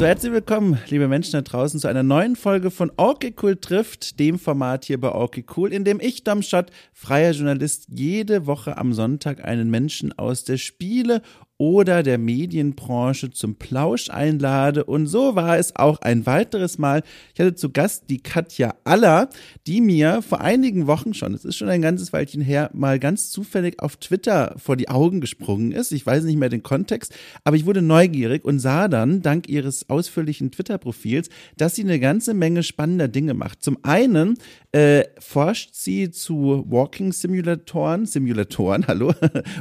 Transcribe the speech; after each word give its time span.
So, 0.00 0.06
herzlich 0.06 0.32
willkommen, 0.32 0.78
liebe 0.88 1.08
Menschen 1.08 1.32
da 1.32 1.42
draußen, 1.42 1.78
zu 1.78 1.86
einer 1.86 2.02
neuen 2.02 2.34
Folge 2.34 2.70
von 2.70 2.90
Okay 2.96 3.34
Cool 3.42 3.56
trifft, 3.56 4.18
dem 4.18 4.38
Format 4.38 4.86
hier 4.86 4.98
bei 4.98 5.14
Okay 5.14 5.44
Cool, 5.54 5.74
in 5.74 5.84
dem 5.84 6.00
ich, 6.00 6.24
Dom 6.24 6.40
Schott, 6.40 6.70
freier 6.94 7.32
Journalist, 7.32 7.84
jede 7.90 8.46
Woche 8.46 8.78
am 8.78 8.94
Sonntag 8.94 9.44
einen 9.44 9.68
Menschen 9.68 10.18
aus 10.18 10.44
der 10.44 10.56
Spiele- 10.56 11.20
oder 11.60 12.02
der 12.02 12.16
Medienbranche 12.16 13.32
zum 13.32 13.56
Plausch 13.56 14.08
einlade. 14.08 14.84
Und 14.84 15.06
so 15.08 15.36
war 15.36 15.58
es 15.58 15.76
auch 15.76 16.00
ein 16.00 16.24
weiteres 16.24 16.78
Mal. 16.78 17.02
Ich 17.34 17.40
hatte 17.40 17.54
zu 17.54 17.68
Gast 17.68 18.04
die 18.08 18.22
Katja 18.22 18.76
Aller, 18.84 19.28
die 19.66 19.82
mir 19.82 20.22
vor 20.22 20.40
einigen 20.40 20.86
Wochen 20.86 21.12
schon, 21.12 21.34
es 21.34 21.44
ist 21.44 21.58
schon 21.58 21.68
ein 21.68 21.82
ganzes 21.82 22.14
Weilchen 22.14 22.40
her, 22.40 22.70
mal 22.72 22.98
ganz 22.98 23.30
zufällig 23.30 23.78
auf 23.82 23.98
Twitter 23.98 24.54
vor 24.56 24.78
die 24.78 24.88
Augen 24.88 25.20
gesprungen 25.20 25.72
ist. 25.72 25.92
Ich 25.92 26.06
weiß 26.06 26.24
nicht 26.24 26.38
mehr 26.38 26.48
den 26.48 26.62
Kontext, 26.62 27.14
aber 27.44 27.56
ich 27.56 27.66
wurde 27.66 27.82
neugierig 27.82 28.42
und 28.46 28.58
sah 28.58 28.88
dann, 28.88 29.20
dank 29.20 29.46
ihres 29.46 29.90
ausführlichen 29.90 30.52
Twitter-Profils, 30.52 31.28
dass 31.58 31.74
sie 31.74 31.82
eine 31.82 32.00
ganze 32.00 32.32
Menge 32.32 32.62
spannender 32.62 33.08
Dinge 33.08 33.34
macht. 33.34 33.62
Zum 33.62 33.76
einen 33.82 34.38
äh, 34.72 35.04
forscht 35.18 35.74
sie 35.74 36.10
zu 36.10 36.64
Walking 36.70 37.12
Simulatoren, 37.12 38.06
Simulatoren, 38.06 38.86
hallo, 38.88 39.12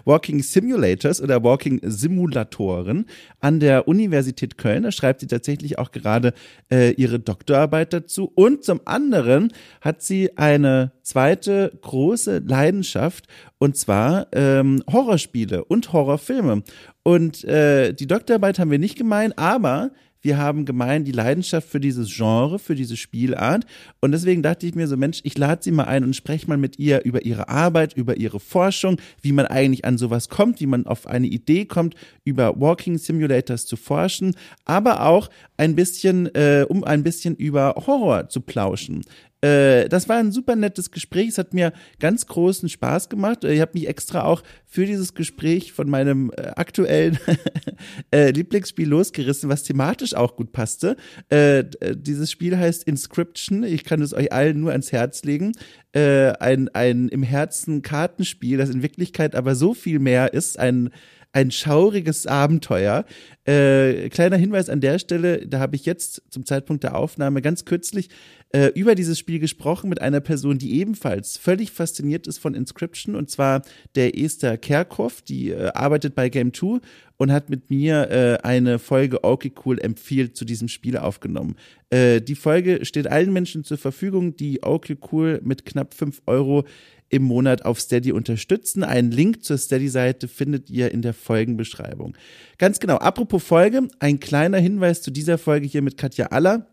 Walking 0.06 0.42
Simulators 0.42 1.22
oder 1.22 1.44
Walking 1.44 1.89
Simulatoren 1.92 3.06
an 3.40 3.60
der 3.60 3.88
Universität 3.88 4.58
Köln. 4.58 4.84
Da 4.84 4.92
schreibt 4.92 5.22
sie 5.22 5.28
tatsächlich 5.28 5.78
auch 5.78 5.92
gerade 5.92 6.34
äh, 6.72 6.92
ihre 6.92 7.20
Doktorarbeit 7.20 7.94
dazu. 7.94 8.32
Und 8.36 8.64
zum 8.64 8.82
anderen 8.86 9.54
hat 9.82 10.02
sie 10.02 10.38
eine 10.38 10.92
zweite 11.04 11.72
große 11.82 12.44
Leidenschaft 12.46 13.28
und 13.58 13.76
zwar 13.76 14.28
ähm, 14.32 14.84
Horrorspiele 14.92 15.66
und 15.66 15.92
Horrorfilme. 15.92 16.64
Und 17.04 17.44
äh, 17.44 17.94
die 17.94 18.08
Doktorarbeit 18.08 18.60
haben 18.60 18.72
wir 18.72 18.80
nicht 18.80 18.98
gemeint, 18.98 19.38
aber 19.38 19.92
wir 20.22 20.38
haben 20.38 20.66
gemein 20.66 21.06
die 21.06 21.12
Leidenschaft 21.12 21.68
für 21.70 21.80
dieses 21.80 22.16
Genre, 22.16 22.60
für 22.60 22.76
diese 22.76 22.98
Spielart. 22.98 23.66
Und 24.02 24.12
deswegen 24.12 24.44
dachte 24.44 24.68
ich 24.68 24.76
mir 24.76 24.88
so, 24.88 24.98
Mensch, 24.98 25.22
ich 25.24 25.38
lade 25.38 25.64
sie 25.64 25.72
mal 25.72 25.86
ein 25.86 26.04
und 26.04 26.16
spreche 26.16 26.48
mal 26.48 26.58
mit 26.58 26.78
ihr 26.78 27.06
über 27.06 27.26
ihre 27.26 27.48
Arbeit, 27.48 27.94
über 27.96 28.18
ihre 28.18 28.40
Forschung, 28.40 28.98
wie 29.22 29.32
man 29.32 29.46
eigentlich 29.46 29.86
an 29.86 29.98
sowas 29.98 30.28
kommt, 30.30 30.60
wie 30.60 30.68
man 30.68 30.86
auf 30.86 31.08
eine 31.08 31.28
Idee 31.28 31.66
kommt, 31.66 31.96
über 32.26 32.60
Walking 32.60 32.98
Simulators 32.98 33.66
zu 33.66 33.78
forschen, 33.78 34.36
aber 34.66 35.06
auch 35.06 35.30
ein 35.58 35.76
bisschen, 35.76 36.28
äh, 36.36 36.66
um 36.68 36.84
ein 36.84 37.04
bisschen 37.04 37.36
über 37.36 37.76
Horror 37.88 38.30
zu 38.30 38.42
plauschen. 38.42 39.02
Äh, 39.42 39.88
das 39.88 40.10
war 40.10 40.18
ein 40.18 40.32
super 40.32 40.56
nettes 40.56 40.92
Gespräch. 40.92 41.30
Es 41.30 41.38
hat 41.38 41.54
mir 41.54 41.72
ganz 42.00 42.26
großen 42.28 42.68
Spaß 42.68 43.10
gemacht. 43.10 43.44
Ich 43.44 43.62
habe 43.62 43.72
mich 43.74 43.88
extra 43.88 44.24
auch 44.24 44.44
für 44.66 44.86
dieses 44.86 45.14
Gespräch 45.14 45.72
von 45.72 45.90
meinem 45.90 46.32
äh, 46.36 46.48
aktuellen 46.56 47.18
äh, 48.12 48.32
Lieblingsspiel 48.32 48.88
losgerissen, 48.88 49.50
was 49.50 49.64
thematisch 49.64 50.14
auch 50.14 50.36
gut 50.36 50.52
passte. 50.52 50.98
Äh, 51.32 51.60
äh, 51.60 51.96
dieses 51.96 52.32
Spiel 52.32 52.58
heißt 52.58 52.84
Inscription. 52.84 53.64
Ich 53.64 53.84
kann 53.84 54.02
es 54.02 54.14
euch 54.14 54.34
allen 54.34 54.60
nur 54.60 54.72
ans 54.72 54.92
Herz 54.92 55.24
legen. 55.24 55.54
Äh, 55.94 56.34
ein, 56.40 56.70
ein 56.70 57.08
im 57.08 57.24
Herzen 57.24 57.82
Kartenspiel, 57.82 58.58
das 58.58 58.70
in 58.70 58.84
Wirklichkeit 58.84 59.36
aber 59.36 59.56
so 59.56 59.74
viel 59.74 60.00
mehr 60.00 60.34
ist. 60.34 60.60
Ein 60.60 60.90
ein 61.32 61.52
schauriges 61.52 62.26
Abenteuer. 62.26 63.06
Äh, 63.46 64.10
kleiner 64.10 64.38
Hinweis 64.38 64.70
an 64.70 64.82
der 64.82 65.00
Stelle, 65.00 65.48
da 65.48 65.60
habe 65.60 65.76
ich 65.76 65.86
jetzt 65.86 66.24
zum 66.30 66.46
Zeitpunkt 66.46 66.84
der 66.84 66.96
Aufnahme 66.96 67.42
ganz 67.42 67.66
kürzlich 67.66 68.10
äh, 68.52 68.68
über 68.74 68.96
dieses 68.96 69.20
Spiel 69.20 69.40
gesprochen 69.40 69.90
mit 69.90 70.02
einer 70.02 70.22
Person, 70.22 70.58
die 70.58 70.80
ebenfalls 70.80 71.38
völlig 71.38 71.72
fasziniert 71.72 72.26
ist 72.26 72.40
von 72.40 72.56
Inscription, 72.56 73.16
und 73.16 73.30
zwar 73.30 73.62
der 73.96 74.18
Esther 74.18 74.58
Kerkhoff, 74.58 75.22
die 75.22 75.52
äh, 75.52 75.72
arbeitet 75.74 76.16
bei 76.16 76.30
Game 76.30 76.54
2 76.54 76.80
und 77.18 77.32
hat 77.32 77.50
mit 77.50 77.70
mir 77.70 78.10
äh, 78.10 78.38
eine 78.48 78.80
Folge 78.80 79.24
Okay 79.24 79.52
Cool 79.64 79.80
empfiehlt 79.80 80.36
zu 80.36 80.46
diesem 80.46 80.68
Spiel 80.68 80.98
aufgenommen. 80.98 81.56
Äh, 81.92 82.22
die 82.22 82.36
Folge 82.36 82.86
steht 82.86 83.08
allen 83.08 83.34
Menschen 83.34 83.64
zur 83.64 83.78
Verfügung, 83.78 84.36
die 84.36 84.64
Okay 84.64 84.98
Cool 85.12 85.42
mit 85.44 85.66
knapp 85.66 85.94
fünf 85.94 86.22
Euro 86.26 86.66
im 87.10 87.24
Monat 87.24 87.66
auf 87.66 87.80
Steady 87.80 88.12
unterstützen. 88.12 88.84
Einen 88.84 89.12
Link 89.12 89.44
zur 89.44 89.58
Steady-Seite 89.58 90.28
findet 90.28 90.70
ihr 90.70 90.92
in 90.92 91.02
der 91.02 91.14
Folgenbeschreibung. 91.14 92.16
Ganz 92.58 92.80
genau, 92.80 92.98
apropos 92.98 93.44
Folge, 93.44 93.88
ein 94.00 94.20
kleiner 94.20 94.60
Hinweis 94.60 95.02
zu 95.02 95.12
dieser 95.12 95.38
Folge 95.38 95.68
hier 95.68 95.82
mit 95.82 95.98
Katja 95.98 96.28
Aller. 96.28 96.68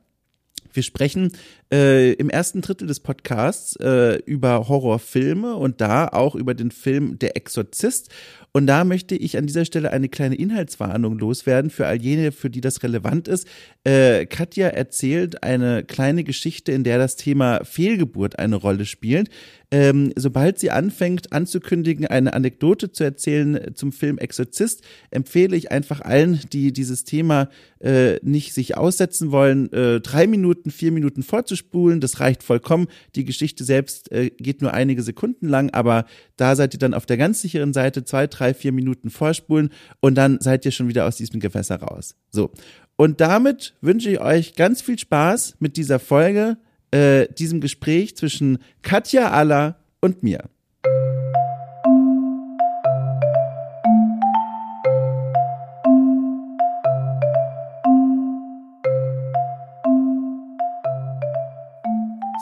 Wir 0.72 0.82
sprechen 0.82 1.32
äh, 1.72 2.12
im 2.12 2.30
ersten 2.30 2.60
Drittel 2.60 2.86
des 2.86 3.00
Podcasts 3.00 3.76
äh, 3.76 4.16
über 4.24 4.68
Horrorfilme 4.68 5.56
und 5.56 5.80
da 5.80 6.08
auch 6.08 6.34
über 6.34 6.54
den 6.54 6.70
Film 6.70 7.18
Der 7.18 7.36
Exorzist. 7.36 8.10
Und 8.52 8.66
da 8.66 8.84
möchte 8.84 9.14
ich 9.16 9.36
an 9.36 9.46
dieser 9.46 9.66
Stelle 9.66 9.90
eine 9.90 10.08
kleine 10.08 10.36
Inhaltswarnung 10.36 11.18
loswerden 11.18 11.70
für 11.70 11.86
all 11.86 12.00
jene, 12.00 12.32
für 12.32 12.48
die 12.48 12.62
das 12.62 12.82
relevant 12.82 13.28
ist. 13.28 13.46
Äh, 13.84 14.24
Katja 14.24 14.68
erzählt 14.68 15.42
eine 15.42 15.84
kleine 15.84 16.24
Geschichte, 16.24 16.72
in 16.72 16.82
der 16.82 16.96
das 16.96 17.16
Thema 17.16 17.64
Fehlgeburt 17.64 18.38
eine 18.38 18.56
Rolle 18.56 18.86
spielt. 18.86 19.28
Ähm, 19.70 20.12
sobald 20.16 20.58
sie 20.58 20.70
anfängt 20.70 21.32
anzukündigen, 21.32 22.06
eine 22.06 22.32
Anekdote 22.32 22.92
zu 22.92 23.04
erzählen 23.04 23.74
zum 23.74 23.92
Film 23.92 24.16
Exorzist, 24.16 24.82
empfehle 25.10 25.56
ich 25.56 25.72
einfach 25.72 26.00
allen, 26.00 26.40
die 26.52 26.72
dieses 26.72 27.04
Thema 27.04 27.50
äh, 27.80 28.18
nicht 28.22 28.54
sich 28.54 28.76
aussetzen 28.76 29.32
wollen, 29.32 29.70
äh, 29.72 30.00
drei 30.00 30.26
Minuten, 30.26 30.70
vier 30.70 30.92
Minuten 30.92 31.22
vorzuspulen. 31.56 32.00
Das 32.00 32.20
reicht 32.20 32.42
vollkommen. 32.42 32.86
Die 33.14 33.24
Geschichte 33.24 33.64
selbst 33.64 34.12
äh, 34.12 34.30
geht 34.30 34.62
nur 34.62 34.72
einige 34.72 35.02
Sekunden 35.02 35.48
lang, 35.48 35.70
aber 35.70 36.04
da 36.36 36.56
seid 36.56 36.74
ihr 36.74 36.78
dann 36.78 36.94
auf 36.94 37.06
der 37.06 37.16
ganz 37.16 37.40
sicheren 37.40 37.72
Seite, 37.72 38.04
zwei, 38.04 38.26
drei, 38.26 38.54
vier 38.54 38.72
Minuten 38.72 39.10
vorspulen 39.10 39.70
und 40.00 40.14
dann 40.14 40.40
seid 40.40 40.64
ihr 40.64 40.72
schon 40.72 40.88
wieder 40.88 41.06
aus 41.06 41.16
diesem 41.16 41.40
Gewässer 41.40 41.76
raus. 41.76 42.14
So. 42.30 42.50
Und 42.96 43.20
damit 43.20 43.74
wünsche 43.80 44.10
ich 44.10 44.20
euch 44.20 44.54
ganz 44.54 44.80
viel 44.80 44.98
Spaß 44.98 45.56
mit 45.58 45.76
dieser 45.76 45.98
Folge, 45.98 46.56
äh, 46.90 47.26
diesem 47.34 47.60
Gespräch 47.60 48.16
zwischen 48.16 48.58
Katja 48.82 49.30
Aller 49.30 49.78
und 50.00 50.22
mir. 50.22 50.44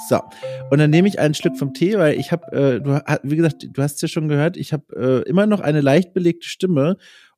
So, 0.08 0.20
und 0.70 0.78
dann 0.78 0.90
nehme 0.90 1.08
ich 1.08 1.18
einen 1.18 1.34
Schluck 1.34 1.56
vom 1.56 1.72
Tee, 1.72 1.98
weil 1.98 2.18
ich 2.18 2.32
habe, 2.32 2.52
äh, 2.52 2.80
du, 2.80 3.00
wie 3.22 3.36
gesagt, 3.36 3.66
du 3.70 3.82
hast 3.82 4.02
ja 4.02 4.08
schon 4.08 4.28
gehört, 4.28 4.56
ich 4.56 4.72
habe 4.72 5.24
äh, 5.24 5.28
immer 5.28 5.46
noch 5.46 5.60
eine 5.60 5.80
leicht 5.80 6.12
belegte 6.12 6.48
Stimme 6.48 6.96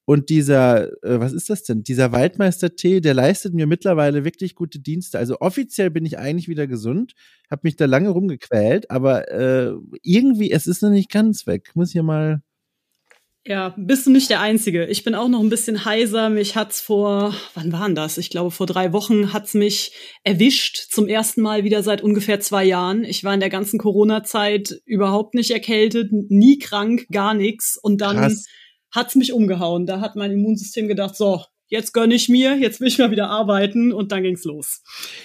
und 0.08 0.28
dieser, 0.28 0.92
äh, 1.02 1.18
was 1.20 1.32
ist 1.32 1.50
das 1.50 1.64
denn? 1.64 1.82
Dieser 1.82 2.12
Waldmeister-Tee, 2.12 3.00
der 3.00 3.12
leistet 3.12 3.54
mir 3.54 3.66
mittlerweile 3.66 4.24
wirklich 4.24 4.54
gute 4.54 4.78
Dienste. 4.78 5.18
Also 5.18 5.40
offiziell 5.40 5.90
bin 5.90 6.06
ich 6.06 6.16
eigentlich 6.16 6.46
wieder 6.48 6.68
gesund, 6.68 7.14
habe 7.50 7.62
mich 7.64 7.74
da 7.74 7.86
lange 7.86 8.10
rumgequält, 8.10 8.88
aber 8.90 9.28
äh, 9.32 9.72
irgendwie, 10.02 10.52
es 10.52 10.68
ist 10.68 10.82
noch 10.82 10.90
nicht 10.90 11.10
ganz 11.10 11.48
weg. 11.48 11.72
Muss 11.74 11.90
hier 11.90 12.04
mal 12.04 12.40
ja, 13.46 13.74
bist 13.76 14.06
du 14.06 14.10
nicht 14.10 14.28
der 14.28 14.40
Einzige. 14.40 14.86
Ich 14.86 15.04
bin 15.04 15.14
auch 15.14 15.28
noch 15.28 15.40
ein 15.40 15.48
bisschen 15.48 15.84
heiser. 15.84 16.30
Mich 16.30 16.56
hat's 16.56 16.80
vor, 16.80 17.34
wann 17.54 17.72
waren 17.72 17.94
das? 17.94 18.18
Ich 18.18 18.28
glaube, 18.28 18.50
vor 18.50 18.66
drei 18.66 18.92
Wochen 18.92 19.32
hat's 19.32 19.54
mich 19.54 19.92
erwischt. 20.24 20.88
Zum 20.90 21.06
ersten 21.06 21.42
Mal 21.42 21.62
wieder 21.62 21.82
seit 21.84 22.02
ungefähr 22.02 22.40
zwei 22.40 22.64
Jahren. 22.64 23.04
Ich 23.04 23.22
war 23.22 23.32
in 23.32 23.40
der 23.40 23.48
ganzen 23.48 23.78
Corona-Zeit 23.78 24.80
überhaupt 24.84 25.34
nicht 25.34 25.52
erkältet, 25.52 26.10
nie 26.12 26.58
krank, 26.58 27.06
gar 27.12 27.34
nichts. 27.34 27.78
Und 27.80 28.00
dann 28.00 28.16
Krass. 28.16 28.46
hat's 28.90 29.14
mich 29.14 29.32
umgehauen. 29.32 29.86
Da 29.86 30.00
hat 30.00 30.16
mein 30.16 30.32
Immunsystem 30.32 30.88
gedacht, 30.88 31.16
so, 31.16 31.42
jetzt 31.68 31.92
gönn 31.92 32.10
ich 32.10 32.28
mir, 32.28 32.56
jetzt 32.56 32.80
will 32.80 32.88
ich 32.88 32.98
mal 32.98 33.10
wieder 33.10 33.28
arbeiten 33.28 33.92
und 33.92 34.12
dann 34.12 34.22
ging's 34.22 34.44
los. 34.44 34.82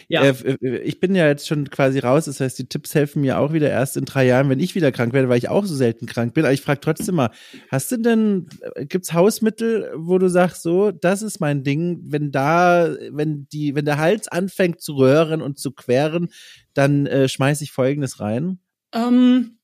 Ja. 0.08 0.24
Äh, 0.24 0.78
ich 0.84 1.00
bin 1.00 1.16
ja 1.16 1.28
jetzt 1.28 1.48
schon 1.48 1.70
quasi 1.70 2.00
raus, 2.00 2.26
das 2.26 2.40
heißt, 2.40 2.58
die 2.58 2.68
Tipps 2.68 2.96
helfen 2.96 3.22
mir 3.22 3.40
auch 3.40 3.54
wieder 3.54 3.70
erst 3.70 3.98
in 3.98 4.06
drei 4.06 4.26
Jahren, 4.26 4.50
wenn 4.50 4.60
ich 4.60 4.76
wieder 4.76 4.92
krank 4.92 5.14
werde, 5.14 5.30
weil 5.30 5.38
ich 5.38 5.50
auch 5.50 5.66
so 5.66 5.76
selten 5.76 6.06
krank 6.06 6.34
bin. 6.34 6.46
Aber 6.46 6.54
ich 6.54 6.62
frage 6.62 6.80
trotzdem 6.80 7.16
mal, 7.16 7.32
hast 7.70 7.92
du 7.92 7.98
denn, 7.98 8.48
äh, 8.76 8.86
gibt's 8.86 9.14
Hausmittel, 9.14 9.92
wo 9.96 10.18
du 10.18 10.30
sagst, 10.30 10.64
so, 10.64 10.92
das 10.92 11.22
ist 11.22 11.40
mein 11.40 11.64
Ding, 11.64 12.02
wenn 12.06 12.32
da, 12.32 12.96
wenn 13.12 13.48
die, 13.52 13.76
wenn 13.76 13.86
der 13.86 13.98
Hals 13.98 14.28
anfängt 14.28 14.82
zu 14.82 14.96
röhren 14.96 15.42
und 15.42 15.60
zu 15.60 15.72
queren, 15.72 16.30
dann 16.74 17.06
äh, 17.06 17.28
schmeiß 17.30 17.62
ich 17.62 17.72
folgendes 17.72 18.20
rein? 18.20 18.60
Ähm 18.94 19.58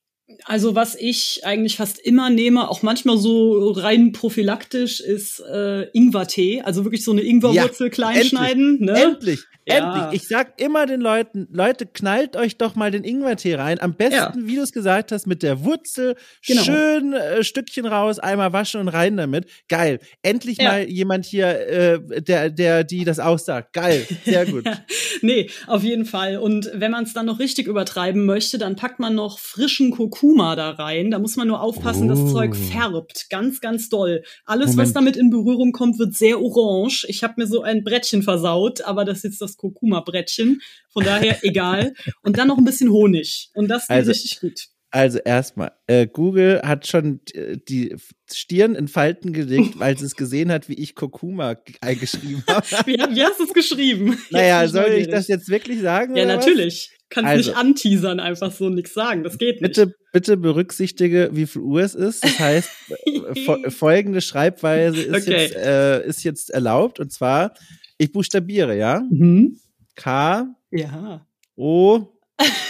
also 0.44 0.74
was 0.74 0.94
ich 0.94 1.40
eigentlich 1.44 1.76
fast 1.76 1.98
immer 1.98 2.28
nehme, 2.28 2.68
auch 2.70 2.82
manchmal 2.82 3.16
so 3.16 3.70
rein 3.70 4.12
prophylaktisch, 4.12 5.00
ist 5.00 5.40
äh, 5.40 5.84
Ingwertee. 5.92 6.60
Also 6.62 6.84
wirklich 6.84 7.02
so 7.02 7.12
eine 7.12 7.22
Ingwerwurzel 7.22 7.86
ja, 7.86 7.92
kleinschneiden. 7.92 8.78
Endlich, 8.80 8.90
ne? 8.90 9.02
endlich. 9.02 9.40
Ja. 9.66 10.00
Endlich. 10.00 10.22
Ich 10.22 10.28
sag 10.28 10.60
immer 10.60 10.86
den 10.86 11.00
Leuten, 11.00 11.46
Leute, 11.50 11.86
knallt 11.86 12.36
euch 12.36 12.56
doch 12.56 12.74
mal 12.74 12.90
den 12.90 13.04
Ingwertee 13.04 13.54
rein. 13.54 13.80
Am 13.80 13.94
besten, 13.94 14.14
ja. 14.14 14.32
wie 14.46 14.56
du 14.56 14.62
es 14.62 14.72
gesagt 14.72 15.12
hast, 15.12 15.26
mit 15.26 15.42
der 15.42 15.64
Wurzel. 15.64 16.14
Genau. 16.46 16.62
Schön 16.62 17.12
äh, 17.12 17.44
Stückchen 17.44 17.86
raus, 17.86 18.18
einmal 18.18 18.52
waschen 18.52 18.80
und 18.80 18.88
rein 18.88 19.16
damit. 19.16 19.46
Geil. 19.68 19.98
Endlich 20.22 20.58
mal 20.58 20.88
jemand 20.88 21.24
hier, 21.26 21.48
äh, 21.48 22.22
der, 22.22 22.50
der, 22.50 22.84
die 22.84 23.04
das 23.04 23.18
aussagt. 23.18 23.72
Geil. 23.72 24.06
Sehr 24.24 24.46
gut. 24.46 24.64
nee, 25.22 25.50
auf 25.66 25.82
jeden 25.82 26.04
Fall. 26.04 26.38
Und 26.38 26.70
wenn 26.74 26.90
man 26.90 27.04
es 27.04 27.14
dann 27.14 27.26
noch 27.26 27.38
richtig 27.38 27.66
übertreiben 27.66 28.26
möchte, 28.26 28.58
dann 28.58 28.76
packt 28.76 29.00
man 29.00 29.14
noch 29.14 29.38
frischen 29.38 29.90
Kokos 29.90 30.17
Kurkuma 30.18 30.56
da 30.56 30.70
rein. 30.70 31.10
Da 31.10 31.18
muss 31.18 31.36
man 31.36 31.48
nur 31.48 31.60
aufpassen, 31.60 32.10
oh. 32.10 32.14
das 32.14 32.32
Zeug 32.32 32.56
färbt. 32.56 33.28
Ganz, 33.30 33.60
ganz 33.60 33.88
doll. 33.88 34.22
Alles, 34.44 34.70
Moment. 34.70 34.78
was 34.88 34.92
damit 34.92 35.16
in 35.16 35.30
Berührung 35.30 35.72
kommt, 35.72 35.98
wird 35.98 36.14
sehr 36.14 36.40
orange. 36.40 37.06
Ich 37.08 37.22
habe 37.22 37.34
mir 37.36 37.46
so 37.46 37.62
ein 37.62 37.84
Brettchen 37.84 38.22
versaut, 38.22 38.82
aber 38.82 39.04
das 39.04 39.18
ist 39.18 39.24
jetzt 39.24 39.40
das 39.40 39.56
Kurkuma-Brettchen. 39.56 40.60
Von 40.92 41.04
daher 41.04 41.38
egal. 41.42 41.94
Und 42.22 42.38
dann 42.38 42.48
noch 42.48 42.58
ein 42.58 42.64
bisschen 42.64 42.90
Honig. 42.90 43.50
Und 43.54 43.68
das 43.68 43.86
geht 43.88 43.96
also, 43.96 44.10
richtig 44.10 44.40
gut. 44.40 44.68
Also 44.90 45.18
erstmal, 45.18 45.72
äh, 45.86 46.06
Google 46.06 46.62
hat 46.64 46.86
schon 46.86 47.20
äh, 47.34 47.58
die 47.68 47.94
Stirn 48.32 48.74
in 48.74 48.88
Falten 48.88 49.34
gelegt, 49.34 49.78
weil 49.78 49.94
es 49.94 50.16
gesehen 50.16 50.50
hat, 50.50 50.70
wie 50.70 50.74
ich 50.74 50.94
Kokuma 50.94 51.56
eingeschrieben 51.82 52.42
habe. 52.48 52.66
wie, 52.86 52.94
wie, 52.94 53.22
hast 53.22 53.38
du 53.38 53.44
es 53.44 53.52
geschrieben? 53.52 54.18
Naja, 54.30 54.66
soll 54.66 54.92
ich 54.92 55.08
das 55.08 55.28
jetzt 55.28 55.50
wirklich 55.50 55.80
sagen? 55.80 56.16
Ja, 56.16 56.24
natürlich. 56.24 56.90
Was? 56.90 56.98
Kannst 57.10 57.30
also, 57.30 57.50
nicht 57.50 57.58
anteasern, 57.58 58.20
einfach 58.20 58.52
so 58.52 58.68
nichts 58.68 58.92
sagen. 58.92 59.24
Das 59.24 59.38
geht 59.38 59.62
nicht. 59.62 59.74
Bitte, 59.74 59.94
bitte 60.12 60.36
berücksichtige, 60.36 61.30
wie 61.32 61.46
viel 61.46 61.62
Uhr 61.62 61.80
es 61.80 61.94
ist. 61.94 62.22
Das 62.22 62.38
heißt, 62.38 62.70
äh, 63.06 63.70
folgende 63.70 64.20
Schreibweise 64.20 65.02
ist, 65.02 65.26
okay. 65.26 65.42
jetzt, 65.42 65.56
äh, 65.56 66.06
ist 66.06 66.24
jetzt 66.24 66.50
erlaubt. 66.50 67.00
Und 67.00 67.12
zwar, 67.12 67.54
ich 67.96 68.12
buchstabiere, 68.12 68.76
ja? 68.76 69.02
Mhm. 69.10 69.58
K. 69.96 70.54
Ja. 70.70 71.26
O. 71.56 72.08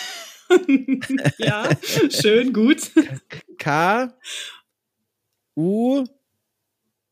ja, 1.38 1.68
schön, 2.10 2.52
gut. 2.52 2.90
K 3.58 4.12
U 5.56 6.04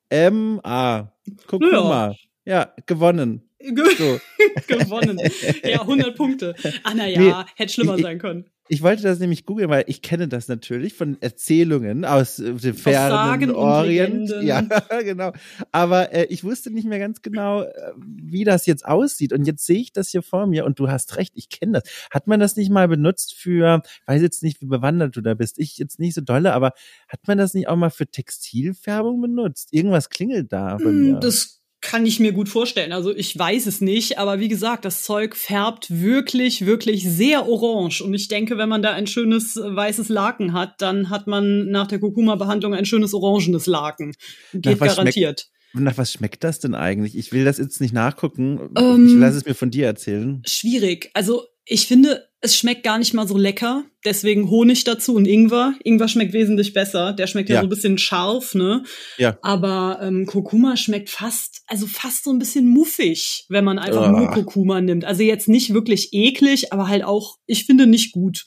M 0.08 0.60
A. 0.62 1.12
Kurkuma. 1.46 2.14
Ja. 2.44 2.60
ja, 2.60 2.74
gewonnen. 2.86 3.45
So. 3.58 4.20
gewonnen. 4.66 5.18
Ja, 5.64 5.80
100 5.80 6.14
Punkte. 6.16 6.54
Ah, 6.82 6.94
naja, 6.94 7.20
nee, 7.20 7.50
hätte 7.56 7.72
schlimmer 7.72 7.96
ich, 7.96 8.02
sein 8.02 8.18
können. 8.18 8.44
Ich 8.68 8.82
wollte 8.82 9.02
das 9.02 9.20
nämlich 9.20 9.46
googeln, 9.46 9.70
weil 9.70 9.84
ich 9.86 10.02
kenne 10.02 10.26
das 10.26 10.48
natürlich 10.48 10.94
von 10.94 11.16
Erzählungen 11.20 12.04
aus 12.04 12.40
äh, 12.40 12.52
dem 12.52 12.74
fernen 12.74 13.52
Orient. 13.52 14.34
Ja, 14.42 14.60
genau. 15.02 15.32
Aber 15.70 16.12
äh, 16.12 16.24
ich 16.24 16.42
wusste 16.42 16.70
nicht 16.70 16.86
mehr 16.86 16.98
ganz 16.98 17.22
genau, 17.22 17.62
äh, 17.62 17.92
wie 17.96 18.44
das 18.44 18.66
jetzt 18.66 18.84
aussieht. 18.84 19.32
Und 19.32 19.46
jetzt 19.46 19.64
sehe 19.64 19.78
ich 19.78 19.92
das 19.92 20.10
hier 20.10 20.22
vor 20.22 20.46
mir 20.46 20.64
und 20.64 20.80
du 20.80 20.88
hast 20.88 21.16
recht, 21.16 21.32
ich 21.36 21.48
kenne 21.48 21.80
das. 21.80 22.08
Hat 22.10 22.26
man 22.26 22.40
das 22.40 22.56
nicht 22.56 22.70
mal 22.70 22.88
benutzt 22.88 23.34
für, 23.34 23.82
weiß 24.06 24.20
jetzt 24.20 24.42
nicht, 24.42 24.60
wie 24.60 24.66
bewandert 24.66 25.16
du 25.16 25.20
da 25.20 25.34
bist. 25.34 25.58
Ich 25.58 25.78
jetzt 25.78 26.00
nicht 26.00 26.14
so 26.14 26.20
dolle, 26.20 26.52
aber 26.52 26.72
hat 27.08 27.20
man 27.28 27.38
das 27.38 27.54
nicht 27.54 27.68
auch 27.68 27.76
mal 27.76 27.90
für 27.90 28.06
Textilfärbung 28.06 29.20
benutzt? 29.20 29.68
Irgendwas 29.72 30.10
klingelt 30.10 30.52
da 30.52 30.76
bei 30.76 30.90
mm, 30.90 31.00
mir. 31.00 31.20
Das 31.20 31.62
kann 31.86 32.04
ich 32.04 32.18
mir 32.18 32.32
gut 32.32 32.48
vorstellen. 32.48 32.92
Also 32.92 33.14
ich 33.14 33.38
weiß 33.38 33.66
es 33.66 33.80
nicht, 33.80 34.18
aber 34.18 34.40
wie 34.40 34.48
gesagt, 34.48 34.84
das 34.84 35.04
Zeug 35.04 35.36
färbt 35.36 35.86
wirklich, 35.88 36.66
wirklich 36.66 37.08
sehr 37.08 37.48
orange. 37.48 38.02
Und 38.02 38.12
ich 38.12 38.26
denke, 38.26 38.58
wenn 38.58 38.68
man 38.68 38.82
da 38.82 38.92
ein 38.92 39.06
schönes 39.06 39.56
äh, 39.56 39.76
weißes 39.76 40.08
Laken 40.08 40.52
hat, 40.52 40.82
dann 40.82 41.10
hat 41.10 41.28
man 41.28 41.70
nach 41.70 41.86
der 41.86 42.00
Kurkuma-Behandlung 42.00 42.74
ein 42.74 42.86
schönes 42.86 43.14
orangenes 43.14 43.66
Laken. 43.66 44.16
Geht 44.52 44.80
garantiert. 44.80 45.48
Nach 45.74 45.96
was 45.96 46.12
schmeckt 46.12 46.42
das 46.42 46.58
denn 46.58 46.74
eigentlich? 46.74 47.16
Ich 47.16 47.30
will 47.30 47.44
das 47.44 47.58
jetzt 47.58 47.80
nicht 47.80 47.94
nachgucken. 47.94 48.70
Ähm, 48.76 49.06
ich 49.06 49.14
lasse 49.14 49.38
es 49.38 49.44
mir 49.44 49.54
von 49.54 49.70
dir 49.70 49.86
erzählen. 49.86 50.42
Schwierig. 50.44 51.10
Also 51.14 51.44
ich 51.68 51.86
finde, 51.86 52.28
es 52.40 52.56
schmeckt 52.56 52.84
gar 52.84 52.98
nicht 52.98 53.12
mal 53.12 53.26
so 53.26 53.36
lecker. 53.36 53.84
Deswegen 54.04 54.48
Honig 54.50 54.84
dazu 54.84 55.16
und 55.16 55.26
Ingwer. 55.26 55.74
Ingwer 55.82 56.06
schmeckt 56.06 56.32
wesentlich 56.32 56.72
besser. 56.72 57.12
Der 57.12 57.26
schmeckt 57.26 57.48
ja, 57.48 57.56
ja 57.56 57.60
so 57.62 57.66
ein 57.66 57.70
bisschen 57.70 57.98
scharf, 57.98 58.54
ne? 58.54 58.84
Ja. 59.18 59.36
Aber 59.42 59.98
ähm, 60.00 60.26
Kurkuma 60.26 60.76
schmeckt 60.76 61.10
fast, 61.10 61.62
also 61.66 61.86
fast 61.86 62.22
so 62.22 62.30
ein 62.30 62.38
bisschen 62.38 62.68
muffig, 62.68 63.46
wenn 63.48 63.64
man 63.64 63.80
einfach 63.80 64.08
oh. 64.08 64.12
nur 64.12 64.30
Kurkuma 64.30 64.80
nimmt. 64.80 65.04
Also 65.04 65.24
jetzt 65.24 65.48
nicht 65.48 65.74
wirklich 65.74 66.10
eklig, 66.12 66.72
aber 66.72 66.86
halt 66.86 67.02
auch, 67.02 67.38
ich 67.46 67.64
finde, 67.64 67.88
nicht 67.88 68.12
gut. 68.12 68.46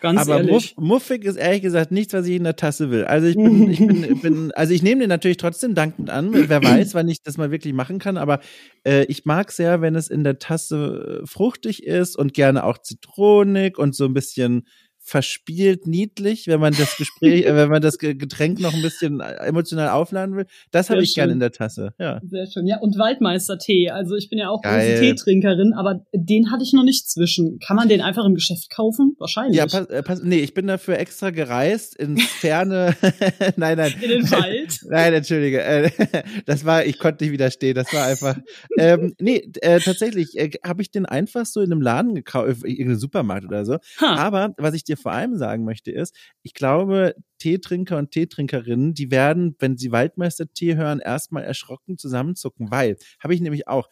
Ganz 0.00 0.20
aber 0.20 0.38
ehrlich. 0.38 0.74
Muff, 0.76 0.88
muffig 1.02 1.24
ist 1.24 1.36
ehrlich 1.36 1.62
gesagt 1.62 1.92
nichts, 1.92 2.14
was 2.14 2.26
ich 2.26 2.36
in 2.36 2.44
der 2.44 2.56
Tasse 2.56 2.90
will. 2.90 3.04
Also 3.04 3.26
ich 3.26 3.36
bin, 3.36 3.70
ich 3.70 3.78
bin, 3.78 4.20
bin 4.22 4.52
also 4.52 4.72
ich 4.72 4.82
nehme 4.82 5.00
den 5.00 5.08
natürlich 5.08 5.36
trotzdem 5.36 5.74
dankend 5.74 6.10
an. 6.10 6.30
Wer 6.32 6.62
weiß, 6.62 6.94
wann 6.94 7.08
ich 7.08 7.22
das 7.22 7.36
mal 7.36 7.50
wirklich 7.50 7.74
machen 7.74 7.98
kann. 7.98 8.16
Aber 8.16 8.40
äh, 8.84 9.04
ich 9.04 9.26
mag 9.26 9.52
sehr, 9.52 9.82
wenn 9.82 9.94
es 9.94 10.08
in 10.08 10.24
der 10.24 10.38
Tasse 10.38 11.20
äh, 11.22 11.26
fruchtig 11.26 11.84
ist 11.84 12.16
und 12.16 12.32
gerne 12.32 12.64
auch 12.64 12.78
zitronig 12.78 13.78
und 13.78 13.94
so 13.94 14.06
ein 14.06 14.14
bisschen 14.14 14.66
verspielt 15.10 15.88
niedlich, 15.88 16.46
wenn 16.46 16.60
man 16.60 16.72
das 16.72 16.96
Gespräch, 16.96 17.44
äh, 17.44 17.56
wenn 17.56 17.68
man 17.68 17.82
das 17.82 17.98
Getränk 17.98 18.60
noch 18.60 18.72
ein 18.72 18.80
bisschen 18.80 19.18
äh, 19.18 19.32
emotional 19.44 19.88
aufladen 19.88 20.36
will. 20.36 20.46
Das 20.70 20.88
habe 20.88 21.02
ich 21.02 21.16
gerne 21.16 21.32
in 21.32 21.40
der 21.40 21.50
Tasse. 21.50 21.94
Ja. 21.98 22.20
Sehr 22.30 22.46
schön. 22.46 22.68
Ja, 22.68 22.78
und 22.78 22.96
Waldmeister-Tee. 22.96 23.90
Also 23.90 24.14
ich 24.14 24.30
bin 24.30 24.38
ja 24.38 24.50
auch 24.50 24.62
Geil. 24.62 24.88
große 24.88 25.00
Teetrinkerin, 25.00 25.72
aber 25.72 26.04
den 26.12 26.52
hatte 26.52 26.62
ich 26.62 26.72
noch 26.72 26.84
nicht 26.84 27.10
zwischen. 27.10 27.58
Kann 27.58 27.76
man 27.76 27.88
den 27.88 28.02
einfach 28.02 28.24
im 28.24 28.36
Geschäft 28.36 28.70
kaufen? 28.70 29.16
Wahrscheinlich. 29.18 29.56
Ja, 29.56 29.66
pass, 29.66 29.86
äh, 29.86 30.04
pass, 30.04 30.22
nee, 30.22 30.38
ich 30.38 30.54
bin 30.54 30.68
dafür 30.68 30.96
extra 30.98 31.30
gereist 31.30 31.96
ins 31.96 32.24
ferne. 32.26 32.94
nein, 33.56 33.78
nein. 33.78 33.92
In 34.00 34.08
den 34.10 34.30
Wald. 34.30 34.78
nein, 34.88 35.12
entschuldige. 35.12 35.90
das 36.46 36.64
war, 36.64 36.84
ich 36.84 37.00
konnte 37.00 37.24
nicht 37.24 37.32
widerstehen. 37.32 37.74
Das 37.74 37.92
war 37.92 38.06
einfach. 38.06 38.38
ähm, 38.78 39.14
nee, 39.18 39.50
äh, 39.60 39.80
tatsächlich 39.80 40.38
äh, 40.38 40.50
habe 40.64 40.82
ich 40.82 40.92
den 40.92 41.04
einfach 41.04 41.46
so 41.46 41.60
in 41.60 41.72
einem 41.72 41.82
Laden 41.82 42.14
gekauft, 42.14 42.62
irgendeinem 42.62 43.00
Supermarkt 43.00 43.46
oder 43.46 43.64
so. 43.64 43.78
Ha. 44.00 44.14
Aber 44.14 44.54
was 44.56 44.74
ich 44.74 44.84
dir 44.84 44.99
vor 45.00 45.12
allem 45.12 45.36
sagen 45.36 45.64
möchte, 45.64 45.90
ist, 45.90 46.14
ich 46.42 46.54
glaube, 46.54 47.14
Teetrinker 47.38 47.98
und 47.98 48.10
Teetrinkerinnen, 48.10 48.94
die 48.94 49.10
werden, 49.10 49.56
wenn 49.58 49.76
sie 49.76 49.92
Waldmeister-Tee 49.92 50.76
hören, 50.76 51.00
erstmal 51.00 51.44
erschrocken 51.44 51.98
zusammenzucken, 51.98 52.70
weil, 52.70 52.96
habe 53.20 53.34
ich 53.34 53.40
nämlich 53.40 53.68
auch, 53.68 53.88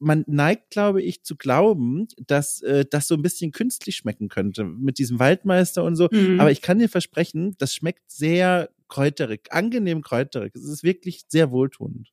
man 0.00 0.24
neigt, 0.26 0.70
glaube 0.70 1.02
ich, 1.02 1.22
zu 1.24 1.36
glauben, 1.36 2.08
dass 2.26 2.62
äh, 2.62 2.86
das 2.88 3.06
so 3.06 3.14
ein 3.14 3.22
bisschen 3.22 3.52
künstlich 3.52 3.96
schmecken 3.96 4.28
könnte 4.28 4.64
mit 4.64 4.98
diesem 4.98 5.18
Waldmeister 5.18 5.84
und 5.84 5.94
so. 5.94 6.08
Mhm. 6.10 6.40
Aber 6.40 6.50
ich 6.50 6.62
kann 6.62 6.78
dir 6.78 6.88
versprechen, 6.88 7.54
das 7.58 7.74
schmeckt 7.74 8.10
sehr 8.10 8.70
kräuterig, 8.88 9.48
angenehm 9.50 10.00
kräuterig. 10.00 10.54
Es 10.54 10.64
ist 10.64 10.82
wirklich 10.82 11.24
sehr 11.28 11.50
wohltuend. 11.50 12.10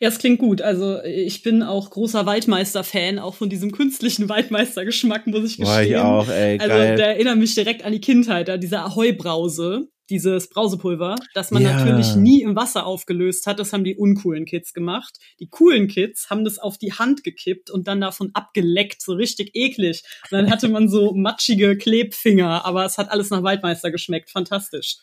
Ja, 0.00 0.08
es 0.08 0.18
klingt 0.18 0.38
gut. 0.38 0.62
Also 0.62 1.02
ich 1.02 1.42
bin 1.42 1.62
auch 1.62 1.90
großer 1.90 2.26
Waldmeister-Fan, 2.26 3.18
auch 3.18 3.34
von 3.34 3.50
diesem 3.50 3.72
künstlichen 3.72 4.28
Waldmeister-Geschmack, 4.28 5.26
muss 5.26 5.44
ich 5.44 5.56
gestehen. 5.58 5.66
Boah, 5.66 5.82
ich 5.82 5.96
auch, 5.96 6.28
ey, 6.28 6.58
also 6.58 6.68
geil. 6.68 6.96
der 6.96 7.08
erinnert 7.08 7.38
mich 7.38 7.54
direkt 7.54 7.84
an 7.84 7.92
die 7.92 8.00
Kindheit, 8.00 8.48
an 8.48 8.60
diese 8.60 8.80
Ahoi-Brause, 8.80 9.88
dieses 10.10 10.48
Brausepulver, 10.48 11.16
das 11.34 11.50
man 11.50 11.62
ja. 11.62 11.74
natürlich 11.74 12.16
nie 12.16 12.42
im 12.42 12.56
Wasser 12.56 12.86
aufgelöst 12.86 13.46
hat. 13.46 13.58
Das 13.58 13.72
haben 13.72 13.84
die 13.84 13.96
uncoolen 13.96 14.46
Kids 14.46 14.72
gemacht. 14.72 15.18
Die 15.38 15.48
coolen 15.48 15.86
Kids 15.86 16.30
haben 16.30 16.44
das 16.44 16.58
auf 16.58 16.78
die 16.78 16.92
Hand 16.92 17.24
gekippt 17.24 17.70
und 17.70 17.88
dann 17.88 18.00
davon 18.00 18.30
abgeleckt, 18.32 19.02
so 19.02 19.12
richtig 19.12 19.50
eklig. 19.54 20.02
Und 20.30 20.32
dann 20.32 20.50
hatte 20.50 20.68
man 20.68 20.88
so 20.88 21.12
matschige 21.12 21.76
Klebfinger, 21.76 22.64
aber 22.64 22.84
es 22.84 22.96
hat 22.96 23.10
alles 23.10 23.30
nach 23.30 23.42
Waldmeister 23.42 23.90
geschmeckt. 23.90 24.30
Fantastisch. 24.30 24.98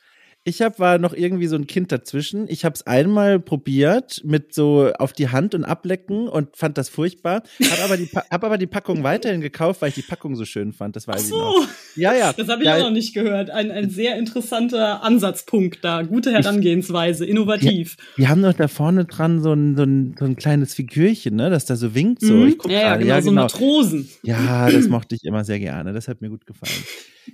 Ich 0.47 0.61
hab, 0.61 0.77
war 0.77 0.99
noch 0.99 1.13
irgendwie 1.13 1.47
so 1.47 1.55
ein 1.55 1.65
Kind 1.65 1.91
dazwischen. 1.91 2.45
Ich 2.47 2.65
habe 2.65 2.75
es 2.75 2.85
einmal 2.85 3.39
probiert 3.39 4.21
mit 4.23 4.53
so 4.53 4.91
auf 4.99 5.11
die 5.11 5.29
Hand 5.29 5.55
und 5.55 5.63
ablecken 5.63 6.27
und 6.27 6.55
fand 6.55 6.77
das 6.77 6.87
furchtbar. 6.87 7.41
Hab 7.63 7.83
aber 7.83 7.97
die, 7.97 8.05
hab 8.05 8.43
aber 8.43 8.59
die 8.59 8.67
Packung 8.67 9.01
weiterhin 9.01 9.41
gekauft, 9.41 9.81
weil 9.81 9.89
ich 9.89 9.95
die 9.95 10.03
Packung 10.03 10.35
so 10.35 10.45
schön 10.45 10.71
fand. 10.71 10.95
Das 10.95 11.07
weiß 11.07 11.15
Ach 11.15 11.27
so. 11.27 11.35
ich 11.35 11.65
noch. 11.65 11.67
Ja, 11.95 12.13
ja. 12.13 12.31
Das 12.31 12.47
habe 12.47 12.61
ich 12.61 12.67
ja, 12.67 12.75
auch 12.75 12.81
noch 12.81 12.91
nicht 12.91 13.15
gehört. 13.15 13.49
Ein, 13.49 13.71
ein 13.71 13.89
sehr 13.89 14.19
interessanter 14.19 15.01
Ansatzpunkt 15.03 15.83
da. 15.83 16.03
Gute 16.03 16.31
Herangehensweise, 16.31 17.25
innovativ. 17.25 17.97
Ja, 17.97 18.05
die 18.17 18.27
haben 18.27 18.43
doch 18.43 18.53
da 18.53 18.67
vorne 18.67 19.05
dran 19.05 19.41
so 19.41 19.51
ein, 19.51 19.75
so 19.75 19.81
ein, 19.81 20.15
so 20.19 20.25
ein 20.25 20.35
kleines 20.35 20.75
Figürchen, 20.75 21.37
ne, 21.37 21.49
das 21.49 21.65
da 21.65 21.75
so 21.75 21.95
winkt. 21.95 22.21
So. 22.21 22.33
Mhm. 22.33 22.47
Ich 22.49 22.57
guck 22.59 22.69
ja, 22.69 22.81
ja, 22.81 22.95
genau, 22.97 23.09
ja, 23.09 23.21
so 23.23 23.29
genau. 23.31 23.41
Matrosen. 23.41 24.09
Ja, 24.21 24.69
das 24.69 24.87
mochte 24.89 25.15
ich 25.15 25.23
immer 25.23 25.43
sehr 25.43 25.57
gerne. 25.57 25.91
Das 25.91 26.07
hat 26.07 26.21
mir 26.21 26.29
gut 26.29 26.45
gefallen. 26.45 26.83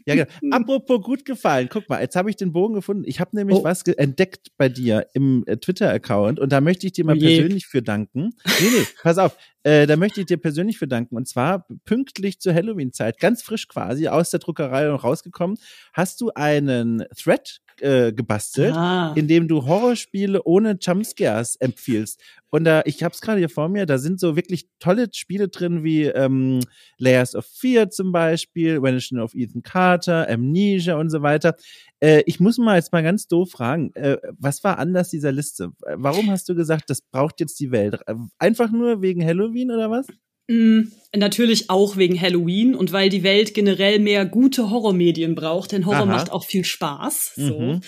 Ja, 0.05 0.15
genau. 0.15 0.55
Apropos 0.55 1.01
gut 1.01 1.25
gefallen. 1.25 1.69
Guck 1.71 1.89
mal, 1.89 2.01
jetzt 2.01 2.15
habe 2.15 2.29
ich 2.29 2.35
den 2.35 2.51
Bogen 2.51 2.75
gefunden. 2.75 3.03
Ich 3.05 3.19
habe 3.19 3.35
nämlich 3.35 3.57
oh. 3.57 3.63
was 3.63 3.83
entdeckt 3.83 4.51
bei 4.57 4.69
dir 4.69 5.07
im 5.13 5.43
äh, 5.47 5.57
Twitter-Account 5.57 6.39
und 6.39 6.51
da 6.51 6.61
möchte 6.61 6.87
ich 6.87 6.93
dir 6.93 7.05
mal 7.05 7.17
oh 7.17 7.19
persönlich 7.19 7.67
für 7.67 7.81
danken. 7.81 8.33
Nee, 8.45 8.67
nee, 8.71 8.87
pass 9.01 9.17
auf. 9.17 9.37
Äh, 9.63 9.85
da 9.85 9.95
möchte 9.95 10.21
ich 10.21 10.25
dir 10.25 10.37
persönlich 10.37 10.77
für 10.77 10.87
danken. 10.87 11.15
Und 11.15 11.27
zwar 11.27 11.67
pünktlich 11.85 12.39
zur 12.39 12.53
Halloween-Zeit, 12.53 13.19
ganz 13.19 13.43
frisch 13.43 13.67
quasi, 13.67 14.07
aus 14.07 14.29
der 14.31 14.39
Druckerei 14.39 14.89
rausgekommen, 14.89 15.57
hast 15.93 16.21
du 16.21 16.31
einen 16.33 17.05
Thread 17.15 17.61
äh, 17.81 18.13
gebastelt, 18.13 18.75
ah. 18.75 19.13
in 19.15 19.27
dem 19.27 19.47
du 19.47 19.65
Horrorspiele 19.65 20.43
ohne 20.43 20.77
Jumpscares 20.79 21.55
empfiehlst. 21.57 22.21
Und 22.49 22.65
da, 22.65 22.81
ich 22.85 23.03
habe 23.03 23.13
es 23.13 23.21
gerade 23.21 23.39
hier 23.39 23.49
vor 23.49 23.69
mir, 23.69 23.85
da 23.85 23.97
sind 23.97 24.19
so 24.19 24.35
wirklich 24.35 24.67
tolle 24.79 25.07
Spiele 25.13 25.47
drin 25.47 25.83
wie 25.83 26.03
ähm, 26.03 26.59
Layers 26.97 27.35
of 27.35 27.45
Fear 27.45 27.89
zum 27.89 28.11
Beispiel, 28.11 28.81
Vanishing 28.81 29.19
of 29.19 29.33
Ethan 29.33 29.63
Carter, 29.63 30.27
Amnesia 30.29 30.97
und 30.97 31.09
so 31.09 31.21
weiter. 31.21 31.55
Äh, 31.99 32.23
ich 32.25 32.39
muss 32.39 32.57
mal 32.57 32.75
jetzt 32.75 32.91
mal 32.91 33.03
ganz 33.03 33.27
doof 33.27 33.51
fragen, 33.51 33.93
äh, 33.95 34.17
was 34.37 34.63
war 34.63 34.79
anders 34.79 35.09
dieser 35.09 35.31
Liste? 35.31 35.71
Warum 35.95 36.29
hast 36.29 36.49
du 36.49 36.55
gesagt, 36.55 36.89
das 36.89 37.01
braucht 37.01 37.39
jetzt 37.39 37.59
die 37.59 37.71
Welt? 37.71 37.99
Einfach 38.37 38.71
nur 38.71 39.01
wegen 39.01 39.25
Halloween 39.25 39.71
oder 39.71 39.89
was? 39.89 40.07
Mm, 40.51 40.91
natürlich 41.15 41.69
auch 41.69 41.95
wegen 41.95 42.19
Halloween 42.19 42.75
und 42.75 42.91
weil 42.91 43.09
die 43.09 43.23
Welt 43.23 43.53
generell 43.53 43.99
mehr 43.99 44.25
gute 44.25 44.69
Horrormedien 44.69 45.33
braucht, 45.33 45.71
denn 45.71 45.85
Horror 45.85 46.01
Aha. 46.01 46.05
macht 46.05 46.31
auch 46.31 46.45
viel 46.45 46.65
Spaß. 46.65 47.33
So. 47.35 47.59
Mhm. 47.59 47.81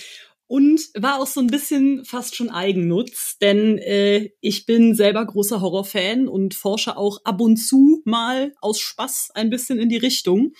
Und 0.47 0.81
war 0.93 1.19
auch 1.19 1.27
so 1.27 1.39
ein 1.39 1.47
bisschen 1.47 2.05
fast 2.05 2.35
schon 2.35 2.49
Eigennutz, 2.49 3.37
denn 3.39 3.77
äh, 3.79 4.29
ich 4.39 4.65
bin 4.65 4.93
selber 4.93 5.25
großer 5.25 5.61
Horrorfan 5.61 6.27
und 6.27 6.53
forsche 6.53 6.95
auch 6.95 7.19
ab 7.23 7.41
und 7.41 7.57
zu 7.57 8.01
mal 8.05 8.53
aus 8.61 8.79
Spaß 8.79 9.31
ein 9.33 9.49
bisschen 9.49 9.79
in 9.79 9.89
die 9.89 9.97
Richtung. 9.97 10.53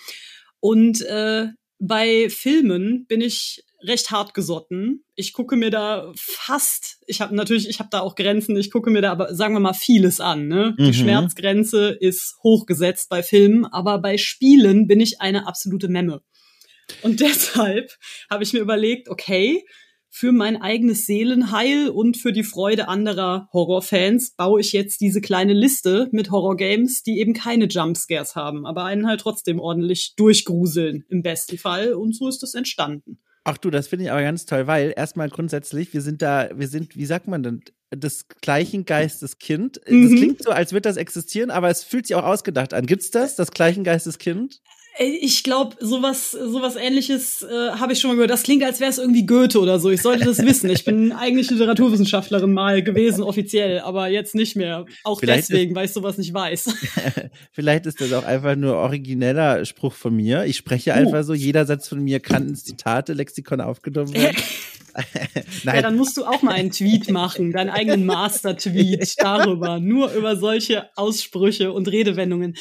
Und 0.60 1.02
äh, 1.02 1.46
bei 1.78 2.28
Filmen 2.28 3.06
bin 3.06 3.20
ich 3.20 3.64
recht 3.86 4.10
hart 4.10 4.34
gesotten. 4.34 5.04
Ich 5.14 5.32
gucke 5.32 5.56
mir 5.56 5.70
da 5.70 6.12
fast, 6.16 6.98
ich 7.06 7.20
habe 7.20 7.34
natürlich, 7.34 7.68
ich 7.68 7.78
habe 7.78 7.88
da 7.90 8.00
auch 8.00 8.14
Grenzen, 8.14 8.56
ich 8.56 8.70
gucke 8.70 8.90
mir 8.90 9.02
da 9.02 9.12
aber, 9.12 9.34
sagen 9.34 9.54
wir 9.54 9.60
mal, 9.60 9.74
vieles 9.74 10.20
an. 10.20 10.48
Ne? 10.48 10.74
Mhm. 10.78 10.84
Die 10.84 10.94
Schmerzgrenze 10.94 11.88
ist 11.88 12.36
hochgesetzt 12.42 13.08
bei 13.08 13.22
Filmen, 13.22 13.64
aber 13.66 13.98
bei 13.98 14.16
Spielen 14.18 14.86
bin 14.86 15.00
ich 15.00 15.20
eine 15.20 15.46
absolute 15.46 15.88
Memme. 15.88 16.22
Und 17.02 17.20
deshalb 17.20 17.92
habe 18.30 18.42
ich 18.42 18.52
mir 18.52 18.60
überlegt, 18.60 19.08
okay, 19.08 19.64
für 20.16 20.30
mein 20.30 20.62
eigenes 20.62 21.06
Seelenheil 21.06 21.88
und 21.88 22.16
für 22.16 22.32
die 22.32 22.44
Freude 22.44 22.86
anderer 22.86 23.48
Horrorfans 23.52 24.36
baue 24.36 24.60
ich 24.60 24.72
jetzt 24.72 25.00
diese 25.00 25.20
kleine 25.20 25.54
Liste 25.54 26.08
mit 26.12 26.30
Horrorgames, 26.30 27.02
die 27.02 27.18
eben 27.18 27.34
keine 27.34 27.64
Jumpscares 27.64 28.36
haben, 28.36 28.64
aber 28.64 28.84
einen 28.84 29.08
halt 29.08 29.20
trotzdem 29.20 29.58
ordentlich 29.58 30.14
durchgruseln 30.16 31.04
im 31.08 31.22
besten 31.22 31.58
Fall. 31.58 31.94
Und 31.94 32.14
so 32.14 32.28
ist 32.28 32.44
es 32.44 32.54
entstanden. 32.54 33.18
Ach 33.44 33.58
du, 33.58 33.70
das 33.70 33.88
finde 33.88 34.06
ich 34.06 34.10
aber 34.10 34.22
ganz 34.22 34.46
toll, 34.46 34.66
weil 34.66 34.94
erstmal 34.96 35.28
grundsätzlich, 35.28 35.92
wir 35.92 36.00
sind 36.00 36.22
da, 36.22 36.48
wir 36.54 36.66
sind, 36.66 36.96
wie 36.96 37.04
sagt 37.04 37.28
man 37.28 37.42
denn, 37.42 37.62
des 37.94 38.26
gleichen 38.40 38.86
Geistes 38.86 39.38
Kind. 39.38 39.80
Mhm. 39.86 40.02
Das 40.02 40.18
klingt 40.18 40.42
so, 40.42 40.50
als 40.50 40.72
würde 40.72 40.88
das 40.88 40.96
existieren, 40.96 41.50
aber 41.50 41.68
es 41.68 41.84
fühlt 41.84 42.06
sich 42.06 42.16
auch 42.16 42.24
ausgedacht 42.24 42.72
an. 42.72 42.86
Gibt's 42.86 43.10
das, 43.10 43.36
das 43.36 43.50
gleichen 43.50 43.84
Geistes 43.84 44.18
Kind? 44.18 44.60
Ich 44.96 45.42
glaube, 45.42 45.76
sowas, 45.80 46.30
sowas 46.30 46.76
ähnliches 46.76 47.42
äh, 47.42 47.70
habe 47.72 47.92
ich 47.92 48.00
schon 48.00 48.10
mal 48.10 48.14
gehört. 48.14 48.30
Das 48.30 48.44
klingt, 48.44 48.62
als 48.62 48.78
wäre 48.78 48.90
es 48.90 48.98
irgendwie 48.98 49.26
Goethe 49.26 49.58
oder 49.58 49.80
so. 49.80 49.90
Ich 49.90 50.02
sollte 50.02 50.24
das 50.24 50.38
wissen. 50.38 50.70
Ich 50.70 50.84
bin 50.84 51.10
eigentlich 51.18 51.50
Literaturwissenschaftlerin 51.50 52.52
mal 52.52 52.82
gewesen, 52.82 53.24
offiziell, 53.24 53.80
aber 53.80 54.06
jetzt 54.06 54.36
nicht 54.36 54.54
mehr. 54.54 54.86
Auch 55.02 55.18
Vielleicht 55.18 55.50
deswegen, 55.50 55.72
ist, 55.72 55.76
weil 55.76 55.84
ich 55.86 55.92
sowas 55.92 56.16
nicht 56.16 56.32
weiß. 56.32 56.72
Vielleicht 57.52 57.86
ist 57.86 58.00
das 58.00 58.12
auch 58.12 58.24
einfach 58.24 58.54
nur 58.54 58.76
origineller 58.76 59.64
Spruch 59.64 59.94
von 59.94 60.14
mir. 60.14 60.44
Ich 60.44 60.56
spreche 60.56 60.90
uh. 60.90 60.94
einfach 60.94 61.24
so, 61.24 61.34
jeder 61.34 61.66
Satz 61.66 61.88
von 61.88 61.98
mir 61.98 62.20
kann 62.20 62.48
ins 62.48 62.62
Zitate, 62.62 63.14
Lexikon 63.14 63.60
aufgenommen 63.60 64.14
werden. 64.14 64.36
ja, 65.64 65.82
dann 65.82 65.96
musst 65.96 66.16
du 66.16 66.24
auch 66.24 66.42
mal 66.42 66.52
einen 66.52 66.70
Tweet 66.70 67.10
machen, 67.10 67.52
deinen 67.52 67.70
eigenen 67.70 68.06
Master-Tweet 68.06 69.16
darüber, 69.18 69.80
nur 69.80 70.12
über 70.12 70.36
solche 70.36 70.88
Aussprüche 70.96 71.72
und 71.72 71.88
Redewendungen. 71.88 72.54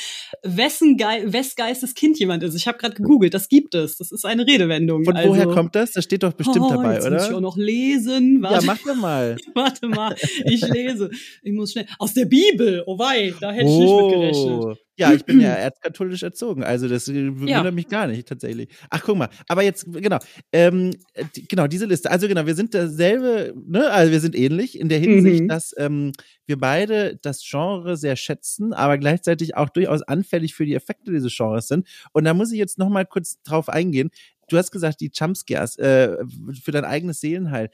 Wessen 0.44 0.98
Ge 0.98 1.26
wes 1.26 1.56
Geistes 1.56 1.94
Kind 1.94 2.20
jemand 2.20 2.44
ist. 2.44 2.56
Ich 2.56 2.68
habe 2.68 2.78
gerade 2.78 2.96
gegoogelt, 2.96 3.34
das 3.34 3.50
gibt 3.50 3.76
es. 3.76 3.98
Das 3.98 4.12
ist 4.12 4.26
eine 4.26 4.48
Redewendung. 4.48 5.06
Und 5.06 5.16
also, 5.16 5.30
woher 5.30 5.48
kommt 5.48 5.76
das? 5.76 5.92
Das 5.92 6.04
steht 6.04 6.24
doch 6.24 6.34
bestimmt 6.34 6.66
oh, 6.66 6.70
dabei, 6.70 6.96
jetzt 6.96 7.06
oder? 7.06 7.18
Muss 7.18 7.28
ich 7.28 7.34
auch 7.34 7.42
noch 7.42 7.58
lesen. 7.58 8.42
Warte. 8.42 8.56
Ja, 8.56 8.62
mach 8.66 8.80
doch 8.80 8.96
mal. 8.96 9.38
Warte 9.54 9.88
mal, 9.88 10.16
ich 10.46 10.62
lese. 10.68 11.10
Ich 11.44 11.54
muss 11.54 11.72
schnell. 11.72 11.86
Aus 12.00 12.14
der 12.14 12.26
Bibel. 12.26 12.84
Oh 12.86 12.98
wei, 12.98 13.34
da 13.40 13.52
hätte 13.52 13.70
ich 13.70 13.78
nicht 13.78 13.96
mit 13.96 14.12
gerechnet. 14.12 14.78
Ja, 14.96 15.12
ich 15.12 15.26
bin 15.26 15.40
ja 15.40 15.50
erzkatholisch 15.54 16.22
erzogen, 16.22 16.64
also 16.64 16.88
das 16.88 17.08
wundert 17.08 17.50
ja. 17.50 17.72
mich 17.72 17.88
gar 17.88 18.08
nicht 18.08 18.28
tatsächlich. 18.28 18.70
Ach, 18.90 19.02
guck 19.04 19.18
mal, 19.18 19.30
aber 19.48 19.64
jetzt, 19.64 19.86
genau, 19.92 20.20
ähm, 20.52 20.92
die, 21.36 21.48
genau, 21.48 21.68
diese 21.68 21.86
Liste, 21.86 22.12
also 22.12 22.28
genau, 22.28 22.46
wir 22.46 22.56
sind 22.56 22.74
dasselbe, 22.76 23.54
ne, 23.66 23.90
also 23.90 24.12
wir 24.12 24.20
sind 24.20 24.36
ähnlich 24.36 24.80
in 24.80 24.90
der 24.90 25.00
Hinsicht, 25.00 25.44
mhm. 25.44 25.48
dass 25.48 25.74
ähm, 25.78 26.12
wir 26.46 26.60
beide 26.60 27.18
das 27.22 27.44
Genre 27.44 27.98
sehr 27.98 28.16
schätzen, 28.16 28.74
aber 28.74 28.98
gleichzeitig 28.98 29.56
auch 29.56 29.70
durchaus 29.70 30.04
anfällig 30.04 30.54
für 30.54 30.66
die 30.66 30.76
Effekte 30.76 31.12
dieses 31.12 31.36
Genres 31.36 31.68
sind. 31.68 31.88
Und 32.12 32.26
da 32.26 32.34
muss 32.34 32.52
ich 32.52 32.60
jetzt 32.60 32.78
nochmal 32.78 33.06
kurz 33.06 33.42
drauf 33.44 33.70
eingehen 33.70 34.12
du 34.54 34.60
hast 34.60 34.72
gesagt, 34.72 35.02
die 35.02 35.12
Jumpscares 35.14 35.78
äh, 35.78 36.18
für 36.64 36.72
dein 36.72 36.86
eigenes 36.86 37.20
Seelenheil. 37.20 37.70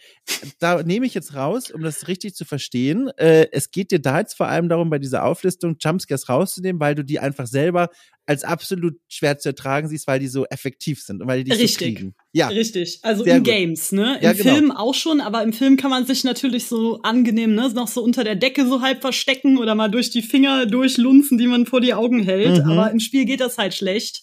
Da 0.59 0.81
nehme 0.83 1.05
ich 1.05 1.13
jetzt 1.13 1.35
raus, 1.35 1.71
um 1.71 1.81
das 1.81 2.07
richtig 2.07 2.35
zu 2.35 2.45
verstehen. 2.45 3.09
Äh, 3.17 3.47
es 3.51 3.71
geht 3.71 3.91
dir 3.91 3.99
da 3.99 4.19
jetzt 4.19 4.35
vor 4.35 4.47
allem 4.47 4.69
darum, 4.69 4.89
bei 4.89 4.99
dieser 4.99 5.25
Auflistung 5.25 5.75
Jumpscares 5.79 6.29
rauszunehmen, 6.29 6.79
weil 6.79 6.95
du 6.95 7.03
die 7.03 7.19
einfach 7.19 7.47
selber 7.47 7.89
als 8.25 8.43
absolut 8.43 8.95
schwer 9.07 9.39
zu 9.39 9.49
ertragen 9.49 9.87
siehst, 9.87 10.05
weil 10.05 10.19
die 10.19 10.27
so 10.27 10.45
effektiv 10.45 11.01
sind 11.01 11.19
und 11.19 11.27
weil 11.27 11.43
die 11.43 11.49
dich 11.49 11.59
Richtig. 11.59 11.87
So 11.87 11.95
kriegen. 11.95 12.15
Ja. 12.31 12.47
Richtig. 12.49 12.99
Also 13.01 13.23
Sehr 13.23 13.37
in 13.37 13.43
gut. 13.43 13.51
Games, 13.51 13.91
ne? 13.91 14.17
Im 14.17 14.23
ja, 14.23 14.33
genau. 14.33 14.53
Film 14.53 14.71
auch 14.71 14.93
schon, 14.93 15.19
aber 15.19 15.41
im 15.41 15.51
Film 15.51 15.77
kann 15.77 15.89
man 15.89 16.05
sich 16.05 16.23
natürlich 16.23 16.67
so 16.67 17.01
angenehm, 17.01 17.55
ne, 17.55 17.69
noch 17.73 17.87
so 17.87 18.03
unter 18.03 18.23
der 18.23 18.35
Decke 18.35 18.67
so 18.67 18.81
halb 18.81 19.01
verstecken 19.01 19.57
oder 19.57 19.73
mal 19.73 19.89
durch 19.89 20.11
die 20.11 20.21
Finger 20.21 20.67
durchlunzen, 20.67 21.39
die 21.39 21.47
man 21.47 21.65
vor 21.65 21.81
die 21.81 21.95
Augen 21.95 22.21
hält. 22.21 22.63
Mhm. 22.63 22.69
Aber 22.69 22.91
im 22.91 22.99
Spiel 22.99 23.25
geht 23.25 23.41
das 23.41 23.57
halt 23.57 23.73
schlecht. 23.73 24.21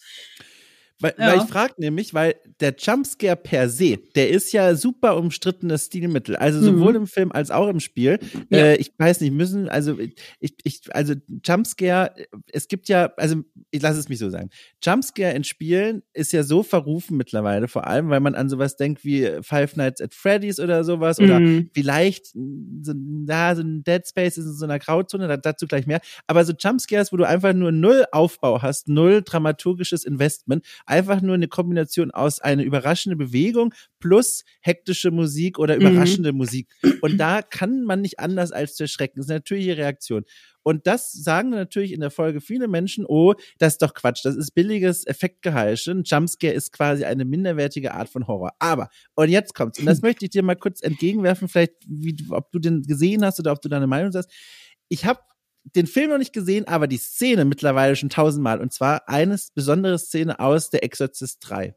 Weil, 1.00 1.15
ja. 1.19 1.29
weil 1.29 1.38
ich 1.38 1.45
frage 1.45 1.75
nämlich, 1.76 2.15
weil 2.15 2.37
der 2.61 2.75
Jumpscare 2.79 3.37
per 3.37 3.69
se, 3.69 3.99
der 4.15 4.31
ist 4.31 4.53
ja 4.53 4.75
super 4.75 5.17
umstrittenes 5.17 5.87
Stilmittel. 5.87 6.37
Also 6.37 6.61
sowohl 6.61 6.93
mhm. 6.93 7.00
im 7.00 7.07
Film 7.07 7.33
als 7.33 7.50
auch 7.50 7.69
im 7.69 7.81
Spiel. 7.81 8.19
Ja. 8.49 8.59
Äh, 8.59 8.76
ich 8.76 8.93
weiß 8.97 9.21
nicht, 9.21 9.33
müssen, 9.33 9.69
also 9.69 9.99
ich, 10.41 10.55
ich, 10.65 10.81
also 10.95 11.15
Jumpscare, 11.45 12.15
es 12.50 12.69
gibt 12.69 12.88
ja, 12.88 13.12
also 13.17 13.43
ich 13.71 13.83
lasse 13.83 14.00
es 14.00 14.09
mich 14.09 14.19
so 14.19 14.31
sagen. 14.31 14.49
Jumpscare 14.83 15.35
in 15.35 15.45
Spielen 15.45 16.03
ist 16.15 16.33
ja 16.33 16.43
so 16.43 16.62
verrufen 16.62 17.19
mittlerweile, 17.19 17.69
vor 17.69 17.87
allem, 17.87 18.09
weil 18.09 18.21
man 18.21 18.35
an 18.35 18.49
sowas 18.49 18.76
denkt 18.76 19.05
wie 19.05 19.31
Five 19.43 19.76
Nights 19.76 20.00
at 20.00 20.15
Freddy's 20.15 20.59
oder 20.61 20.83
sowas. 20.85 21.19
Mhm. 21.19 21.25
Oder 21.25 21.65
vielleicht 21.75 22.26
so, 22.26 22.95
ja, 23.29 23.55
so 23.55 23.62
ein 23.62 23.85
Dead 23.85 24.07
Space 24.07 24.38
ist 24.38 24.47
in 24.47 24.55
so 24.55 24.65
einer 24.65 24.79
Grauzone, 24.79 25.38
dazu 25.38 25.67
gleich 25.67 25.87
mehr. 25.87 26.00
Aber 26.26 26.43
so 26.45 26.55
Jumpscares, 26.59 27.12
wo 27.12 27.19
du 27.19 27.25
einfach 27.25 27.53
nur 27.53 27.71
null 27.71 28.07
Aufbau 28.12 28.62
hast, 28.62 28.88
null 28.88 29.21
dramaturgisches 29.23 30.05
Investment, 30.05 30.65
einfach 30.87 31.21
nur 31.21 31.35
eine 31.35 31.49
Kombination 31.49 32.11
aus 32.11 32.40
einer 32.40 32.62
überraschende 32.62 33.16
Bewegung 33.16 33.75
plus 34.00 34.45
hektische 34.61 35.11
Musik 35.11 35.59
oder 35.59 35.76
mhm. 35.76 35.83
überraschende 35.83 36.33
mhm. 36.33 36.38
Musik. 36.38 36.69
Und 37.00 37.19
da 37.19 37.43
kann 37.43 37.85
man 37.85 38.00
nicht 38.00 38.19
anders 38.21 38.52
als 38.52 38.76
zu 38.76 38.85
erschrecken. 38.85 39.19
Das 39.19 39.26
ist 39.26 39.31
eine 39.31 39.38
natürliche 39.38 39.76
Reaktion. 39.76 40.25
Und 40.62 40.88
das 40.88 41.12
sagen 41.12 41.50
natürlich 41.50 41.93
in 41.93 42.00
der 42.00 42.11
Folge 42.11 42.40
viele 42.40 42.66
Menschen, 42.66 43.07
oh, 43.07 43.35
das 43.59 43.75
ist 43.75 43.83
doch 43.83 43.95
Quatsch, 43.95 44.25
das 44.25 44.35
ist 44.35 44.50
billiges 44.50 45.07
Effektgeheische. 45.07 45.93
Ein 45.93 46.02
Jumpscare 46.05 46.52
ist 46.52 46.73
quasi 46.73 47.05
eine 47.05 47.25
minderwertige 47.25 47.95
Art 47.95 48.09
von 48.09 48.26
Horror. 48.26 48.50
Aber, 48.59 48.88
und 49.14 49.28
jetzt 49.28 49.55
kommt's, 49.55 49.78
und 49.78 49.87
das 49.87 50.02
möchte 50.02 50.25
ich 50.25 50.33
dir 50.33 50.43
mal 50.43 50.57
kurz 50.57 50.83
entgegenwerfen, 50.83 51.47
vielleicht, 51.47 51.75
wie, 51.87 52.16
ob 52.31 52.50
du 52.50 52.59
den 52.59 52.83
gesehen 52.83 53.25
hast 53.25 53.38
oder 53.38 53.52
ob 53.52 53.62
du 53.62 53.69
deine 53.69 53.87
Meinung 53.87 54.12
hast. 54.12 54.28
Ich 54.88 55.05
habe 55.05 55.21
den 55.75 55.87
Film 55.87 56.11
noch 56.11 56.18
nicht 56.18 56.32
gesehen, 56.32 56.66
aber 56.68 56.87
die 56.87 56.99
Szene 56.99 57.44
mittlerweile 57.44 57.96
schon 57.96 58.08
tausendmal. 58.08 58.61
Und 58.61 58.73
zwar 58.73 59.08
eine 59.08 59.38
besondere 59.54 59.99
Szene 59.99 60.38
aus 60.38 60.70
Der 60.70 60.85
Exorzist 60.85 61.38
3. 61.40 61.75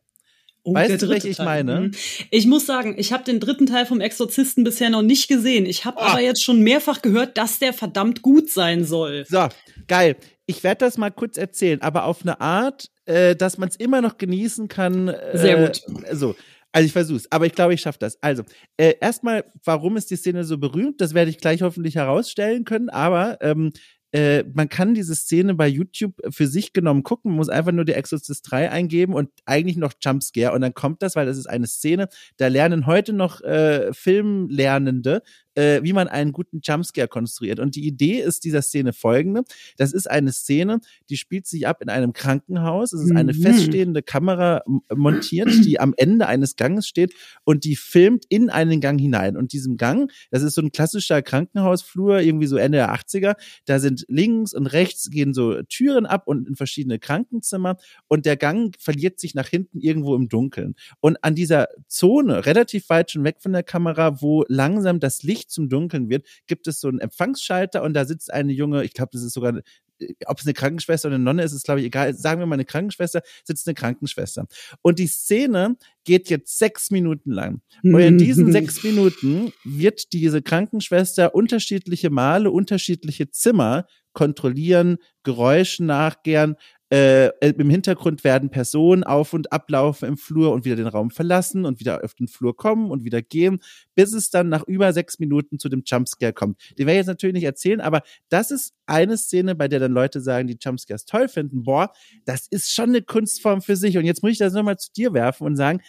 Oh, 0.63 0.73
weißt 0.73 1.01
du, 1.01 1.09
welche 1.09 1.29
ich 1.29 1.39
meine? 1.39 1.81
Mhm. 1.81 1.91
Ich 2.31 2.45
muss 2.45 2.65
sagen, 2.65 2.95
ich 2.97 3.13
habe 3.13 3.23
den 3.23 3.39
dritten 3.39 3.65
Teil 3.65 3.85
vom 3.85 4.01
Exorzisten 4.01 4.63
bisher 4.63 4.89
noch 4.89 5.01
nicht 5.01 5.27
gesehen. 5.27 5.65
Ich 5.65 5.85
habe 5.85 5.97
oh. 5.99 6.03
aber 6.03 6.21
jetzt 6.21 6.43
schon 6.43 6.61
mehrfach 6.61 7.01
gehört, 7.01 7.37
dass 7.37 7.59
der 7.59 7.73
verdammt 7.73 8.21
gut 8.21 8.49
sein 8.49 8.83
soll. 8.83 9.25
So, 9.27 9.47
geil. 9.87 10.17
Ich 10.45 10.63
werde 10.63 10.85
das 10.85 10.97
mal 10.97 11.11
kurz 11.11 11.37
erzählen, 11.37 11.81
aber 11.81 12.05
auf 12.05 12.23
eine 12.23 12.41
Art, 12.41 12.89
äh, 13.05 13.35
dass 13.35 13.57
man 13.57 13.69
es 13.69 13.75
immer 13.75 14.01
noch 14.01 14.17
genießen 14.17 14.67
kann. 14.67 15.07
Äh, 15.07 15.37
Sehr 15.37 15.65
gut. 15.65 15.81
So, 16.11 16.35
also 16.71 16.85
ich 16.85 16.93
versuch's, 16.93 17.27
aber 17.31 17.45
ich 17.45 17.53
glaube, 17.53 17.73
ich 17.73 17.81
schaffe 17.81 17.99
das. 17.99 18.21
Also, 18.21 18.43
äh, 18.77 18.95
erstmal, 19.01 19.45
warum 19.63 19.97
ist 19.97 20.11
die 20.11 20.15
Szene 20.15 20.43
so 20.43 20.57
berühmt? 20.57 21.01
Das 21.01 21.13
werde 21.13 21.31
ich 21.31 21.39
gleich 21.39 21.61
hoffentlich 21.61 21.95
herausstellen 21.95 22.63
können, 22.65 22.89
aber 22.89 23.37
ähm, 23.41 23.71
äh, 24.11 24.43
man 24.53 24.69
kann 24.69 24.95
diese 24.95 25.15
Szene 25.15 25.53
bei 25.53 25.67
YouTube 25.67 26.15
für 26.29 26.47
sich 26.47 26.73
genommen 26.73 27.03
gucken, 27.03 27.31
man 27.31 27.37
muss 27.37 27.49
einfach 27.49 27.71
nur 27.71 27.85
die 27.85 27.93
Exorcist 27.93 28.49
3 28.49 28.71
eingeben 28.71 29.13
und 29.13 29.29
eigentlich 29.45 29.77
noch 29.77 29.93
Jumpscare 30.01 30.53
und 30.53 30.61
dann 30.61 30.73
kommt 30.73 31.03
das, 31.03 31.15
weil 31.15 31.27
das 31.27 31.37
ist 31.37 31.47
eine 31.47 31.67
Szene, 31.67 32.07
da 32.37 32.47
lernen 32.47 32.87
heute 32.87 33.13
noch 33.13 33.41
äh, 33.41 33.93
Filmlernende 33.93 35.21
äh, 35.59 35.83
wie 35.83 35.91
man 35.91 36.07
einen 36.07 36.31
guten 36.31 36.61
Jumpscare 36.63 37.09
konstruiert. 37.09 37.59
Und 37.59 37.75
die 37.75 37.85
Idee 37.85 38.21
ist 38.21 38.45
dieser 38.45 38.61
Szene 38.61 38.93
folgende. 38.93 39.43
Das 39.77 39.91
ist 39.91 40.09
eine 40.09 40.31
Szene, 40.31 40.79
die 41.09 41.17
spielt 41.17 41.47
sich 41.47 41.67
ab 41.67 41.81
in 41.81 41.89
einem 41.89 42.13
Krankenhaus. 42.13 42.93
Es 42.93 43.03
ist 43.03 43.15
eine 43.15 43.33
mhm. 43.33 43.41
feststehende 43.41 44.01
Kamera 44.01 44.63
montiert, 44.95 45.49
die 45.65 45.79
am 45.79 45.93
Ende 45.97 46.27
eines 46.27 46.55
Ganges 46.55 46.87
steht 46.87 47.13
und 47.43 47.65
die 47.65 47.75
filmt 47.75 48.23
in 48.29 48.49
einen 48.49 48.79
Gang 48.79 48.99
hinein. 48.99 49.35
Und 49.35 49.51
diesem 49.51 49.75
Gang, 49.75 50.09
das 50.31 50.43
ist 50.43 50.55
so 50.55 50.61
ein 50.61 50.71
klassischer 50.71 51.21
Krankenhausflur, 51.21 52.21
irgendwie 52.21 52.47
so 52.47 52.55
Ende 52.55 52.77
der 52.77 52.93
80er, 52.93 53.35
da 53.65 53.79
sind 53.79 54.05
links 54.07 54.53
und 54.53 54.67
rechts 54.67 55.09
gehen 55.09 55.33
so 55.33 55.61
Türen 55.63 56.05
ab 56.05 56.27
und 56.27 56.47
in 56.47 56.55
verschiedene 56.55 56.99
Krankenzimmer 56.99 57.77
und 58.07 58.25
der 58.25 58.37
Gang 58.37 58.75
verliert 58.79 59.19
sich 59.19 59.35
nach 59.35 59.47
hinten 59.47 59.81
irgendwo 59.81 60.15
im 60.15 60.29
Dunkeln. 60.29 60.75
Und 61.01 61.21
an 61.21 61.35
dieser 61.35 61.67
Zone, 61.87 62.45
relativ 62.45 62.87
weit 62.89 63.11
schon 63.11 63.25
weg 63.25 63.37
von 63.41 63.51
der 63.51 63.63
Kamera, 63.63 64.21
wo 64.21 64.45
langsam 64.47 64.99
das 64.99 65.23
Licht 65.23 65.48
Licht 65.49 65.51
zum 65.51 65.69
Dunkeln 65.69 66.09
wird, 66.09 66.27
gibt 66.47 66.67
es 66.67 66.79
so 66.79 66.87
einen 66.87 66.99
Empfangsschalter 66.99 67.83
und 67.83 67.93
da 67.93 68.05
sitzt 68.05 68.31
eine 68.31 68.53
junge, 68.53 68.83
ich 68.83 68.93
glaube, 68.93 69.09
das 69.13 69.23
ist 69.23 69.33
sogar 69.33 69.57
äh, 69.57 70.13
ob 70.27 70.39
es 70.39 70.45
eine 70.45 70.53
Krankenschwester 70.53 71.09
oder 71.09 71.15
eine 71.15 71.23
Nonne 71.25 71.43
ist, 71.43 71.51
ist 71.51 71.65
glaube 71.65 71.81
ich 71.81 71.87
egal. 71.87 72.13
Sagen 72.13 72.39
wir 72.39 72.45
mal 72.45 72.55
eine 72.55 72.63
Krankenschwester, 72.63 73.21
sitzt 73.43 73.67
eine 73.67 73.75
Krankenschwester. 73.75 74.47
Und 74.81 74.97
die 74.97 75.07
Szene 75.07 75.75
geht 76.05 76.29
jetzt 76.29 76.57
sechs 76.57 76.89
Minuten 76.89 77.31
lang. 77.31 77.61
Und 77.83 77.99
in 77.99 78.17
diesen 78.17 78.51
sechs 78.51 78.81
Minuten 78.83 79.51
wird 79.65 80.13
diese 80.13 80.41
Krankenschwester 80.41 81.35
unterschiedliche 81.35 82.09
Male, 82.09 82.49
unterschiedliche 82.49 83.29
Zimmer 83.29 83.85
kontrollieren, 84.13 84.97
Geräuschen 85.23 85.85
nachgehen, 85.85 86.55
äh, 86.91 87.27
äh, 87.27 87.53
im 87.57 87.69
Hintergrund 87.69 88.23
werden 88.23 88.49
Personen 88.49 89.03
auf 89.03 89.33
und 89.33 89.53
ablaufen 89.53 90.09
im 90.09 90.17
Flur 90.17 90.51
und 90.51 90.65
wieder 90.65 90.75
den 90.75 90.87
Raum 90.87 91.11
verlassen 91.11 91.65
und 91.65 91.79
wieder 91.79 92.03
auf 92.03 92.15
den 92.15 92.27
Flur 92.27 92.55
kommen 92.55 92.89
und 92.89 93.03
wieder 93.03 93.21
gehen, 93.21 93.59
bis 93.93 94.13
es 94.13 94.31
dann 94.31 94.49
nach 94.49 94.63
über 94.63 94.91
sechs 94.91 95.19
Minuten 95.19 95.59
zu 95.59 95.69
dem 95.69 95.83
Jumpscare 95.85 96.33
kommt. 96.33 96.59
Den 96.79 96.87
werde 96.87 96.93
ich 96.93 96.97
jetzt 96.97 97.07
natürlich 97.07 97.35
nicht 97.35 97.43
erzählen, 97.43 97.79
aber 97.79 98.01
das 98.29 98.49
ist 98.49 98.73
eine 98.87 99.17
Szene, 99.17 99.53
bei 99.53 99.67
der 99.67 99.79
dann 99.79 99.91
Leute 99.91 100.19
sagen, 100.19 100.47
die 100.47 100.57
Jumpscares 100.59 101.05
toll 101.05 101.27
finden. 101.27 101.63
Boah, 101.63 101.91
das 102.25 102.47
ist 102.47 102.73
schon 102.73 102.89
eine 102.89 103.03
Kunstform 103.03 103.61
für 103.61 103.75
sich. 103.75 103.97
Und 103.97 104.05
jetzt 104.05 104.23
muss 104.23 104.31
ich 104.31 104.37
das 104.39 104.53
nochmal 104.53 104.77
zu 104.77 104.91
dir 104.91 105.13
werfen 105.13 105.45
und 105.45 105.57
sagen, 105.57 105.81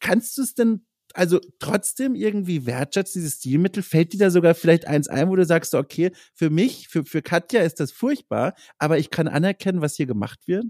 kannst 0.00 0.38
du 0.38 0.42
es 0.42 0.54
denn 0.54 0.86
also 1.14 1.40
trotzdem 1.58 2.14
irgendwie 2.14 2.66
wertschätzt, 2.66 3.14
dieses 3.14 3.34
Stilmittel? 3.34 3.82
Fällt 3.82 4.12
dir 4.12 4.18
da 4.18 4.30
sogar 4.30 4.54
vielleicht 4.54 4.86
eins 4.86 5.08
ein, 5.08 5.28
wo 5.28 5.36
du 5.36 5.44
sagst, 5.44 5.74
okay, 5.74 6.10
für 6.34 6.50
mich, 6.50 6.88
für, 6.88 7.04
für 7.04 7.22
Katja 7.22 7.62
ist 7.62 7.80
das 7.80 7.92
furchtbar, 7.92 8.54
aber 8.78 8.98
ich 8.98 9.10
kann 9.10 9.28
anerkennen, 9.28 9.80
was 9.80 9.96
hier 9.96 10.06
gemacht 10.06 10.40
wird? 10.46 10.66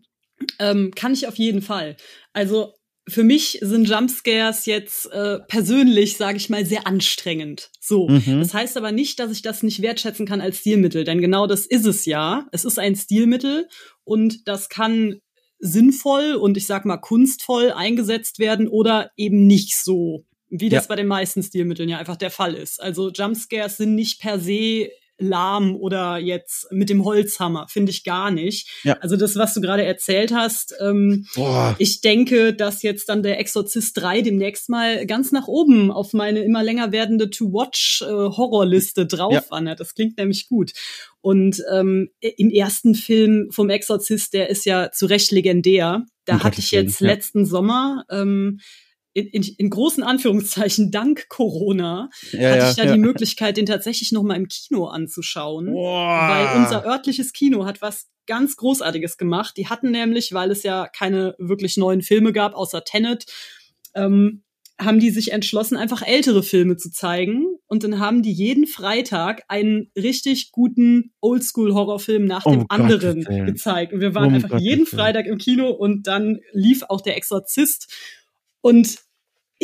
Ähm, 0.59 0.93
kann 0.95 1.13
ich 1.13 1.27
auf 1.27 1.37
jeden 1.37 1.63
Fall. 1.63 1.97
Also 2.33 2.75
für 3.07 3.23
mich 3.23 3.59
sind 3.61 3.89
Jumpscares 3.89 4.67
jetzt 4.67 5.13
äh, 5.13 5.39
persönlich, 5.41 6.17
sage 6.17 6.39
ich 6.39 6.49
mal, 6.49 6.65
sehr 6.65 6.87
anstrengend. 6.87 7.71
So. 7.81 8.09
Mhm. 8.09 8.41
Das 8.41 8.55
heißt 8.55 8.77
aber 8.77 8.93
nicht, 8.93 9.21
dass 9.21 9.31
ich 9.31 9.43
das 9.43 9.63
nicht 9.63 9.83
wertschätzen 9.83 10.27
kann 10.27 10.41
als 10.41 10.59
Stilmittel, 10.59 11.05
denn 11.05 11.21
genau 11.21 11.47
das 11.47 11.67
ist 11.67 11.85
es 11.85 12.07
ja. 12.07 12.47
Es 12.53 12.65
ist 12.65 12.79
ein 12.79 12.97
Stilmittel 12.97 13.69
und 14.05 14.49
das 14.49 14.69
kann 14.69 15.21
sinnvoll 15.59 16.35
und 16.35 16.57
ich 16.57 16.67
sag 16.67 16.85
mal 16.85 16.99
kunstvoll 16.99 17.73
eingesetzt 17.73 18.39
werden 18.39 18.69
oder 18.69 19.11
eben 19.17 19.47
nicht 19.47 19.77
so 19.77 20.25
wie 20.61 20.69
das 20.69 20.85
ja. 20.85 20.89
bei 20.89 20.97
den 20.97 21.07
meisten 21.07 21.43
Stilmitteln 21.43 21.89
ja 21.89 21.99
einfach 21.99 22.17
der 22.17 22.31
Fall 22.31 22.55
ist. 22.55 22.81
Also 22.81 23.11
Jumpscares 23.11 23.77
sind 23.77 23.95
nicht 23.95 24.21
per 24.21 24.39
se 24.39 24.89
lahm 25.19 25.77
oder 25.77 26.19
jetzt 26.19 26.67
mit 26.73 26.91
dem 26.91 27.05
Holzhammer, 27.05 27.67
finde 27.69 27.91
ich 27.91 28.03
gar 28.03 28.31
nicht. 28.31 28.69
Ja. 28.83 28.95
Also 29.01 29.17
das, 29.17 29.37
was 29.37 29.55
du 29.55 29.61
gerade 29.61 29.85
erzählt 29.85 30.33
hast, 30.35 30.75
ähm, 30.81 31.27
ich 31.79 32.01
denke, 32.01 32.53
dass 32.53 32.83
jetzt 32.83 33.09
dann 33.09 33.23
der 33.23 33.39
Exorzist 33.39 33.97
3 33.97 34.23
demnächst 34.23 34.69
mal 34.69 35.07
ganz 35.07 35.31
nach 35.31 35.47
oben 35.47 35.93
auf 35.93 36.13
meine 36.15 36.41
immer 36.41 36.65
länger 36.65 36.91
werdende 36.91 37.31
To-Watch-Horrorliste 37.31 39.03
äh, 39.03 39.07
drauf 39.07 39.33
ja. 39.33 39.45
wandert. 39.51 39.79
Das 39.79 39.95
klingt 39.95 40.19
nämlich 40.19 40.49
gut. 40.49 40.73
Und 41.21 41.63
ähm, 41.73 42.11
im 42.21 42.51
ersten 42.51 42.95
Film 42.95 43.49
vom 43.51 43.71
Exorzist, 43.71 44.35
der 44.35 44.51
ist 44.51 44.67
ja 44.67 44.91
zu 44.91 45.07
Recht 45.07 45.31
legendär. 45.31 46.05
Da 46.25 46.43
hatte 46.43 46.59
ich 46.59 46.71
jetzt 46.71 47.01
ja. 47.01 47.07
letzten 47.07 47.47
Sommer 47.47 48.05
ähm, 48.11 48.59
in, 49.15 49.29
in, 49.29 49.43
in 49.43 49.71
großen 49.71 50.03
Anführungszeichen 50.03 50.91
dank 50.91 51.29
Corona 51.29 52.11
ja, 52.33 52.51
hatte 52.51 52.71
ich 52.71 52.77
ja, 52.77 52.85
ja, 52.85 52.93
die 52.93 52.99
Möglichkeit, 52.99 53.57
den 53.57 53.67
tatsächlich 53.67 54.13
noch 54.13 54.25
mal 54.25 54.37
im 54.37 54.49
Kino 54.49 54.87
anzuschauen, 54.87 55.73
Boah. 55.73 56.29
weil 56.29 56.61
unser 56.61 56.85
örtliches 56.85 57.33
Kino 57.33 57.65
hat 57.65 57.81
was 57.81 58.09
ganz 58.27 58.57
Großartiges 58.57 59.17
gemacht. 59.17 59.57
Die 59.57 59.69
hatten 59.69 59.91
nämlich, 59.91 60.33
weil 60.33 60.51
es 60.51 60.63
ja 60.63 60.89
keine 60.89 61.35
wirklich 61.39 61.77
neuen 61.77 62.03
Filme 62.03 62.33
gab, 62.33 62.55
außer 62.55 62.85
Tenet, 62.85 63.27
ähm, 63.95 64.43
haben 64.81 64.99
die 64.99 65.11
sich 65.11 65.31
entschlossen, 65.31 65.77
einfach 65.77 66.03
ältere 66.03 66.43
Filme 66.43 66.77
zu 66.77 66.91
zeigen. 66.91 67.45
Und 67.67 67.85
dann 67.85 68.01
haben 68.01 68.23
die 68.23 68.33
jeden 68.33 68.67
Freitag 68.67 69.45
einen 69.47 69.93
richtig 69.97 70.51
guten 70.51 71.13
Oldschool-Horrorfilm 71.21 72.25
nach 72.25 72.43
dem 72.43 72.67
anderen 72.69 73.23
gezeigt. 73.47 73.93
Und 73.93 74.01
wir 74.01 74.17
waren 74.17 74.29
um 74.29 74.35
einfach 74.35 74.49
Gottes 74.49 74.65
jeden 74.65 74.87
Freitag 74.87 75.27
im 75.27 75.39
Kino 75.39 75.71
und 75.71 76.09
dann 76.09 76.41
lief 76.53 76.83
auch 76.89 77.01
der 77.01 77.17
Exorzist. 77.17 77.93
Und 78.61 79.04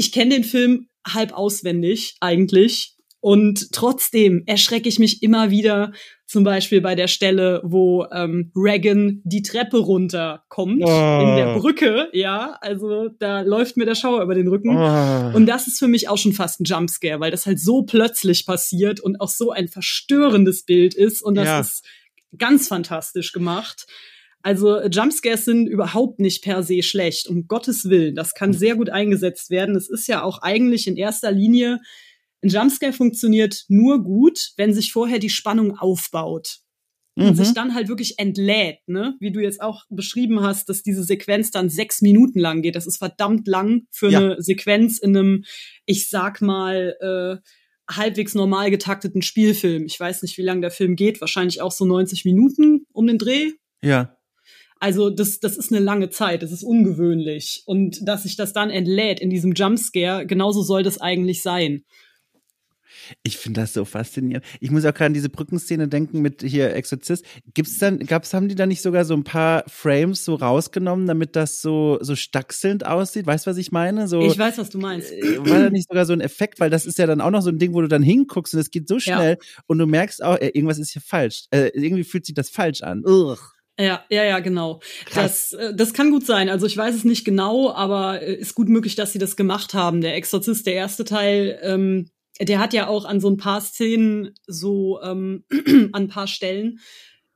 ich 0.01 0.13
kenne 0.13 0.35
den 0.35 0.45
Film 0.45 0.89
halb 1.07 1.35
auswendig 1.35 2.17
eigentlich. 2.21 2.95
Und 3.23 3.71
trotzdem 3.73 4.45
erschrecke 4.47 4.89
ich 4.89 4.99
mich 4.99 5.23
immer 5.23 5.51
wieder, 5.51 5.93
zum 6.27 6.43
Beispiel 6.43 6.81
bei 6.81 6.95
der 6.95 7.07
Stelle, 7.07 7.61
wo 7.65 8.07
ähm, 8.11 8.51
Reagan 8.57 9.21
die 9.25 9.43
Treppe 9.43 9.77
runterkommt 9.77 10.83
oh. 10.83 11.21
in 11.21 11.37
der 11.37 11.59
Brücke. 11.59 12.09
Ja, 12.15 12.57
also 12.63 13.09
da 13.19 13.43
läuft 13.43 13.77
mir 13.77 13.85
der 13.85 13.95
Schauer 13.95 14.23
über 14.23 14.35
den 14.35 14.49
Rücken. 14.49 14.75
Oh. 14.75 15.37
Und 15.37 15.45
das 15.45 15.67
ist 15.67 15.79
für 15.79 15.89
mich 15.89 16.09
auch 16.09 16.17
schon 16.17 16.33
fast 16.33 16.61
ein 16.61 16.65
Jumpscare, 16.65 17.21
weil 17.21 17.31
das 17.31 17.45
halt 17.45 17.61
so 17.61 17.83
plötzlich 17.83 18.47
passiert 18.47 19.01
und 19.01 19.21
auch 19.21 19.29
so 19.29 19.51
ein 19.51 19.69
verstörendes 19.69 20.65
Bild 20.65 20.95
ist. 20.95 21.21
Und 21.21 21.35
das 21.35 21.47
ja. 21.47 21.61
ist 21.61 21.85
ganz 22.39 22.69
fantastisch 22.69 23.33
gemacht. 23.33 23.87
Also 24.43 24.83
Jumpscares 24.83 25.45
sind 25.45 25.67
überhaupt 25.67 26.19
nicht 26.19 26.43
per 26.43 26.63
se 26.63 26.83
schlecht, 26.83 27.29
um 27.29 27.47
Gottes 27.47 27.91
Willen. 27.91 28.15
Das 28.15 28.35
kann 28.35 28.53
sehr 28.53 28.77
gut 28.77 28.89
eingesetzt 28.89 29.51
werden. 29.51 29.77
Es 29.77 29.89
ist 29.91 30.07
ja 30.07 30.23
auch 30.23 30.39
eigentlich 30.43 30.87
in 30.87 30.97
erster 30.97 31.31
Linie, 31.31 31.81
ein 32.43 32.49
Jumpscare 32.49 32.93
funktioniert 32.93 33.65
nur 33.69 34.03
gut, 34.03 34.53
wenn 34.57 34.73
sich 34.73 34.93
vorher 34.93 35.19
die 35.19 35.31
Spannung 35.31 35.77
aufbaut. 35.77 36.61
Und 37.17 37.27
mhm. 37.27 37.35
sich 37.35 37.53
dann 37.53 37.75
halt 37.75 37.89
wirklich 37.89 38.19
entlädt, 38.19 38.79
ne? 38.87 39.17
Wie 39.21 39.33
du 39.33 39.41
jetzt 39.41 39.61
auch 39.61 39.85
beschrieben 39.91 40.41
hast, 40.41 40.69
dass 40.69 40.83
diese 40.83 41.03
Sequenz 41.03 41.51
dann 41.51 41.69
sechs 41.69 42.01
Minuten 42.01 42.39
lang 42.39 42.63
geht. 42.63 42.77
Das 42.77 42.87
ist 42.87 42.99
verdammt 42.99 43.47
lang 43.49 43.83
für 43.91 44.11
ja. 44.11 44.21
eine 44.21 44.41
Sequenz 44.41 44.99
in 44.99 45.17
einem, 45.17 45.45
ich 45.87 46.09
sag 46.09 46.41
mal, 46.41 46.97
äh, 47.01 47.95
halbwegs 47.95 48.35
normal 48.35 48.71
getakteten 48.71 49.23
Spielfilm. 49.23 49.85
Ich 49.87 49.99
weiß 49.99 50.23
nicht, 50.23 50.39
wie 50.39 50.43
lang 50.43 50.63
der 50.63 50.71
Film 50.71 50.95
geht. 50.95 51.21
Wahrscheinlich 51.21 51.61
auch 51.61 51.73
so 51.73 51.85
90 51.85 52.25
Minuten 52.25 52.87
um 52.93 53.09
den 53.09 53.19
Dreh. 53.19 53.51
Ja. 53.83 54.17
Also 54.81 55.11
das, 55.11 55.41
das 55.41 55.59
ist 55.59 55.71
eine 55.71 55.85
lange 55.85 56.09
Zeit, 56.09 56.43
das 56.43 56.53
ist 56.53 56.63
ungewöhnlich. 56.63 57.63
Und 57.67 58.09
dass 58.09 58.23
sich 58.23 58.37
das 58.37 58.55
dann 58.55 58.71
entlädt 58.71 59.21
in 59.21 59.29
diesem 59.29 59.53
Jumpscare, 59.53 60.27
genauso 60.27 60.63
soll 60.63 60.83
das 60.83 60.99
eigentlich 61.01 61.43
sein. 61.43 61.85
Ich 63.23 63.39
finde 63.39 63.61
das 63.61 63.73
so 63.73 63.85
faszinierend. 63.85 64.45
Ich 64.61 64.71
muss 64.71 64.85
auch 64.85 64.95
gerade 64.95 65.07
an 65.07 65.15
diese 65.15 65.29
Brückenszene 65.29 65.89
denken 65.89 66.21
mit 66.21 66.43
hier 66.43 66.75
Exorzist. 66.75 67.25
Gibt's 67.55 67.79
dann, 67.79 67.99
gab's, 68.01 68.33
haben 68.35 68.49
die 68.49 68.55
da 68.55 68.67
nicht 68.67 68.83
sogar 68.83 69.05
so 69.05 69.15
ein 69.15 69.25
paar 69.25 69.65
Frames 69.69 70.25
so 70.25 70.35
rausgenommen, 70.35 71.07
damit 71.07 71.37
das 71.37 71.61
so, 71.61 71.99
so 72.01 72.17
stachselnd 72.17 72.87
aussieht? 72.87 73.27
Weißt 73.27 73.47
du, 73.47 73.51
was 73.51 73.59
ich 73.59 73.73
meine? 73.73 74.09
So, 74.09 74.23
ich 74.23 74.39
weiß, 74.39 74.59
was 74.59 74.71
du 74.71 74.79
meinst. 74.79 75.13
Äh, 75.13 75.39
war 75.39 75.61
da 75.61 75.71
nicht 75.71 75.89
sogar 75.89 76.07
so 76.07 76.13
ein 76.13 76.21
Effekt? 76.21 76.61
Weil 76.61 76.71
das 76.71 76.87
ist 76.87 76.99
ja 76.99 77.07
dann 77.07 77.21
auch 77.21 77.31
noch 77.31 77.43
so 77.43 77.51
ein 77.51 77.59
Ding, 77.59 77.75
wo 77.75 77.81
du 77.81 77.89
dann 77.89 78.03
hinguckst 78.03 78.55
und 78.55 78.61
es 78.61 78.71
geht 78.71 78.89
so 78.89 78.99
schnell 78.99 79.39
ja. 79.41 79.63
und 79.67 79.79
du 79.79 79.87
merkst 79.87 80.23
auch, 80.23 80.37
äh, 80.37 80.49
irgendwas 80.49 80.79
ist 80.79 80.91
hier 80.91 81.03
falsch. 81.03 81.45
Äh, 81.51 81.71
irgendwie 81.75 82.05
fühlt 82.05 82.27
sich 82.27 82.35
das 82.35 82.49
falsch 82.49 82.83
an. 82.83 83.05
Ugh. 83.05 83.39
Ja, 83.81 84.05
ja, 84.11 84.25
ja, 84.25 84.41
genau. 84.41 84.81
Das, 85.15 85.55
äh, 85.55 85.75
das 85.75 85.95
kann 85.95 86.11
gut 86.11 86.27
sein. 86.27 86.51
Also 86.51 86.67
ich 86.67 86.77
weiß 86.77 86.95
es 86.95 87.05
nicht 87.05 87.25
genau, 87.25 87.73
aber 87.73 88.21
äh, 88.21 88.35
ist 88.35 88.55
gut 88.55 88.69
möglich, 88.69 88.95
dass 88.95 89.13
sie 89.13 89.19
das 89.19 89.37
gemacht 89.37 89.73
haben. 89.73 90.03
Der 90.03 90.17
Exorzist, 90.17 90.67
der 90.67 90.75
erste 90.75 91.05
Teil, 91.05 91.59
ähm, 91.63 92.11
der 92.39 92.59
hat 92.59 92.75
ja 92.75 92.89
auch 92.89 93.07
an 93.07 93.21
so 93.21 93.31
ein 93.31 93.39
paar 93.39 93.63
Szenen 93.63 94.35
so 94.47 95.01
ähm, 95.03 95.45
an 95.93 96.05
ein 96.05 96.09
paar 96.09 96.27
Stellen 96.27 96.81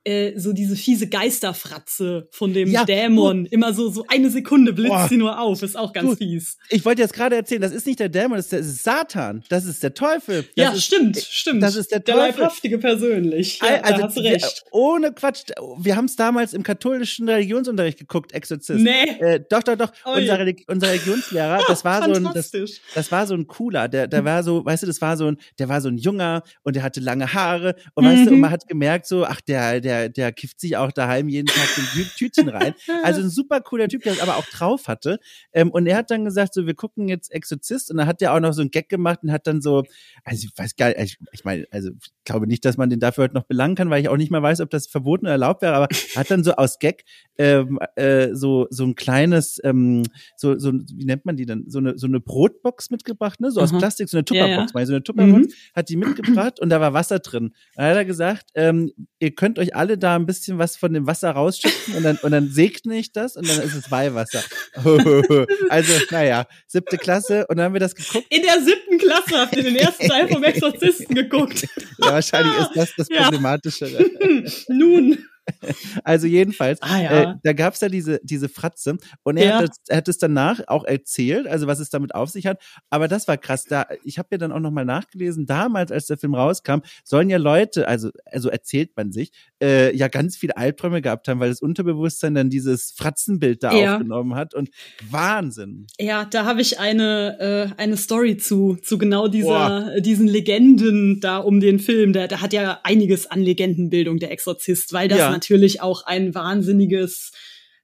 äh, 0.05 0.39
so 0.39 0.53
diese 0.53 0.77
fiese 0.77 1.09
Geisterfratze 1.09 2.29
von 2.31 2.53
dem 2.53 2.71
ja, 2.71 2.85
Dämon. 2.85 3.47
Immer 3.47 3.73
so, 3.73 3.89
so 3.89 4.05
eine 4.09 4.31
Sekunde 4.31 4.73
blitzt 4.73 4.91
Boah. 4.91 5.09
sie 5.09 5.17
nur 5.17 5.41
auf. 5.41 5.63
Ist 5.63 5.77
auch 5.77 5.93
ganz 5.93 6.11
du, 6.11 6.17
fies. 6.17 6.59
Ich 6.69 6.85
wollte 6.85 7.03
jetzt 7.03 7.15
gerade 7.15 7.37
erzählen, 7.37 7.63
das 7.63 7.73
ist 7.73 7.87
nicht 7.87 8.01
der 8.01 8.09
Dämon, 8.11 8.37
das 8.37 8.47
ist, 8.47 8.53
der, 8.53 8.59
das 8.61 8.69
ist 8.69 8.85
Satan. 8.85 9.45
Das 9.49 9.65
ist 9.65 9.83
der 9.83 9.95
Teufel. 9.95 10.43
Das 10.43 10.49
ja, 10.55 10.73
ist, 10.73 10.85
stimmt, 10.85 11.17
stimmt. 11.17 11.63
Das 11.63 11.77
ist 11.77 11.91
der, 11.91 12.01
der 12.01 12.15
Teufel. 12.15 12.41
Leibhaftige 12.43 12.79
persönlich. 12.79 13.61
Ja, 13.61 13.81
also, 13.83 13.99
da 13.99 14.07
hast 14.09 14.19
recht. 14.19 14.65
ohne 14.71 15.13
Quatsch. 15.13 15.45
Wir 15.79 15.97
haben 15.97 16.07
es 16.07 16.17
damals 16.17 16.53
im 16.53 16.63
katholischen 16.63 17.29
Religionsunterricht 17.29 17.99
geguckt, 17.99 18.33
Exorzist. 18.33 18.81
Nee. 18.81 19.05
Äh, 19.21 19.41
doch, 19.49 19.63
doch, 19.63 19.77
doch. 19.77 19.93
Oh, 20.05 20.17
unser, 20.17 20.39
Religi 20.39 20.65
unser 20.69 20.89
Religionslehrer, 20.89 21.61
das 21.69 21.85
war 21.85 22.05
so 22.05 22.13
ein, 22.13 22.29
das, 22.35 22.53
das 22.95 23.13
war 23.13 23.27
so 23.27 23.35
ein 23.35 23.47
cooler. 23.47 23.89
Der, 23.89 24.07
der 24.07 24.25
war 24.25 24.43
so, 24.43 24.65
weißt 24.65 24.83
du, 24.83 24.87
das 24.87 25.01
war 25.01 25.17
so 25.17 25.29
ein, 25.29 25.39
der 25.59 25.69
war 25.69 25.81
so 25.81 25.89
ein 25.89 25.97
Junger 25.97 26.43
und 26.63 26.77
der 26.77 26.83
hatte 26.83 27.01
lange 27.01 27.33
Haare 27.33 27.75
und 27.95 28.05
mhm. 28.05 28.09
weißt 28.09 28.27
du, 28.27 28.29
und 28.31 28.35
mhm. 28.35 28.41
man 28.41 28.51
hat 28.51 28.69
gemerkt 28.69 29.07
so, 29.07 29.25
ach, 29.25 29.41
der, 29.41 29.81
der, 29.81 29.94
der 30.09 30.33
kifft 30.33 30.61
sich 30.61 30.77
auch 30.77 30.93
daheim 30.93 31.29
jeden 31.29 31.47
Tag 31.47 31.67
so 31.67 31.83
ein 31.83 32.07
Tütchen 32.17 32.49
rein. 32.49 32.75
Also 33.03 33.21
ein 33.21 33.31
super 33.31 33.61
cooler 33.61 33.89
Typ, 33.89 34.03
der 34.03 34.13
es 34.13 34.21
aber 34.21 34.37
auch 34.37 34.47
drauf 34.47 34.89
hatte. 34.89 35.19
Ähm, 35.53 35.71
und 35.71 35.87
er 35.87 35.97
hat 35.97 36.11
dann 36.11 36.25
gesagt, 36.25 36.55
so, 36.55 36.67
wir 36.67 36.75
gucken 36.75 37.09
jetzt 37.09 37.33
Exorzist 37.33 37.91
und 37.91 37.97
dann 37.97 38.07
hat 38.07 38.21
der 38.21 38.35
auch 38.35 38.41
noch 38.41 38.53
so 38.53 38.63
ein 38.63 38.71
Gag 38.71 38.89
gemacht 38.89 39.21
und 39.23 39.33
hat 39.33 39.47
dann 39.47 39.61
so, 39.61 39.85
also 40.25 40.47
ich 40.47 40.59
weiß 40.59 40.77
gar 40.77 40.89
nicht, 40.89 40.99
ich, 41.01 41.19
ich 41.33 41.45
meine, 41.45 41.67
also 41.71 41.91
ich 41.91 42.13
glaube 42.25 42.47
nicht, 42.47 42.65
dass 42.65 42.77
man 42.77 42.91
den 42.91 43.01
dafür 43.01 43.25
heute 43.25 43.35
noch 43.35 43.45
belangen 43.45 43.75
kann, 43.75 43.91
weil 43.91 44.01
ich 44.03 44.09
auch 44.09 44.17
nicht 44.17 44.31
mal 44.31 44.43
weiß, 44.43 44.61
ob 44.61 44.71
das 44.71 44.87
verboten 44.87 45.27
oder 45.27 45.33
erlaubt 45.33 45.63
wäre, 45.63 45.75
aber 45.75 45.89
hat 46.17 46.31
dann 46.31 46.45
so 46.45 46.53
aus 46.53 46.79
Gag 46.79 47.05
ähm, 47.39 47.79
äh, 47.97 48.35
so 48.35 48.67
so 48.71 48.85
ein 48.85 48.95
kleines, 48.95 49.61
ähm, 49.65 50.05
so 50.37 50.59
so 50.59 50.73
wie 50.73 51.05
nennt 51.05 51.25
man 51.25 51.37
die 51.37 51.47
dann, 51.47 51.65
so 51.69 51.79
eine 51.79 51.99
so 51.99 52.07
eine 52.07 52.21
Brotbox 52.21 52.91
mitgebracht, 52.91 53.41
ne, 53.41 53.51
so 53.51 53.61
aus 53.61 53.77
Plastik, 53.77 54.09
so 54.09 54.17
eine 54.17 54.25
Tupperbox, 54.25 54.73
ja, 54.73 54.81
ja. 54.81 54.87
so 54.87 54.93
eine 54.93 55.03
Tupperbox, 55.03 55.47
mhm. 55.49 55.53
hat 55.75 55.89
die 55.89 55.97
mitgebracht 55.97 56.61
und 56.61 56.71
da 56.71 56.81
war 56.81 56.93
Wasser 56.93 57.19
drin. 57.19 57.53
Dann 57.75 57.87
hat 57.87 57.97
er 57.97 58.05
gesagt, 58.05 58.51
ähm, 58.55 58.93
ihr 59.19 59.35
könnt 59.35 59.59
euch 59.59 59.75
alle 59.75 59.84
da 59.87 60.17
ein 60.17 60.27
bisschen 60.27 60.59
was 60.59 60.77
von 60.77 60.93
dem 60.93 61.07
Wasser 61.07 61.31
rausschütten 61.31 61.95
und 61.97 62.03
dann 62.03 62.17
und 62.23 62.33
dann 62.33 62.49
segne 62.49 62.97
ich 62.99 63.13
das 63.13 63.37
und 63.37 63.49
dann 63.49 63.61
ist 63.63 63.75
es 63.75 63.91
Weihwasser. 63.91 64.43
also 65.69 65.93
naja, 66.11 66.47
siebte 66.67 66.99
Klasse 66.99 67.47
und 67.49 67.57
dann 67.57 67.67
haben 67.67 67.73
wir 67.75 67.81
das 67.81 67.95
geguckt. 67.95 68.27
In 68.31 68.43
der 68.43 68.61
siebten 68.63 68.99
Klasse 68.99 69.41
habt 69.41 69.57
ihr 69.57 69.63
den 69.63 69.77
ersten 69.77 70.09
Teil 70.09 70.29
vom 70.29 70.43
Exorzisten 70.43 71.15
geguckt. 71.15 71.67
ja, 71.99 72.13
wahrscheinlich 72.13 72.59
ist 72.59 72.71
das 72.75 72.95
das 72.97 73.09
Problematische. 73.23 74.11
Nun. 74.69 75.19
also 76.05 76.27
jedenfalls, 76.27 76.81
Ah, 76.83 77.01
ja. 77.01 77.23
äh, 77.23 77.35
da 77.43 77.53
gab's 77.53 77.81
ja 77.81 77.89
diese, 77.89 78.21
diese 78.23 78.49
Fratze 78.49 78.97
und 79.23 79.37
er, 79.37 79.45
Ja. 79.47 79.55
hat 79.59 79.69
das, 79.69 79.77
er 79.89 79.97
hat 79.99 80.09
es 80.09 80.19
danach 80.19 80.61
auch 80.67 80.85
erzählt, 80.85 81.47
also 81.47 81.67
was 81.67 81.81
es 81.81 81.91
damit 81.91 82.15
auf 82.15 82.31
sich 82.31 82.47
hat. 82.47 82.63
Aber 82.91 83.09
das 83.09 83.29
war 83.29 83.37
krass. 83.37 83.65
Da, 83.65 83.87
ich 84.05 84.19
habe 84.19 84.29
ja 84.33 84.39
dann 84.39 84.53
auch 84.53 84.61
nochmal 84.61 84.85
nachgelesen, 84.85 85.47
damals, 85.47 85.93
als 85.93 86.07
der 86.07 86.19
Film 86.19 86.35
rauskam, 86.35 86.79
sollen 87.05 87.31
ja 87.31 87.39
Leute, 87.39 87.89
also, 87.89 88.11
also 88.27 88.49
erzählt 88.49 88.91
man 88.97 89.13
sich, 89.13 89.33
äh, 89.63 89.95
ja 89.97 90.09
ganz 90.09 90.37
viele 90.37 90.57
Albträume 90.57 91.03
gehabt 91.03 91.29
haben, 91.29 91.41
weil 91.41 91.51
das 91.51 91.61
Unterbewusstsein 91.63 92.35
dann 92.35 92.51
dieses 92.51 92.93
Fratzenbild 92.97 93.63
da 93.63 93.73
Ja. 93.73 93.95
aufgenommen 93.95 94.35
hat. 94.35 94.55
Und 94.55 94.71
Wahnsinn. 95.11 95.87
Ja, 96.01 96.25
da 96.25 96.45
habe 96.45 96.61
ich 96.61 96.79
eine, 96.81 97.71
äh, 97.77 97.81
eine 97.81 97.97
Story 97.97 98.37
zu, 98.37 98.77
zu 98.83 98.99
genau 98.99 99.29
dieser, 99.29 99.97
äh, 99.97 100.03
diesen 100.03 100.27
Legenden 100.27 101.21
da 101.21 101.39
um 101.39 101.61
den 101.61 101.79
Film. 101.79 102.13
Der, 102.13 102.29
der 102.29 102.41
hat 102.41 102.53
ja 102.53 102.81
einiges 102.85 103.27
an 103.31 103.41
Legendenbildung, 103.41 104.19
der 104.19 104.31
Exorzist, 104.33 104.93
weil 104.93 105.09
das. 105.09 105.19
Natürlich 105.35 105.81
auch 105.81 106.07
ein 106.07 106.35
wahnsinniges, 106.35 107.33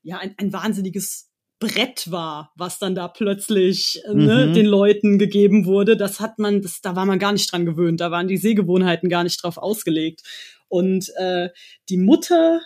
ja, 0.02 0.18
ein, 0.18 0.34
ein 0.38 0.52
wahnsinniges 0.52 1.28
Brett 1.58 2.10
war, 2.10 2.52
was 2.56 2.78
dann 2.78 2.94
da 2.94 3.06
plötzlich 3.08 4.00
äh, 4.06 4.14
ne, 4.14 4.46
Mhm. 4.46 4.52
den 4.54 4.66
Leuten 4.66 5.18
gegeben 5.18 5.66
wurde. 5.66 5.96
Das 5.96 6.18
hat 6.18 6.38
man, 6.38 6.62
das, 6.62 6.80
da 6.80 6.96
war 6.96 7.04
man 7.04 7.18
gar 7.18 7.32
nicht 7.32 7.52
dran 7.52 7.66
gewöhnt. 7.66 8.00
Da 8.00 8.10
waren 8.10 8.28
die 8.28 8.38
Sehgewohnheiten 8.38 9.10
gar 9.10 9.24
nicht 9.24 9.42
drauf 9.42 9.58
ausgelegt. 9.58 10.22
Und 10.68 11.10
äh, 11.16 11.50
die 11.90 11.98
Mutter, 11.98 12.62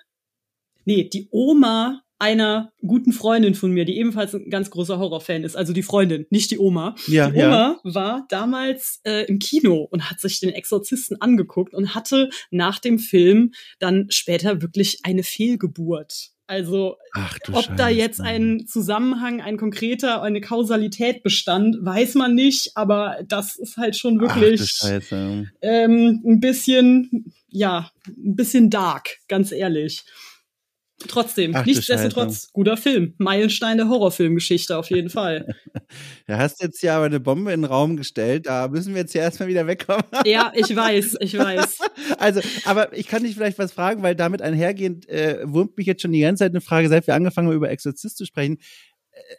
nee, 0.85 1.09
die 1.09 1.27
Oma 1.33 2.04
einer 2.25 2.73
guten 2.87 3.13
Freundin 3.13 3.55
von 3.55 3.71
mir, 3.71 3.85
die 3.85 3.99
ebenfalls 3.99 4.35
ein 4.35 4.49
ganz 4.49 4.71
großer 4.71 4.99
Horrorfan 4.99 5.45
ist, 5.45 5.57
also 5.57 5.75
die 5.75 5.83
Freundin, 5.83 6.25
nicht 6.31 6.51
die 6.51 6.59
Oma. 6.59 6.95
Ja, 7.07 7.29
die 7.29 7.39
ja. 7.39 7.49
Oma 7.49 7.81
war 7.85 8.25
damals 8.31 9.01
äh, 9.05 9.27
im 9.27 9.39
Kino 9.39 9.87
und 9.91 10.09
hat 10.11 10.21
sich 10.21 10.41
den 10.41 10.49
Exorzisten 10.49 11.21
angeguckt 11.21 11.75
und 11.75 11.95
hatte 11.95 12.31
nach 12.51 12.79
dem 12.79 12.99
Film 12.99 13.53
dann 13.79 14.07
später 14.09 14.63
wirklich 14.63 15.01
eine 15.03 15.23
Fehlgeburt. 15.23 16.31
Also 16.47 16.97
ob 17.53 17.77
da 17.77 17.89
Scheiße. 17.89 17.99
jetzt 17.99 18.21
ein 18.21 18.67
Zusammenhang, 18.67 19.43
ein 19.43 19.59
konkreter, 19.59 20.23
eine 20.23 20.41
Kausalität 20.41 21.23
bestand, 21.23 21.77
weiß 21.81 22.15
man 22.15 22.35
nicht, 22.35 22.73
aber 22.75 23.19
das 23.27 23.57
ist 23.57 23.77
halt 23.77 23.97
schon 23.97 24.21
wirklich 24.21 24.79
ähm, 25.63 26.23
ein 26.27 26.41
bisschen, 26.41 27.33
ja, 27.49 27.91
ein 28.09 28.37
bisschen 28.37 28.71
dark, 28.71 29.19
ganz 29.29 29.53
ehrlich. 29.53 30.05
Trotzdem, 31.09 31.53
du 31.53 31.63
nichtsdestotrotz, 31.65 32.53
guter 32.53 32.77
Film. 32.77 33.15
Meilenstein 33.19 33.77
der 33.79 33.89
Horrorfilmgeschichte 33.89 34.77
auf 34.77 34.91
jeden 34.91 35.11
Fall. 35.11 35.55
Da 36.27 36.39
hast 36.39 36.61
du 36.61 36.67
jetzt 36.67 36.83
ja 36.83 36.97
aber 36.97 37.05
eine 37.05 37.21
Bombe 37.21 37.53
in 37.53 37.61
den 37.61 37.71
Raum 37.71 37.97
gestellt. 37.97 38.47
Da 38.47 38.69
müssen 38.69 38.95
wir 38.95 39.03
jetzt 39.03 39.15
ja 39.15 39.23
erstmal 39.23 39.49
wieder 39.49 39.67
wegkommen. 39.67 40.05
ja, 40.25 40.51
ich 40.55 40.75
weiß, 40.75 41.17
ich 41.21 41.37
weiß. 41.37 41.79
Also, 42.19 42.41
aber 42.65 42.97
ich 42.97 43.07
kann 43.07 43.23
dich 43.23 43.35
vielleicht 43.35 43.59
was 43.59 43.73
fragen, 43.73 44.03
weil 44.03 44.15
damit 44.15 44.41
einhergehend 44.41 45.09
äh, 45.09 45.41
wurmt 45.45 45.77
mich 45.77 45.87
jetzt 45.87 46.03
schon 46.03 46.13
die 46.13 46.21
ganze 46.21 46.45
Zeit 46.45 46.53
eine 46.53 46.61
Frage, 46.61 46.89
seit 46.89 47.07
wir 47.07 47.15
angefangen 47.15 47.49
haben, 47.49 47.57
über 47.57 47.71
Exorzist 47.71 48.17
zu 48.17 48.25
sprechen. 48.25 48.59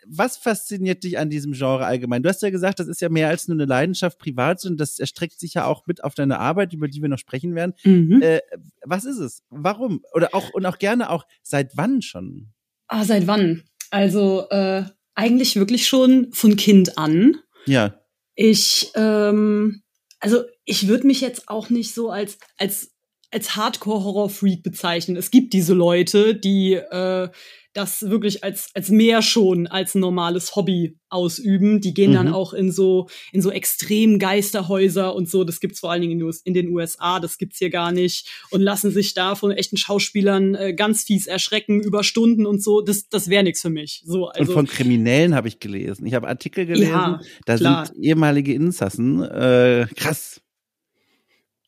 Was 0.07 0.37
fasziniert 0.37 1.03
dich 1.03 1.17
an 1.17 1.29
diesem 1.29 1.53
Genre 1.53 1.85
allgemein? 1.85 2.23
Du 2.23 2.29
hast 2.29 2.41
ja 2.41 2.49
gesagt, 2.49 2.79
das 2.79 2.87
ist 2.87 3.01
ja 3.01 3.09
mehr 3.09 3.27
als 3.27 3.47
nur 3.47 3.55
eine 3.55 3.65
Leidenschaft 3.65 4.19
privat, 4.19 4.59
sondern 4.59 4.77
das 4.77 4.99
erstreckt 4.99 5.39
sich 5.39 5.55
ja 5.55 5.65
auch 5.65 5.85
mit 5.87 6.03
auf 6.03 6.15
deine 6.15 6.39
Arbeit, 6.39 6.73
über 6.73 6.87
die 6.87 7.01
wir 7.01 7.09
noch 7.09 7.19
sprechen 7.19 7.55
werden. 7.55 7.73
Mhm. 7.83 8.21
Äh, 8.21 8.39
was 8.83 9.05
ist 9.05 9.19
es? 9.19 9.43
Warum? 9.49 10.03
Oder 10.13 10.33
auch 10.33 10.51
und 10.53 10.65
auch 10.65 10.77
gerne 10.77 11.09
auch 11.09 11.25
seit 11.41 11.75
wann 11.75 12.01
schon? 12.01 12.53
Ah, 12.87 13.03
seit 13.03 13.27
wann? 13.27 13.63
Also 13.91 14.47
äh, 14.49 14.83
eigentlich 15.15 15.55
wirklich 15.55 15.87
schon 15.87 16.31
von 16.33 16.55
Kind 16.55 16.97
an. 16.97 17.37
Ja. 17.65 17.99
Ich, 18.35 18.91
ähm, 18.95 19.81
also 20.19 20.43
ich 20.65 20.87
würde 20.87 21.07
mich 21.07 21.21
jetzt 21.21 21.47
auch 21.47 21.69
nicht 21.69 21.93
so 21.93 22.09
als 22.09 22.37
als 22.57 22.94
als 23.35 23.55
Hardcore-Horror-Freak 23.57 24.63
bezeichnen. 24.63 25.17
Es 25.17 25.29
gibt 25.29 25.51
diese 25.51 25.73
Leute, 25.73 26.35
die 26.35 26.73
äh, 26.75 27.27
das 27.73 28.03
wirklich 28.09 28.41
als 28.45 28.69
als 28.73 28.87
mehr 28.87 29.21
schon 29.21 29.67
als 29.67 29.93
ein 29.95 29.99
normales 29.99 30.55
Hobby 30.55 30.97
ausüben. 31.09 31.81
Die 31.81 31.93
gehen 31.93 32.13
dann 32.13 32.27
Mhm. 32.27 32.33
auch 32.33 32.53
in 32.53 32.71
so 32.71 33.09
in 33.33 33.41
so 33.41 33.51
extrem 33.51 34.17
Geisterhäuser 34.19 35.13
und 35.13 35.29
so. 35.29 35.43
Das 35.43 35.59
gibt's 35.59 35.81
vor 35.81 35.91
allen 35.91 35.99
Dingen 36.01 36.13
in, 36.13 36.19
den 36.19 36.25
US 36.27 36.41
in 36.45 36.53
den 36.53 36.69
USA. 36.69 37.19
Das 37.19 37.37
gibt's 37.37 37.57
hier 37.57 37.69
gar 37.69 37.91
nicht 37.91 38.29
und 38.51 38.61
lassen 38.61 38.91
sich 38.91 39.13
da 39.13 39.35
von 39.35 39.51
echten 39.51 39.75
Schauspielern 39.75 40.55
äh, 40.55 40.73
ganz 40.73 41.03
fies 41.03 41.27
erschrecken 41.27 41.81
über 41.81 42.05
Stunden 42.05 42.45
und 42.45 42.63
so. 42.63 42.79
Das 42.79 43.09
das 43.09 43.27
wäre 43.29 43.43
nichts 43.43 43.61
für 43.61 43.69
mich. 43.69 44.01
So 44.05 44.27
also 44.29 44.53
und 44.53 44.55
von 44.55 44.67
Kriminellen 44.67 45.35
habe 45.35 45.49
ich 45.49 45.59
gelesen. 45.59 46.05
Ich 46.05 46.13
habe 46.13 46.29
Artikel 46.29 46.65
gelesen, 46.65 46.91
Ja, 46.93 47.19
da 47.45 47.57
klar. 47.57 47.85
sind 47.87 48.01
ehemalige 48.01 48.53
Insassen. 48.53 49.21
Äh, 49.21 49.87
krass. 49.97 50.39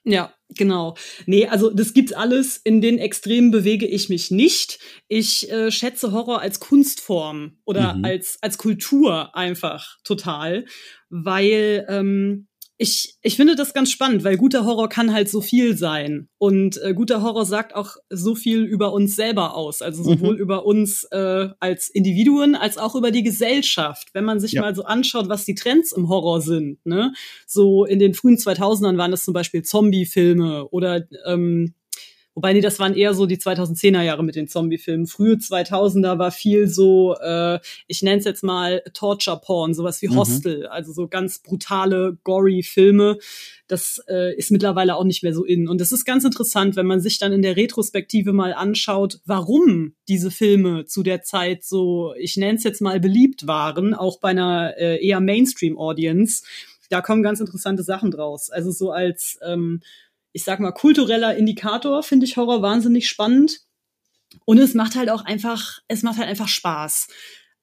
Ja, 0.06 0.34
genau. 0.50 0.96
Nee, 1.26 1.48
also 1.48 1.70
das 1.70 1.94
gibt's 1.94 2.14
alles. 2.14 2.58
In 2.58 2.82
den 2.82 2.98
Extremen 2.98 3.52
bewege 3.52 3.86
ich 3.86 4.10
mich 4.10 4.32
nicht. 4.32 4.80
Ich 5.08 5.52
äh, 5.52 5.72
schätze 5.72 6.12
Horror 6.12 6.42
als 6.42 6.60
Kunstform 6.60 7.58
oder 7.66 7.94
Mhm. 7.96 8.06
als, 8.06 8.38
als 8.42 8.58
Kultur 8.58 9.36
einfach 9.36 9.98
total, 10.04 10.66
weil 11.10 11.86
ähm, 11.90 12.47
ich, 12.80 13.16
ich 13.24 13.36
finde 13.36 13.56
das 13.56 13.74
ganz 13.74 13.90
spannend, 13.92 14.24
weil 14.24 14.38
guter 14.38 14.64
Horror 14.64 14.88
kann 14.88 15.12
halt 15.12 15.30
so 15.30 15.42
viel 15.42 15.76
sein. 15.76 16.30
Und 16.38 16.80
äh, 16.84 16.94
guter 16.94 17.24
Horror 17.24 17.44
sagt 17.46 17.74
auch 17.76 17.96
so 18.10 18.36
viel 18.36 18.64
über 18.64 18.94
uns 18.94 19.16
selber 19.16 19.56
aus. 19.56 19.82
Also 19.82 20.04
sowohl 20.04 20.36
Mhm. 20.36 20.40
über 20.42 20.66
uns 20.66 21.04
äh, 21.06 21.50
als 21.60 21.90
Individuen 21.90 22.54
als 22.56 22.78
auch 22.78 22.94
über 22.96 23.10
die 23.10 23.24
Gesellschaft. 23.24 24.10
Wenn 24.14 24.26
man 24.26 24.40
sich 24.40 24.52
Ja. 24.54 24.62
mal 24.62 24.76
so 24.76 24.84
anschaut, 24.84 25.28
was 25.28 25.44
die 25.46 25.56
Trends 25.56 25.92
im 25.92 26.08
Horror 26.08 26.40
sind, 26.42 26.78
ne? 26.86 27.14
So 27.48 27.84
in 27.86 27.98
den 27.98 28.14
frühen 28.14 28.38
2000ern 28.38 28.98
waren 28.98 29.10
das 29.12 29.24
zum 29.24 29.34
Beispiel 29.34 29.64
Zombie-Filme 29.64 30.68
oder 30.70 31.04
ähm, 31.26 31.74
Wobei, 32.38 32.54
nee, 32.54 32.62
das 32.62 32.78
waren 32.78 32.94
eher 32.94 33.16
so 33.16 33.26
die 33.26 33.38
2010er 33.38 34.04
Jahre 34.04 34.24
mit 34.24 34.36
den 34.36 34.48
Zombie-Filmen. 34.48 35.08
Frühe 35.08 35.38
2000er 35.38 36.20
war 36.20 36.30
viel 36.30 36.68
so, 36.68 37.16
äh, 37.16 37.58
ich 37.88 38.04
nenne 38.04 38.20
es 38.20 38.26
jetzt 38.26 38.44
mal 38.44 38.84
Torture-Porn, 38.94 39.74
sowas 39.74 40.04
wie 40.04 40.08
Mhm. 40.08 40.18
Hostel, 40.18 40.68
also 40.68 40.94
so 40.94 41.08
ganz 41.08 41.40
brutale, 41.40 42.20
gory 42.24 42.62
Filme. 42.62 43.18
Das 43.68 44.04
äh, 44.08 44.36
ist 44.36 44.52
mittlerweile 44.52 44.98
auch 44.98 45.04
nicht 45.04 45.24
mehr 45.24 45.34
so 45.34 45.46
in. 45.46 45.68
Und 45.68 45.82
das 45.82 45.92
ist 45.92 46.06
ganz 46.06 46.26
interessant, 46.26 46.76
wenn 46.76 46.86
man 46.86 47.02
sich 47.02 47.18
dann 47.18 47.34
in 47.34 47.42
der 47.42 47.58
Retrospektive 47.58 48.34
mal 48.34 48.54
anschaut, 48.54 49.20
warum 49.26 49.96
diese 50.08 50.30
Filme 50.30 50.86
zu 50.86 51.02
der 51.02 51.24
Zeit 51.24 51.64
so, 51.64 52.14
ich 52.20 52.38
nenne 52.38 52.60
es 52.60 52.64
jetzt 52.64 52.82
mal 52.82 53.00
beliebt 53.00 53.48
waren, 53.48 53.96
auch 53.96 54.20
bei 54.20 54.30
einer 54.30 54.76
äh, 54.78 55.04
eher 55.04 55.22
Mainstream-Audience. 55.22 56.44
Da 56.92 57.02
kommen 57.02 57.24
ganz 57.24 57.40
interessante 57.40 57.82
Sachen 57.82 58.12
draus. 58.12 58.52
Also 58.52 58.70
so 58.70 58.92
als 58.92 59.40
ähm, 59.44 59.82
ich 60.38 60.44
sag 60.44 60.60
mal, 60.60 60.72
kultureller 60.72 61.36
Indikator 61.36 62.04
finde 62.04 62.28
ich 62.28 62.38
Horror 62.38 62.62
wahnsinnig 62.62 63.10
spannend. 63.10 63.62
Und 64.46 64.60
es 64.60 64.76
macht 64.76 64.96
halt 64.96 65.10
auch 65.10 65.26
einfach, 65.26 65.80
es 65.88 66.04
macht 66.04 66.20
halt 66.20 66.30
einfach 66.30 66.48
Spaß. 66.48 67.08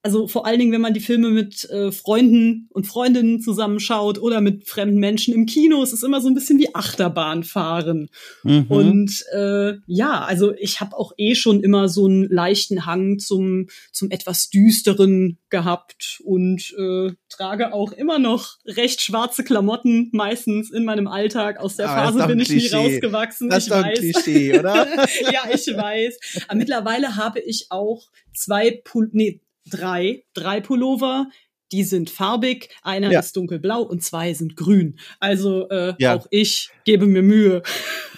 Also 0.05 0.29
vor 0.29 0.45
allen 0.45 0.59
Dingen, 0.59 0.73
wenn 0.73 0.83
man 0.83 0.93
die 0.93 1.01
Filme 1.01 1.31
mit 1.31 1.65
äh, 1.71 1.91
Freunden 1.91 2.69
und 2.75 2.87
Freundinnen 2.87 3.41
zusammenschaut 3.41 4.19
oder 4.19 4.43
mit 4.43 4.69
fremden 4.69 4.99
Menschen 4.99 5.33
im 5.33 5.47
Kino, 5.47 5.83
es 5.83 5.95
ist 5.95 6.05
immer 6.05 6.21
so 6.21 6.29
ein 6.29 6.35
bisschen 6.35 6.59
wie 6.59 6.75
Achterbahn 6.75 7.43
fahren. 7.43 8.11
Mhm. 8.43 8.67
Und 8.69 9.25
äh, 9.33 9.77
ja, 9.87 10.21
also 10.21 10.53
ich 10.53 10.81
habe 10.83 10.95
auch 10.95 11.13
eh 11.17 11.35
schon 11.35 11.63
immer 11.63 11.89
so 11.89 12.05
einen 12.05 12.29
leichten 12.29 12.85
Hang 12.85 13.19
zum, 13.19 13.69
zum 13.93 14.11
etwas 14.11 14.51
düsteren 14.51 15.39
gehabt 15.49 16.21
und 16.23 16.75
äh, 16.79 17.13
trage 17.31 17.73
auch 17.73 17.93
immer 17.93 18.19
noch 18.19 18.59
recht 18.67 19.01
schwarze 19.01 19.43
Klamotten, 19.43 20.11
meistens 20.13 20.71
in 20.71 20.85
meinem 20.85 21.09
Alltag. 21.09 21.59
Aus 21.59 21.77
der 21.77 21.87
ist 21.87 21.93
Phase 21.93 22.27
bin 22.27 22.41
ich 22.41 22.51
nie 22.51 22.69
rausgewachsen. 22.69 23.49
das 23.49 23.67
ich 23.67 23.71
ist 23.71 23.73
doch 23.73 23.83
ein 23.83 23.91
weiß. 23.93 23.99
Klischee, 23.99 24.59
oder? 24.59 24.87
ja, 25.33 25.45
ich 25.51 25.67
weiß. 25.67 26.45
Aber 26.49 26.59
mittlerweile 26.59 27.17
habe 27.17 27.41
ich 27.41 27.69
auch 27.71 28.09
zwei, 28.35 28.83
Pul 28.85 29.09
nee, 29.13 29.41
drei, 29.69 30.25
drei 30.35 30.61
Pullover. 30.61 31.29
Die 31.73 31.83
sind 31.83 32.11
farbig, 32.11 32.69
einer 32.83 33.11
Ja. 33.11 33.21
ist 33.21 33.35
dunkelblau 33.37 33.83
und 33.83 34.03
zwei 34.03 34.33
sind 34.35 34.55
grün. 34.55 34.99
Also 35.19 35.69
äh, 35.71 35.95
Ja. 35.99 36.15
auch 36.15 36.27
ich 36.31 36.71
gebe 36.85 37.07
mir 37.07 37.23
Mühe. 37.23 37.63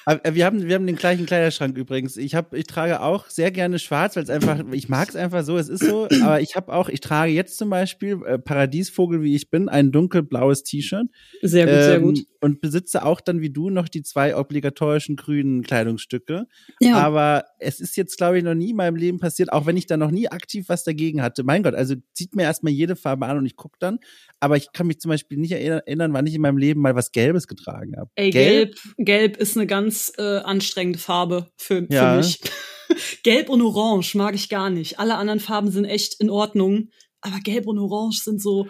Äh, 0.07 0.35
wir 0.35 0.47
haben, 0.47 0.67
wir 0.67 0.75
haben 0.75 0.87
den 0.87 0.97
gleichen 0.97 1.27
Kleiderschrank 1.27 1.77
übrigens. 1.77 2.17
Ich 2.17 2.35
habe, 2.35 2.57
ich 2.57 2.67
trage 2.67 3.01
auch 3.01 3.29
sehr 3.29 3.51
gerne 3.51 3.79
schwarz, 3.79 4.17
weil 4.17 4.23
es 4.23 4.31
einfach, 4.31 4.63
ich 4.73 4.89
mag 4.89 5.09
es 5.09 5.17
einfach 5.17 5.45
so, 5.45 5.59
es 5.59 5.69
ist 5.69 5.85
so. 5.85 6.09
Aber 6.23 6.41
ich 6.41 6.55
habe 6.57 6.73
auch, 6.73 6.89
ich 6.89 7.01
trage 7.01 7.33
jetzt 7.33 7.59
zum 7.59 7.71
Beispiel 7.71 8.21
äh, 8.25 8.39
Paradiesvogel, 8.39 9.23
wie 9.23 9.35
ich 9.35 9.51
bin, 9.51 9.69
ein 9.69 9.91
dunkelblaues 9.93 10.63
T-Shirt. 10.63 11.09
Sehr 11.43 11.67
gut, 11.67 11.75
sehr 11.75 11.97
Ähm, 11.97 12.03
gut. 12.03 12.21
Und 12.41 12.61
besitze 12.61 13.05
auch 13.05 13.21
dann 13.21 13.41
wie 13.41 13.51
du 13.51 13.71
noch 13.71 13.89
die 13.89 14.03
zwei 14.03 14.37
obligatorischen 14.37 15.17
grünen 15.17 15.63
Kleidungsstücke. 15.65 16.47
Ja. 16.81 16.97
Aber 16.99 17.45
es 17.59 17.81
ist 17.81 17.97
jetzt, 17.97 18.17
glaube 18.19 18.39
ich, 18.39 18.45
noch 18.45 18.55
nie 18.55 18.71
in 18.71 18.77
meinem 18.77 18.95
Leben 18.95 19.19
passiert, 19.19 19.53
auch 19.53 19.67
wenn 19.67 19.77
ich 19.77 19.87
da 19.87 19.97
noch 19.97 20.13
nie 20.13 20.29
aktiv 20.29 20.67
was 20.69 20.85
dagegen 20.85 21.23
hatte. 21.23 21.43
Mein 21.43 21.65
Gott, 21.65 21.75
also 21.75 21.97
zieht 22.13 22.37
mir 22.37 22.45
erstmal 22.45 22.73
jede 22.73 22.95
Farbe 22.95 23.27
an 23.27 23.39
und 23.39 23.47
ich 23.47 23.57
gucke 23.57 23.79
dann. 23.81 23.99
Aber 24.39 24.57
ich 24.57 24.71
kann 24.73 24.87
mich 24.87 25.01
zum 25.01 25.09
Beispiel 25.09 25.39
nicht 25.39 25.53
erinnern, 25.53 26.13
wann 26.13 26.27
ich 26.27 26.35
in 26.35 26.43
meinem 26.43 26.59
Leben 26.59 26.81
mal 26.81 26.95
was 26.95 27.11
Gelbes 27.11 27.49
getragen 27.49 27.97
habe. 27.97 28.11
Ey, 28.15 28.31
gelb, 28.31 28.49
gelb 28.49 28.56
ist 29.39 29.57
eine 29.57 29.67
ganz 29.67 30.13
äh, 30.19 30.39
anstrengende 30.39 30.99
Farbe 30.99 31.49
für, 31.57 31.87
Ja. 31.91 32.13
für 32.13 32.17
mich. 32.19 32.41
gelb 33.23 33.49
und 33.49 33.63
Orange 33.63 34.15
mag 34.17 34.35
ich 34.35 34.49
gar 34.49 34.71
nicht. 34.71 34.99
Alle 34.99 35.17
anderen 35.17 35.41
Farben 35.41 35.71
sind 35.71 35.85
echt 35.85 36.21
in 36.21 36.31
Ordnung. 36.31 36.89
Aber 37.23 37.39
Gelb 37.43 37.67
und 37.67 37.79
Orange 37.79 38.21
sind 38.23 38.41
so, 38.41 38.69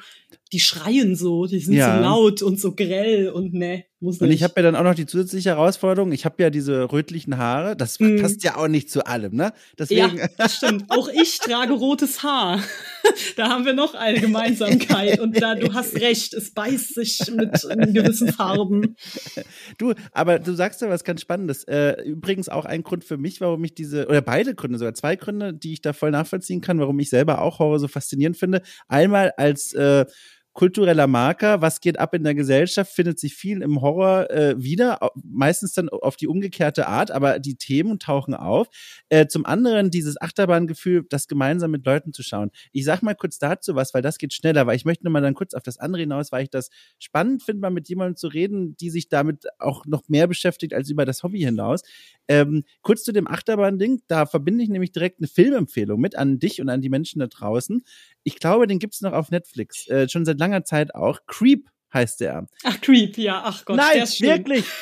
die 0.52 0.60
schreien 0.60 1.14
so, 1.16 1.44
die 1.46 1.58
sind 1.58 1.74
Ja. 1.74 1.96
so 1.96 2.02
laut 2.02 2.42
und 2.42 2.58
so 2.58 2.74
grell 2.74 3.28
und 3.28 3.52
ne, 3.52 3.84
Muss 3.98 4.18
Und 4.20 4.28
nicht. 4.28 4.36
ich 4.36 4.42
habe 4.44 4.54
ja 4.56 4.62
dann 4.62 4.76
auch 4.76 4.82
noch 4.84 4.94
die 4.94 5.04
zusätzliche 5.06 5.50
Herausforderung, 5.50 6.12
ich 6.12 6.24
habe 6.24 6.42
ja 6.42 6.48
diese 6.50 6.90
rötlichen 6.92 7.36
Haare, 7.38 7.76
das 7.76 7.98
Mhm. 7.98 8.20
passt 8.22 8.44
ja 8.44 8.56
auch 8.56 8.68
nicht 8.68 8.90
zu 8.90 9.04
allem, 9.06 9.34
ne? 9.34 9.44
ja, 9.44 9.52
Deswegen, 9.78 10.20
das 10.38 10.56
stimmt. 10.56 10.84
Auch 10.88 11.08
ich 11.08 11.38
trage 11.38 11.72
rotes 11.74 12.22
Haar. 12.22 12.60
Da 13.36 13.48
haben 13.48 13.64
wir 13.64 13.74
noch 13.74 13.94
eine 13.94 14.20
Gemeinsamkeit. 14.20 15.20
Und 15.20 15.40
da, 15.40 15.54
du 15.54 15.74
hast 15.74 16.00
recht, 16.00 16.34
es 16.34 16.52
beißt 16.52 16.94
sich 16.94 17.20
mit 17.34 17.64
äh, 17.64 17.92
gewissen 17.92 18.32
Farben. 18.32 18.96
du, 19.78 19.94
aber 20.12 20.38
du 20.38 20.54
sagst 20.54 20.80
ja 20.80 20.88
was 20.88 21.04
ganz 21.04 21.20
Spannendes. 21.20 21.64
Äh, 21.64 22.02
übrigens 22.02 22.48
auch 22.48 22.64
ein 22.64 22.82
Grund 22.82 23.04
für 23.04 23.16
mich, 23.16 23.40
warum 23.40 23.62
ich 23.64 23.74
diese, 23.74 24.06
oder 24.06 24.22
beide 24.22 24.54
Gründe, 24.54 24.78
sogar 24.78 24.94
zwei 24.94 25.16
Gründe, 25.16 25.54
die 25.54 25.74
ich 25.74 25.82
da 25.82 25.92
voll 25.92 26.10
nachvollziehen 26.10 26.60
kann, 26.60 26.78
warum 26.78 26.98
ich 26.98 27.10
selber 27.10 27.42
auch 27.42 27.58
Horror 27.58 27.78
so 27.78 27.88
faszinierend 27.88 28.36
finde. 28.36 28.62
Einmal 28.88 29.32
als 29.36 29.72
äh, 29.74 30.06
kultureller 30.56 31.06
Marker, 31.06 31.60
was 31.60 31.82
geht 31.82 31.98
ab 31.98 32.14
in 32.14 32.24
der 32.24 32.34
Gesellschaft, 32.34 32.90
findet 32.90 33.20
sich 33.20 33.34
viel 33.34 33.60
im 33.60 33.82
Horror 33.82 34.30
äh, 34.30 34.54
wieder, 34.56 34.98
meistens 35.22 35.74
dann 35.74 35.90
auf 35.90 36.16
die 36.16 36.26
umgekehrte 36.26 36.88
Art, 36.88 37.10
aber 37.10 37.38
die 37.38 37.56
Themen 37.56 37.98
tauchen 37.98 38.32
auf. 38.32 38.68
Äh, 39.10 39.26
zum 39.26 39.44
anderen 39.44 39.90
dieses 39.90 40.20
Achterbahngefühl, 40.20 41.04
das 41.10 41.28
gemeinsam 41.28 41.72
mit 41.72 41.84
Leuten 41.84 42.14
zu 42.14 42.22
schauen. 42.22 42.50
Ich 42.72 42.86
sag 42.86 43.02
mal 43.02 43.14
kurz 43.14 43.38
dazu 43.38 43.74
was, 43.74 43.92
weil 43.92 44.00
das 44.00 44.16
geht 44.16 44.32
schneller, 44.32 44.66
weil 44.66 44.76
ich 44.76 44.86
möchte 44.86 45.04
nur 45.04 45.12
mal 45.12 45.20
dann 45.20 45.34
kurz 45.34 45.52
auf 45.52 45.62
das 45.62 45.76
andere 45.76 46.00
hinaus, 46.00 46.32
weil 46.32 46.44
ich 46.44 46.50
das 46.50 46.70
spannend 46.98 47.42
finde, 47.42 47.60
mal 47.60 47.70
mit 47.70 47.90
jemandem 47.90 48.16
zu 48.16 48.28
reden, 48.28 48.78
die 48.78 48.88
sich 48.88 49.10
damit 49.10 49.44
auch 49.58 49.84
noch 49.84 50.08
mehr 50.08 50.26
beschäftigt 50.26 50.72
als 50.72 50.88
über 50.88 51.04
das 51.04 51.22
Hobby 51.22 51.40
hinaus. 51.40 51.82
Ähm, 52.28 52.64
kurz 52.80 53.04
zu 53.04 53.12
dem 53.12 53.28
Achterbahn-Ding, 53.28 54.02
da 54.08 54.24
verbinde 54.24 54.64
ich 54.64 54.70
nämlich 54.70 54.90
direkt 54.90 55.20
eine 55.20 55.28
Filmempfehlung 55.28 56.00
mit 56.00 56.16
an 56.16 56.38
dich 56.38 56.62
und 56.62 56.70
an 56.70 56.80
die 56.80 56.88
Menschen 56.88 57.20
da 57.20 57.26
draußen. 57.26 57.82
Ich 58.28 58.40
glaube, 58.40 58.66
den 58.66 58.80
gibt's 58.80 59.02
noch 59.02 59.12
auf 59.12 59.30
Netflix, 59.30 59.86
äh, 59.86 60.08
schon 60.08 60.24
seit 60.24 60.40
langer 60.40 60.64
Zeit 60.64 60.94
auch. 60.96 61.20
Creep 61.28 61.68
heißt 61.94 62.20
der. 62.20 62.46
Ach, 62.64 62.80
Creep, 62.80 63.16
ja, 63.18 63.40
ach 63.44 63.64
Gott, 63.64 63.78
der 63.78 63.84
Nein, 63.86 64.02
ist 64.02 64.16
schön. 64.16 64.28
wirklich. 64.28 64.64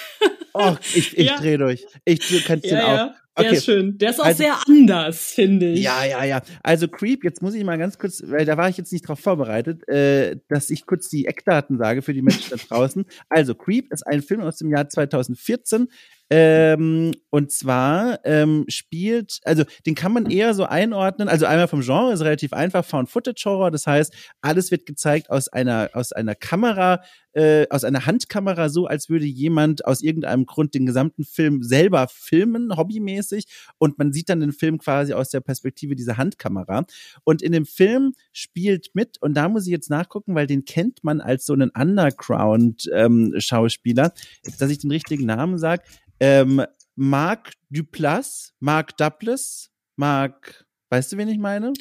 Oh, 0.56 0.76
ich, 0.94 1.18
ich 1.18 1.26
Ja. 1.26 1.36
dreh 1.36 1.56
durch. 1.56 1.84
Ich, 2.04 2.20
du 2.28 2.40
kannst 2.46 2.64
den 2.64 2.76
Ja, 2.76 2.84
auch. 2.84 2.96
ja, 2.96 3.14
der 3.36 3.44
Okay. 3.46 3.56
ist 3.56 3.64
schön. 3.64 3.98
Der 3.98 4.10
ist 4.10 4.20
auch 4.20 4.24
Also- 4.26 4.44
sehr 4.44 4.54
anders, 4.68 5.32
finde 5.32 5.72
ich. 5.72 5.80
Ja, 5.82 6.04
ja, 6.04 6.22
ja. 6.22 6.42
Also 6.62 6.86
Creep, 6.86 7.24
jetzt 7.24 7.42
muss 7.42 7.54
ich 7.54 7.64
mal 7.64 7.76
ganz 7.76 7.98
kurz, 7.98 8.22
weil 8.24 8.44
da 8.44 8.56
war 8.56 8.68
ich 8.68 8.76
jetzt 8.76 8.92
nicht 8.92 9.08
drauf 9.08 9.18
vorbereitet, 9.18 9.88
äh, 9.88 10.36
dass 10.48 10.70
ich 10.70 10.86
kurz 10.86 11.08
die 11.08 11.26
Eckdaten 11.26 11.76
sage 11.76 12.02
für 12.02 12.14
die 12.14 12.22
Menschen 12.22 12.50
da 12.50 12.56
draußen. 12.56 13.04
Also 13.28 13.56
Creep 13.56 13.92
ist 13.92 14.06
ein 14.06 14.22
Film 14.22 14.42
aus 14.42 14.58
dem 14.58 14.70
Jahr 14.70 14.88
2014. 14.88 15.88
Ähm, 16.30 17.12
und 17.28 17.52
zwar 17.52 18.18
ähm, 18.24 18.64
spielt, 18.68 19.40
also 19.44 19.64
den 19.84 19.94
kann 19.94 20.10
man 20.12 20.30
eher 20.30 20.54
so 20.54 20.64
einordnen, 20.64 21.28
also 21.28 21.44
einmal 21.44 21.68
vom 21.68 21.82
Genre 21.82 22.14
ist 22.14 22.22
relativ 22.22 22.54
einfach, 22.54 22.82
Found-Footage-Horror, 22.84 23.70
das 23.70 23.86
heißt, 23.86 24.14
alles 24.40 24.70
wird 24.70 24.86
gezeigt 24.86 25.28
aus 25.28 25.48
einer, 25.48 25.90
aus 25.92 26.12
einer 26.12 26.34
Kamera, 26.34 27.02
äh, 27.34 27.66
aus 27.68 27.84
einer 27.84 28.06
Handkamera, 28.06 28.70
so 28.70 28.86
als 28.86 29.10
würde 29.10 29.26
jemand 29.26 29.84
aus 29.84 30.00
irgendeinem 30.00 30.46
Grund 30.46 30.74
den 30.74 30.86
gesamten 30.86 31.24
Film 31.24 31.62
selber 31.62 32.08
filmen, 32.08 32.74
hobbymäßig, 32.74 33.44
und 33.78 33.98
man 33.98 34.14
sieht 34.14 34.30
dann 34.30 34.40
den 34.40 34.52
Film 34.52 34.78
quasi 34.78 35.12
aus 35.12 35.28
der 35.28 35.40
Perspektive 35.40 35.94
dieser 35.94 36.16
Handkamera. 36.16 36.86
Und 37.24 37.42
in 37.42 37.52
dem 37.52 37.66
Film 37.66 38.14
spielt 38.32 38.94
mit, 38.94 39.20
und 39.20 39.34
da 39.34 39.50
muss 39.50 39.66
ich 39.66 39.72
jetzt 39.72 39.90
nachgucken, 39.90 40.34
weil 40.34 40.46
den 40.46 40.64
kennt 40.64 41.04
man 41.04 41.20
als 41.20 41.44
so 41.44 41.52
einen 41.52 41.68
Underground-Schauspieler, 41.70 44.14
dass 44.58 44.70
ich 44.70 44.78
den 44.78 44.90
richtigen 44.90 45.26
Namen 45.26 45.58
sage, 45.58 45.82
ähm, 46.24 46.62
Mark 46.96 47.52
Duplass, 47.70 48.52
Mark 48.60 48.96
Duplass, 48.96 49.70
Mark, 49.96 50.64
weißt 50.90 51.12
du, 51.12 51.16
wen 51.18 51.28
ich 51.28 51.38
meine? 51.38 51.72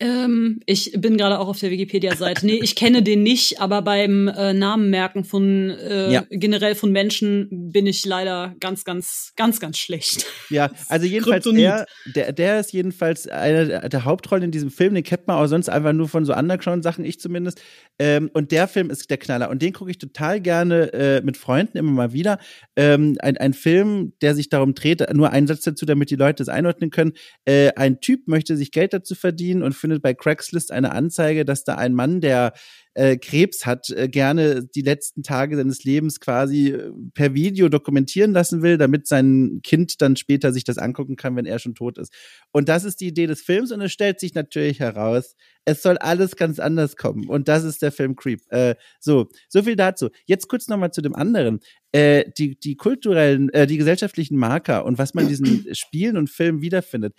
Ähm, 0.00 0.60
ich 0.66 0.92
bin 0.96 1.16
gerade 1.16 1.40
auch 1.40 1.48
auf 1.48 1.58
der 1.58 1.72
Wikipedia-Seite. 1.72 2.46
Nee, 2.46 2.60
ich 2.62 2.76
kenne 2.76 3.02
den 3.02 3.24
nicht, 3.24 3.60
aber 3.60 3.82
beim 3.82 4.28
äh, 4.28 4.52
Namenmerken 4.52 5.24
von 5.24 5.70
äh, 5.70 6.12
Ja. 6.12 6.24
generell 6.30 6.76
von 6.76 6.92
Menschen 6.92 7.48
bin 7.72 7.84
ich 7.88 8.06
leider 8.06 8.54
ganz, 8.60 8.84
ganz, 8.84 9.32
ganz, 9.34 9.58
ganz 9.58 9.76
schlecht. 9.76 10.24
Ja, 10.50 10.70
also 10.88 11.04
jedenfalls 11.08 11.42
der, 11.52 11.84
der, 12.14 12.32
der 12.32 12.60
ist 12.60 12.72
jedenfalls 12.72 13.26
eine 13.26 13.66
der- 13.66 13.88
der 13.88 14.04
Hauptrollen 14.04 14.44
in 14.44 14.50
diesem 14.52 14.70
Film. 14.70 14.94
Den 14.94 15.02
kennt 15.02 15.26
man 15.26 15.36
auch 15.36 15.48
sonst 15.48 15.68
einfach 15.68 15.92
nur 15.92 16.08
von 16.08 16.24
so 16.24 16.32
Underground-Sachen, 16.32 17.04
ich 17.04 17.18
zumindest. 17.18 17.60
Ähm, 17.98 18.30
und 18.32 18.52
der 18.52 18.68
Film 18.68 18.90
ist 18.90 19.10
der 19.10 19.18
Knaller. 19.18 19.50
Und 19.50 19.62
den 19.62 19.72
gucke 19.72 19.90
ich 19.90 19.98
total 19.98 20.40
gerne 20.40 20.92
äh, 20.92 21.20
mit 21.22 21.36
Freunden 21.36 21.78
immer 21.78 21.92
mal 21.92 22.12
wieder. 22.12 22.38
Ähm, 22.76 23.16
ein, 23.20 23.36
ein 23.36 23.54
Film, 23.54 24.12
der 24.22 24.34
sich 24.34 24.48
darum 24.48 24.74
dreht, 24.74 25.04
nur 25.14 25.30
ein 25.30 25.46
Satz 25.46 25.62
dazu, 25.62 25.86
damit 25.86 26.10
die 26.10 26.16
Leute 26.16 26.42
es 26.42 26.48
einordnen 26.48 26.90
können. 26.90 27.12
Äh, 27.44 27.72
ein 27.76 28.00
Typ 28.00 28.28
möchte 28.28 28.56
sich 28.56 28.70
Geld 28.70 28.92
dazu 28.92 29.14
verdienen 29.14 29.62
und 29.62 29.74
findet 29.74 30.02
bei 30.02 30.14
Craigslist 30.14 30.72
eine 30.72 30.92
Anzeige, 30.92 31.44
dass 31.44 31.64
da 31.64 31.74
ein 31.74 31.94
Mann, 31.94 32.20
der 32.20 32.52
äh, 32.98 33.16
Krebs 33.16 33.64
hat, 33.64 33.90
äh, 33.90 34.08
gerne 34.08 34.64
die 34.64 34.82
letzten 34.82 35.22
Tage 35.22 35.56
seines 35.56 35.84
Lebens 35.84 36.18
quasi 36.18 36.70
äh, 36.70 36.90
per 37.14 37.32
Video 37.32 37.68
dokumentieren 37.68 38.32
lassen 38.32 38.60
will, 38.60 38.76
damit 38.76 39.06
sein 39.06 39.60
Kind 39.62 40.02
dann 40.02 40.16
später 40.16 40.52
sich 40.52 40.64
das 40.64 40.78
angucken 40.78 41.14
kann, 41.14 41.36
wenn 41.36 41.46
er 41.46 41.60
schon 41.60 41.76
tot 41.76 41.96
ist. 41.96 42.12
Und 42.50 42.68
das 42.68 42.82
ist 42.82 43.00
die 43.00 43.06
Idee 43.06 43.28
des 43.28 43.40
Films 43.40 43.70
und 43.70 43.80
es 43.82 43.92
stellt 43.92 44.18
sich 44.18 44.34
natürlich 44.34 44.80
heraus, 44.80 45.36
es 45.64 45.80
soll 45.80 45.96
alles 45.98 46.34
ganz 46.34 46.58
anders 46.58 46.96
kommen. 46.96 47.28
Und 47.28 47.46
das 47.46 47.62
ist 47.62 47.82
der 47.82 47.92
Film 47.92 48.16
Creep. 48.16 48.40
Äh, 48.50 48.74
so, 48.98 49.28
so 49.48 49.62
viel 49.62 49.76
dazu. 49.76 50.08
Jetzt 50.24 50.48
kurz 50.48 50.66
nochmal 50.66 50.90
zu 50.90 51.00
dem 51.00 51.14
anderen. 51.14 51.60
Äh, 51.92 52.24
die, 52.36 52.58
die 52.58 52.74
kulturellen, 52.74 53.48
äh, 53.50 53.68
die 53.68 53.76
gesellschaftlichen 53.76 54.36
Marker 54.36 54.84
und 54.84 54.98
was 54.98 55.14
man 55.14 55.24
in 55.24 55.28
diesen 55.28 55.66
Spielen 55.74 56.16
und 56.16 56.30
Filmen 56.30 56.62
wiederfindet 56.62 57.14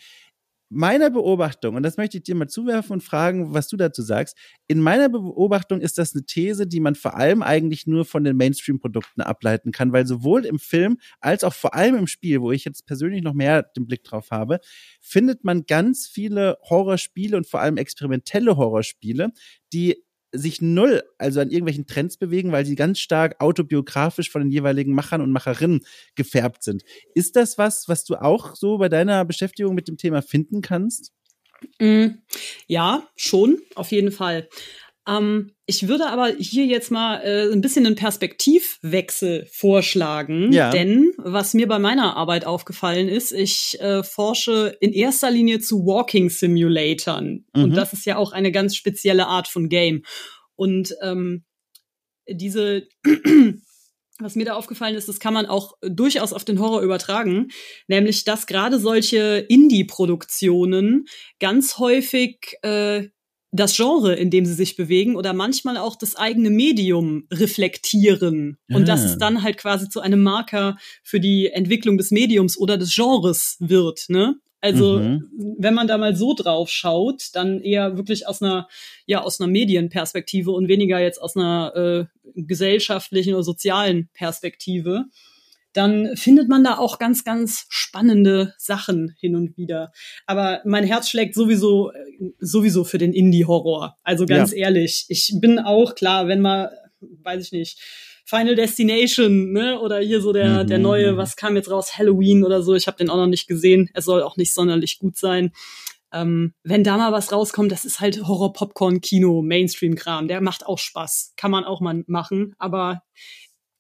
meiner 0.70 1.10
Beobachtung, 1.10 1.76
und 1.76 1.84
das 1.84 1.98
möchte 1.98 2.18
ich 2.18 2.24
dir 2.24 2.36
mal 2.36 2.48
zuwerfen 2.48 2.94
und 2.94 3.04
fragen, 3.04 3.54
was 3.54 3.68
du 3.68 3.78
dazu 3.78 4.02
sagst, 4.02 4.38
in 4.68 4.80
meiner 4.82 5.10
Beobachtung 5.10 5.82
ist 5.82 5.98
das 5.98 6.14
eine 6.14 6.26
These, 6.26 6.68
die 6.68 6.80
man 6.80 6.96
vor 6.96 7.16
allem 7.16 7.42
eigentlich 7.42 7.88
nur 7.88 8.06
von 8.06 8.24
den 8.24 8.38
Mainstream-Produkten 8.38 9.22
ableiten 9.22 9.72
kann, 9.72 9.92
weil 9.92 10.06
sowohl 10.06 10.46
im 10.46 10.60
Film 10.60 10.98
als 11.20 11.44
auch 11.44 11.54
vor 11.54 11.74
allem 11.74 11.96
im 11.96 12.08
Spiel, 12.08 12.42
wo 12.42 12.52
ich 12.52 12.66
jetzt 12.66 12.86
persönlich 12.86 13.24
noch 13.24 13.34
mehr 13.34 13.64
den 13.64 13.88
Blick 13.88 14.04
drauf 14.04 14.32
habe, 14.32 14.60
findet 15.02 15.44
man 15.44 15.66
ganz 15.66 16.08
viele 16.08 16.58
Horrorspiele 16.70 17.36
und 17.36 17.48
vor 17.48 17.62
allem 17.62 17.78
experimentelle 17.78 18.58
Horrorspiele, 18.58 19.32
die 19.74 20.04
sich 20.32 20.62
null, 20.62 21.04
also 21.18 21.40
an 21.40 21.50
irgendwelchen 21.50 21.88
Trends 21.88 22.18
bewegen, 22.18 22.52
weil 22.52 22.66
sie 22.66 22.76
ganz 22.76 23.00
stark 23.00 23.40
autobiografisch 23.40 24.30
von 24.30 24.42
den 24.42 24.52
jeweiligen 24.52 24.94
Machern 24.94 25.22
und 25.22 25.32
Macherinnen 25.32 25.82
gefärbt 26.16 26.64
sind. 26.64 26.84
Ist 27.16 27.36
das 27.36 27.58
was, 27.58 27.88
was 27.88 28.04
du 28.06 28.16
auch 28.16 28.56
so 28.56 28.78
bei 28.78 28.90
deiner 28.90 29.26
Beschäftigung 29.26 29.76
mit 29.76 29.88
dem 29.88 29.98
Thema 29.98 30.22
finden 30.22 30.62
kannst? 30.62 31.14
Mm, 31.80 32.08
Ja, 32.68 33.08
schon, 33.16 33.62
auf 33.76 33.92
jeden 33.92 34.12
Fall. 34.12 34.48
Ähm, 35.10 35.52
ich 35.66 35.88
würde 35.88 36.08
aber 36.08 36.28
hier 36.38 36.66
jetzt 36.66 36.92
mal 36.92 37.22
äh, 37.22 37.52
ein 37.52 37.62
bisschen 37.62 37.86
einen 37.86 37.96
Perspektivwechsel 37.96 39.48
vorschlagen, 39.52 40.52
Ja. 40.52 40.70
denn 40.72 41.12
was 41.18 41.54
mir 41.54 41.68
bei 41.68 41.80
meiner 41.80 42.16
Arbeit 42.18 42.46
aufgefallen 42.46 43.08
ist, 43.10 43.32
ich 43.32 43.80
äh, 43.80 44.04
forsche 44.04 44.78
in 44.82 44.94
erster 44.94 45.32
Linie 45.32 45.60
zu 45.60 45.86
Walking 45.86 46.30
Simulatoren 46.30 47.46
Mhm. 47.56 47.64
und 47.64 47.76
das 47.76 47.94
ist 47.94 48.06
ja 48.06 48.18
auch 48.18 48.32
eine 48.34 48.52
ganz 48.52 48.76
spezielle 48.76 49.28
Art 49.28 49.48
von 49.48 49.70
Game. 49.70 50.04
Und 50.56 50.94
ähm, 51.02 51.46
diese 52.30 52.88
was 54.22 54.36
mir 54.36 54.44
da 54.46 54.56
aufgefallen 54.56 54.96
ist, 54.96 55.08
das 55.08 55.22
kann 55.22 55.34
man 55.34 55.46
auch 55.46 55.76
durchaus 55.82 56.34
auf 56.34 56.44
den 56.44 56.60
Horror 56.60 56.82
übertragen, 56.82 57.48
nämlich 57.88 58.26
dass 58.26 58.48
gerade 58.48 58.78
solche 58.78 59.46
Indie-Produktionen 59.48 61.06
ganz 61.40 61.78
häufig 61.78 62.58
äh, 62.64 63.08
das 63.52 63.76
Genre, 63.76 64.14
in 64.16 64.30
dem 64.30 64.46
sie 64.46 64.54
sich 64.54 64.76
bewegen 64.76 65.16
oder 65.16 65.34
manchmal 65.34 65.78
auch 65.78 65.96
das 65.96 66.16
eigene 66.16 66.50
Medium 66.52 67.26
reflektieren. 67.32 68.58
Und 68.72 68.88
dass 68.88 69.04
es 69.04 69.18
dann 69.18 69.42
halt 69.42 69.58
quasi 69.58 69.90
zu 69.90 70.02
einem 70.02 70.22
Marker 70.22 70.78
für 71.04 71.20
die 71.20 71.48
Entwicklung 71.48 71.98
des 71.98 72.12
Mediums 72.12 72.58
oder 72.58 72.78
des 72.78 72.94
Genres 72.96 73.58
wird, 73.60 74.06
ne? 74.10 74.36
Also, 74.62 75.00
Mhm. 75.00 75.56
wenn 75.58 75.74
man 75.74 75.88
da 75.88 75.98
mal 75.98 76.16
so 76.18 76.34
drauf 76.34 76.70
schaut, 76.70 77.30
dann 77.34 77.62
eher 77.62 77.96
wirklich 77.96 78.28
aus 78.28 78.42
einer, 78.42 78.68
ja, 79.06 79.22
aus 79.22 79.40
einer 79.40 79.50
Medienperspektive 79.50 80.52
und 80.52 80.68
weniger 80.68 81.00
jetzt 81.00 81.22
aus 81.22 81.38
einer 81.38 81.74
äh, 81.76 82.06
gesellschaftlichen 82.36 83.34
oder 83.36 83.44
sozialen 83.44 84.10
Perspektive, 84.14 85.06
dann 85.74 86.16
findet 86.16 86.50
man 86.50 86.64
da 86.64 86.78
auch 86.78 86.98
ganz, 87.00 87.24
ganz 87.24 87.66
spannende 87.70 88.54
Sachen 88.58 89.16
hin 89.20 89.36
und 89.36 89.56
wieder. 89.58 89.92
Aber 90.26 90.62
mein 90.66 90.84
Herz 90.84 91.10
schlägt 91.10 91.36
sowieso, 91.36 91.92
äh, 91.92 92.32
sowieso 92.40 92.84
für 92.84 92.98
den 92.98 93.14
Indie-Horror. 93.14 93.96
Also 94.04 94.26
ganz 94.26 94.52
ehrlich, 94.54 95.06
ich 95.10 95.34
bin 95.40 95.60
auch 95.60 95.96
klar, 95.96 96.28
wenn 96.28 96.42
mal, 96.42 96.72
weiß 97.02 97.46
ich 97.46 97.52
nicht, 97.52 97.80
Final 98.26 98.56
Destination, 98.56 99.52
ne? 99.54 99.80
Oder 99.80 100.00
hier 100.00 100.22
so 100.22 100.32
der, 100.34 100.64
Mhm. 100.64 100.68
der 100.68 100.78
neue, 100.78 101.18
was 101.18 101.36
kam 101.36 101.56
jetzt 101.56 101.72
raus, 101.72 101.98
Halloween 101.98 102.44
oder 102.44 102.62
so. 102.62 102.76
Ich 102.76 102.86
habe 102.86 102.98
den 102.98 103.10
auch 103.10 103.18
noch 103.18 103.26
nicht 103.28 103.48
gesehen. 103.48 103.90
Er 103.94 104.04
soll 104.04 104.22
auch 104.22 104.38
nicht 104.38 104.54
sonderlich 104.54 105.00
gut 105.00 105.18
sein. 105.18 105.52
Ähm, 106.14 106.54
wenn 106.64 106.84
da 106.84 106.98
mal 106.98 107.12
was 107.12 107.32
rauskommt, 107.32 107.72
das 107.72 107.86
ist 107.86 108.00
halt 108.00 108.28
Horror-Popcorn-Kino, 108.28 109.42
Mainstream-Kram. 109.42 110.28
Der 110.28 110.42
macht 110.42 110.66
auch 110.66 110.78
Spaß. 110.80 111.34
Kann 111.38 111.52
man 111.52 111.64
auch 111.66 111.82
mal 111.82 112.04
machen. 112.08 112.54
Aber 112.60 113.02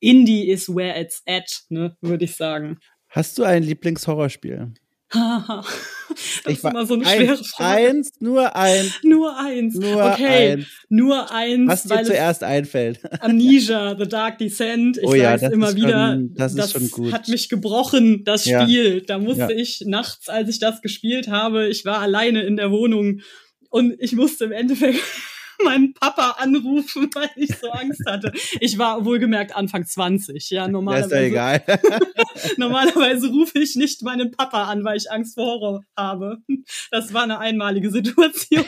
Indie 0.01 0.47
is 0.49 0.69
where 0.69 0.99
it's 0.99 1.21
at, 1.27 1.62
ne, 1.69 1.95
würde 2.01 2.25
ich 2.25 2.35
sagen. 2.35 2.77
Hast 3.09 3.38
du 3.38 3.43
ein 3.43 3.63
Lieblingshorrorspiel? 3.63 4.73
Haha. 5.12 5.65
das 6.09 6.17
ich 6.45 6.57
ist 6.59 6.63
immer 6.63 6.85
so 6.85 6.93
eine 6.93 7.07
eins, 7.07 7.17
schwere 7.17 7.43
Frage. 7.43 7.88
Eins, 7.88 8.12
nur 8.19 8.55
eins. 8.55 8.99
Nur 9.03 9.38
eins. 9.39 9.73
Nur 9.75 10.03
okay, 10.13 10.51
eins. 10.53 10.65
nur 10.89 11.31
eins. 11.31 11.67
Was 11.67 11.83
dir 11.83 11.99
es 12.01 12.07
zuerst 12.07 12.43
einfällt. 12.43 12.99
Amnesia, 13.23 13.95
The 13.97 14.07
Dark 14.07 14.38
Descent. 14.38 14.97
Ich 14.97 15.03
Oh 15.07 15.15
ja, 15.15 15.31
sag's 15.31 15.41
das 15.41 15.51
immer 15.53 15.69
ist 15.69 15.75
wieder. 15.77 16.12
schon- 16.13 16.33
das 16.35 16.53
ist 16.53 16.71
schon 16.73 16.91
gut. 16.91 17.12
hat 17.12 17.27
mich 17.27 17.49
gebrochen, 17.49 18.23
das 18.23 18.45
Ja. 18.45 18.62
Spiel. 18.62 19.01
Da 19.01 19.17
musste 19.17 19.41
Ja. 19.41 19.49
ich 19.49 19.81
nachts, 19.88 20.29
als 20.29 20.47
ich 20.49 20.59
das 20.59 20.81
gespielt 20.83 21.27
habe, 21.27 21.67
ich 21.67 21.85
war 21.85 21.99
alleine 22.01 22.43
in 22.43 22.55
der 22.55 22.69
Wohnung 22.69 23.21
und 23.71 23.95
ich 23.99 24.13
musste 24.13 24.45
im 24.45 24.51
Endeffekt 24.51 24.99
meinen 25.63 25.93
Papa 25.93 26.36
anrufen, 26.39 27.10
weil 27.15 27.30
ich 27.36 27.56
so 27.58 27.69
Angst 27.72 28.02
hatte. 28.06 28.32
Ich 28.60 28.78
war 28.78 29.06
wohlgemerkt 29.06 29.56
Anfang 29.56 29.86
20. 29.86 30.50
Ja, 30.50 30.60
Ja, 30.60 30.65
ist 30.65 30.72
normalerweise, 30.72 31.15
ja 31.15 31.56
egal. 31.56 31.63
normalerweise 32.58 33.28
rufe 33.30 33.60
ich 33.60 33.76
nicht 33.76 34.02
meinen 34.04 34.32
Papa 34.32 34.65
an, 34.65 34.84
weil 34.84 34.98
ich 34.98 35.12
Angst 35.12 35.36
vor 35.36 35.45
Horror 35.45 35.84
habe. 35.95 36.38
Das 36.91 37.13
war 37.13 37.24
eine 37.24 37.39
einmalige 37.39 37.89
Situation. 37.91 38.65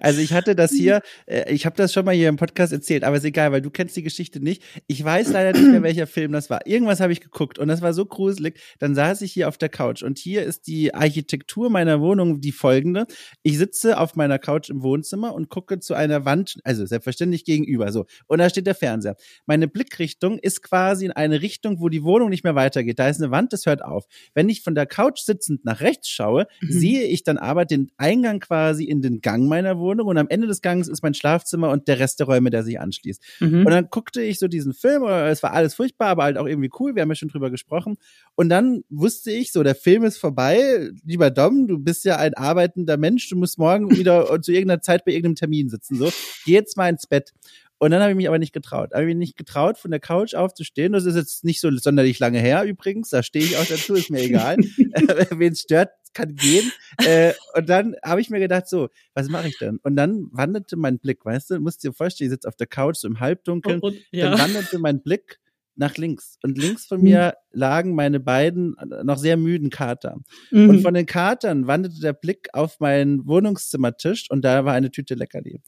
Also 0.00 0.20
ich 0.20 0.32
hatte 0.32 0.54
das 0.54 0.72
hier, 0.72 1.02
äh, 1.26 1.52
ich 1.52 1.66
habe 1.66 1.76
das 1.76 1.92
schon 1.92 2.04
mal 2.04 2.14
hier 2.14 2.28
im 2.28 2.36
Podcast 2.36 2.72
erzählt, 2.72 3.04
aber 3.04 3.16
ist 3.16 3.24
egal, 3.24 3.52
weil 3.52 3.62
du 3.62 3.70
kennst 3.70 3.96
die 3.96 4.02
Geschichte 4.02 4.40
nicht. 4.40 4.62
Ich 4.86 5.02
weiß 5.02 5.30
leider 5.32 5.58
nicht 5.58 5.70
mehr, 5.70 5.82
welcher 5.82 6.06
Film 6.06 6.32
das 6.32 6.50
war. 6.50 6.66
Irgendwas 6.66 7.00
habe 7.00 7.12
ich 7.12 7.20
geguckt 7.20 7.58
und 7.58 7.68
das 7.68 7.82
war 7.82 7.92
so 7.92 8.04
gruselig. 8.06 8.60
Dann 8.78 8.94
saß 8.94 9.22
ich 9.22 9.32
hier 9.32 9.48
auf 9.48 9.58
der 9.58 9.68
Couch 9.68 10.02
und 10.02 10.18
hier 10.18 10.44
ist 10.44 10.66
die 10.66 10.94
Architektur 10.94 11.70
meiner 11.70 12.00
Wohnung 12.00 12.40
die 12.40 12.52
folgende. 12.52 13.06
Ich 13.42 13.58
sitze 13.58 13.98
auf 13.98 14.16
meiner 14.16 14.38
Couch 14.38 14.70
im 14.70 14.82
Wohnzimmer 14.82 15.34
und 15.34 15.48
gucke 15.48 15.80
zu 15.80 15.91
einer 15.94 16.24
Wand, 16.24 16.58
also 16.64 16.84
selbstverständlich 16.86 17.44
gegenüber, 17.44 17.92
so. 17.92 18.06
Und 18.26 18.38
da 18.38 18.48
steht 18.48 18.66
der 18.66 18.74
Fernseher. 18.74 19.16
Meine 19.46 19.68
Blickrichtung 19.68 20.38
ist 20.38 20.62
quasi 20.62 21.04
in 21.06 21.12
eine 21.12 21.42
Richtung, 21.42 21.80
wo 21.80 21.88
die 21.88 22.02
Wohnung 22.02 22.30
nicht 22.30 22.44
mehr 22.44 22.54
weitergeht. 22.54 22.98
Da 22.98 23.08
ist 23.08 23.20
eine 23.20 23.30
Wand, 23.30 23.52
das 23.52 23.66
hört 23.66 23.84
auf. 23.84 24.04
Wenn 24.34 24.48
ich 24.48 24.62
von 24.62 24.74
der 24.74 24.86
Couch 24.86 25.20
sitzend 25.20 25.64
nach 25.64 25.80
rechts 25.80 26.08
schaue, 26.08 26.46
Mhm. 26.60 26.72
sehe 26.72 27.04
ich 27.04 27.22
dann 27.24 27.38
aber 27.38 27.64
den 27.64 27.90
Eingang 27.96 28.40
quasi 28.40 28.84
in 28.84 29.02
den 29.02 29.20
Gang 29.20 29.48
meiner 29.48 29.78
Wohnung 29.78 30.08
und 30.08 30.18
am 30.18 30.28
Ende 30.28 30.46
des 30.46 30.62
Ganges 30.62 30.88
ist 30.88 31.02
mein 31.02 31.14
Schlafzimmer 31.14 31.70
und 31.70 31.88
der 31.88 31.98
Rest 31.98 32.20
der 32.20 32.26
Räume, 32.26 32.50
der 32.50 32.62
sich 32.62 32.78
anschließt. 32.80 33.22
Mhm. 33.40 33.66
Und 33.66 33.70
dann 33.70 33.88
guckte 33.90 34.22
ich 34.22 34.38
so 34.38 34.48
diesen 34.48 34.74
Film, 34.74 35.04
es 35.04 35.42
war 35.42 35.52
alles 35.52 35.74
furchtbar, 35.74 36.08
aber 36.08 36.24
halt 36.24 36.38
auch 36.38 36.46
irgendwie 36.46 36.70
cool, 36.78 36.94
wir 36.94 37.02
haben 37.02 37.08
ja 37.08 37.14
schon 37.14 37.28
drüber 37.28 37.50
gesprochen. 37.50 37.96
Und 38.34 38.48
dann 38.48 38.82
wusste 38.88 39.30
ich, 39.30 39.52
so, 39.52 39.62
der 39.62 39.74
Film 39.74 40.04
ist 40.04 40.18
vorbei. 40.18 40.90
Lieber 41.04 41.30
Dom, 41.30 41.66
du 41.66 41.78
bist 41.78 42.04
ja 42.04 42.16
ein 42.16 42.34
arbeitender 42.34 42.96
Mensch, 42.96 43.28
du 43.28 43.36
musst 43.36 43.58
morgen 43.58 43.90
wieder 44.06 44.40
zu 44.42 44.52
irgendeiner 44.52 44.80
Zeit 44.80 45.04
bei 45.04 45.12
irgendeinem 45.12 45.34
Termin 45.36 45.68
sitzen, 45.68 45.81
so. 45.84 46.12
Geh 46.44 46.52
jetzt 46.52 46.76
mal 46.76 46.88
ins 46.88 47.06
Bett. 47.06 47.32
Und 47.78 47.90
dann 47.90 48.00
habe 48.00 48.12
ich 48.12 48.16
mich 48.16 48.28
aber 48.28 48.38
nicht 48.38 48.52
getraut. 48.52 48.92
Habe 48.92 49.02
ich 49.02 49.08
mich 49.08 49.16
nicht 49.16 49.36
getraut, 49.36 49.76
von 49.76 49.90
der 49.90 49.98
Couch 49.98 50.34
aufzustehen. 50.34 50.92
Das 50.92 51.04
ist 51.04 51.16
jetzt 51.16 51.42
nicht 51.42 51.60
so 51.60 51.68
sonderlich 51.76 52.20
lange 52.20 52.38
her 52.38 52.62
übrigens. 52.62 53.10
Da 53.10 53.24
stehe 53.24 53.44
ich 53.44 53.56
auch 53.56 53.64
dazu, 53.64 53.94
ist 53.94 54.08
mir 54.08 54.22
egal. 54.22 54.56
Wen 55.30 55.52
es 55.52 55.62
stört, 55.62 55.90
kann 56.14 56.36
gehen. 56.36 56.70
Äh, 57.04 57.32
und 57.56 57.68
dann 57.68 57.96
habe 58.04 58.20
ich 58.20 58.30
mir 58.30 58.38
gedacht, 58.38 58.68
so, 58.68 58.88
was 59.14 59.28
mache 59.28 59.48
ich 59.48 59.58
denn? 59.58 59.78
Und 59.82 59.96
dann 59.96 60.28
wanderte 60.30 60.76
mein 60.76 61.00
Blick, 61.00 61.24
weißt 61.24 61.50
du, 61.50 61.58
musst 61.58 61.82
dir 61.82 61.92
vorstellen, 61.92 62.28
ich 62.28 62.34
sitze 62.34 62.46
auf 62.46 62.54
der 62.54 62.68
Couch 62.68 62.96
so 62.96 63.08
im 63.08 63.18
Halbdunkeln. 63.18 63.80
Und, 63.80 63.96
Dann 64.12 64.32
ja. 64.32 64.38
wanderte 64.38 64.78
mein 64.78 65.02
Blick 65.02 65.40
nach 65.82 65.96
links. 65.96 66.38
Und 66.42 66.56
links 66.56 66.86
von 66.86 66.98
Mhm. 66.98 67.04
mir 67.04 67.34
lagen 67.50 67.94
meine 67.94 68.20
beiden 68.20 68.74
äh, 68.78 69.04
noch 69.04 69.18
sehr 69.18 69.36
müden 69.36 69.68
Kater. 69.70 70.16
Mhm. 70.50 70.70
Und 70.70 70.80
von 70.82 70.94
den 70.94 71.06
Katern 71.06 71.66
wanderte 71.66 72.00
der 72.00 72.12
Blick 72.14 72.48
auf 72.52 72.80
meinen 72.80 73.26
Wohnungszimmertisch 73.26 74.30
und 74.30 74.42
da 74.44 74.64
war 74.64 74.72
eine 74.74 74.90
Tüte 74.90 75.14
Leckerli. 75.14 75.60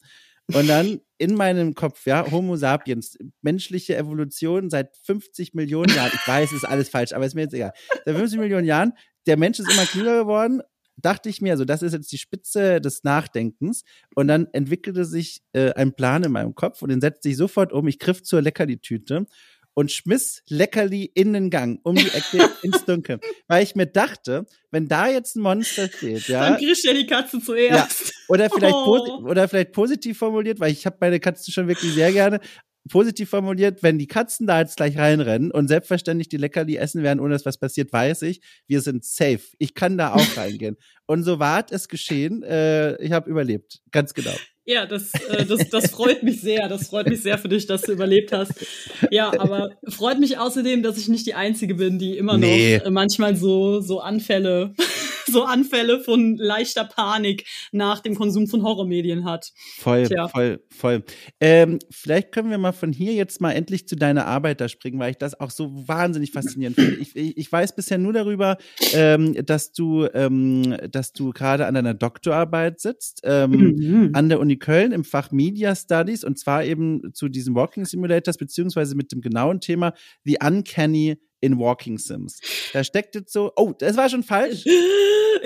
Und 0.53 0.69
dann 0.69 1.01
in 1.19 1.35
meinem 1.35 1.75
Kopf, 1.75 2.07
ja, 2.07 2.31
Homo 2.31 2.57
sapiens, 2.57 3.17
menschliche 3.41 3.97
Evolution 3.97 4.69
seit 4.69 4.95
50 5.05 5.55
Millionen 5.55 5.95
Jahren. 5.95 6.11
Ich 6.15 6.29
weiß, 6.29 6.51
es 6.51 6.59
ist 6.59 6.65
alles 6.69 6.91
falsch, 6.91 7.13
aber 7.15 7.25
ist 7.25 7.35
mir 7.35 7.43
jetzt 7.43 7.55
egal. 7.55 7.73
Seit 8.05 8.15
50 8.17 8.39
Millionen 8.39 8.67
Jahren, 8.67 8.93
der 9.27 9.39
Mensch 9.39 9.59
ist 9.59 9.73
immer 9.73 9.87
klüger 9.87 10.19
geworden. 10.21 10.61
Dachte 10.97 11.29
ich 11.31 11.41
mir, 11.41 11.57
so 11.57 11.65
das 11.65 11.83
ist 11.83 11.93
jetzt 11.95 12.13
die 12.13 12.19
Spitze 12.19 12.81
des 12.81 13.05
Nachdenkens. 13.05 13.85
Und 14.15 14.29
dann 14.29 14.47
entwickelte 14.53 15.07
sich 15.07 15.41
äh, 15.55 15.73
ein 15.73 15.95
Plan 15.95 16.23
in 16.23 16.31
meinem 16.33 16.55
Kopf 16.55 16.83
und 16.83 16.91
den 16.91 17.01
setzte 17.01 17.31
ich 17.31 17.37
sofort 17.39 17.73
um. 17.73 17.89
Ich 17.89 17.99
griff 17.99 18.23
zur 18.23 18.43
Leckerli-Tüte 18.43 19.27
und 19.75 19.91
schmiss 19.93 20.43
Leckerli 20.49 21.05
in 21.15 21.33
den 21.33 21.51
Gang, 21.51 21.81
um 21.83 21.97
die 21.97 22.09
Ecke 22.09 22.49
ins 22.63 22.85
Dunkel. 22.85 23.19
Weil 23.49 23.63
ich 23.65 23.75
mir 23.75 23.87
dachte, 23.87 24.47
wenn 24.71 24.87
da 24.89 25.09
jetzt 25.09 25.37
ein 25.37 25.43
Monster 25.43 25.89
steht, 25.89 26.29
ja, 26.29 26.49
Dann 26.51 26.59
kriegst 26.59 26.85
du 26.85 26.89
ja 26.89 26.95
die 26.95 27.07
Katze 27.07 27.41
zuerst. 27.41 28.13
oder 28.29 28.49
vielleicht, 28.51 28.75
Oh. 28.75 29.23
oder 29.27 29.49
vielleicht 29.49 29.73
positiv 29.73 30.19
formuliert, 30.19 30.61
weil 30.61 30.73
ich 30.73 30.87
habe 30.87 30.97
meine 31.01 31.21
Katzen 31.21 31.53
schon 31.53 31.69
wirklich 31.69 31.93
sehr 31.93 32.13
gerne. 32.13 32.41
Positiv 32.91 33.31
formuliert, 33.31 33.83
wenn 33.83 33.99
die 33.99 34.07
Katzen 34.07 34.47
da 34.47 34.61
jetzt 34.61 34.77
gleich 34.77 34.99
reinrennen 34.99 35.51
und 35.51 35.69
selbstverständlich 35.69 36.29
die 36.29 36.37
Leckerli 36.37 36.77
essen 36.77 37.03
werden, 37.03 37.19
ohne 37.19 37.33
dass 37.33 37.47
was 37.47 37.57
passiert, 37.57 37.91
weiß 37.95 38.21
ich, 38.23 38.43
wir 38.67 38.83
sind 38.83 39.07
safe. 39.07 39.41
Ich 39.59 39.75
kann 39.75 39.97
da 39.97 40.13
auch 40.13 40.37
reingehen. 40.37 40.77
Und 41.07 41.23
so 41.23 41.39
war 41.39 41.65
es 41.71 41.89
geschehen. 41.89 42.43
Äh, 42.43 43.03
ich 43.03 43.13
habe 43.13 43.31
überlebt. 43.31 43.81
Ganz 43.91 44.13
genau. 44.13 44.35
Ja, 44.67 44.87
das, 44.87 45.13
äh, 45.29 45.45
das, 45.45 45.69
das 45.69 45.91
freut 45.91 46.23
mich 46.23 46.41
sehr. 46.41 46.69
Das 46.69 46.87
freut 46.89 47.07
mich 47.09 47.21
sehr 47.21 47.37
für 47.37 47.49
dich, 47.49 47.67
dass 47.67 47.83
du 47.83 47.93
überlebt 47.93 48.33
hast. 48.33 48.53
Ja, 49.11 49.31
aber 49.39 49.73
freut 49.89 50.19
mich 50.19 50.39
außerdem, 50.39 50.83
dass 50.83 50.97
ich 50.97 51.09
nicht 51.09 51.27
die 51.27 51.35
Einzige 51.35 51.75
bin, 51.75 51.99
die 51.99 52.17
immer 52.17 52.39
Nee. 52.39 52.79
noch 52.79 52.87
äh, 52.87 52.91
manchmal 52.91 53.37
so, 53.37 53.81
so 53.81 54.01
Anfälle, 54.01 54.75
so 55.31 55.45
Anfälle 55.45 56.01
von 56.01 56.37
leichter 56.37 56.85
Panik 56.85 57.47
nach 57.73 58.01
dem 58.01 58.15
Konsum 58.15 58.47
von 58.47 58.63
Horrormedien 58.63 59.25
hat. 59.25 59.53
Voll, 59.79 60.07
Tja. 60.07 60.29
voll, 60.29 60.63
voll. 60.71 61.05
Ähm, 61.41 61.79
vielleicht 61.91 62.33
können 62.33 62.51
wir 62.51 62.59
mal 62.59 62.73
von 62.73 62.93
hier 62.93 63.13
jetzt 63.13 63.41
mal 63.41 63.53
endlich 63.53 63.89
zu 63.89 63.97
deiner 63.97 64.27
Arbeit 64.27 64.61
da 64.61 64.69
springen, 64.69 64.99
weil 64.99 65.11
ich 65.11 65.19
das 65.19 65.39
auch 65.41 65.51
so 65.51 65.71
wahnsinnig 65.89 66.33
faszinierend 66.33 66.77
finde. 66.77 66.97
Ich, 66.97 67.17
ich, 67.17 67.53
weiß 67.53 67.75
bisher 67.77 67.99
nur 67.99 68.13
darüber, 68.13 68.57
ähm, 68.93 69.35
dass 69.47 69.73
du, 69.73 70.07
ähm, 70.13 70.77
dass 70.91 71.13
du 71.13 71.31
gerade 71.31 71.67
an 71.67 71.75
deiner 71.75 71.95
Doktorarbeit 71.95 72.81
sitzt, 72.81 73.21
ähm, 73.25 73.75
Mhm. 73.75 74.11
an 74.13 74.29
der 74.29 74.41
Uni 74.41 74.57
Köln 74.57 74.93
im 74.93 75.05
Fach 75.05 75.31
Media 75.31 75.75
Studies 75.75 76.25
und 76.25 76.39
zwar 76.39 76.65
eben 76.65 77.13
zu 77.15 77.29
diesen 77.29 77.55
Walking 77.55 77.85
Simulators 77.85 78.37
beziehungsweise 78.37 78.95
mit 78.95 79.13
dem 79.13 79.21
genauen 79.21 79.61
Thema 79.61 79.95
The 80.25 80.39
Uncanny 80.45 81.17
in 81.45 81.59
Walking 81.59 81.99
Sims. 81.99 82.41
Da 82.73 82.83
steckt 82.83 83.15
jetzt 83.15 83.33
so, 83.33 83.53
oh, 83.57 83.73
das 83.79 83.97
war 83.97 84.09
schon 84.09 84.23
falsch. 84.23 84.65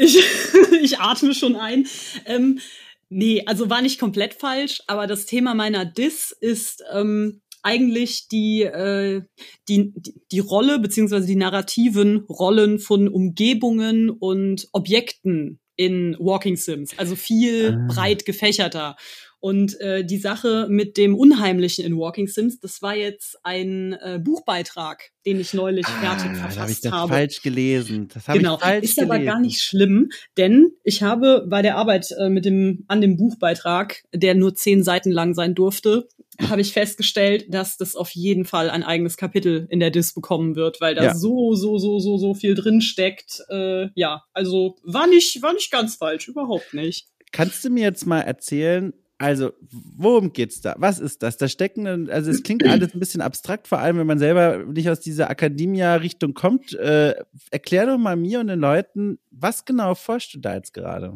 Ich, 0.00 0.16
ich 0.82 1.00
atme 1.00 1.34
schon 1.34 1.56
ein. 1.56 1.87
Ähm, 2.24 2.61
nee, 3.08 3.42
also 3.46 3.68
war 3.68 3.82
nicht 3.82 3.98
komplett 3.98 4.32
falsch, 4.34 4.80
aber 4.87 5.08
das 5.08 5.26
Thema 5.26 5.54
meiner 5.54 5.84
Diss 5.84 6.30
ist 6.30 6.84
ähm, 6.92 7.40
eigentlich 7.64 8.28
die, 8.28 8.62
äh, 8.62 9.22
die, 9.68 9.92
die, 9.96 10.14
die 10.30 10.38
Rolle 10.38 10.78
beziehungsweise 10.78 11.26
die 11.26 11.34
narrativen 11.34 12.18
Rollen 12.28 12.78
von 12.78 13.08
Umgebungen 13.08 14.08
und 14.11 14.68
Objekten 14.72 15.58
in 15.74 16.16
Walking 16.20 16.56
Sims. 16.56 16.96
Also 16.96 17.16
viel 17.16 17.76
Ah. 17.76 17.87
breit 17.92 18.24
gefächerter. 18.24 18.94
Und 19.40 19.81
äh, 19.81 20.05
die 20.05 20.18
Sache 20.18 20.66
mit 20.68 20.96
dem 20.96 21.14
Unheimlichen 21.14 21.85
in 21.85 21.96
Walking 21.96 22.27
Sims, 22.27 22.59
das 22.59 22.83
war 22.83 22.96
jetzt 22.96 23.38
ein 23.44 23.92
äh, 23.92 24.18
Buchbeitrag, 24.20 25.11
den 25.24 25.38
ich 25.38 25.55
neulich 25.55 25.87
fertig 25.87 26.31
Ah, 26.31 26.35
da 26.35 26.40
habe 26.42 26.48
ich 26.51 26.55
verfasst 26.57 26.85
das 26.87 26.92
habe. 26.92 27.12
falsch 27.12 27.42
gelesen. 27.42 28.09
Das 28.12 28.27
habe 28.27 28.38
Genau, 28.38 28.55
ich 28.57 28.61
falsch 28.61 28.85
ist 28.85 28.96
gelesen. 28.96 29.12
aber 29.12 29.24
gar 29.24 29.40
nicht 29.40 29.61
schlimm, 29.61 30.09
denn 30.37 30.70
ich 30.83 31.03
habe 31.03 31.46
bei 31.48 31.62
der 31.62 31.77
Arbeit 31.77 32.11
äh, 32.18 32.29
mit 32.29 32.44
dem 32.46 32.85
an 32.88 33.01
dem 33.01 33.16
Buchbeitrag, 33.16 34.03
der 34.12 34.35
nur 34.35 34.55
zehn 34.57 34.83
Seiten 34.83 35.12
lang 35.12 35.35
sein 35.35 35.55
durfte, 35.55 36.09
habe 36.48 36.61
ich 36.61 36.72
festgestellt, 36.72 37.46
dass 37.55 37.77
das 37.77 37.94
auf 37.96 38.11
jeden 38.11 38.44
Fall 38.44 38.70
ein 38.70 38.83
eigenes 38.83 39.16
Kapitel 39.16 39.66
in 39.70 39.81
der 39.81 39.90
Dis 39.90 40.14
bekommen 40.14 40.57
wird, 40.57 40.81
weil 40.81 40.94
da 40.96 41.05
Ja. 41.05 41.14
so 41.14 41.55
so 41.55 41.79
so 41.79 41.98
so 42.01 42.16
so 42.18 42.35
viel 42.35 42.55
drin 42.57 42.81
steckt. 42.81 43.40
Äh, 43.51 43.88
ja, 43.94 44.24
also 44.33 44.77
war 44.83 45.07
nicht 45.07 45.40
war 45.42 45.53
nicht 45.53 45.70
ganz 45.70 45.94
falsch, 45.96 46.27
überhaupt 46.29 46.74
nicht. 46.74 47.07
Kannst 47.33 47.64
du 47.64 47.70
mir 47.70 47.83
jetzt 47.85 48.07
mal 48.07 48.20
erzählen, 48.22 48.92
also 49.18 49.50
worum 49.70 50.33
geht's 50.33 50.61
da? 50.61 50.76
Was 50.78 51.00
ist 51.00 51.24
das? 51.24 51.37
Da 51.37 51.48
stecken, 51.48 52.09
also 52.09 52.31
es 52.31 52.44
klingt 52.44 52.64
alles 52.64 52.94
ein 52.94 53.00
bisschen 53.00 53.20
abstrakt, 53.20 53.66
vor 53.66 53.78
allem 53.78 53.98
wenn 53.98 54.07
man 54.07 54.20
selber 54.20 54.64
nicht 54.64 54.88
aus 54.88 55.00
dieser 55.00 55.28
Academia-Richtung 55.28 56.35
kommt. 56.35 56.72
Äh, 56.74 57.16
erklär 57.50 57.87
doch 57.87 57.98
mal 57.98 58.14
mir 58.14 58.38
und 58.38 58.46
den 58.46 58.61
Leuten, 58.61 59.18
was 59.33 59.64
genau 59.64 59.96
forschst 59.96 60.35
du 60.35 60.38
da 60.38 60.54
jetzt 60.54 60.72
gerade? 60.72 61.12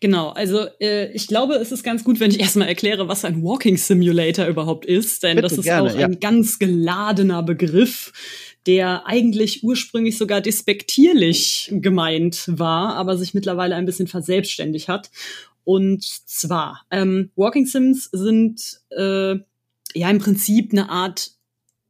Genau, 0.00 0.28
also 0.28 0.66
äh, 0.80 1.10
ich 1.12 1.28
glaube, 1.28 1.54
es 1.54 1.72
ist 1.72 1.82
ganz 1.82 2.04
gut, 2.04 2.20
wenn 2.20 2.30
ich 2.30 2.40
erstmal 2.40 2.68
erkläre, 2.68 3.08
was 3.08 3.24
ein 3.24 3.42
Walking 3.42 3.78
Simulator 3.78 4.46
überhaupt 4.46 4.84
ist, 4.84 5.22
denn 5.22 5.36
Bitte, 5.36 5.48
das 5.48 5.58
ist 5.58 5.64
gerne, 5.64 5.90
auch 5.90 5.98
ja. 5.98 6.06
ein 6.06 6.20
ganz 6.20 6.58
geladener 6.58 7.42
Begriff, 7.42 8.12
der 8.66 9.06
eigentlich 9.06 9.64
ursprünglich 9.64 10.18
sogar 10.18 10.42
despektierlich 10.42 11.70
gemeint 11.72 12.44
war, 12.46 12.94
aber 12.96 13.16
sich 13.16 13.32
mittlerweile 13.32 13.74
ein 13.74 13.86
bisschen 13.86 14.06
verselbstständigt 14.06 14.88
hat. 14.88 15.10
Und 15.70 16.02
zwar, 16.02 16.84
ähm, 16.90 17.30
Walking 17.36 17.64
Sims 17.64 18.08
sind 18.10 18.80
äh, 18.90 19.36
ja 19.94 20.10
im 20.10 20.18
Prinzip 20.18 20.72
eine 20.72 20.90
Art 20.90 21.30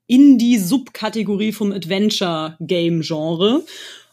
Indie-Subkategorie 0.06 1.52
vom 1.52 1.72
Adventure-Game-Genre. 1.72 3.64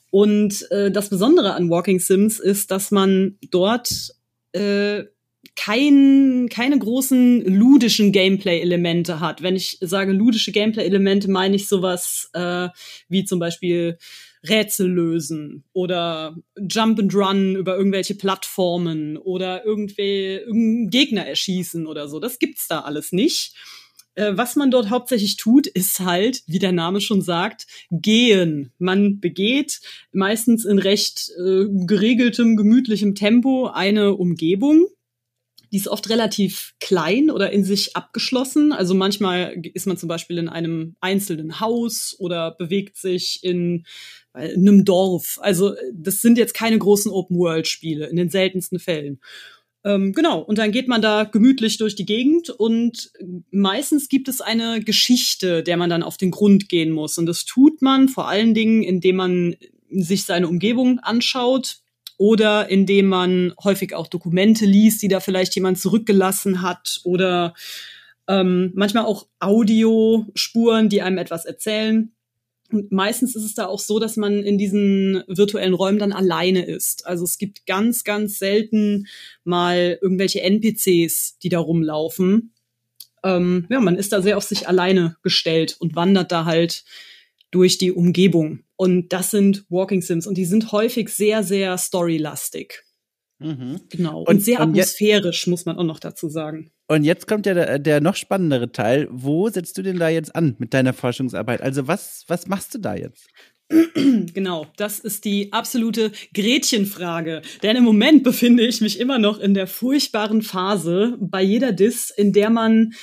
Und 0.09 0.71
äh, 0.71 0.89
das 0.89 1.09
Besondere 1.09 1.53
an 1.53 1.69
Walking 1.69 1.99
Sims 1.99 2.39
ist, 2.39 2.71
dass 2.71 2.91
man 2.91 3.37
dort 3.51 4.15
äh, 4.53 5.03
kein, 5.57 6.47
keine 6.49 6.79
großen 6.79 7.41
ludischen 7.41 8.13
Gameplay-Elemente 8.13 9.19
hat. 9.19 9.43
Wenn 9.43 9.57
ich 9.57 9.79
sage 9.81 10.13
ludische 10.13 10.53
Gameplay-Elemente, 10.53 11.29
meine 11.29 11.57
ich 11.57 11.67
sowas 11.67 12.29
äh, 12.31 12.69
wie 13.09 13.25
zum 13.25 13.39
Beispiel 13.39 13.97
Rätsel 14.47 14.87
lösen 14.87 15.63
oder 15.73 16.35
Jump 16.69 16.99
and 16.99 17.13
Run 17.13 17.55
über 17.55 17.77
irgendwelche 17.77 18.15
Plattformen 18.15 19.17
oder 19.17 19.65
irgendwie 19.65 20.35
irgendeinen 20.35 20.89
Gegner 20.89 21.25
erschießen 21.25 21.87
oder 21.87 22.07
so. 22.07 22.19
Das 22.19 22.39
gibt's 22.39 22.67
da 22.67 22.81
alles 22.81 23.11
nicht. 23.11 23.55
Äh, 24.17 24.35
was 24.35 24.55
man 24.55 24.71
dort 24.71 24.89
hauptsächlich 24.89 25.37
tut, 25.37 25.67
ist 25.67 25.99
halt, 25.99 26.41
wie 26.47 26.59
der 26.59 26.71
Name 26.71 27.01
schon 27.01 27.21
sagt, 27.21 27.67
gehen. 27.91 28.73
Man 28.79 29.19
begeht 29.19 29.79
meistens 30.11 30.65
in 30.65 30.79
recht 30.79 31.31
äh, 31.37 31.65
geregeltem, 31.85 32.57
gemütlichem 32.57 33.13
Tempo 33.13 33.67
eine 33.67 34.15
Umgebung. 34.15 34.87
Die 35.71 35.77
ist 35.77 35.87
oft 35.87 36.09
relativ 36.09 36.73
klein 36.79 37.29
oder 37.29 37.51
in 37.51 37.63
sich 37.63 37.95
abgeschlossen. 37.95 38.71
Also 38.71 38.95
manchmal 38.95 39.61
ist 39.73 39.85
man 39.85 39.97
zum 39.97 40.09
Beispiel 40.09 40.39
in 40.39 40.49
einem 40.49 40.95
einzelnen 40.99 41.59
Haus 41.59 42.15
oder 42.17 42.51
bewegt 42.51 42.97
sich 42.97 43.43
in, 43.43 43.85
in 44.37 44.67
einem 44.67 44.85
Dorf. 44.85 45.39
Also 45.41 45.73
das 45.93 46.21
sind 46.21 46.37
jetzt 46.37 46.53
keine 46.53 46.77
großen 46.77 47.11
Open-World-Spiele 47.11 48.07
in 48.07 48.15
den 48.15 48.29
seltensten 48.29 48.79
Fällen. 48.79 49.19
Ähm, 49.83 50.11
genau, 50.13 50.39
und 50.39 50.57
dann 50.57 50.71
geht 50.71 50.87
man 50.87 51.01
da 51.01 51.23
gemütlich 51.23 51.77
durch 51.77 51.95
die 51.95 52.05
Gegend 52.05 52.49
und 52.49 53.11
meistens 53.51 54.09
gibt 54.09 54.27
es 54.27 54.41
eine 54.41 54.81
Geschichte, 54.81 55.63
der 55.63 55.77
man 55.77 55.89
dann 55.89 56.03
auf 56.03 56.17
den 56.17 56.31
Grund 56.31 56.67
gehen 56.67 56.91
muss. 56.91 57.17
Und 57.17 57.25
das 57.25 57.45
tut 57.45 57.81
man 57.81 58.09
vor 58.09 58.27
allen 58.27 58.53
Dingen, 58.53 58.83
indem 58.83 59.15
man 59.15 59.55
sich 59.89 60.25
seine 60.25 60.47
Umgebung 60.47 60.99
anschaut 60.99 61.77
oder 62.17 62.69
indem 62.69 63.07
man 63.07 63.53
häufig 63.63 63.93
auch 63.93 64.07
Dokumente 64.07 64.65
liest, 64.65 65.01
die 65.03 65.07
da 65.07 65.19
vielleicht 65.19 65.55
jemand 65.55 65.79
zurückgelassen 65.79 66.61
hat 66.61 66.99
oder 67.03 67.53
ähm, 68.27 68.71
manchmal 68.75 69.05
auch 69.05 69.27
Audiospuren, 69.39 70.89
die 70.89 71.01
einem 71.01 71.17
etwas 71.17 71.45
erzählen. 71.45 72.11
Und 72.71 72.91
meistens 72.91 73.35
ist 73.35 73.43
es 73.43 73.53
da 73.53 73.67
auch 73.67 73.79
so, 73.79 73.97
dass 73.97 74.17
man 74.17 74.43
in 74.43 74.57
diesen 74.57 75.23
virtuellen 75.27 75.73
Räumen 75.73 75.99
dann 75.99 76.11
alleine 76.11 76.65
ist. 76.65 77.05
Also 77.07 77.23
es 77.23 77.37
gibt 77.37 77.65
ganz, 77.65 78.03
ganz 78.03 78.39
selten 78.39 79.07
mal 79.43 79.97
irgendwelche 80.01 80.41
NPCs, 80.41 81.37
die 81.39 81.49
da 81.49 81.59
rumlaufen. 81.59 82.53
Ähm, 83.23 83.67
ja, 83.69 83.79
man 83.79 83.95
ist 83.95 84.11
da 84.11 84.21
sehr 84.21 84.37
auf 84.37 84.43
sich 84.43 84.67
alleine 84.67 85.15
gestellt 85.23 85.77
und 85.79 85.95
wandert 85.95 86.31
da 86.31 86.45
halt 86.45 86.83
durch 87.51 87.77
die 87.77 87.91
Umgebung. 87.91 88.63
Und 88.75 89.13
das 89.13 89.31
sind 89.31 89.65
Walking 89.69 90.01
Sims 90.01 90.27
und 90.27 90.37
die 90.37 90.45
sind 90.45 90.71
häufig 90.71 91.09
sehr, 91.09 91.43
sehr 91.43 91.77
storylastig. 91.77 92.83
Mhm. 93.39 93.81
Genau. 93.89 94.21
Und, 94.21 94.27
und 94.27 94.43
sehr 94.43 94.59
atmosphärisch, 94.61 95.47
muss 95.47 95.65
man 95.65 95.77
auch 95.77 95.83
noch 95.83 95.99
dazu 95.99 96.27
sagen. 96.27 96.71
Und 96.87 97.03
jetzt 97.03 97.27
kommt 97.27 97.45
ja 97.45 97.53
der, 97.53 97.79
der, 97.79 98.01
noch 98.01 98.15
spannendere 98.15 98.71
Teil. 98.71 99.07
Wo 99.11 99.49
setzt 99.49 99.77
du 99.77 99.81
denn 99.81 99.99
da 99.99 100.07
jetzt 100.07 100.35
an 100.35 100.55
mit 100.57 100.73
deiner 100.73 100.93
Forschungsarbeit? 100.93 101.61
Also 101.61 101.87
was, 101.87 102.23
was 102.27 102.47
machst 102.47 102.73
du 102.73 102.79
da 102.79 102.95
jetzt? 102.95 103.27
Genau, 104.33 104.67
das 104.77 104.99
ist 104.99 105.25
die 105.25 105.51
absolute 105.51 106.11
Gretchenfrage. 106.33 107.41
Denn 107.63 107.75
im 107.75 107.83
Moment 107.83 108.23
befinde 108.23 108.65
ich 108.65 108.79
mich 108.81 108.99
immer 108.99 109.19
noch 109.19 109.39
in 109.39 109.53
der 109.53 109.67
furchtbaren 109.67 110.41
Phase 110.41 111.17
bei 111.19 111.41
jeder 111.41 111.73
Diss, 111.73 112.09
in 112.09 112.31
der 112.31 112.49
man 112.49 112.93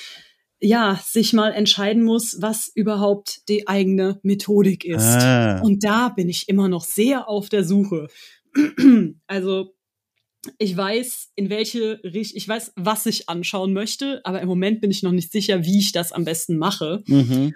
ja 0.61 0.99
sich 1.05 1.33
mal 1.33 1.53
entscheiden 1.53 2.03
muss, 2.03 2.39
was 2.41 2.71
überhaupt 2.75 3.49
die 3.49 3.69
eigene 3.69 4.21
Methodik 4.23 4.85
ist. 4.85 5.03
Ah. 5.03 5.61
Und 5.61 5.85
da 5.85 6.09
bin 6.09 6.29
ich 6.29 6.49
immer 6.49 6.69
noch 6.69 6.85
sehr 6.85 7.29
auf 7.29 7.49
der 7.49 7.65
Suche. 7.65 8.09
also 9.27 9.75
ich 10.59 10.77
weiß, 10.77 11.33
in 11.37 11.51
welche 11.51 12.01
Richtung, 12.05 12.37
ich 12.37 12.49
weiß, 12.49 12.73
was 12.77 13.07
ich 13.07 13.29
anschauen 13.29 13.73
möchte, 13.73 14.21
aber 14.25 14.41
im 14.41 14.49
Moment 14.49 14.81
bin 14.81 14.91
ich 14.91 15.03
noch 15.03 15.13
nicht 15.13 15.33
sicher, 15.33 15.65
wie 15.65 15.79
ich 15.79 15.93
das 15.93 16.13
am 16.13 16.25
besten 16.25 16.57
mache. 16.57 17.03
Mhm. 17.07 17.55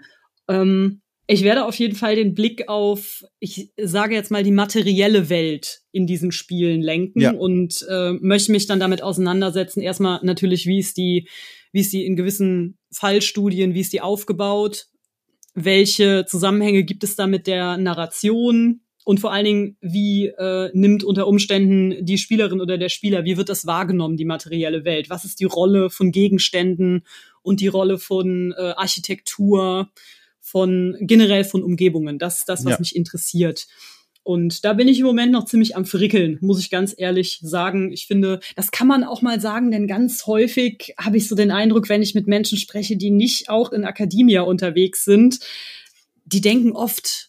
Ähm, 0.48 1.02
ich 1.30 1.42
werde 1.44 1.66
auf 1.66 1.74
jeden 1.74 1.94
Fall 1.94 2.16
den 2.16 2.34
Blick 2.34 2.68
auf, 2.68 3.22
ich 3.38 3.70
sage 3.76 4.14
jetzt 4.14 4.30
mal, 4.30 4.42
die 4.42 4.50
materielle 4.50 5.28
Welt 5.28 5.82
in 5.92 6.06
diesen 6.06 6.32
Spielen 6.32 6.80
lenken 6.80 7.20
ja. 7.20 7.32
und 7.32 7.84
äh, 7.90 8.12
möchte 8.12 8.50
mich 8.50 8.66
dann 8.66 8.80
damit 8.80 9.02
auseinandersetzen. 9.02 9.82
Erstmal 9.82 10.20
natürlich, 10.22 10.66
wie 10.66 10.78
ist 10.78 10.96
die, 10.96 11.28
wie 11.70 11.80
ist 11.80 11.92
die 11.92 12.06
in 12.06 12.16
gewissen 12.16 12.78
Fallstudien, 12.90 13.74
wie 13.74 13.80
ist 13.80 13.92
die 13.92 14.00
aufgebaut? 14.00 14.86
Welche 15.54 16.24
Zusammenhänge 16.26 16.84
gibt 16.84 17.04
es 17.04 17.14
da 17.14 17.26
mit 17.26 17.46
der 17.46 17.76
Narration? 17.76 18.80
Und 19.08 19.20
vor 19.20 19.32
allen 19.32 19.46
Dingen, 19.46 19.76
wie 19.80 20.26
äh, 20.26 20.70
nimmt 20.74 21.02
unter 21.02 21.26
Umständen 21.26 22.04
die 22.04 22.18
Spielerin 22.18 22.60
oder 22.60 22.76
der 22.76 22.90
Spieler, 22.90 23.24
wie 23.24 23.38
wird 23.38 23.48
das 23.48 23.64
wahrgenommen, 23.64 24.18
die 24.18 24.26
materielle 24.26 24.84
Welt? 24.84 25.08
Was 25.08 25.24
ist 25.24 25.40
die 25.40 25.46
Rolle 25.46 25.88
von 25.88 26.12
Gegenständen 26.12 27.06
und 27.40 27.60
die 27.60 27.68
Rolle 27.68 27.96
von 27.96 28.52
äh, 28.52 28.74
Architektur, 28.76 29.88
von 30.42 30.94
generell 31.00 31.44
von 31.44 31.62
Umgebungen? 31.62 32.18
Das 32.18 32.40
ist 32.40 32.50
das, 32.50 32.66
was 32.66 32.72
ja. 32.72 32.78
mich 32.80 32.94
interessiert. 32.94 33.66
Und 34.24 34.66
da 34.66 34.74
bin 34.74 34.88
ich 34.88 34.98
im 34.98 35.06
Moment 35.06 35.32
noch 35.32 35.46
ziemlich 35.46 35.74
am 35.74 35.86
Frickeln, 35.86 36.36
muss 36.42 36.60
ich 36.60 36.68
ganz 36.68 36.94
ehrlich 36.94 37.40
sagen. 37.42 37.90
Ich 37.90 38.06
finde, 38.08 38.40
das 38.56 38.72
kann 38.72 38.88
man 38.88 39.04
auch 39.04 39.22
mal 39.22 39.40
sagen, 39.40 39.70
denn 39.70 39.86
ganz 39.86 40.26
häufig 40.26 40.92
habe 40.98 41.16
ich 41.16 41.28
so 41.28 41.34
den 41.34 41.50
Eindruck, 41.50 41.88
wenn 41.88 42.02
ich 42.02 42.14
mit 42.14 42.26
Menschen 42.26 42.58
spreche, 42.58 42.98
die 42.98 43.10
nicht 43.10 43.48
auch 43.48 43.72
in 43.72 43.86
Akademia 43.86 44.42
unterwegs 44.42 45.06
sind, 45.06 45.38
die 46.26 46.42
denken 46.42 46.72
oft, 46.72 47.28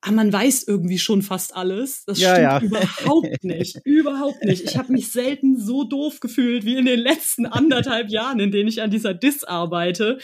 ah, 0.00 0.12
man 0.12 0.32
weiß 0.32 0.64
irgendwie 0.64 0.98
schon 0.98 1.22
fast 1.22 1.54
alles. 1.56 2.04
Das 2.04 2.18
ja, 2.18 2.34
stimmt 2.56 2.72
ja. 2.72 2.80
überhaupt 2.80 3.44
nicht. 3.44 3.80
überhaupt 3.84 4.44
nicht. 4.44 4.64
Ich 4.64 4.76
habe 4.76 4.92
mich 4.92 5.08
selten 5.08 5.58
so 5.58 5.84
doof 5.84 6.20
gefühlt 6.20 6.64
wie 6.64 6.76
in 6.76 6.86
den 6.86 7.00
letzten 7.00 7.46
anderthalb 7.46 8.10
Jahren, 8.10 8.40
in 8.40 8.50
denen 8.50 8.68
ich 8.68 8.82
an 8.82 8.90
dieser 8.90 9.14
Dis 9.14 9.44
arbeite 9.44 10.18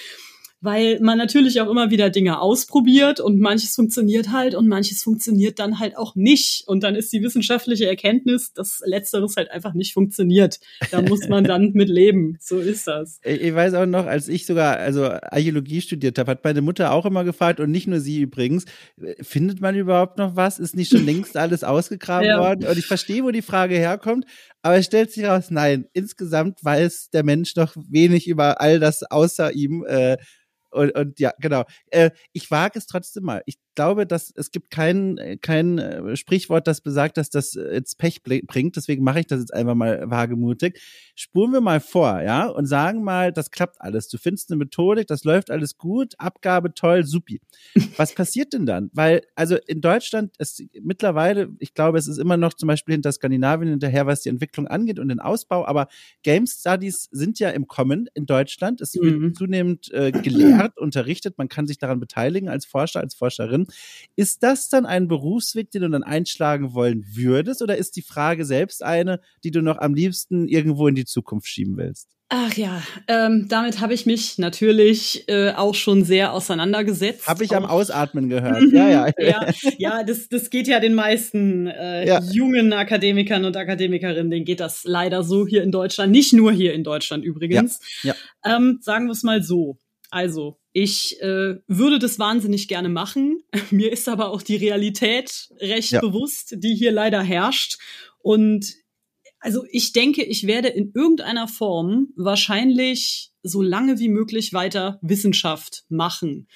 weil 0.65 0.99
man 1.01 1.19
natürlich 1.19 1.61
auch 1.61 1.71
immer 1.71 1.91
wieder 1.91 2.09
Dinge 2.09 2.41
ausprobiert 2.41 3.21
und 3.21 3.39
manches 3.39 3.75
funktioniert 3.75 4.33
halt 4.33 4.55
und 4.55 4.67
manches 4.67 5.03
funktioniert 5.03 5.59
dann 5.59 5.79
halt 5.79 5.99
auch 5.99 6.15
nicht. 6.15 6.65
Und 6.67 6.83
dann 6.83 6.95
ist 6.95 7.13
die 7.13 7.23
wissenschaftliche 7.23 7.87
Erkenntnis, 7.87 8.55
dass 8.55 8.81
letzteres 8.87 9.37
halt 9.37 9.51
einfach 9.51 9.75
nicht 9.75 9.93
funktioniert. 9.93 10.61
Da 10.91 11.03
muss 11.03 11.29
man 11.29 11.45
dann 11.45 11.73
mit 11.75 11.91
leben. 11.91 12.39
So 12.41 12.61
ist 12.61 12.87
das. 12.87 13.21
Ich 13.23 13.55
weiß 13.55 13.75
auch 13.75 13.85
noch, 13.85 14.07
als 14.07 14.29
ich 14.29 14.47
sogar 14.47 14.79
also 14.79 15.05
Archäologie 15.05 15.83
studiert 15.83 16.19
habe, 16.19 16.31
hat 16.31 16.45
meine 16.45 16.63
Mutter 16.63 16.93
auch 16.93 17.05
immer 17.05 17.25
gefragt 17.25 17.61
und 17.61 17.71
nicht 17.71 17.87
nur 17.87 18.01
sie 18.01 18.23
übrigens, 18.23 18.65
findet 19.21 19.61
man 19.61 19.75
überhaupt 19.75 20.17
noch 20.17 20.35
was? 20.35 20.59
Ist 20.59 20.77
nicht 20.77 20.91
schon 20.91 21.05
längst 21.05 21.37
alles 21.37 21.63
ausgegraben 21.63 22.27
ja. 22.29 22.41
worden? 22.41 22.67
Und 22.67 22.79
ich 22.79 22.87
verstehe, 22.87 23.23
wo 23.23 23.31
die 23.31 23.43
Frage 23.43 23.75
herkommt, 23.75 24.25
aber 24.63 24.77
es 24.77 24.87
stellt 24.87 25.13
sich 25.13 25.27
raus, 25.27 25.51
nein, 25.51 25.85
insgesamt 25.93 26.65
weiß 26.65 27.11
der 27.13 27.23
Mensch 27.23 27.55
noch 27.55 27.77
wenig 27.77 28.27
über 28.27 28.63
all 28.63 28.81
das 28.81 29.03
außer 29.03 29.53
ihm. 29.53 29.85
Äh, 29.87 30.17
und, 30.75 30.93
und 30.93 31.21
ja, 31.21 31.33
genau. 31.39 31.65
Äh, 31.91 32.11
ich 32.33 32.51
wage 32.51 32.79
es 32.79 32.87
trotzdem 32.87 33.25
mal. 33.25 33.43
Ich 33.47 33.59
glaube, 33.75 34.07
dass 34.07 34.33
es 34.35 34.51
gibt 34.51 34.71
kein, 34.71 35.39
kein 35.41 35.79
äh, 35.79 36.17
Sprichwort, 36.17 36.67
das 36.67 36.81
besagt, 36.81 37.17
dass 37.17 37.31
das 37.31 37.55
jetzt 37.55 37.99
Pech 37.99 38.23
bringt. 38.23 38.77
Deswegen 38.77 39.05
mache 39.05 39.21
ich 39.21 39.27
das 39.27 39.41
jetzt 39.41 39.55
einfach 39.55 39.75
mal 39.75 40.11
wagemutig. 40.11 40.81
Spuren 41.15 41.53
wir 41.53 41.61
mal 41.61 41.81
vor, 41.81 42.23
ja, 42.23 42.47
und 42.47 42.67
sagen 42.67 43.03
mal, 43.03 43.33
das 43.33 43.51
klappt 43.51 43.81
alles. 43.81 44.09
Du 44.09 44.19
findest 44.19 44.51
eine 44.51 44.59
Methodik, 44.59 45.07
das 45.07 45.25
läuft 45.25 45.51
alles 45.51 45.77
gut, 45.79 46.15
Abgabe 46.19 46.75
toll, 46.75 47.05
supi. 47.05 47.41
Was 47.97 48.15
passiert 48.15 48.53
denn 48.53 48.67
dann? 48.67 48.91
Weil, 48.93 49.23
also 49.35 49.57
in 49.67 49.81
Deutschland 49.81 50.35
ist 50.39 50.63
mittlerweile, 50.83 51.51
ich 51.59 51.75
glaube, 51.75 51.99
es 51.99 52.09
ist 52.09 52.19
immer 52.19 52.37
noch 52.37 52.55
zum 52.55 52.67
Beispiel 52.67 52.95
hinter 52.95 53.13
Skandinavien 53.13 53.71
hinterher, 53.71 54.07
was 54.07 54.23
die 54.23 54.29
Entwicklung 54.29 54.67
angeht 54.67 54.99
und 54.99 55.09
den 55.09 55.21
Ausbau, 55.21 55.67
aber 55.67 55.89
Game 56.23 56.47
Studies 56.47 57.09
sind 57.11 57.39
ja 57.39 57.51
im 57.51 57.67
Kommen 57.67 58.09
in 58.15 58.27
Deutschland. 58.27 58.81
Es 58.81 58.95
wird 58.95 59.19
mhm. 59.19 59.35
zunehmend 59.35 59.93
äh, 59.93 60.13
gelehrt, 60.13 60.79
unterrichtet, 60.79 61.39
man 61.39 61.49
kann 61.49 61.67
sich 61.67 61.79
daran 61.79 62.01
beteiligen 62.01 62.49
als 62.49 62.67
Forscher, 62.67 63.01
als 63.01 63.15
Forscherin. 63.15 63.64
Ist 64.17 64.43
das 64.43 64.69
dann 64.69 64.87
ein 64.87 65.09
Berufsweg, 65.09 65.71
den 65.71 65.83
du 65.83 65.91
dann 65.91 66.03
einschlagen 66.03 66.75
wollen 66.75 67.05
würdest? 67.13 67.63
Oder 67.63 67.77
ist 67.77 67.97
die 67.97 68.03
Frage 68.03 68.45
selbst 68.45 68.83
eine, 68.83 69.21
die 69.43 69.51
du 69.51 69.63
noch 69.63 69.79
am 69.79 69.95
liebsten 69.95 70.49
irgendwo 70.49 70.89
in 70.89 70.95
die 70.95 71.05
Zukunft 71.05 71.49
schieben 71.49 71.77
willst? 71.77 72.15
Ach 72.31 72.55
ja, 72.55 72.83
ähm, 73.07 73.47
damit 73.49 73.81
habe 73.81 73.93
ich 73.95 74.07
mich 74.07 74.39
natürlich 74.39 75.29
äh, 75.29 75.53
auch 75.53 75.75
schon 75.75 76.05
sehr 76.05 76.33
auseinandergesetzt. 76.33 77.29
Habe 77.29 77.45
ich 77.45 77.55
am 77.55 77.67
Ausatmen 77.67 78.29
gehört. 78.29 78.63
ja, 78.73 78.89
ja. 78.89 79.13
ja, 79.19 79.53
ja 79.79 80.03
das, 80.03 80.29
das 80.29 80.51
geht 80.51 80.67
ja 80.67 80.81
den 80.81 80.95
meisten 80.95 81.67
äh, 81.67 82.07
ja. 82.07 82.21
jungen 82.33 82.73
Akademikern 82.73 83.45
und 83.45 83.57
Akademikerinnen, 83.57 84.31
denen 84.31 84.45
geht 84.45 84.61
das 84.61 84.85
leider 84.85 85.23
so 85.23 85.47
hier 85.47 85.63
in 85.63 85.71
Deutschland. 85.71 86.11
Nicht 86.11 86.33
nur 86.33 86.51
hier 86.51 86.73
in 86.73 86.83
Deutschland 86.83 87.25
übrigens. 87.25 87.79
Ja, 88.03 88.15
ja. 88.45 88.57
Ähm, 88.57 88.79
sagen 88.81 89.07
wir 89.07 89.13
es 89.13 89.23
mal 89.23 89.43
so. 89.43 89.79
Also, 90.15 90.61
ich 90.73 91.21
äh, 91.23 91.57
würde 91.67 91.99
das 91.99 92.21
wahnsinnig 92.21 92.69
gerne 92.69 92.89
machen. 92.89 93.43
Mir 93.73 93.91
ist 93.91 94.09
aber 94.09 94.31
auch 94.31 94.43
die 94.43 94.55
Realität 94.55 95.49
recht 95.59 95.91
ja. 95.91 96.01
bewusst, 96.01 96.55
die 96.59 96.77
hier 96.77 96.93
leider 96.93 97.21
herrscht. 97.21 97.79
Und 98.21 98.75
also 99.41 99.65
ich 99.73 99.93
denke, 99.93 100.23
ich 100.23 100.47
werde 100.47 100.69
in 100.69 100.93
irgendeiner 100.95 101.49
Form 101.49 102.13
wahrscheinlich 102.15 103.33
so 103.43 103.61
lange 103.61 103.99
wie 103.99 104.09
möglich 104.09 104.53
weiter 104.53 105.01
Wissenschaft 105.03 105.83
machen. 105.89 106.47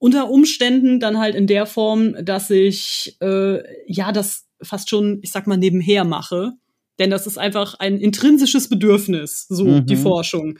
Unter 0.00 0.28
Umständen 0.28 0.98
dann 0.98 1.18
halt 1.18 1.36
in 1.36 1.46
der 1.46 1.66
Form, 1.66 2.16
dass 2.24 2.50
ich 2.50 3.16
äh, 3.20 3.62
ja 3.86 4.10
das 4.10 4.48
fast 4.60 4.90
schon, 4.90 5.20
ich 5.22 5.30
sag 5.30 5.46
mal, 5.46 5.56
nebenher 5.56 6.02
mache 6.02 6.54
Denn 6.98 7.10
das 7.10 7.28
ist 7.28 7.38
einfach 7.38 7.74
ein 7.78 7.98
intrinsisches 7.98 8.68
Bedürfnis, 8.68 9.46
so 9.48 9.66
mhm. 9.66 9.86
die 9.86 9.94
Forschung. 9.94 10.58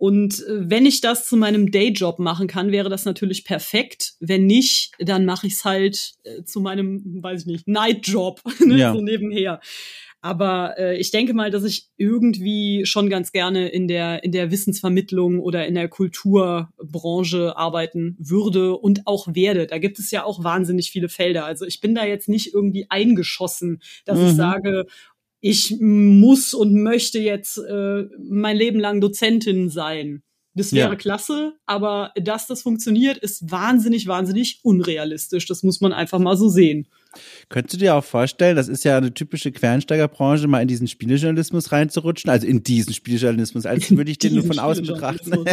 Und 0.00 0.42
äh, 0.46 0.70
wenn 0.70 0.86
ich 0.86 1.02
das 1.02 1.28
zu 1.28 1.36
meinem 1.36 1.70
Dayjob 1.70 2.20
machen 2.20 2.46
kann, 2.46 2.72
wäre 2.72 2.88
das 2.88 3.04
natürlich 3.04 3.44
perfekt. 3.44 4.14
Wenn 4.18 4.46
nicht, 4.46 4.92
dann 4.98 5.26
mache 5.26 5.46
ich 5.46 5.52
es 5.52 5.64
halt 5.66 6.12
äh, 6.24 6.42
zu 6.42 6.62
meinem, 6.62 7.22
weiß 7.22 7.42
ich 7.42 7.46
nicht, 7.46 7.68
Nightjob, 7.68 8.40
ne, 8.64 8.78
ja. 8.78 8.94
so 8.94 9.02
nebenher. 9.02 9.60
Aber 10.22 10.78
äh, 10.78 10.96
ich 10.96 11.10
denke 11.10 11.34
mal, 11.34 11.50
dass 11.50 11.64
ich 11.64 11.88
irgendwie 11.98 12.86
schon 12.86 13.10
ganz 13.10 13.32
gerne 13.32 13.68
in 13.68 13.88
der, 13.88 14.24
in 14.24 14.32
der 14.32 14.50
Wissensvermittlung 14.50 15.38
oder 15.38 15.66
in 15.66 15.74
der 15.74 15.88
Kulturbranche 15.88 17.56
arbeiten 17.58 18.16
würde 18.18 18.76
und 18.76 19.06
auch 19.06 19.28
werde. 19.34 19.66
Da 19.66 19.78
gibt 19.78 19.98
es 19.98 20.10
ja 20.10 20.24
auch 20.24 20.42
wahnsinnig 20.44 20.90
viele 20.90 21.10
Felder. 21.10 21.44
Also 21.44 21.66
ich 21.66 21.80
bin 21.80 21.94
da 21.94 22.06
jetzt 22.06 22.28
nicht 22.28 22.54
irgendwie 22.54 22.86
eingeschossen, 22.88 23.82
dass 24.06 24.18
mhm. 24.18 24.26
ich 24.26 24.32
sage, 24.34 24.86
ich 25.40 25.76
muss 25.80 26.54
und 26.54 26.74
möchte 26.74 27.18
jetzt 27.18 27.58
äh, 27.58 28.04
mein 28.18 28.56
Leben 28.56 28.78
lang 28.78 29.00
Dozentin 29.00 29.70
sein. 29.70 30.22
Das 30.54 30.72
wäre 30.72 30.90
ja. 30.90 30.96
klasse, 30.96 31.54
aber 31.64 32.12
dass 32.20 32.46
das 32.46 32.62
funktioniert, 32.62 33.18
ist 33.18 33.50
wahnsinnig, 33.50 34.06
wahnsinnig 34.08 34.60
unrealistisch. 34.62 35.46
Das 35.46 35.62
muss 35.62 35.80
man 35.80 35.92
einfach 35.92 36.18
mal 36.18 36.36
so 36.36 36.48
sehen. 36.48 36.88
Könntest 37.48 37.74
du 37.74 37.78
dir 37.78 37.94
auch 37.94 38.04
vorstellen, 38.04 38.56
das 38.56 38.68
ist 38.68 38.84
ja 38.84 38.96
eine 38.96 39.12
typische 39.12 39.50
Quernsteigerbranche, 39.50 40.46
mal 40.46 40.62
in 40.62 40.68
diesen 40.68 40.86
Spielejournalismus 40.86 41.72
reinzurutschen, 41.72 42.30
also 42.30 42.46
in 42.46 42.62
diesen 42.62 42.94
Spielejournalismus, 42.94 43.66
als 43.66 43.90
würde 43.90 44.10
ich 44.10 44.18
den 44.18 44.34
nur 44.34 44.44
von 44.44 44.58
außen 44.58 44.86
betrachten. 44.86 45.44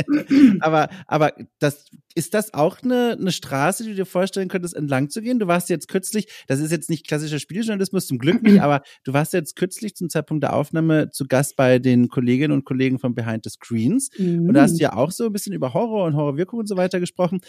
aber, 0.60 0.88
aber 1.06 1.32
das, 1.58 1.86
ist 2.14 2.34
das 2.34 2.54
auch 2.54 2.82
eine, 2.82 3.16
eine 3.18 3.32
Straße, 3.32 3.84
die 3.84 3.90
du 3.90 3.96
dir 3.96 4.06
vorstellen 4.06 4.48
könntest, 4.48 4.74
entlang 4.74 5.10
zu 5.10 5.22
gehen? 5.22 5.38
Du 5.38 5.46
warst 5.46 5.68
jetzt 5.70 5.88
kürzlich, 5.88 6.26
das 6.46 6.60
ist 6.60 6.70
jetzt 6.70 6.90
nicht 6.90 7.06
klassischer 7.06 7.38
Spielejournalismus, 7.38 8.06
zum 8.06 8.18
Glück 8.18 8.42
nicht, 8.42 8.60
aber 8.62 8.82
du 9.04 9.12
warst 9.12 9.32
jetzt 9.32 9.56
kürzlich 9.56 9.94
zum 9.94 10.08
Zeitpunkt 10.08 10.42
der 10.42 10.54
Aufnahme 10.54 11.10
zu 11.10 11.26
Gast 11.26 11.56
bei 11.56 11.78
den 11.78 12.08
Kolleginnen 12.08 12.52
und 12.52 12.64
Kollegen 12.64 12.98
von 12.98 13.14
Behind 13.14 13.44
the 13.44 13.50
Screens. 13.50 14.10
Mhm. 14.18 14.48
Und 14.48 14.54
da 14.54 14.62
hast 14.62 14.78
du 14.78 14.82
ja 14.82 14.94
auch 14.94 15.10
so 15.10 15.26
ein 15.26 15.32
bisschen 15.32 15.52
über 15.52 15.74
Horror 15.74 16.06
und 16.06 16.16
Horrorwirkung 16.16 16.60
und 16.60 16.68
so 16.68 16.76
weiter 16.76 17.00
gesprochen 17.00 17.40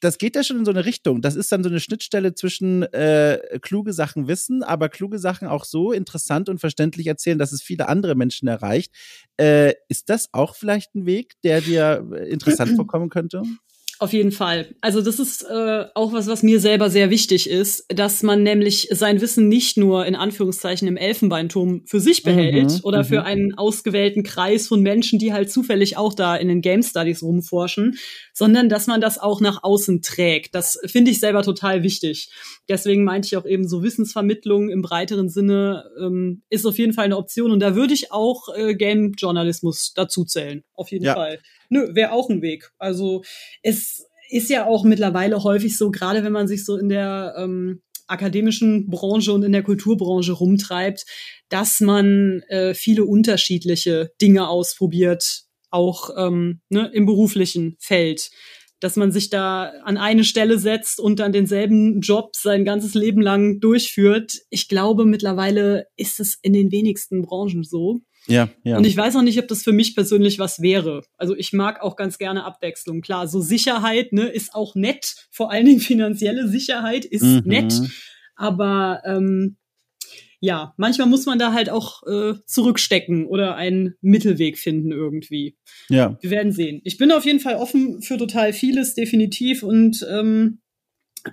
das 0.00 0.18
geht 0.18 0.36
ja 0.36 0.44
schon 0.44 0.58
in 0.58 0.64
so 0.64 0.70
eine 0.70 0.84
Richtung. 0.84 1.22
Das 1.22 1.34
ist 1.34 1.50
dann 1.50 1.62
so 1.62 1.68
eine 1.68 1.80
Schnittstelle 1.80 2.34
zwischen 2.34 2.82
äh, 2.92 3.58
kluge 3.60 3.92
Sachen 3.92 4.28
wissen, 4.28 4.62
aber 4.62 4.88
kluge 4.88 5.18
Sachen 5.18 5.48
auch 5.48 5.64
so 5.64 5.92
interessant 5.92 6.48
und 6.48 6.58
verständlich 6.58 7.06
erzählen, 7.06 7.38
dass 7.38 7.52
es 7.52 7.62
viele 7.62 7.88
andere 7.88 8.14
Menschen 8.14 8.48
erreicht. 8.48 8.92
Äh, 9.36 9.74
ist 9.88 10.08
das 10.08 10.28
auch 10.32 10.54
vielleicht 10.54 10.94
ein 10.94 11.06
Weg, 11.06 11.34
der 11.42 11.60
dir 11.60 12.06
interessant 12.28 12.70
vorkommen 12.76 13.08
könnte? 13.08 13.42
Auf 14.00 14.12
jeden 14.12 14.30
Fall. 14.30 14.74
Also 14.80 15.02
das 15.02 15.18
ist 15.18 15.42
äh, 15.42 15.86
auch 15.94 16.12
was, 16.12 16.28
was 16.28 16.44
mir 16.44 16.60
selber 16.60 16.88
sehr 16.88 17.10
wichtig 17.10 17.50
ist, 17.50 17.84
dass 17.88 18.22
man 18.22 18.44
nämlich 18.44 18.88
sein 18.92 19.20
Wissen 19.20 19.48
nicht 19.48 19.76
nur 19.76 20.06
in 20.06 20.14
Anführungszeichen 20.14 20.86
im 20.86 20.96
Elfenbeinturm 20.96 21.82
für 21.84 21.98
sich 21.98 22.22
behält 22.22 22.74
mhm, 22.74 22.80
oder 22.84 23.04
für 23.04 23.20
mhm. 23.20 23.26
einen 23.26 23.54
ausgewählten 23.54 24.22
Kreis 24.22 24.68
von 24.68 24.82
Menschen, 24.82 25.18
die 25.18 25.32
halt 25.32 25.50
zufällig 25.50 25.96
auch 25.96 26.14
da 26.14 26.36
in 26.36 26.46
den 26.46 26.60
Game 26.60 26.82
Studies 26.82 27.24
rumforschen, 27.24 27.98
sondern 28.32 28.68
dass 28.68 28.86
man 28.86 29.00
das 29.00 29.18
auch 29.18 29.40
nach 29.40 29.64
außen 29.64 30.00
trägt. 30.00 30.54
Das 30.54 30.78
finde 30.86 31.10
ich 31.10 31.18
selber 31.18 31.42
total 31.42 31.82
wichtig. 31.82 32.30
Deswegen 32.68 33.02
meinte 33.02 33.26
ich 33.26 33.36
auch 33.36 33.46
eben 33.46 33.66
so 33.66 33.82
Wissensvermittlung 33.82 34.70
im 34.70 34.80
breiteren 34.80 35.28
Sinne 35.28 35.90
ähm, 36.00 36.42
ist 36.50 36.66
auf 36.66 36.78
jeden 36.78 36.92
Fall 36.92 37.06
eine 37.06 37.16
Option 37.16 37.50
und 37.50 37.58
da 37.60 37.74
würde 37.74 37.94
ich 37.94 38.12
auch 38.12 38.54
äh, 38.56 38.76
Game 38.76 39.14
Journalismus 39.18 39.92
dazu 39.94 40.24
zählen. 40.24 40.62
Auf 40.74 40.92
jeden 40.92 41.04
ja. 41.04 41.14
Fall. 41.14 41.40
Nö, 41.68 41.94
wäre 41.94 42.12
auch 42.12 42.30
ein 42.30 42.42
Weg. 42.42 42.70
Also 42.78 43.22
es 43.62 44.06
ist 44.30 44.50
ja 44.50 44.66
auch 44.66 44.84
mittlerweile 44.84 45.42
häufig 45.42 45.76
so, 45.76 45.90
gerade 45.90 46.24
wenn 46.24 46.32
man 46.32 46.48
sich 46.48 46.64
so 46.64 46.76
in 46.76 46.88
der 46.88 47.34
ähm, 47.38 47.82
akademischen 48.06 48.88
Branche 48.88 49.32
und 49.32 49.42
in 49.42 49.52
der 49.52 49.62
Kulturbranche 49.62 50.32
rumtreibt, 50.32 51.04
dass 51.48 51.80
man 51.80 52.42
äh, 52.48 52.74
viele 52.74 53.04
unterschiedliche 53.04 54.12
Dinge 54.20 54.48
ausprobiert, 54.48 55.44
auch 55.70 56.10
ähm, 56.16 56.60
ne, 56.68 56.90
im 56.92 57.06
beruflichen 57.06 57.76
Feld. 57.78 58.30
Dass 58.80 58.96
man 58.96 59.10
sich 59.10 59.28
da 59.28 59.72
an 59.84 59.96
eine 59.96 60.22
Stelle 60.22 60.58
setzt 60.58 61.00
und 61.00 61.18
dann 61.18 61.32
denselben 61.32 62.00
Job 62.00 62.36
sein 62.36 62.64
ganzes 62.64 62.94
Leben 62.94 63.20
lang 63.20 63.58
durchführt. 63.58 64.34
Ich 64.50 64.68
glaube, 64.68 65.04
mittlerweile 65.04 65.86
ist 65.96 66.20
es 66.20 66.38
in 66.42 66.52
den 66.52 66.70
wenigsten 66.70 67.22
Branchen 67.22 67.64
so. 67.64 68.00
Ja, 68.28 68.48
ja. 68.62 68.76
Und 68.76 68.86
ich 68.86 68.96
weiß 68.96 69.16
auch 69.16 69.22
nicht, 69.22 69.38
ob 69.38 69.48
das 69.48 69.62
für 69.62 69.72
mich 69.72 69.94
persönlich 69.94 70.38
was 70.38 70.60
wäre. 70.60 71.02
Also 71.16 71.34
ich 71.34 71.52
mag 71.52 71.80
auch 71.80 71.96
ganz 71.96 72.18
gerne 72.18 72.44
Abwechslung. 72.44 73.00
Klar, 73.00 73.26
so 73.26 73.40
Sicherheit 73.40 74.12
ne, 74.12 74.28
ist 74.28 74.54
auch 74.54 74.74
nett. 74.74 75.26
Vor 75.30 75.50
allen 75.50 75.66
Dingen 75.66 75.80
finanzielle 75.80 76.48
Sicherheit 76.48 77.04
ist 77.04 77.22
mhm. 77.22 77.42
nett. 77.44 77.74
Aber 78.36 79.02
ähm, 79.04 79.56
ja, 80.40 80.74
manchmal 80.76 81.08
muss 81.08 81.26
man 81.26 81.38
da 81.38 81.52
halt 81.52 81.68
auch 81.70 82.02
äh, 82.06 82.34
zurückstecken 82.46 83.26
oder 83.26 83.56
einen 83.56 83.94
Mittelweg 84.00 84.58
finden 84.58 84.92
irgendwie. 84.92 85.56
Ja. 85.88 86.16
Wir 86.20 86.30
werden 86.30 86.52
sehen. 86.52 86.80
Ich 86.84 86.96
bin 86.96 87.10
auf 87.10 87.24
jeden 87.24 87.40
Fall 87.40 87.56
offen 87.56 88.02
für 88.02 88.18
total 88.18 88.52
vieles, 88.52 88.94
definitiv. 88.94 89.62
Und 89.62 90.06
ähm, 90.08 90.60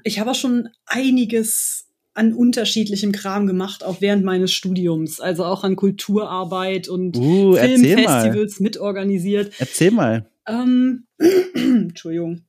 ich 0.04 0.20
habe 0.20 0.32
auch 0.32 0.36
schon 0.36 0.70
einiges 0.86 1.85
an 2.16 2.34
unterschiedlichem 2.34 3.12
Kram 3.12 3.46
gemacht, 3.46 3.84
auch 3.84 4.02
während 4.02 4.24
meines 4.24 4.52
Studiums. 4.52 5.20
Also 5.20 5.46
auch 5.46 5.64
an 5.64 5.76
Kulturarbeit 5.76 6.88
und 6.88 7.18
uh, 7.18 7.56
Filmfestivals 7.56 8.60
mitorganisiert. 8.60 9.54
Erzähl 9.60 9.92
mal. 9.92 10.30
Ähm, 10.48 11.06
Entschuldigung. 11.54 12.46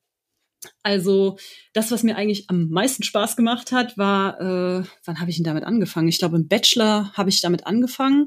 Also 0.82 1.36
das, 1.72 1.90
was 1.90 2.02
mir 2.02 2.16
eigentlich 2.16 2.48
am 2.48 2.68
meisten 2.68 3.02
Spaß 3.02 3.36
gemacht 3.36 3.72
hat, 3.72 3.98
war, 3.98 4.40
äh, 4.40 4.84
wann 5.04 5.20
habe 5.20 5.30
ich 5.30 5.36
denn 5.36 5.44
damit 5.44 5.64
angefangen? 5.64 6.08
Ich 6.08 6.18
glaube, 6.18 6.36
im 6.36 6.48
Bachelor 6.48 7.12
habe 7.14 7.28
ich 7.28 7.40
damit 7.40 7.66
angefangen. 7.66 8.26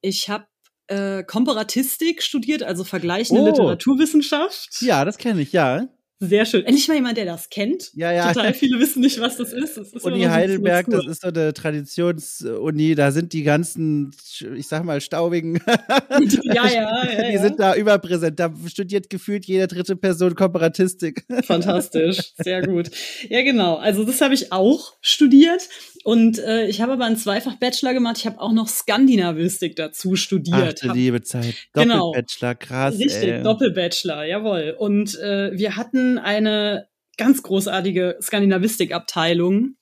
Ich 0.00 0.28
habe 0.28 0.46
äh, 0.88 1.22
Komparatistik 1.22 2.22
studiert, 2.22 2.62
also 2.62 2.84
vergleichende 2.84 3.42
oh. 3.42 3.46
Literaturwissenschaft. 3.46 4.82
Ja, 4.82 5.04
das 5.04 5.18
kenne 5.18 5.40
ich, 5.40 5.52
ja. 5.52 5.88
Sehr 6.22 6.44
schön. 6.44 6.66
Endlich 6.66 6.86
mal 6.86 6.94
jemand, 6.94 7.16
der 7.16 7.24
das 7.24 7.48
kennt. 7.48 7.92
Ja, 7.94 8.12
ja. 8.12 8.30
Total 8.30 8.52
viele 8.52 8.78
wissen 8.78 9.00
nicht, 9.00 9.18
was 9.22 9.38
das 9.38 9.54
ist. 9.54 9.78
Das 9.78 9.94
ist 9.94 10.04
Uni 10.04 10.24
Heidelberg, 10.24 10.86
das 10.90 11.06
ist 11.06 11.22
so 11.22 11.28
eine 11.28 11.54
Traditionsuni. 11.54 12.94
Da 12.94 13.10
sind 13.10 13.32
die 13.32 13.42
ganzen, 13.42 14.10
ich 14.54 14.68
sag 14.68 14.84
mal, 14.84 15.00
staubigen. 15.00 15.62
ja, 16.42 16.68
ja, 16.68 17.04
ja. 17.22 17.30
Die 17.30 17.38
sind 17.38 17.58
da 17.58 17.74
überpräsent. 17.74 18.38
Da 18.38 18.52
studiert 18.66 19.08
gefühlt 19.08 19.46
jede 19.46 19.66
dritte 19.66 19.96
Person 19.96 20.34
Komparatistik. 20.34 21.24
Fantastisch. 21.42 22.34
Sehr 22.38 22.66
gut. 22.66 22.90
Ja, 23.30 23.40
genau. 23.40 23.76
Also 23.76 24.04
das 24.04 24.20
habe 24.20 24.34
ich 24.34 24.52
auch 24.52 24.92
studiert. 25.00 25.70
Und 26.04 26.38
äh, 26.38 26.66
ich 26.66 26.80
habe 26.80 26.92
aber 26.92 27.04
einen 27.04 27.16
Zweifach-Bachelor 27.16 27.92
gemacht. 27.92 28.18
Ich 28.18 28.26
habe 28.26 28.40
auch 28.40 28.52
noch 28.52 28.68
Skandinavistik 28.68 29.76
dazu 29.76 30.16
studiert. 30.16 30.80
Ach, 30.86 30.94
liebe 30.94 31.22
Zeit. 31.22 31.54
Genau. 31.74 32.12
Doppelbachelor, 32.12 32.54
krass. 32.54 32.98
Richtig. 32.98 33.42
Doppelbachelor, 33.42 34.24
jawohl. 34.24 34.74
Und 34.78 35.18
äh, 35.18 35.50
wir 35.56 35.76
hatten 35.76 36.18
eine 36.18 36.86
ganz 37.18 37.42
großartige 37.42 38.16
Skandinavistik-Abteilung. 38.20 39.76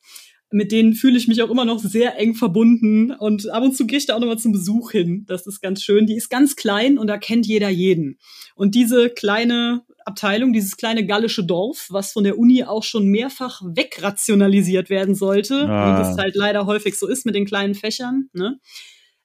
Mit 0.50 0.72
denen 0.72 0.94
fühle 0.94 1.18
ich 1.18 1.28
mich 1.28 1.42
auch 1.42 1.50
immer 1.50 1.66
noch 1.66 1.78
sehr 1.78 2.18
eng 2.18 2.34
verbunden. 2.34 3.12
Und 3.12 3.48
ab 3.50 3.62
und 3.62 3.76
zu 3.76 3.86
gehe 3.86 3.98
ich 3.98 4.06
da 4.06 4.16
auch 4.16 4.20
nochmal 4.20 4.38
zum 4.38 4.52
Besuch 4.52 4.90
hin. 4.90 5.24
Das 5.28 5.46
ist 5.46 5.60
ganz 5.60 5.82
schön. 5.82 6.06
Die 6.06 6.16
ist 6.16 6.30
ganz 6.30 6.56
klein 6.56 6.98
und 6.98 7.06
da 7.06 7.18
kennt 7.18 7.46
jeder 7.46 7.68
jeden. 7.68 8.18
Und 8.56 8.74
diese 8.74 9.10
kleine 9.10 9.82
Abteilung, 10.08 10.52
dieses 10.52 10.76
kleine 10.76 11.06
gallische 11.06 11.44
Dorf, 11.44 11.86
was 11.90 12.12
von 12.12 12.24
der 12.24 12.38
Uni 12.38 12.64
auch 12.64 12.82
schon 12.82 13.06
mehrfach 13.06 13.62
wegrationalisiert 13.62 14.90
werden 14.90 15.14
sollte, 15.14 15.68
ah. 15.68 15.98
wie 15.98 16.02
das 16.02 16.16
halt 16.16 16.34
leider 16.34 16.66
häufig 16.66 16.98
so 16.98 17.06
ist 17.06 17.26
mit 17.26 17.34
den 17.34 17.44
kleinen 17.44 17.74
Fächern. 17.74 18.28
Ne? 18.32 18.58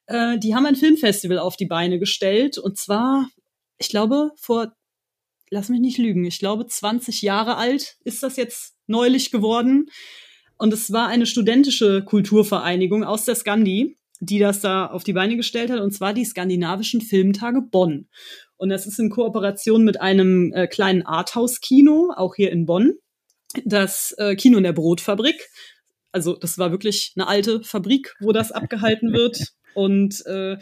Äh, 0.05 0.37
die 0.37 0.53
haben 0.53 0.65
ein 0.65 0.75
Filmfestival 0.75 1.39
auf 1.39 1.55
die 1.55 1.65
Beine 1.65 1.99
gestellt 1.99 2.57
und 2.57 2.77
zwar, 2.77 3.29
ich 3.79 3.89
glaube, 3.89 4.31
vor, 4.35 4.75
lass 5.49 5.69
mich 5.69 5.79
nicht 5.79 5.97
lügen, 5.97 6.25
ich 6.25 6.39
glaube 6.39 6.67
20 6.67 7.21
Jahre 7.21 7.57
alt 7.57 7.95
ist 8.03 8.21
das 8.21 8.35
jetzt 8.35 8.75
neulich 8.85 9.31
geworden. 9.31 9.87
Und 10.57 10.71
es 10.73 10.91
war 10.91 11.07
eine 11.07 11.25
studentische 11.25 12.03
Kulturvereinigung 12.03 13.03
aus 13.03 13.25
der 13.25 13.35
Skandi, 13.35 13.97
die 14.19 14.39
das 14.39 14.61
da 14.61 14.85
auf 14.85 15.03
die 15.03 15.13
Beine 15.13 15.35
gestellt 15.35 15.69
hat, 15.71 15.79
und 15.79 15.91
zwar 15.91 16.13
die 16.13 16.25
skandinavischen 16.25 17.01
Filmtage 17.01 17.61
Bonn. 17.61 18.07
Und 18.63 18.69
das 18.69 18.87
ist 18.87 18.97
in 18.97 19.09
Kooperation 19.09 19.83
mit 19.83 19.99
einem 19.99 20.53
äh, 20.53 20.67
kleinen 20.67 21.01
Arthouse-Kino, 21.01 22.13
auch 22.15 22.35
hier 22.35 22.49
in 22.49 22.65
Bonn. 22.65 22.93
Das 23.65 24.15
äh, 24.17 24.37
Kino 24.37 24.57
in 24.57 24.63
der 24.63 24.71
Brotfabrik. 24.71 25.49
Also 26.13 26.37
das 26.37 26.57
war 26.57 26.71
wirklich 26.71 27.11
eine 27.17 27.27
alte 27.27 27.61
Fabrik, 27.61 28.15
wo 28.21 28.31
das 28.31 28.53
abgehalten 28.53 29.11
wird. 29.11 29.49
Und 29.73 30.25
äh, 30.27 30.55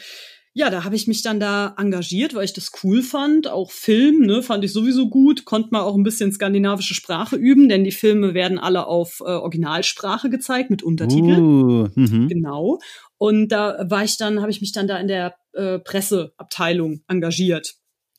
ja, 0.54 0.72
da 0.72 0.84
habe 0.84 0.95
ich 0.95 1.06
mich 1.06 1.22
dann 1.22 1.39
da 1.39 1.76
engagiert, 1.78 2.34
weil 2.34 2.45
ich 2.45 2.54
das 2.54 2.72
cool 2.84 3.04
fand. 3.04 3.47
Auch 3.47 3.70
Film, 3.70 4.26
ne, 4.26 4.41
fand 4.41 4.66
ich 4.66 4.74
sowieso 4.74 5.08
gut. 5.08 5.45
Konnte 5.45 5.70
mal 5.70 5.82
auch 5.82 5.95
ein 5.95 6.02
bisschen 6.02 6.32
skandinavische 6.32 6.95
Sprache 6.95 7.36
üben, 7.36 7.70
denn 7.70 7.84
die 7.84 7.91
Filme 7.91 8.34
werden 8.34 8.58
alle 8.58 8.88
auf 8.88 9.20
äh, 9.20 9.30
Originalsprache 9.30 10.32
gezeigt 10.32 10.72
mit 10.72 10.82
Untertiteln. 10.82 11.39
Uh, 11.39 11.88
mhm. 11.93 12.28
genau. 12.30 12.80
Und 13.20 13.49
da 13.49 13.86
war 13.88 14.04
ich 14.04 14.18
dann, 14.18 14.41
habe 14.41 14.49
ich 14.49 14.60
mich 14.60 14.72
dann 14.72 14.88
da 14.88 14.97
in 14.97 15.08
der 15.08 15.36
äh, 15.54 15.78
Presseabteilung 15.78 17.04
engagiert. 17.08 17.76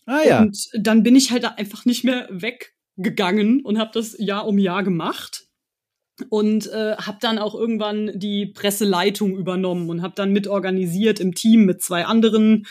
Ah 0.07 0.22
ja. 0.26 0.42
Und 0.42 0.68
dann 0.74 1.03
bin 1.03 1.16
ich 1.16 1.30
halt 1.30 1.44
einfach 1.44 1.84
nicht 1.84 2.05
mehr 2.05 2.28
weggegangen 2.30 3.64
und 3.64 3.78
habe 3.78 3.90
das 3.94 4.16
Jahr 4.18 4.46
um 4.46 4.59
Jahr 4.59 4.82
gemacht. 4.82 5.46
und 6.28 6.66
äh, 6.70 6.96
habe 6.96 7.18
dann 7.20 7.38
auch 7.38 7.55
irgendwann 7.55 8.11
die 8.14 8.46
Presseleitung 8.46 9.36
übernommen 9.36 9.88
und 9.90 10.03
habe 10.03 10.14
dann 10.14 10.32
mitorganisiert 10.32 11.20
im 11.20 11.34
Team 11.34 11.64
mit 11.64 11.82
zwei 11.82 12.05
anderen 12.05 12.66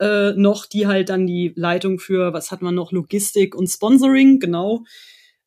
äh, 0.00 0.32
noch, 0.32 0.66
die 0.66 0.86
halt 0.86 1.08
dann 1.08 1.26
die 1.26 1.52
Leitung 1.56 1.98
für, 1.98 2.32
was 2.32 2.50
hat 2.50 2.62
man 2.62 2.74
noch, 2.74 2.92
Logistik 2.92 3.54
und 3.54 3.68
Sponsoring, 3.68 4.38
genau. 4.38 4.84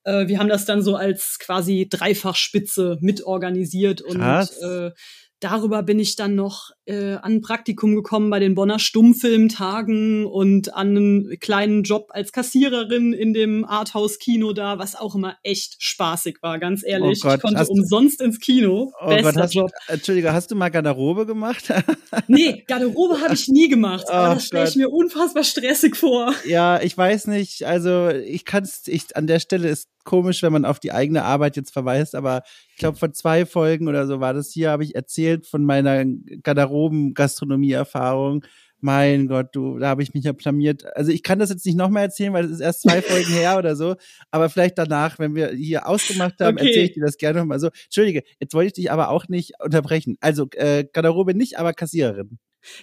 Äh, 0.03 0.27
wir 0.27 0.39
haben 0.39 0.49
das 0.49 0.65
dann 0.65 0.81
so 0.81 0.95
als 0.95 1.39
quasi 1.39 1.87
Dreifachspitze 1.89 2.97
mitorganisiert 3.01 4.01
und 4.01 4.21
äh, 4.21 4.91
darüber 5.39 5.83
bin 5.83 5.99
ich 5.99 6.15
dann 6.15 6.35
noch 6.35 6.71
äh, 6.85 7.13
an 7.15 7.33
ein 7.33 7.41
Praktikum 7.41 7.95
gekommen 7.95 8.29
bei 8.29 8.39
den 8.39 8.55
Bonner 8.55 8.79
Stummfilmtagen 8.79 10.25
und 10.25 10.73
an 10.73 10.89
einen 10.89 11.39
kleinen 11.39 11.83
Job 11.83 12.07
als 12.09 12.31
Kassiererin 12.31 13.13
in 13.13 13.33
dem 13.33 13.65
Arthouse-Kino 13.65 14.53
da, 14.53 14.79
was 14.79 14.95
auch 14.95 15.15
immer 15.15 15.37
echt 15.43 15.75
spaßig 15.79 16.37
war, 16.41 16.59
ganz 16.59 16.83
ehrlich. 16.85 17.19
Oh 17.23 17.27
Gott, 17.27 17.35
ich 17.37 17.41
konnte 17.41 17.67
umsonst 17.67 18.21
ins 18.21 18.39
Kino. 18.39 18.91
Oh 18.99 19.07
Bester 19.07 19.33
Gott, 19.33 19.41
hast, 19.41 19.53
Job. 19.53 19.71
Entschuldige, 19.87 20.33
hast 20.33 20.51
du 20.51 20.55
mal 20.55 20.69
Garderobe 20.69 21.25
gemacht? 21.25 21.71
nee, 22.27 22.63
Garderobe 22.67 23.21
habe 23.21 23.33
ich 23.33 23.47
nie 23.47 23.69
gemacht, 23.69 24.05
oh 24.07 24.13
aber 24.13 24.35
das 24.35 24.47
stelle 24.47 24.67
ich 24.67 24.75
mir 24.75 24.89
unfassbar 24.89 25.43
stressig 25.43 25.95
vor. 25.95 26.33
Ja, 26.45 26.81
ich 26.81 26.97
weiß 26.97 27.27
nicht, 27.27 27.63
also 27.65 28.09
ich 28.09 28.45
kann 28.45 28.63
es, 28.63 28.87
ich 28.87 29.15
an 29.15 29.27
der 29.27 29.39
Stelle 29.39 29.69
ist 29.69 29.87
komisch, 30.03 30.41
wenn 30.41 30.53
man 30.53 30.65
auf 30.65 30.79
die 30.79 30.91
eigene 30.91 31.23
Arbeit 31.23 31.55
jetzt 31.55 31.71
verweist, 31.71 32.15
aber 32.15 32.43
ich 32.69 32.77
glaube, 32.77 32.97
vor 32.97 33.11
zwei 33.13 33.45
Folgen 33.45 33.87
oder 33.87 34.07
so 34.07 34.19
war 34.19 34.33
das 34.33 34.51
hier, 34.51 34.71
habe 34.71 34.83
ich 34.83 34.95
erzählt 34.95 35.45
von 35.45 35.63
meiner 35.63 36.03
Garderoben-Gastronomie-Erfahrung. 36.71 38.45
Mein 38.83 39.27
Gott, 39.27 39.49
du, 39.53 39.77
da 39.77 39.89
habe 39.89 40.01
ich 40.01 40.13
mich 40.15 40.23
ja 40.23 40.31
blamiert. 40.31 40.85
Also 40.95 41.11
ich 41.11 41.21
kann 41.21 41.37
das 41.37 41.51
jetzt 41.51 41.65
nicht 41.67 41.77
nochmal 41.77 42.03
erzählen, 42.03 42.33
weil 42.33 42.45
es 42.45 42.51
ist 42.51 42.61
erst 42.61 42.81
zwei 42.81 43.01
Folgen 43.01 43.31
her 43.31 43.57
oder 43.57 43.75
so. 43.75 43.95
Aber 44.31 44.49
vielleicht 44.49 44.77
danach, 44.77 45.19
wenn 45.19 45.35
wir 45.35 45.51
hier 45.51 45.87
ausgemacht 45.87 46.39
haben, 46.39 46.57
okay. 46.57 46.67
erzähle 46.67 46.85
ich 46.85 46.93
dir 46.93 47.05
das 47.05 47.17
gerne 47.17 47.39
nochmal 47.39 47.59
so. 47.59 47.69
Entschuldige, 47.85 48.23
jetzt 48.39 48.55
wollte 48.55 48.67
ich 48.67 48.73
dich 48.73 48.91
aber 48.91 49.09
auch 49.09 49.27
nicht 49.27 49.53
unterbrechen. 49.63 50.17
Also 50.19 50.47
äh, 50.55 50.85
Garderobe 50.91 51.35
nicht, 51.35 51.59
aber 51.59 51.73
Kassiererin. 51.73 52.39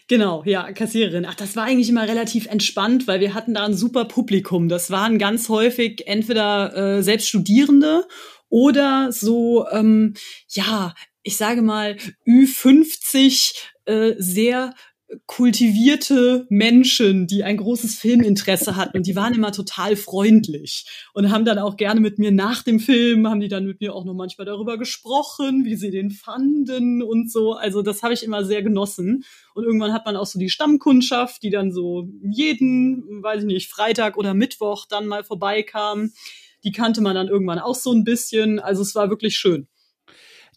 Genau, 0.09 0.43
ja, 0.45 0.73
Kassiererin. 0.73 1.25
Ach, 1.25 1.35
das 1.35 1.57
war 1.57 1.65
eigentlich 1.65 1.89
immer 1.89 2.07
relativ 2.07 2.47
entspannt, 2.47 3.07
weil 3.07 3.21
wir 3.21 3.35
hatten 3.35 3.55
da 3.55 3.65
ein 3.65 3.75
super 3.75 4.05
Publikum. 4.05 4.69
Das 4.69 4.91
waren 4.91 5.19
ganz 5.19 5.49
häufig 5.49 6.07
entweder 6.07 6.99
äh, 6.99 7.03
selbst 7.03 7.29
Studierende 7.29 8.05
oder 8.49 9.13
so, 9.13 9.67
ähm, 9.71 10.15
ja, 10.49 10.95
ich 11.23 11.37
sage 11.37 11.63
mal, 11.63 11.97
Ü50 12.27 13.55
äh, 13.89 14.15
sehr 14.19 14.75
kultivierte 15.27 16.47
Menschen, 16.51 17.27
die 17.27 17.43
ein 17.43 17.57
großes 17.57 17.99
Filminteresse 17.99 18.77
hatten 18.77 18.99
und 18.99 19.07
die 19.07 19.17
waren 19.17 19.33
immer 19.33 19.53
total 19.53 19.97
freundlich 19.97 20.87
und 21.15 21.31
haben 21.31 21.47
dann 21.47 21.59
auch 21.59 21.79
gerne 21.79 22.01
mit 22.01 22.19
mir 22.19 22.31
nach 22.31 22.63
dem 22.63 22.79
Film, 22.79 23.27
haben 23.27 23.41
die 23.41 23.49
dann 23.49 23.65
mit 23.65 23.81
mir 23.81 23.95
auch 23.95 24.05
noch 24.05 24.13
manchmal 24.13 24.45
darüber 24.45 24.77
gesprochen, 24.77 25.65
wie 25.65 25.77
sie 25.77 25.91
den 25.91 26.11
fanden 26.11 27.03
und 27.03 27.33
so. 27.33 27.55
Also 27.55 27.81
das 27.81 28.03
habe 28.03 28.13
ich 28.13 28.23
immer 28.23 28.45
sehr 28.45 28.63
genossen. 28.63 29.25
Und 29.55 29.65
irgendwann 29.65 29.95
hat 29.95 30.05
man 30.05 30.17
auch 30.17 30.27
so 30.27 30.39
die 30.39 30.51
Stammkundschaft, 30.51 31.43
die 31.43 31.51
dann 31.51 31.73
so 31.73 32.11
jeden, 32.23 33.23
weiß 33.23 33.41
ich 33.41 33.47
nicht, 33.47 33.71
Freitag 33.71 34.19
oder 34.19 34.35
Mittwoch 34.35 34.85
dann 34.87 35.07
mal 35.07 35.25
vorbeikam. 35.25 36.13
Die 36.65 36.73
kannte 36.73 37.01
man 37.01 37.15
dann 37.15 37.29
irgendwann 37.29 37.61
auch 37.61 37.77
so 37.77 37.93
ein 37.93 38.05
bisschen. 38.05 38.59
Also 38.61 38.83
es 38.83 38.95
war 38.95 39.09
wirklich 39.09 39.37
schön. 39.37 39.69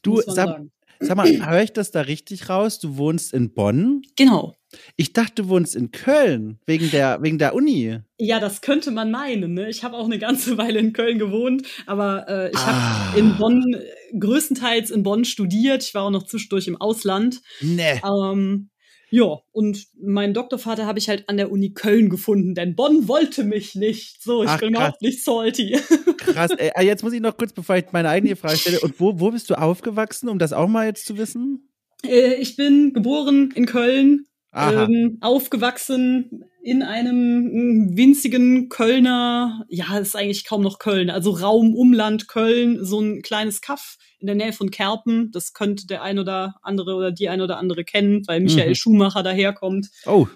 Du, 0.01 0.19
sag, 0.19 0.61
Sag 1.01 1.17
mal, 1.17 1.49
höre 1.49 1.63
ich 1.63 1.73
das 1.73 1.91
da 1.91 2.01
richtig 2.01 2.49
raus? 2.49 2.79
Du 2.79 2.97
wohnst 2.97 3.33
in 3.33 3.53
Bonn? 3.53 4.03
Genau. 4.15 4.55
Ich 4.95 5.13
dachte, 5.13 5.43
du 5.43 5.49
wohnst 5.49 5.75
in 5.75 5.91
Köln, 5.91 6.59
wegen 6.65 6.89
der, 6.91 7.21
wegen 7.21 7.37
der 7.37 7.53
Uni. 7.53 7.99
Ja, 8.17 8.39
das 8.39 8.61
könnte 8.61 8.91
man 8.91 9.11
meinen. 9.11 9.53
Ne? 9.53 9.69
Ich 9.69 9.83
habe 9.83 9.97
auch 9.97 10.05
eine 10.05 10.19
ganze 10.19 10.57
Weile 10.57 10.79
in 10.79 10.93
Köln 10.93 11.19
gewohnt, 11.19 11.67
aber 11.85 12.27
äh, 12.29 12.51
ich 12.51 12.57
ah. 12.57 13.09
habe 13.09 13.19
in 13.19 13.37
Bonn, 13.37 13.75
größtenteils 14.17 14.91
in 14.91 15.03
Bonn 15.03 15.25
studiert. 15.25 15.83
Ich 15.83 15.93
war 15.93 16.03
auch 16.03 16.11
noch 16.11 16.23
zwischendurch 16.23 16.67
im 16.67 16.79
Ausland. 16.79 17.41
Nee. 17.59 18.01
Ähm, 18.03 18.69
ja, 19.11 19.41
und 19.51 19.87
meinen 20.01 20.33
Doktorvater 20.33 20.85
habe 20.85 20.97
ich 20.97 21.09
halt 21.09 21.27
an 21.27 21.35
der 21.35 21.51
Uni 21.51 21.73
Köln 21.73 22.09
gefunden, 22.09 22.55
denn 22.55 22.75
Bonn 22.75 23.09
wollte 23.09 23.43
mich 23.43 23.75
nicht. 23.75 24.23
So, 24.23 24.43
ich 24.43 24.49
Ach, 24.49 24.59
bin 24.61 24.69
überhaupt 24.69 25.01
nicht 25.01 25.21
salty. 25.21 25.77
Krass, 26.17 26.51
ey, 26.51 26.71
ah, 26.73 26.81
jetzt 26.81 27.03
muss 27.03 27.11
ich 27.11 27.19
noch 27.19 27.35
kurz, 27.35 27.51
bevor 27.51 27.75
ich 27.75 27.91
meine 27.91 28.07
eigene 28.07 28.37
Frage 28.37 28.55
stelle, 28.55 28.79
und 28.79 29.01
wo, 29.01 29.19
wo 29.19 29.31
bist 29.31 29.49
du 29.49 29.55
aufgewachsen, 29.55 30.29
um 30.29 30.39
das 30.39 30.53
auch 30.53 30.69
mal 30.69 30.85
jetzt 30.87 31.05
zu 31.05 31.17
wissen? 31.17 31.69
Äh, 32.05 32.35
ich 32.35 32.55
bin 32.55 32.93
geboren 32.93 33.51
in 33.53 33.65
Köln, 33.65 34.27
ähm, 34.53 35.17
aufgewachsen 35.21 36.45
in 36.63 36.83
einem 36.83 37.43
mm, 37.43 37.97
winzigen 37.97 38.69
Kölner, 38.69 39.65
ja, 39.69 39.97
ist 39.97 40.15
eigentlich 40.15 40.45
kaum 40.45 40.61
noch 40.61 40.79
Köln, 40.79 41.09
also 41.09 41.31
Raum 41.31 41.73
Umland 41.73 42.27
Köln, 42.27 42.83
so 42.83 42.99
ein 42.99 43.21
kleines 43.21 43.61
Kaff 43.61 43.97
in 44.19 44.27
der 44.27 44.35
Nähe 44.35 44.53
von 44.53 44.71
Kerpen. 44.71 45.31
Das 45.31 45.53
könnte 45.53 45.87
der 45.87 46.03
ein 46.03 46.19
oder 46.19 46.55
andere 46.61 46.95
oder 46.95 47.11
die 47.11 47.29
ein 47.29 47.41
oder 47.41 47.57
andere 47.57 47.83
kennen, 47.83 48.23
weil 48.27 48.41
Michael 48.41 48.69
mhm. 48.69 48.75
Schumacher 48.75 49.23
daherkommt. 49.23 49.89
Oh. 50.05 50.27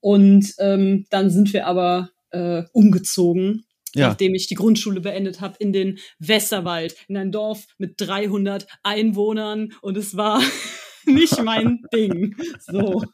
Und 0.00 0.54
ähm, 0.58 1.06
dann 1.10 1.30
sind 1.30 1.52
wir 1.52 1.66
aber 1.66 2.10
äh, 2.30 2.62
umgezogen, 2.72 3.64
ja. 3.94 4.08
nachdem 4.08 4.34
ich 4.34 4.46
die 4.46 4.54
Grundschule 4.54 5.00
beendet 5.00 5.40
habe, 5.40 5.56
in 5.58 5.72
den 5.72 5.98
Wässerwald, 6.18 6.94
in 7.08 7.16
ein 7.16 7.32
Dorf 7.32 7.66
mit 7.78 7.94
300 7.98 8.66
Einwohnern. 8.82 9.72
Und 9.80 9.96
es 9.96 10.16
war 10.16 10.40
nicht 11.06 11.42
mein 11.42 11.82
Ding. 11.94 12.36
So. 12.60 13.04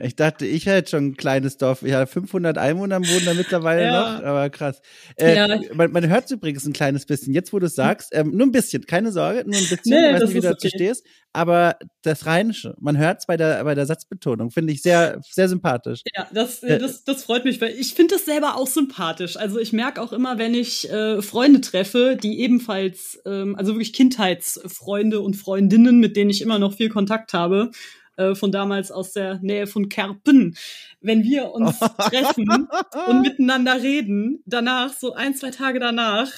Ich 0.00 0.16
dachte, 0.16 0.46
ich 0.46 0.66
hätte 0.66 0.90
schon 0.90 1.06
ein 1.06 1.16
kleines 1.16 1.56
Dorf. 1.56 1.82
Ja, 1.82 2.06
500 2.06 2.56
Einwohner 2.56 3.00
wohnen 3.00 3.24
da 3.24 3.34
mittlerweile 3.34 3.82
ja. 3.84 3.92
noch, 3.92 4.24
aber 4.24 4.50
krass. 4.50 4.80
Äh, 5.16 5.36
ja. 5.36 5.60
man, 5.74 5.90
man 5.92 6.08
hört 6.08 6.30
übrigens 6.30 6.66
ein 6.66 6.72
kleines 6.72 7.06
bisschen. 7.06 7.34
Jetzt, 7.34 7.52
wo 7.52 7.58
du 7.58 7.66
es 7.66 7.74
sagst, 7.74 8.10
ähm, 8.12 8.30
nur 8.30 8.46
ein 8.46 8.52
bisschen, 8.52 8.86
keine 8.86 9.12
Sorge, 9.12 9.44
nur 9.44 9.58
ein 9.58 9.66
bisschen, 9.68 9.80
nee, 9.86 10.08
ich 10.08 10.14
weiß 10.14 10.22
nicht, 10.22 10.34
wie 10.34 10.40
du 10.40 10.48
dazu 10.48 10.66
okay. 10.66 10.76
stehst. 10.76 11.06
Aber 11.32 11.76
das 12.02 12.26
Rheinische, 12.26 12.74
man 12.80 12.96
hört 12.96 13.18
es 13.20 13.26
bei 13.26 13.36
der, 13.36 13.62
bei 13.62 13.74
der 13.74 13.86
Satzbetonung, 13.86 14.50
finde 14.50 14.72
ich 14.72 14.82
sehr, 14.82 15.20
sehr 15.30 15.48
sympathisch. 15.48 16.00
Ja, 16.16 16.26
das, 16.32 16.62
äh, 16.62 16.78
das, 16.78 17.04
das 17.04 17.24
freut 17.24 17.44
mich, 17.44 17.60
weil 17.60 17.74
ich 17.78 17.94
finde 17.94 18.14
das 18.14 18.24
selber 18.24 18.56
auch 18.56 18.66
sympathisch. 18.66 19.36
Also 19.36 19.58
ich 19.58 19.72
merke 19.72 20.00
auch 20.00 20.12
immer, 20.12 20.38
wenn 20.38 20.54
ich 20.54 20.90
äh, 20.90 21.20
Freunde 21.20 21.60
treffe, 21.60 22.16
die 22.20 22.40
ebenfalls, 22.40 23.20
ähm, 23.26 23.56
also 23.56 23.74
wirklich 23.74 23.92
Kindheitsfreunde 23.92 25.20
und 25.20 25.34
Freundinnen, 25.34 26.00
mit 26.00 26.16
denen 26.16 26.30
ich 26.30 26.40
immer 26.40 26.58
noch 26.58 26.74
viel 26.74 26.88
Kontakt 26.88 27.34
habe, 27.34 27.70
äh, 28.18 28.34
von 28.34 28.52
damals 28.52 28.90
aus 28.90 29.12
der 29.12 29.38
Nähe 29.40 29.66
von 29.66 29.88
Kerpen. 29.88 30.56
Wenn 31.00 31.22
wir 31.22 31.52
uns 31.52 31.78
treffen 31.98 32.68
und 33.06 33.20
miteinander 33.22 33.80
reden, 33.82 34.42
danach, 34.44 34.92
so 34.92 35.14
ein, 35.14 35.34
zwei 35.34 35.50
Tage 35.50 35.78
danach, 35.78 36.30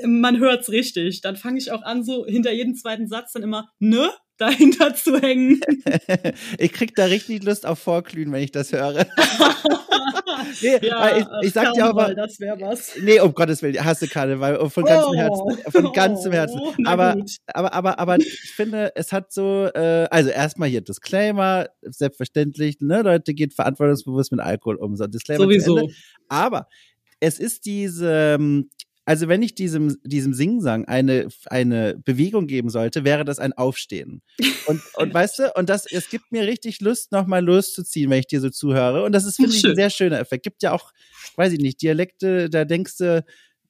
äh, 0.00 0.06
man 0.06 0.38
hört's 0.38 0.70
richtig. 0.70 1.20
Dann 1.20 1.36
fange 1.36 1.58
ich 1.58 1.70
auch 1.70 1.82
an, 1.82 2.04
so 2.04 2.26
hinter 2.26 2.52
jedem 2.52 2.74
zweiten 2.74 3.06
Satz 3.06 3.32
dann 3.32 3.44
immer, 3.44 3.70
ne? 3.78 4.10
dahinter 4.38 4.94
zu 4.94 5.20
hängen. 5.20 5.60
ich 6.58 6.72
krieg 6.72 6.94
da 6.94 7.04
richtig 7.04 7.44
Lust 7.44 7.66
auf 7.66 7.78
Vorglühen, 7.78 8.32
wenn 8.32 8.42
ich 8.42 8.50
das 8.50 8.72
höre. 8.72 9.06
nee, 10.62 10.78
ja, 10.82 11.16
ich, 11.16 11.26
ich 11.42 11.52
sag 11.52 11.72
dir 11.72 11.92
mal, 11.92 12.14
das 12.14 12.40
wäre 12.40 12.60
was. 12.60 12.96
Nee, 13.00 13.20
um 13.20 13.32
Gottes 13.32 13.62
Willen, 13.62 13.84
hasse 13.84 14.08
Karneval 14.08 14.68
von 14.68 14.84
ganzem 14.84 15.10
oh, 15.10 15.14
Herzen, 15.14 15.72
von 15.72 15.92
ganzem 15.92 16.32
oh, 16.32 16.34
Herzen. 16.34 16.60
Aber, 16.84 17.16
aber, 17.46 17.72
aber, 17.72 17.98
aber 17.98 18.16
ich 18.18 18.52
finde, 18.54 18.92
es 18.96 19.12
hat 19.12 19.32
so, 19.32 19.68
äh, 19.74 20.08
also 20.10 20.30
erstmal 20.30 20.68
hier 20.68 20.80
Disclaimer, 20.80 21.68
selbstverständlich, 21.82 22.80
ne, 22.80 23.02
Leute, 23.02 23.34
geht 23.34 23.54
verantwortungsbewusst 23.54 24.32
mit 24.32 24.40
Alkohol 24.40 24.76
um, 24.76 24.96
so 24.96 25.06
Disclaimer 25.06 25.44
Sowieso. 25.44 25.90
Aber 26.28 26.66
es 27.20 27.38
ist 27.38 27.66
diese, 27.66 28.36
ähm, 28.38 28.68
also 29.06 29.28
wenn 29.28 29.42
ich 29.42 29.54
diesem, 29.54 29.98
diesem 30.02 30.32
Singsang 30.32 30.86
eine, 30.86 31.28
eine 31.46 31.96
Bewegung 32.04 32.46
geben 32.46 32.70
sollte, 32.70 33.04
wäre 33.04 33.24
das 33.24 33.38
ein 33.38 33.52
Aufstehen. 33.52 34.22
Und, 34.66 34.80
und 34.94 35.12
weißt 35.14 35.38
du, 35.40 35.52
und 35.56 35.68
das, 35.68 35.84
es 35.86 36.08
gibt 36.08 36.32
mir 36.32 36.46
richtig 36.46 36.80
Lust, 36.80 37.12
nochmal 37.12 37.44
loszuziehen, 37.44 38.10
wenn 38.10 38.20
ich 38.20 38.26
dir 38.26 38.40
so 38.40 38.50
zuhöre. 38.50 39.04
Und 39.04 39.12
das 39.12 39.26
ist, 39.26 39.36
finde 39.36 39.54
ich, 39.54 39.64
ein 39.64 39.76
sehr 39.76 39.90
schöner 39.90 40.20
Effekt. 40.20 40.44
Gibt 40.44 40.62
ja 40.62 40.72
auch, 40.72 40.92
weiß 41.36 41.52
ich 41.52 41.60
nicht, 41.60 41.82
Dialekte, 41.82 42.48
da 42.48 42.64
denkst 42.64 42.96
du, 42.98 43.24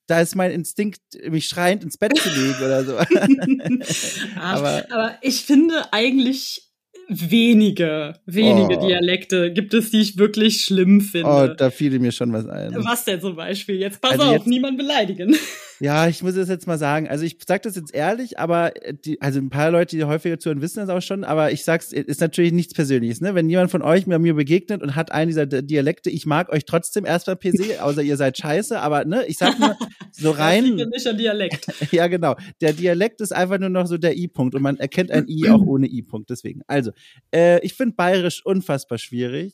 da 0.06 0.20
ist 0.20 0.36
mein 0.36 0.50
Instinkt, 0.52 1.00
mich 1.28 1.48
schreiend 1.48 1.82
ins 1.82 1.98
Bett 1.98 2.16
zu 2.16 2.28
legen 2.28 2.56
oder 2.58 2.84
so. 2.84 2.96
aber, 4.40 4.84
aber 4.90 5.18
ich 5.22 5.44
finde 5.44 5.92
eigentlich 5.92 6.73
wenige, 7.08 8.14
wenige 8.26 8.78
oh. 8.78 8.86
Dialekte 8.86 9.52
gibt 9.52 9.74
es, 9.74 9.90
die 9.90 10.00
ich 10.00 10.18
wirklich 10.18 10.62
schlimm 10.62 11.00
finde. 11.00 11.28
Oh, 11.28 11.54
da 11.54 11.70
fiel 11.70 11.98
mir 11.98 12.12
schon 12.12 12.32
was 12.32 12.46
ein. 12.46 12.74
Was 12.84 13.04
denn 13.04 13.20
zum 13.20 13.36
Beispiel? 13.36 13.76
Jetzt 13.76 14.00
pass 14.00 14.12
also 14.12 14.24
auf, 14.24 14.32
jetzt, 14.32 14.46
niemand 14.46 14.78
beleidigen. 14.78 15.36
Ja, 15.84 16.08
ich 16.08 16.22
muss 16.22 16.34
es 16.34 16.48
jetzt 16.48 16.66
mal 16.66 16.78
sagen. 16.78 17.08
Also 17.08 17.26
ich 17.26 17.36
sag 17.46 17.60
das 17.60 17.76
jetzt 17.76 17.94
ehrlich, 17.94 18.38
aber 18.38 18.74
äh, 18.82 18.94
die, 18.94 19.20
also 19.20 19.38
ein 19.38 19.50
paar 19.50 19.70
Leute, 19.70 19.94
die 19.94 20.04
häufiger 20.04 20.38
zuhören, 20.38 20.62
wissen 20.62 20.78
das 20.78 20.88
auch 20.88 21.02
schon, 21.02 21.24
aber 21.24 21.52
ich 21.52 21.62
sag's, 21.62 21.92
ist 21.92 22.22
natürlich 22.22 22.52
nichts 22.52 22.72
Persönliches, 22.72 23.20
ne? 23.20 23.34
Wenn 23.34 23.50
jemand 23.50 23.70
von 23.70 23.82
euch 23.82 24.06
mir, 24.06 24.18
mir 24.18 24.32
begegnet 24.32 24.80
und 24.80 24.96
hat 24.96 25.12
einen 25.12 25.28
dieser 25.28 25.44
Dialekte, 25.44 26.08
ich 26.08 26.24
mag 26.24 26.48
euch 26.48 26.64
trotzdem 26.64 27.04
erstmal 27.04 27.36
per 27.36 27.52
se, 27.52 27.82
außer 27.84 28.00
ihr 28.00 28.16
seid 28.16 28.38
scheiße, 28.38 28.80
aber 28.80 29.04
ne, 29.04 29.26
ich 29.26 29.36
sag 29.36 29.58
nur 29.58 29.76
so 30.10 30.30
rein. 30.30 30.78
Das 30.78 30.88
nicht 30.88 31.06
ein 31.06 31.18
Dialekt. 31.18 31.66
ja, 31.92 32.06
genau. 32.06 32.34
Der 32.62 32.72
Dialekt 32.72 33.20
ist 33.20 33.34
einfach 33.34 33.58
nur 33.58 33.68
noch 33.68 33.86
so 33.86 33.98
der 33.98 34.16
I-Punkt 34.16 34.54
und 34.54 34.62
man 34.62 34.78
erkennt 34.78 35.10
ein 35.10 35.28
I 35.28 35.50
auch 35.50 35.60
ohne 35.66 35.86
I-Punkt, 35.86 36.30
deswegen. 36.30 36.62
Also, 36.66 36.92
äh, 37.30 37.60
ich 37.60 37.74
finde 37.74 37.94
bayerisch 37.94 38.42
unfassbar 38.46 38.96
schwierig 38.96 39.52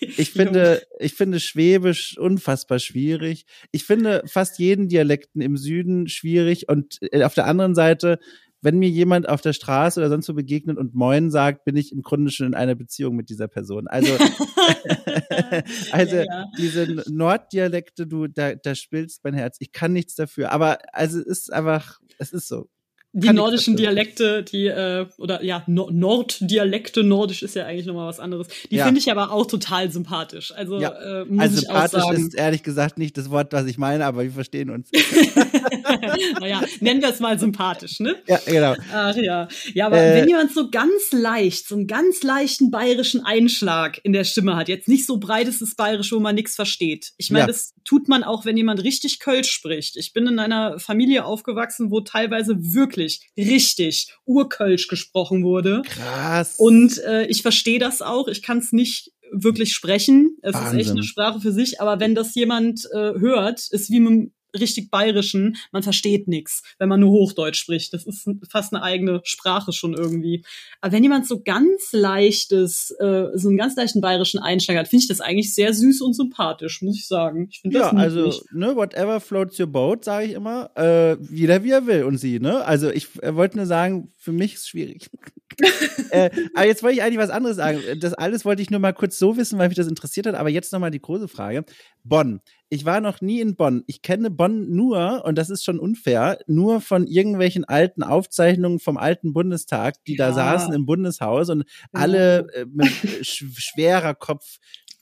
Ich 0.00 0.32
finde, 0.32 0.82
ich 0.98 1.14
finde 1.14 1.38
Schwäbisch 1.38 2.18
unfassbar 2.18 2.78
schwierig. 2.78 3.46
Ich 3.70 3.84
finde 3.84 4.22
fast 4.26 4.58
jeden 4.58 4.88
Dialekten 4.88 5.40
im 5.40 5.56
Süden 5.56 6.08
schwierig 6.08 6.68
und 6.68 6.98
äh, 7.12 7.22
auf 7.22 7.34
der 7.34 7.46
anderen 7.46 7.74
Seite 7.74 8.18
wenn 8.60 8.78
mir 8.78 8.88
jemand 8.88 9.28
auf 9.28 9.40
der 9.40 9.52
Straße 9.52 10.00
oder 10.00 10.08
sonst 10.08 10.28
wo 10.28 10.34
begegnet 10.34 10.78
und 10.78 10.94
Moin 10.94 11.30
sagt, 11.30 11.64
bin 11.64 11.76
ich 11.76 11.92
im 11.92 12.02
Grunde 12.02 12.30
schon 12.30 12.48
in 12.48 12.54
einer 12.54 12.74
Beziehung 12.74 13.14
mit 13.14 13.28
dieser 13.30 13.46
Person. 13.46 13.86
Also, 13.86 14.12
also 15.92 16.16
ja, 16.16 16.24
ja. 16.24 16.44
diese 16.58 17.04
Norddialekte, 17.08 18.06
du, 18.06 18.26
da, 18.26 18.54
da 18.54 18.74
spillst 18.74 19.22
mein 19.22 19.34
Herz. 19.34 19.58
Ich 19.60 19.72
kann 19.72 19.92
nichts 19.92 20.16
dafür. 20.16 20.50
Aber 20.50 20.78
also 20.92 21.20
es 21.20 21.26
ist 21.26 21.52
einfach, 21.52 22.00
es 22.18 22.32
ist 22.32 22.48
so 22.48 22.68
die 23.12 23.32
nordischen 23.32 23.76
Dialekte, 23.76 24.42
die, 24.42 24.66
äh, 24.66 25.06
oder 25.16 25.42
ja, 25.42 25.62
no 25.66 25.88
Norddialekte, 25.90 27.02
nordisch 27.02 27.42
ist 27.42 27.56
ja 27.56 27.64
eigentlich 27.64 27.86
nochmal 27.86 28.06
was 28.06 28.20
anderes. 28.20 28.48
Die 28.70 28.76
ja. 28.76 28.84
finde 28.84 29.00
ich 29.00 29.10
aber 29.10 29.32
auch 29.32 29.46
total 29.46 29.90
sympathisch. 29.90 30.52
Also, 30.54 30.78
ja. 30.78 30.90
äh, 30.90 31.24
muss 31.24 31.42
also 31.42 31.54
ich 31.54 31.60
sympathisch 31.62 32.02
auch 32.02 32.12
sagen. 32.12 32.26
ist 32.26 32.34
ehrlich 32.34 32.62
gesagt 32.62 32.98
nicht 32.98 33.16
das 33.16 33.30
Wort, 33.30 33.52
was 33.52 33.66
ich 33.66 33.78
meine, 33.78 34.04
aber 34.04 34.24
wir 34.24 34.30
verstehen 34.30 34.68
uns. 34.70 34.90
naja, 36.40 36.60
nennen 36.80 37.00
wir 37.00 37.08
es 37.08 37.20
mal 37.20 37.38
sympathisch, 37.38 37.98
ne? 38.00 38.16
Ja, 38.26 38.40
genau. 38.44 38.74
Ach 38.92 39.16
ja. 39.16 39.48
Ja, 39.72 39.86
aber 39.86 39.98
äh, 39.98 40.20
wenn 40.20 40.28
jemand 40.28 40.52
so 40.52 40.70
ganz 40.70 41.10
leicht, 41.10 41.66
so 41.66 41.76
einen 41.76 41.86
ganz 41.86 42.22
leichten 42.22 42.70
bayerischen 42.70 43.24
Einschlag 43.24 44.00
in 44.02 44.12
der 44.12 44.24
Stimme 44.24 44.54
hat, 44.54 44.68
jetzt 44.68 44.86
nicht 44.86 45.06
so 45.06 45.16
breites 45.18 45.58
Bayerisch, 45.76 46.12
wo 46.12 46.20
man 46.20 46.34
nichts 46.34 46.56
versteht. 46.56 47.12
Ich 47.16 47.30
meine, 47.30 47.42
ja. 47.42 47.46
das 47.46 47.72
tut 47.84 48.08
man 48.08 48.22
auch, 48.22 48.44
wenn 48.44 48.56
jemand 48.56 48.82
richtig 48.82 49.18
Kölsch 49.18 49.50
spricht. 49.50 49.96
Ich 49.96 50.12
bin 50.12 50.26
in 50.26 50.38
einer 50.38 50.78
Familie 50.78 51.24
aufgewachsen, 51.24 51.90
wo 51.90 52.00
teilweise 52.00 52.56
wirklich 52.74 52.97
wirklich 52.98 53.30
richtig 53.36 54.12
Urkölsch 54.26 54.88
gesprochen 54.88 55.44
wurde. 55.44 55.82
Krass. 55.84 56.56
Und 56.58 56.98
äh, 57.04 57.26
ich 57.26 57.42
verstehe 57.42 57.78
das 57.78 58.02
auch. 58.02 58.28
Ich 58.28 58.42
kann 58.42 58.58
es 58.58 58.72
nicht 58.72 59.12
wirklich 59.32 59.74
sprechen. 59.74 60.36
Es 60.42 60.54
Wahnsinn. 60.54 60.78
ist 60.78 60.86
echt 60.86 60.90
eine 60.92 61.02
Sprache 61.02 61.40
für 61.40 61.52
sich. 61.52 61.80
Aber 61.80 62.00
wenn 62.00 62.14
das 62.14 62.34
jemand 62.34 62.86
äh, 62.92 63.18
hört, 63.18 63.68
ist 63.70 63.90
wie 63.90 64.00
mit 64.00 64.32
richtig 64.58 64.90
bayerischen, 64.90 65.56
man 65.72 65.82
versteht 65.82 66.28
nichts, 66.28 66.62
wenn 66.78 66.88
man 66.88 67.00
nur 67.00 67.10
Hochdeutsch 67.10 67.58
spricht. 67.58 67.92
Das 67.92 68.04
ist 68.06 68.28
fast 68.48 68.72
eine 68.72 68.82
eigene 68.82 69.20
Sprache 69.24 69.72
schon 69.72 69.94
irgendwie. 69.94 70.44
Aber 70.80 70.92
wenn 70.92 71.02
jemand 71.02 71.26
so 71.26 71.42
ganz 71.42 71.92
leichtes, 71.92 72.90
äh, 72.98 73.26
so 73.34 73.48
einen 73.48 73.58
ganz 73.58 73.76
leichten 73.76 74.00
bayerischen 74.00 74.40
Einsteiger 74.40 74.80
hat, 74.80 74.88
finde 74.88 75.02
ich 75.02 75.08
das 75.08 75.20
eigentlich 75.20 75.54
sehr 75.54 75.74
süß 75.74 76.00
und 76.02 76.14
sympathisch, 76.14 76.82
muss 76.82 76.96
ich 76.96 77.06
sagen. 77.06 77.48
Ich 77.50 77.60
Ja, 77.64 77.90
also, 77.90 78.32
ne, 78.52 78.74
whatever 78.74 79.20
floats 79.20 79.58
your 79.58 79.66
boat, 79.66 80.04
sage 80.04 80.26
ich 80.26 80.32
immer. 80.32 80.70
Äh, 80.76 81.16
jeder 81.30 81.62
wie 81.64 81.70
er 81.70 81.86
will 81.86 82.04
und 82.04 82.18
sie, 82.18 82.40
ne? 82.40 82.64
Also 82.64 82.90
ich 82.90 83.22
äh, 83.22 83.34
wollte 83.34 83.56
nur 83.56 83.66
sagen, 83.66 84.12
für 84.16 84.32
mich 84.32 84.54
ist 84.54 84.60
es 84.62 84.68
schwierig. 84.68 85.10
äh, 86.10 86.30
aber 86.54 86.66
jetzt 86.66 86.82
wollte 86.82 86.96
ich 86.96 87.02
eigentlich 87.02 87.18
was 87.18 87.30
anderes 87.30 87.56
sagen. 87.56 87.80
Das 88.00 88.14
alles 88.14 88.44
wollte 88.44 88.62
ich 88.62 88.70
nur 88.70 88.80
mal 88.80 88.92
kurz 88.92 89.18
so 89.18 89.36
wissen, 89.36 89.58
weil 89.58 89.68
mich 89.68 89.76
das 89.76 89.88
interessiert 89.88 90.26
hat. 90.26 90.34
Aber 90.34 90.48
jetzt 90.48 90.72
nochmal 90.72 90.90
die 90.90 91.00
große 91.00 91.28
Frage. 91.28 91.64
Bonn. 92.04 92.40
Ich 92.70 92.84
war 92.84 93.00
noch 93.00 93.20
nie 93.20 93.40
in 93.40 93.56
Bonn. 93.56 93.82
Ich 93.86 94.02
kenne 94.02 94.30
Bonn 94.30 94.70
nur, 94.70 95.24
und 95.24 95.38
das 95.38 95.48
ist 95.48 95.64
schon 95.64 95.78
unfair, 95.78 96.38
nur 96.46 96.80
von 96.80 97.06
irgendwelchen 97.06 97.64
alten 97.64 98.02
Aufzeichnungen 98.02 98.78
vom 98.78 98.98
alten 98.98 99.32
Bundestag, 99.32 100.02
die 100.04 100.16
ja. 100.16 100.28
da 100.28 100.34
saßen 100.34 100.74
im 100.74 100.84
Bundeshaus 100.84 101.48
und 101.48 101.60
ja. 101.60 102.00
alle 102.00 102.46
äh, 102.52 102.66
mit 102.66 102.88
sch 103.22 103.44
schwerer 103.56 104.14
Kopf 104.14 104.58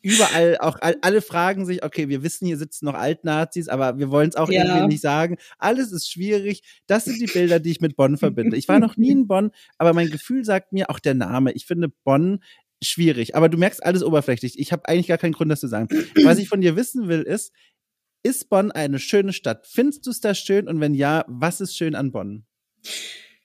überall 0.06 0.56
auch 0.58 0.78
alle 0.80 1.20
fragen 1.20 1.66
sich, 1.66 1.82
okay, 1.82 2.08
wir 2.08 2.22
wissen, 2.22 2.46
hier 2.46 2.58
sitzen 2.58 2.84
noch 2.84 2.94
Altnazis, 2.94 3.68
aber 3.68 3.98
wir 3.98 4.08
wollen 4.08 4.28
es 4.28 4.36
auch 4.36 4.48
ja. 4.48 4.64
irgendwie 4.64 4.86
nicht 4.86 5.00
sagen. 5.00 5.36
Alles 5.58 5.90
ist 5.90 6.08
schwierig. 6.08 6.62
Das 6.86 7.06
sind 7.06 7.20
die 7.20 7.26
Bilder, 7.26 7.58
die 7.58 7.72
ich 7.72 7.80
mit 7.80 7.96
Bonn 7.96 8.16
verbinde. 8.16 8.56
Ich 8.56 8.68
war 8.68 8.78
noch 8.78 8.96
nie 8.96 9.10
in 9.10 9.26
Bonn, 9.26 9.50
aber 9.78 9.94
mein 9.94 10.08
Gefühl 10.08 10.44
sagt 10.44 10.72
mir 10.72 10.90
auch 10.90 11.00
der 11.00 11.14
Name. 11.14 11.50
Ich 11.52 11.66
finde 11.66 11.88
Bonn 11.88 12.38
schwierig, 12.86 13.34
aber 13.34 13.48
du 13.48 13.58
merkst 13.58 13.84
alles 13.84 14.02
oberflächlich. 14.02 14.58
Ich 14.58 14.72
habe 14.72 14.88
eigentlich 14.88 15.08
gar 15.08 15.18
keinen 15.18 15.32
Grund, 15.32 15.50
das 15.50 15.60
zu 15.60 15.68
sagen. 15.68 15.88
Was 16.24 16.38
ich 16.38 16.48
von 16.48 16.60
dir 16.60 16.76
wissen 16.76 17.08
will, 17.08 17.22
ist, 17.22 17.52
ist 18.22 18.48
Bonn 18.48 18.72
eine 18.72 18.98
schöne 18.98 19.32
Stadt? 19.32 19.66
Findest 19.66 20.06
du 20.06 20.10
es 20.10 20.20
da 20.20 20.34
schön? 20.34 20.68
Und 20.68 20.80
wenn 20.80 20.94
ja, 20.94 21.24
was 21.28 21.60
ist 21.60 21.76
schön 21.76 21.94
an 21.94 22.12
Bonn? 22.12 22.44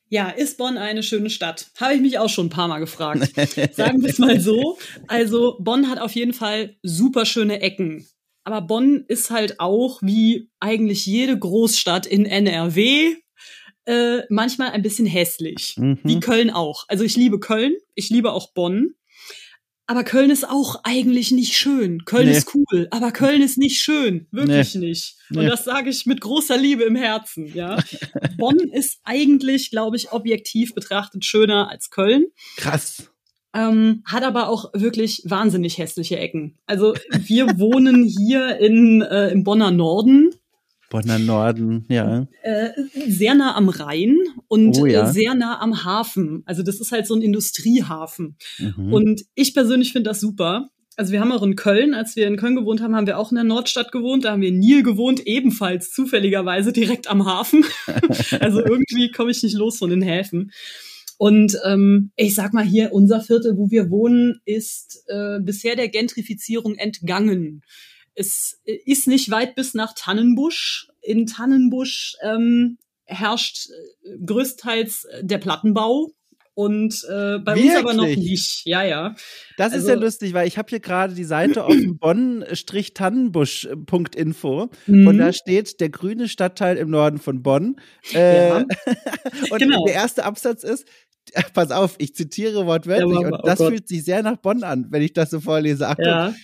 Ja, 0.10 0.30
ist 0.30 0.58
Bonn 0.58 0.78
eine 0.78 1.04
schöne 1.04 1.30
Stadt? 1.30 1.72
Habe 1.80 1.94
ich 1.94 2.02
mich 2.02 2.20
auch 2.20 2.30
schon 2.30 2.48
ein 2.48 2.50
paar 2.50 2.68
Mal 2.68 2.80
gefragt. 2.80 3.32
Sagen 3.76 4.02
wir 4.02 4.10
es 4.10 4.20
mal 4.20 4.39
so. 4.42 4.78
Also 5.08 5.58
Bonn 5.60 5.89
hat 5.89 6.00
auf 6.00 6.14
jeden 6.14 6.34
Fall 6.34 6.76
super 6.84 7.26
schöne 7.26 7.62
Ecken. 7.62 8.06
Aber 8.44 8.62
Bonn 8.62 9.06
ist 9.08 9.30
halt 9.30 9.60
auch 9.60 10.02
wie 10.02 10.50
eigentlich 10.60 11.06
jede 11.06 11.38
Großstadt 11.38 12.08
in 12.08 12.26
NRW 12.26 13.16
äh, 13.86 14.22
manchmal 14.30 14.72
ein 14.72 14.82
bisschen 14.82 15.06
hässlich. 15.06 15.76
Mhm. 15.78 16.00
Wie 16.04 16.20
Köln 16.20 16.50
auch. 16.50 16.86
Also 16.88 17.04
ich 17.04 17.16
liebe 17.16 17.39
Köln, 17.39 17.74
ich 17.96 18.10
liebe 18.10 18.32
auch 18.32 18.54
Bonn. 18.54 18.94
Aber 19.88 20.04
Köln 20.04 20.30
ist 20.30 20.48
auch 20.48 20.82
eigentlich 20.84 21.32
nicht 21.32 21.58
schön. 21.58 22.06
Köln 22.06 22.28
nee. 22.28 22.38
ist 22.38 22.56
cool, 22.56 22.88
aber 22.92 23.12
Köln 23.12 23.42
ist 23.42 23.58
nicht 23.58 23.82
schön. 23.82 24.28
Wirklich 24.32 24.76
nee. 24.76 24.88
nicht. 24.88 25.16
Und 25.32 25.40
nee. 25.40 25.48
das 25.48 25.66
sage 25.66 25.90
ich 25.90 26.06
mit 26.06 26.22
großer 26.22 26.58
Liebe 26.58 26.84
im 26.84 26.96
Herzen, 26.96 27.46
ja. 27.54 27.78
Bonn 28.38 28.58
ist 28.72 29.00
eigentlich, 29.04 29.70
glaube 29.70 29.98
ich, 29.98 30.12
objektiv 30.12 30.74
betrachtet 30.74 31.26
schöner 31.26 31.70
als 31.70 31.90
Köln. 31.90 32.28
Krass. 32.58 33.12
Ähm, 33.54 34.04
hat 34.06 34.24
aber 34.24 34.48
auch 34.48 34.72
wirklich 34.74 35.24
wahnsinnig 35.26 35.78
hässliche 35.78 36.18
Ecken. 36.18 36.58
Also 36.68 36.94
wir 37.12 37.60
wohnen 37.60 38.06
hier 38.06 38.58
in, 38.60 39.02
äh, 39.02 39.30
im 39.30 39.44
Bonner 39.44 39.72
Norden 39.72 40.30
Bonner 40.92 41.20
Norden, 41.20 41.86
ja. 41.89 42.28
Äh, 42.44 42.70
sehr 43.08 43.34
nah 43.34 43.56
am 43.56 43.70
Rhein 43.70 44.18
und 44.50 44.78
oh, 44.78 44.86
ja. 44.86 45.10
äh, 45.10 45.12
sehr 45.12 45.34
nah 45.34 45.60
am 45.62 45.86
Hafen. 45.86 46.44
Also 46.46 46.64
das 46.64 46.82
ist 46.82 46.92
halt 46.92 47.08
so 47.08 47.16
ein 47.16 47.22
Industriehafen. 47.22 48.36
Mhm. 48.60 48.94
Und 48.94 49.22
ich 49.34 49.54
persönlich 49.54 49.94
finde 49.94 50.10
das 50.10 50.20
super. 50.20 50.68
Also 50.98 51.14
wir 51.14 51.22
haben 51.22 51.32
auch 51.32 51.44
in 51.44 51.56
Köln, 51.56 51.94
als 51.94 52.18
wir 52.18 52.28
in 52.28 52.36
Köln 52.36 52.58
gewohnt 52.58 52.82
haben, 52.82 52.96
haben 52.96 53.08
wir 53.08 53.18
auch 53.18 53.32
in 53.32 53.36
der 53.36 53.46
Nordstadt 53.46 53.94
gewohnt. 53.94 54.26
Da 54.26 54.34
haben 54.34 54.42
wir 54.42 54.50
in 54.50 54.60
Nil 54.60 54.84
gewohnt, 54.84 55.26
ebenfalls 55.26 55.94
zufälligerweise 55.94 56.74
direkt 56.74 57.10
am 57.10 57.26
Hafen. 57.26 57.64
also 58.42 58.60
irgendwie 58.60 59.12
komme 59.12 59.32
ich 59.32 59.42
nicht 59.42 59.56
los 59.56 59.78
von 59.78 59.89
den 59.89 60.02
Häfen. 60.02 60.52
Und 61.18 61.58
ähm, 61.64 62.12
ich 62.18 62.36
sag 62.36 62.54
mal 62.54 62.66
hier, 62.66 62.92
unser 62.92 63.22
Viertel, 63.22 63.56
wo 63.56 63.72
wir 63.72 63.89
wohnen, 63.89 64.42
ist 64.44 65.06
äh, 65.08 65.39
bisher 65.39 65.78
der 65.78 65.88
Gentrifizierung 65.88 66.76
entgangen. 66.76 67.62
Es 68.16 68.59
ist 68.64 69.07
nicht 69.07 69.30
weit 69.32 69.55
bis 69.55 69.74
nach 69.74 69.93
Tannenbusch. 69.95 70.89
In 71.01 71.26
Tannenbusch 71.26 72.16
ähm, 72.22 72.78
herrscht 73.05 73.70
äh, 73.70 74.18
größtenteils 74.26 75.05
äh, 75.05 75.24
der 75.24 75.38
Plattenbau. 75.38 76.12
Und 76.53 77.05
äh, 77.09 77.39
bei 77.39 77.55
Wirklich? 77.55 77.72
uns 77.72 77.78
aber 77.78 77.93
noch 77.93 78.05
nicht. 78.05 78.66
Ja, 78.66 78.84
ja. 78.84 79.16
Das 79.57 79.72
also, 79.72 79.86
ist 79.86 79.89
ja 79.89 79.95
lustig, 79.95 80.34
weil 80.34 80.49
ich 80.49 80.57
habe 80.57 80.68
hier 80.70 80.82
gerade 80.82 81.16
die 81.16 81.24
Seite 81.24 81.64
offen 81.64 81.97
bonn-tannenbusch.info 81.99 84.70
mhm. 84.86 85.07
und 85.07 85.18
da 85.18 85.32
steht 85.32 85.80
der 85.80 85.88
grüne 85.89 86.28
Stadtteil 86.28 86.76
im 86.76 86.89
Norden 86.89 87.20
von 87.20 87.41
Bonn. 87.41 87.78
Äh, 88.14 88.49
ja. 88.49 88.57
und 89.49 89.59
genau. 89.59 89.86
der 89.86 89.95
erste 89.95 90.26
Absatz 90.26 90.66
ist, 90.66 90.86
pass 91.53 91.72
auf, 91.72 91.95
ich 91.99 92.16
zitiere 92.16 92.66
wortwörtlich 92.66 93.22
ja, 93.22 93.28
und 93.28 93.34
oh 93.34 93.41
das 93.45 93.59
Gott. 93.59 93.70
fühlt 93.70 93.88
sich 93.88 94.03
sehr 94.03 94.22
nach 94.22 94.36
Bonn 94.36 94.64
an, 94.64 94.88
wenn 94.89 95.01
ich 95.01 95.14
das 95.14 95.30
so 95.30 95.39
vorlese. 95.39 95.88
Achtung. 95.88 96.05
Ja 96.05 96.36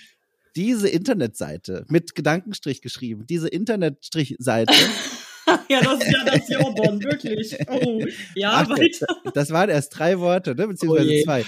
diese 0.58 0.90
Internetseite 0.90 1.86
mit 1.88 2.16
Gedankenstrich 2.16 2.82
geschrieben, 2.82 3.26
diese 3.28 3.48
Internetstrich-Seite. 3.48 4.74
ja, 5.70 5.82
das 5.82 6.04
ist 6.04 6.12
ja 6.12 6.26
das 6.26 6.50
Jobon, 6.50 7.02
wirklich. 7.04 7.56
Oh, 7.70 8.04
ja, 8.34 8.66
Ach, 8.66 8.70
weiter. 8.70 9.32
Das 9.36 9.52
waren 9.52 9.70
erst 9.70 9.98
drei 9.98 10.20
Worte, 10.20 10.56
ne? 10.56 10.68
beziehungsweise 10.68 11.12
oh 11.12 11.24
zwei 11.24 11.46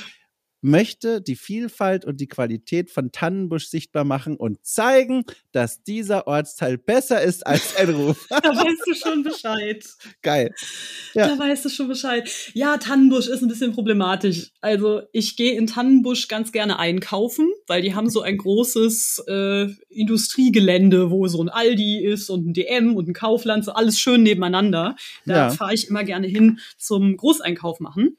möchte 0.62 1.22
die 1.22 1.36
Vielfalt 1.36 2.06
und 2.06 2.20
die 2.20 2.28
Qualität 2.28 2.92
von 2.92 3.12
Tannenbusch 3.12 3.68
sichtbar 3.68 4.04
machen 4.04 4.36
und 4.36 4.66
zeigen, 4.66 5.24
dass 5.52 5.84
dieser 5.84 6.28
Ortsteil 6.28 6.78
besser 6.78 7.22
ist 7.22 7.46
als 7.46 7.76
ein 7.76 7.90
Ruf. 7.90 8.28
da 8.30 8.38
weißt 8.38 8.82
du 8.86 8.94
schon 8.94 9.24
Bescheid. 9.24 9.86
Geil. 10.22 10.54
Ja. 11.14 11.28
Da 11.28 11.40
weißt 11.40 11.66
du 11.66 11.70
schon 11.70 11.88
Bescheid. 11.88 12.30
Ja, 12.54 12.78
Tannenbusch 12.78 13.28
ist 13.28 13.42
ein 13.42 13.48
bisschen 13.48 13.74
problematisch. 13.74 14.52
Also 14.62 15.02
ich 15.12 15.36
gehe 15.36 15.54
in 15.54 15.68
Tannenbusch 15.68 16.28
ganz 16.28 16.52
gerne 16.52 16.80
einkaufen, 16.80 17.50
weil 17.68 17.82
die 17.82 17.96
haben 17.96 18.10
so 18.10 18.22
ein 18.22 18.38
großes 18.38 19.24
äh, 19.28 19.68
Industriegelände, 19.90 21.10
wo 21.10 21.28
so 21.28 21.42
ein 21.42 21.50
Aldi 21.50 22.06
ist 22.06 22.30
und 22.30 22.48
ein 22.48 22.54
DM 22.54 22.96
und 22.96 23.08
ein 23.08 23.14
Kaufland, 23.14 23.66
so 23.66 23.72
alles 23.72 24.00
schön 24.00 24.24
nebeneinander. 24.24 24.96
Da 25.26 25.36
ja. 25.36 25.50
fahre 25.52 25.74
ich 25.74 25.88
immer 25.88 26.04
gerne 26.04 26.28
hin 26.28 26.60
zum 26.78 27.16
Großeinkauf 27.18 27.80
machen. 27.80 28.18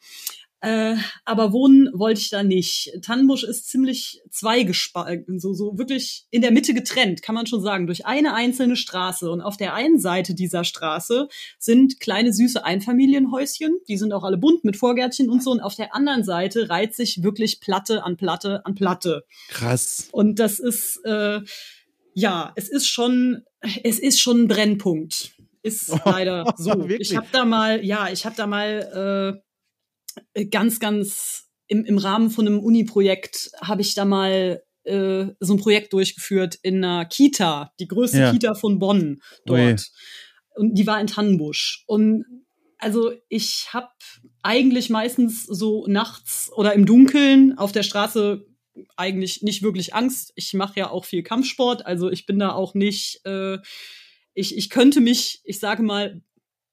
Äh, 0.62 0.96
aber 1.24 1.52
wohnen 1.52 1.88
wollte 1.94 2.20
ich 2.20 2.28
da 2.28 2.42
nicht. 2.42 2.92
Tannenbusch 3.02 3.44
ist 3.44 3.68
ziemlich 3.68 4.20
zweigespalten, 4.30 5.40
so, 5.40 5.54
so 5.54 5.78
wirklich 5.78 6.26
in 6.30 6.42
der 6.42 6.50
Mitte 6.50 6.74
getrennt, 6.74 7.22
kann 7.22 7.34
man 7.34 7.46
schon 7.46 7.62
sagen, 7.62 7.86
durch 7.86 8.04
eine 8.04 8.34
einzelne 8.34 8.76
Straße. 8.76 9.30
Und 9.30 9.40
auf 9.40 9.56
der 9.56 9.74
einen 9.74 9.98
Seite 9.98 10.34
dieser 10.34 10.64
Straße 10.64 11.28
sind 11.58 11.98
kleine 11.98 12.32
süße 12.32 12.62
Einfamilienhäuschen, 12.62 13.80
die 13.88 13.96
sind 13.96 14.12
auch 14.12 14.22
alle 14.22 14.36
bunt 14.36 14.64
mit 14.64 14.76
Vorgärtchen 14.76 15.30
und 15.30 15.42
so. 15.42 15.50
Und 15.50 15.60
auf 15.60 15.76
der 15.76 15.94
anderen 15.94 16.24
Seite 16.24 16.68
reiht 16.68 16.94
sich 16.94 17.22
wirklich 17.22 17.60
Platte 17.60 18.04
an 18.04 18.18
Platte 18.18 18.64
an 18.66 18.74
Platte. 18.74 19.24
Krass. 19.48 20.08
Und 20.12 20.38
das 20.38 20.58
ist, 20.58 21.00
äh, 21.04 21.40
ja, 22.12 22.52
es 22.56 22.68
ist 22.68 22.86
schon, 22.86 23.44
es 23.82 23.98
ist 23.98 24.20
schon 24.20 24.42
ein 24.42 24.48
Brennpunkt. 24.48 25.32
Ist 25.62 25.88
leider 26.04 26.54
so. 26.56 26.86
ich 26.86 27.16
habe 27.16 27.26
da 27.32 27.44
mal, 27.44 27.84
ja, 27.84 28.08
ich 28.10 28.26
habe 28.26 28.36
da 28.36 28.46
mal 28.46 29.40
äh, 29.40 29.49
ganz, 30.50 30.80
ganz 30.80 31.50
im, 31.66 31.84
im 31.84 31.98
Rahmen 31.98 32.30
von 32.30 32.46
einem 32.46 32.60
Uni-Projekt 32.60 33.50
habe 33.62 33.82
ich 33.82 33.94
da 33.94 34.04
mal 34.04 34.62
äh, 34.84 35.26
so 35.40 35.54
ein 35.54 35.58
Projekt 35.60 35.92
durchgeführt 35.92 36.58
in 36.62 36.84
einer 36.84 37.04
Kita, 37.04 37.72
die 37.78 37.88
größte 37.88 38.18
ja. 38.18 38.32
Kita 38.32 38.54
von 38.54 38.78
Bonn 38.78 39.22
dort. 39.46 39.60
Ui. 39.60 39.76
Und 40.56 40.74
die 40.74 40.86
war 40.86 41.00
in 41.00 41.06
Tannenbusch. 41.06 41.84
Und 41.86 42.24
also 42.78 43.12
ich 43.28 43.68
habe 43.72 43.90
eigentlich 44.42 44.90
meistens 44.90 45.44
so 45.44 45.86
nachts 45.86 46.50
oder 46.54 46.72
im 46.72 46.86
Dunkeln 46.86 47.56
auf 47.56 47.72
der 47.72 47.82
Straße 47.82 48.46
eigentlich 48.96 49.42
nicht 49.42 49.62
wirklich 49.62 49.94
Angst. 49.94 50.32
Ich 50.34 50.54
mache 50.54 50.80
ja 50.80 50.90
auch 50.90 51.04
viel 51.04 51.22
Kampfsport, 51.22 51.84
also 51.86 52.10
ich 52.10 52.26
bin 52.26 52.38
da 52.38 52.52
auch 52.52 52.74
nicht. 52.74 53.20
Äh, 53.24 53.58
ich, 54.32 54.56
ich 54.56 54.70
könnte 54.70 55.00
mich, 55.00 55.40
ich 55.44 55.58
sage 55.60 55.82
mal, 55.82 56.22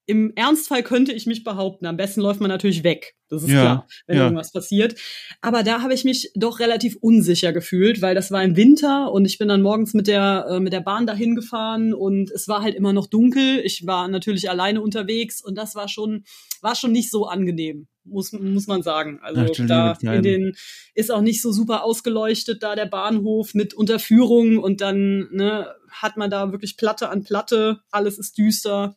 im 0.07 0.31
Ernstfall 0.35 0.83
könnte 0.83 1.11
ich 1.11 1.25
mich 1.25 1.43
behaupten. 1.43 1.85
Am 1.85 1.97
besten 1.97 2.21
läuft 2.21 2.39
man 2.39 2.49
natürlich 2.49 2.85
weg. 2.85 3.15
Das 3.27 3.43
ist 3.43 3.49
ja, 3.49 3.61
klar, 3.61 3.87
wenn 4.07 4.17
ja. 4.17 4.23
irgendwas 4.23 4.53
passiert. 4.53 4.95
Aber 5.41 5.63
da 5.63 5.81
habe 5.81 5.93
ich 5.93 6.05
mich 6.05 6.31
doch 6.33 6.59
relativ 6.61 6.95
unsicher 7.01 7.51
gefühlt, 7.51 8.01
weil 8.01 8.15
das 8.15 8.31
war 8.31 8.41
im 8.41 8.55
Winter 8.55 9.11
und 9.11 9.25
ich 9.25 9.37
bin 9.37 9.49
dann 9.49 9.61
morgens 9.61 9.93
mit 9.93 10.07
der, 10.07 10.47
äh, 10.49 10.59
mit 10.61 10.71
der 10.71 10.79
Bahn 10.79 11.07
dahin 11.07 11.35
gefahren 11.35 11.93
und 11.93 12.31
es 12.31 12.47
war 12.47 12.61
halt 12.61 12.73
immer 12.73 12.93
noch 12.93 13.07
dunkel. 13.07 13.59
Ich 13.65 13.85
war 13.85 14.07
natürlich 14.07 14.49
alleine 14.49 14.81
unterwegs 14.81 15.43
und 15.43 15.57
das 15.57 15.75
war 15.75 15.89
schon, 15.89 16.23
war 16.61 16.75
schon 16.75 16.93
nicht 16.93 17.11
so 17.11 17.25
angenehm, 17.25 17.87
muss, 18.05 18.31
muss 18.31 18.67
man 18.67 18.83
sagen. 18.83 19.19
Also 19.21 19.41
Ach, 19.41 19.67
da 19.67 19.91
in 20.13 20.23
den, 20.23 20.55
ist 20.95 21.11
auch 21.11 21.21
nicht 21.21 21.41
so 21.41 21.51
super 21.51 21.83
ausgeleuchtet, 21.83 22.63
da 22.63 22.75
der 22.75 22.85
Bahnhof 22.85 23.53
mit 23.53 23.73
Unterführung 23.73 24.57
und 24.57 24.79
dann, 24.79 25.27
ne, 25.31 25.67
hat 25.89 26.15
man 26.15 26.29
da 26.29 26.53
wirklich 26.53 26.77
Platte 26.77 27.09
an 27.09 27.23
Platte, 27.23 27.81
alles 27.91 28.17
ist 28.17 28.37
düster 28.37 28.95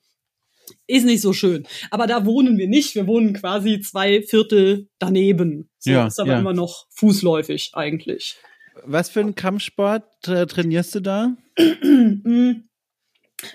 ist 0.91 1.05
nicht 1.05 1.21
so 1.21 1.33
schön. 1.33 1.67
Aber 1.91 2.07
da 2.07 2.27
wohnen 2.27 2.59
wir 2.59 2.69
nicht. 2.69 2.95
Wir 2.95 3.07
wohnen 3.07 3.33
quasi 3.35 3.81
zwei 3.81 4.23
Viertel 4.23 4.89
daneben. 4.99 5.71
So 5.79 5.91
ja, 5.91 6.07
ist 6.07 6.21
aber 6.21 6.33
ja. 6.33 6.39
immer 6.41 6.53
noch 6.53 6.87
fußläufig 6.91 7.71
eigentlich. 7.75 8.37
Was 8.85 9.11
für 9.11 9.21
einen 9.21 9.35
Kampfsport 9.35 10.05
äh, 10.27 10.47
trainierst 10.47 10.95
du 10.95 11.01
da? 11.01 11.37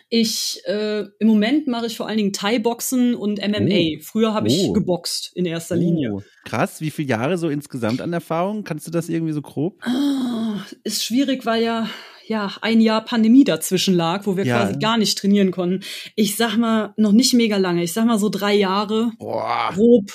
Ich 0.10 0.62
äh, 0.66 1.06
im 1.20 1.28
Moment 1.28 1.68
mache 1.68 1.88
ich 1.88 1.98
vor 1.98 2.08
allen 2.08 2.18
Dingen 2.18 2.34
Thai-Boxen 2.34 3.16
und 3.16 3.40
MMA. 3.40 3.98
Oh. 3.98 4.02
Früher 4.02 4.34
habe 4.34 4.48
ich 4.48 4.64
oh. 4.64 4.74
geboxt 4.74 5.32
in 5.36 5.46
erster 5.46 5.76
Linie. 5.76 6.14
Oh. 6.14 6.24
Krass, 6.44 6.82
wie 6.82 6.92
viele 6.92 7.10
Jahre 7.10 7.38
so 7.38 7.50
insgesamt 7.50 8.02
an 8.02 8.14
Erfahrung? 8.14 8.64
Kannst 8.64 8.88
du 8.88 8.92
das 8.92 9.10
irgendwie 9.10 9.34
so 9.34 9.42
grob? 9.42 9.80
Ah, 9.84 10.66
ist 10.84 11.04
schwierig, 11.04 11.46
weil 11.46 11.64
ja 11.64 11.88
ja, 12.28 12.52
ein 12.62 12.82
Jahr 12.82 13.04
Pandemie 13.04 13.44
dazwischen 13.44 13.96
lag, 13.96 14.26
wo 14.26 14.38
wir 14.38 14.46
ja. 14.46 14.58
quasi 14.58 14.80
gar 14.80 14.98
nicht 14.98 15.18
trainieren 15.18 15.52
konnten. 15.52 15.84
Ich 16.16 16.36
sag 16.36 16.58
mal, 16.58 16.94
noch 16.98 17.12
nicht 17.12 17.34
mega 17.34 17.58
lange. 17.58 17.84
Ich 17.84 17.94
sag 17.94 18.06
mal 18.06 18.20
so 18.20 18.30
drei 18.30 18.56
Jahre. 18.56 19.12
Boah. 19.18 19.72
Grob. 19.74 20.12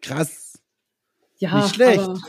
Krass. 0.00 0.58
Ja, 1.38 1.62
nicht 1.62 1.74
schlecht. 1.74 2.00
Aber 2.00 2.20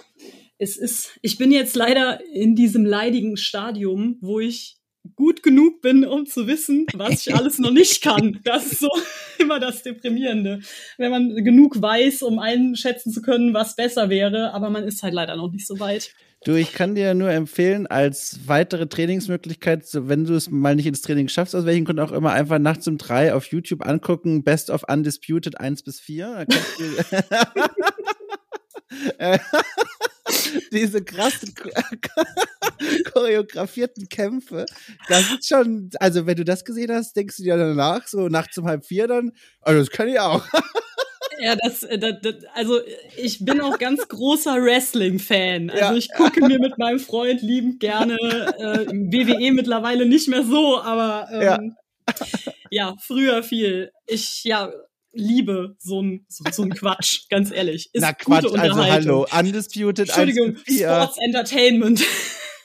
es 0.57 0.77
ist, 0.77 1.17
ich 1.21 1.37
bin 1.37 1.51
jetzt 1.51 1.75
leider 1.75 2.23
in 2.33 2.55
diesem 2.55 2.85
leidigen 2.85 3.37
Stadium, 3.37 4.17
wo 4.21 4.39
ich 4.39 4.77
gut 5.15 5.41
genug 5.41 5.81
bin, 5.81 6.05
um 6.05 6.25
zu 6.25 6.45
wissen, 6.45 6.85
was 6.93 7.25
ich 7.25 7.33
alles 7.33 7.57
noch 7.57 7.71
nicht 7.71 8.03
kann. 8.03 8.39
Das 8.43 8.71
ist 8.71 8.79
so 8.81 8.89
immer 9.39 9.59
das 9.59 9.81
Deprimierende. 9.83 10.61
Wenn 10.97 11.11
man 11.11 11.35
genug 11.43 11.81
weiß, 11.81 12.21
um 12.21 12.37
einschätzen 12.39 13.11
zu 13.11 13.21
können, 13.21 13.53
was 13.53 13.75
besser 13.75 14.09
wäre, 14.09 14.53
aber 14.53 14.69
man 14.69 14.83
ist 14.83 15.01
halt 15.01 15.13
leider 15.13 15.35
noch 15.35 15.51
nicht 15.51 15.65
so 15.65 15.79
weit. 15.79 16.13
Du, 16.43 16.55
ich 16.55 16.73
kann 16.73 16.95
dir 16.95 17.13
nur 17.13 17.29
empfehlen, 17.29 17.85
als 17.85 18.39
weitere 18.47 18.87
Trainingsmöglichkeit, 18.87 19.83
wenn 19.93 20.25
du 20.25 20.33
es 20.33 20.49
mal 20.49 20.75
nicht 20.75 20.87
ins 20.87 21.03
Training 21.03 21.27
schaffst, 21.27 21.55
aus 21.55 21.65
welchen 21.65 21.85
Gründen 21.85 22.01
auch 22.01 22.11
immer, 22.11 22.31
einfach 22.31 22.57
nachts 22.57 22.87
um 22.87 22.97
drei 22.97 23.35
auf 23.35 23.45
YouTube 23.45 23.85
angucken, 23.85 24.43
Best 24.43 24.71
of 24.71 24.81
Undisputed 24.89 25.59
1 25.59 25.83
bis 25.83 25.99
4. 25.99 26.47
diese 30.71 31.03
krassen 31.03 31.53
choreografierten 33.13 34.09
Kämpfe, 34.09 34.65
das 35.07 35.31
ist 35.31 35.47
schon, 35.47 35.91
also 35.99 36.25
wenn 36.25 36.37
du 36.37 36.43
das 36.43 36.65
gesehen 36.65 36.91
hast, 36.91 37.15
denkst 37.15 37.37
du 37.37 37.43
dir 37.43 37.57
danach, 37.57 38.07
so 38.07 38.29
nachts 38.29 38.57
um 38.57 38.65
halb 38.65 38.83
vier 38.85 39.07
dann, 39.07 39.33
also 39.61 39.79
das 39.79 39.91
kann 39.91 40.07
ich 40.07 40.19
auch. 40.19 40.43
Ja, 41.41 41.55
das, 41.55 41.81
äh, 41.81 41.97
das, 41.97 42.15
das, 42.21 42.35
also 42.53 42.79
ich 43.17 43.43
bin 43.43 43.61
auch 43.61 43.79
ganz 43.79 44.07
großer 44.07 44.61
Wrestling-Fan. 44.61 45.71
Also 45.71 45.83
ja. 45.85 45.93
ich 45.95 46.11
gucke 46.13 46.45
mir 46.45 46.59
mit 46.59 46.77
meinem 46.77 46.99
Freund 46.99 47.41
liebend 47.41 47.79
gerne 47.79 48.15
äh, 48.15 48.85
WWE 48.87 49.51
mittlerweile 49.51 50.05
nicht 50.05 50.27
mehr 50.27 50.43
so, 50.43 50.79
aber 50.79 51.27
ähm, 51.31 51.41
ja. 51.41 52.13
ja, 52.69 52.95
früher 53.01 53.41
viel. 53.41 53.91
Ich 54.05 54.43
ja 54.43 54.71
liebe 55.13 55.75
so 55.79 56.01
ein 56.01 56.25
so, 56.29 56.43
so 56.51 56.61
ein 56.61 56.75
Quatsch, 56.75 57.27
ganz 57.29 57.51
ehrlich. 57.51 57.89
Ist 57.91 58.01
Na 58.01 58.13
Quatsch, 58.13 58.45
also 58.55 58.85
hallo, 58.85 59.25
Undisputed 59.37 60.09
Entschuldigung, 60.09 60.57
Sports 60.57 61.17
Entertainment. 61.17 62.03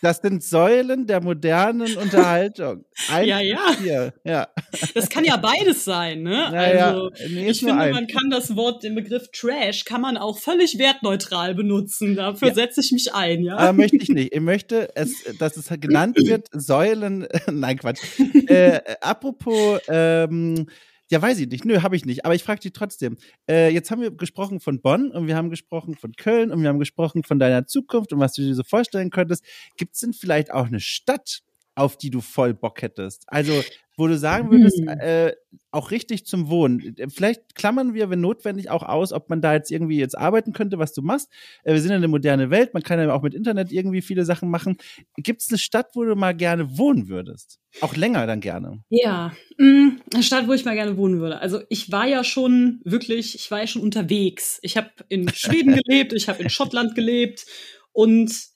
Das 0.03 0.19
sind 0.19 0.43
Säulen 0.43 1.07
der 1.07 1.23
modernen 1.23 1.97
Unterhaltung. 1.99 2.85
Ein 3.11 3.29
ja, 3.29 3.41
ja. 3.41 3.73
Vier. 3.79 4.15
ja. 4.25 4.49
Das 4.95 5.09
kann 5.09 5.25
ja 5.25 5.37
beides 5.37 5.85
sein, 5.85 6.23
ne? 6.23 6.49
Naja, 6.51 6.89
also, 6.89 7.11
nee, 7.29 7.51
ich 7.51 7.61
finde, 7.61 7.77
ein. 7.77 7.93
man 7.93 8.07
kann 8.07 8.31
das 8.31 8.57
Wort, 8.57 8.83
den 8.83 8.95
Begriff 8.95 9.29
Trash, 9.33 9.85
kann 9.85 10.01
man 10.01 10.17
auch 10.17 10.39
völlig 10.39 10.79
wertneutral 10.79 11.55
benutzen. 11.55 12.17
Dafür 12.17 12.49
ja. 12.49 12.55
setze 12.55 12.81
ich 12.81 12.93
mich 12.93 13.15
ein, 13.15 13.43
ja. 13.43 13.57
Aber 13.57 13.73
möchte 13.73 13.97
ich 13.97 14.09
nicht. 14.09 14.35
Ich 14.35 14.41
möchte, 14.41 14.89
es, 14.95 15.13
dass 15.39 15.57
es 15.57 15.69
genannt 15.81 16.17
wird, 16.19 16.49
Säulen, 16.53 17.27
nein, 17.51 17.79
Quatsch. 17.79 18.01
Äh, 18.49 18.81
apropos, 19.01 19.81
ähm, 19.89 20.67
ja, 21.11 21.23
weiß 21.23 21.39
ich 21.39 21.49
nicht. 21.49 21.65
Nö, 21.65 21.83
habe 21.83 21.97
ich 21.97 22.05
nicht. 22.05 22.25
Aber 22.25 22.35
ich 22.35 22.43
frage 22.43 22.61
dich 22.61 22.73
trotzdem. 22.73 23.17
Äh, 23.49 23.71
jetzt 23.73 23.91
haben 23.91 24.03
wir 24.03 24.11
gesprochen 24.11 24.61
von 24.61 24.81
Bonn 24.81 25.11
und 25.13 25.27
wir 25.27 25.37
haben 25.37 25.51
gesprochen 25.51 25.95
von 25.95 26.13
Köln 26.13 26.51
und 26.51 26.63
wir 26.63 26.69
haben 26.69 26.81
gesprochen 26.81 27.23
von 27.23 27.39
deiner 27.39 27.67
Zukunft 27.67 28.13
und 28.13 28.19
was 28.21 28.33
du 28.33 28.43
dir 28.43 28.55
so 28.55 28.65
vorstellen 28.65 29.11
könntest. 29.11 29.45
Gibt 29.77 29.95
es 29.95 30.01
denn 30.01 30.13
vielleicht 30.13 30.53
auch 30.53 30.67
eine 30.67 30.81
Stadt, 30.81 31.43
auf 31.77 31.97
die 31.97 32.11
du 32.11 32.21
voll 32.21 32.55
Bock 32.55 32.83
hättest? 32.83 33.25
Also, 33.29 33.63
wo 33.97 34.07
du 34.07 34.19
sagen 34.19 34.51
würdest, 34.51 34.79
hm. 34.79 34.89
äh, 34.89 35.33
auch 35.71 35.91
richtig 35.91 36.27
zum 36.27 36.49
Wohnen. 36.49 36.97
Vielleicht 37.09 37.55
klammern 37.55 37.95
wir, 37.95 38.11
wenn 38.11 38.21
notwendig, 38.21 38.71
auch 38.71 38.83
aus, 38.83 39.13
ob 39.13 39.31
man 39.31 39.41
da 39.41 39.55
jetzt 39.55 39.71
irgendwie 39.71 39.99
jetzt 39.99 40.17
arbeiten 40.17 40.53
könnte, 40.53 40.79
was 40.79 40.93
du 40.93 41.01
machst. 41.01 41.31
Äh, 41.65 41.73
wir 41.73 41.81
sind 41.81 41.91
ja 41.91 41.97
eine 41.97 42.09
moderne 42.09 42.51
Welt, 42.51 42.75
man 42.75 42.83
kann 42.83 43.01
ja 43.01 43.13
auch 43.13 43.23
mit 43.23 43.35
Internet 43.35 43.73
irgendwie 43.73 44.03
viele 44.03 44.25
Sachen 44.25 44.51
machen. 44.51 44.77
Gibt 45.17 45.41
es 45.41 45.49
eine 45.49 45.59
Stadt, 45.59 45.91
wo 45.95 46.05
du 46.05 46.15
mal 46.15 46.35
gerne 46.35 46.77
wohnen 46.77 47.09
würdest? 47.09 47.59
Auch 47.81 47.97
länger 47.97 48.27
dann 48.27 48.41
gerne? 48.41 48.83
Ja, 48.91 49.33
mh, 49.57 49.67
mm, 49.67 50.01
eine 50.13 50.23
Stadt, 50.23 50.47
wo 50.47 50.53
ich 50.53 50.65
mal 50.65 50.75
gerne 50.75 50.97
wohnen 50.99 51.21
würde. 51.21 51.41
Also 51.41 51.63
ich 51.71 51.91
war 51.91 52.07
ja 52.07 52.23
schon 52.23 52.81
wirklich, 52.85 53.35
ich 53.35 53.51
war 53.51 53.61
ja 53.61 53.67
schon 53.67 53.83
unterwegs. 53.83 54.59
Ich 54.63 54.77
habe 54.77 54.91
in 55.09 55.29
Schweden 55.31 55.75
gelebt, 55.85 56.13
ich 56.13 56.29
habe 56.29 56.43
in 56.43 56.51
Schottland 56.51 56.95
gelebt 56.95 57.47
und 57.93 58.56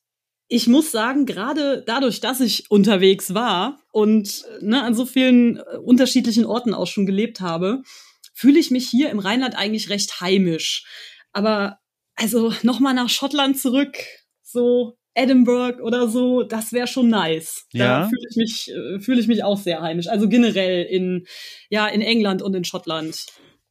ich 0.52 0.66
muss 0.66 0.90
sagen, 0.90 1.26
gerade 1.26 1.84
dadurch, 1.86 2.20
dass 2.20 2.40
ich 2.40 2.70
unterwegs 2.70 3.34
war 3.34 3.78
und 3.92 4.44
ne, 4.60 4.82
an 4.82 4.94
so 4.94 5.06
vielen 5.06 5.58
äh, 5.58 5.76
unterschiedlichen 5.76 6.44
Orten 6.44 6.74
auch 6.74 6.88
schon 6.88 7.06
gelebt 7.06 7.40
habe, 7.40 7.82
fühle 8.34 8.58
ich 8.58 8.72
mich 8.72 8.88
hier 8.88 9.10
im 9.10 9.20
Rheinland 9.20 9.56
eigentlich 9.56 9.90
recht 9.90 10.20
heimisch. 10.20 10.84
Aber 11.32 11.78
also 12.16 12.52
nochmal 12.62 12.94
nach 12.94 13.08
Schottland 13.08 13.60
zurück, 13.60 13.96
so 14.42 14.98
Edinburgh 15.14 15.80
oder 15.82 16.08
so, 16.08 16.42
das 16.42 16.72
wäre 16.72 16.88
schon 16.88 17.08
nice. 17.08 17.66
Ja. 17.72 18.00
Da 18.00 18.08
fühle 18.08 18.26
ich 18.28 18.36
mich 18.36 18.70
äh, 18.70 19.00
fühle 19.00 19.20
ich 19.20 19.28
mich 19.28 19.44
auch 19.44 19.58
sehr 19.58 19.80
heimisch. 19.82 20.08
Also 20.08 20.28
generell 20.28 20.82
in 20.82 21.26
ja 21.68 21.86
in 21.86 22.00
England 22.00 22.42
und 22.42 22.54
in 22.54 22.64
Schottland 22.64 23.26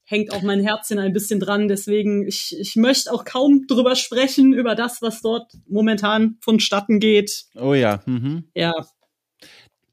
hängt 0.09 0.33
auch 0.33 0.41
mein 0.41 0.61
Herzchen 0.61 0.97
ein 0.97 1.13
bisschen 1.13 1.39
dran. 1.39 1.67
Deswegen, 1.67 2.27
ich, 2.27 2.55
ich 2.59 2.75
möchte 2.75 3.13
auch 3.13 3.25
kaum 3.25 3.67
drüber 3.67 3.95
sprechen, 3.95 4.53
über 4.53 4.73
das, 4.73 5.03
was 5.03 5.21
dort 5.21 5.53
momentan 5.67 6.37
vonstatten 6.41 6.99
geht. 6.99 7.45
Oh 7.55 7.75
ja. 7.75 8.01
Mhm. 8.07 8.45
Ja. 8.55 8.73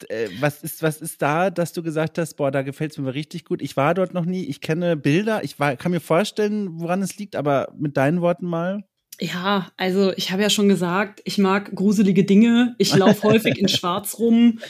Äh, 0.09 0.29
was 0.41 0.63
ist, 0.63 0.83
was 0.83 1.03
ist 1.03 1.21
da, 1.21 1.51
dass 1.51 1.75
du 1.75 1.83
gesagt 1.83 2.17
hast, 2.17 2.35
boah, 2.35 2.51
da 2.51 2.63
gefällt 2.63 2.93
es 2.93 2.99
mir 2.99 3.13
richtig 3.13 3.45
gut. 3.45 3.61
Ich 3.61 3.77
war 3.77 3.93
dort 3.93 4.15
noch 4.15 4.25
nie, 4.25 4.45
ich 4.45 4.63
kenne 4.63 4.97
Bilder, 4.97 5.45
ich 5.45 5.61
war, 5.61 5.77
kann 5.77 5.93
mir 5.93 6.01
vorstellen, 6.01 6.81
woran 6.81 7.03
es 7.03 7.19
liegt, 7.19 7.37
aber 7.37 7.75
mit 7.77 7.99
deinen 7.99 8.23
Worten 8.23 8.47
mal. 8.47 8.85
Ja, 9.21 9.71
also 9.77 10.13
ich 10.17 10.31
habe 10.31 10.43
ja 10.43 10.51
schon 10.51 10.69
gesagt, 10.69 11.21
ich 11.25 11.39
mag 11.39 11.75
gruselige 11.75 12.25
Dinge. 12.25 12.75
Ich 12.79 12.95
laufe 12.95 13.23
häufig 13.29 13.59
in 13.59 13.69
Schwarz 13.69 14.19
rum 14.19 14.61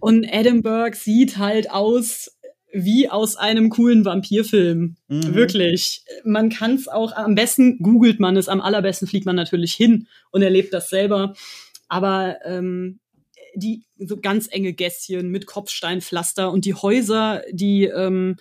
und 0.00 0.24
Edinburgh 0.24 0.96
sieht 0.96 1.38
halt 1.38 1.70
aus 1.70 2.30
wie 2.74 3.08
aus 3.08 3.36
einem 3.36 3.70
coolen 3.70 4.04
Vampirfilm. 4.04 4.96
Mhm. 5.08 5.34
Wirklich. 5.34 6.04
Man 6.24 6.50
kann 6.50 6.74
es 6.74 6.88
auch, 6.88 7.12
am 7.12 7.34
besten 7.36 7.78
googelt 7.78 8.18
man 8.18 8.36
es, 8.36 8.48
am 8.48 8.60
allerbesten 8.60 9.06
fliegt 9.06 9.26
man 9.26 9.36
natürlich 9.36 9.74
hin 9.74 10.08
und 10.30 10.42
erlebt 10.42 10.74
das 10.74 10.90
selber. 10.90 11.34
Aber 11.88 12.38
ähm, 12.44 12.98
die 13.54 13.84
so 13.98 14.16
ganz 14.20 14.48
enge 14.50 14.72
Gässchen 14.72 15.30
mit 15.30 15.46
Kopfsteinpflaster 15.46 16.50
und 16.50 16.64
die 16.64 16.74
Häuser, 16.74 17.42
die, 17.52 17.84
ähm, 17.84 18.36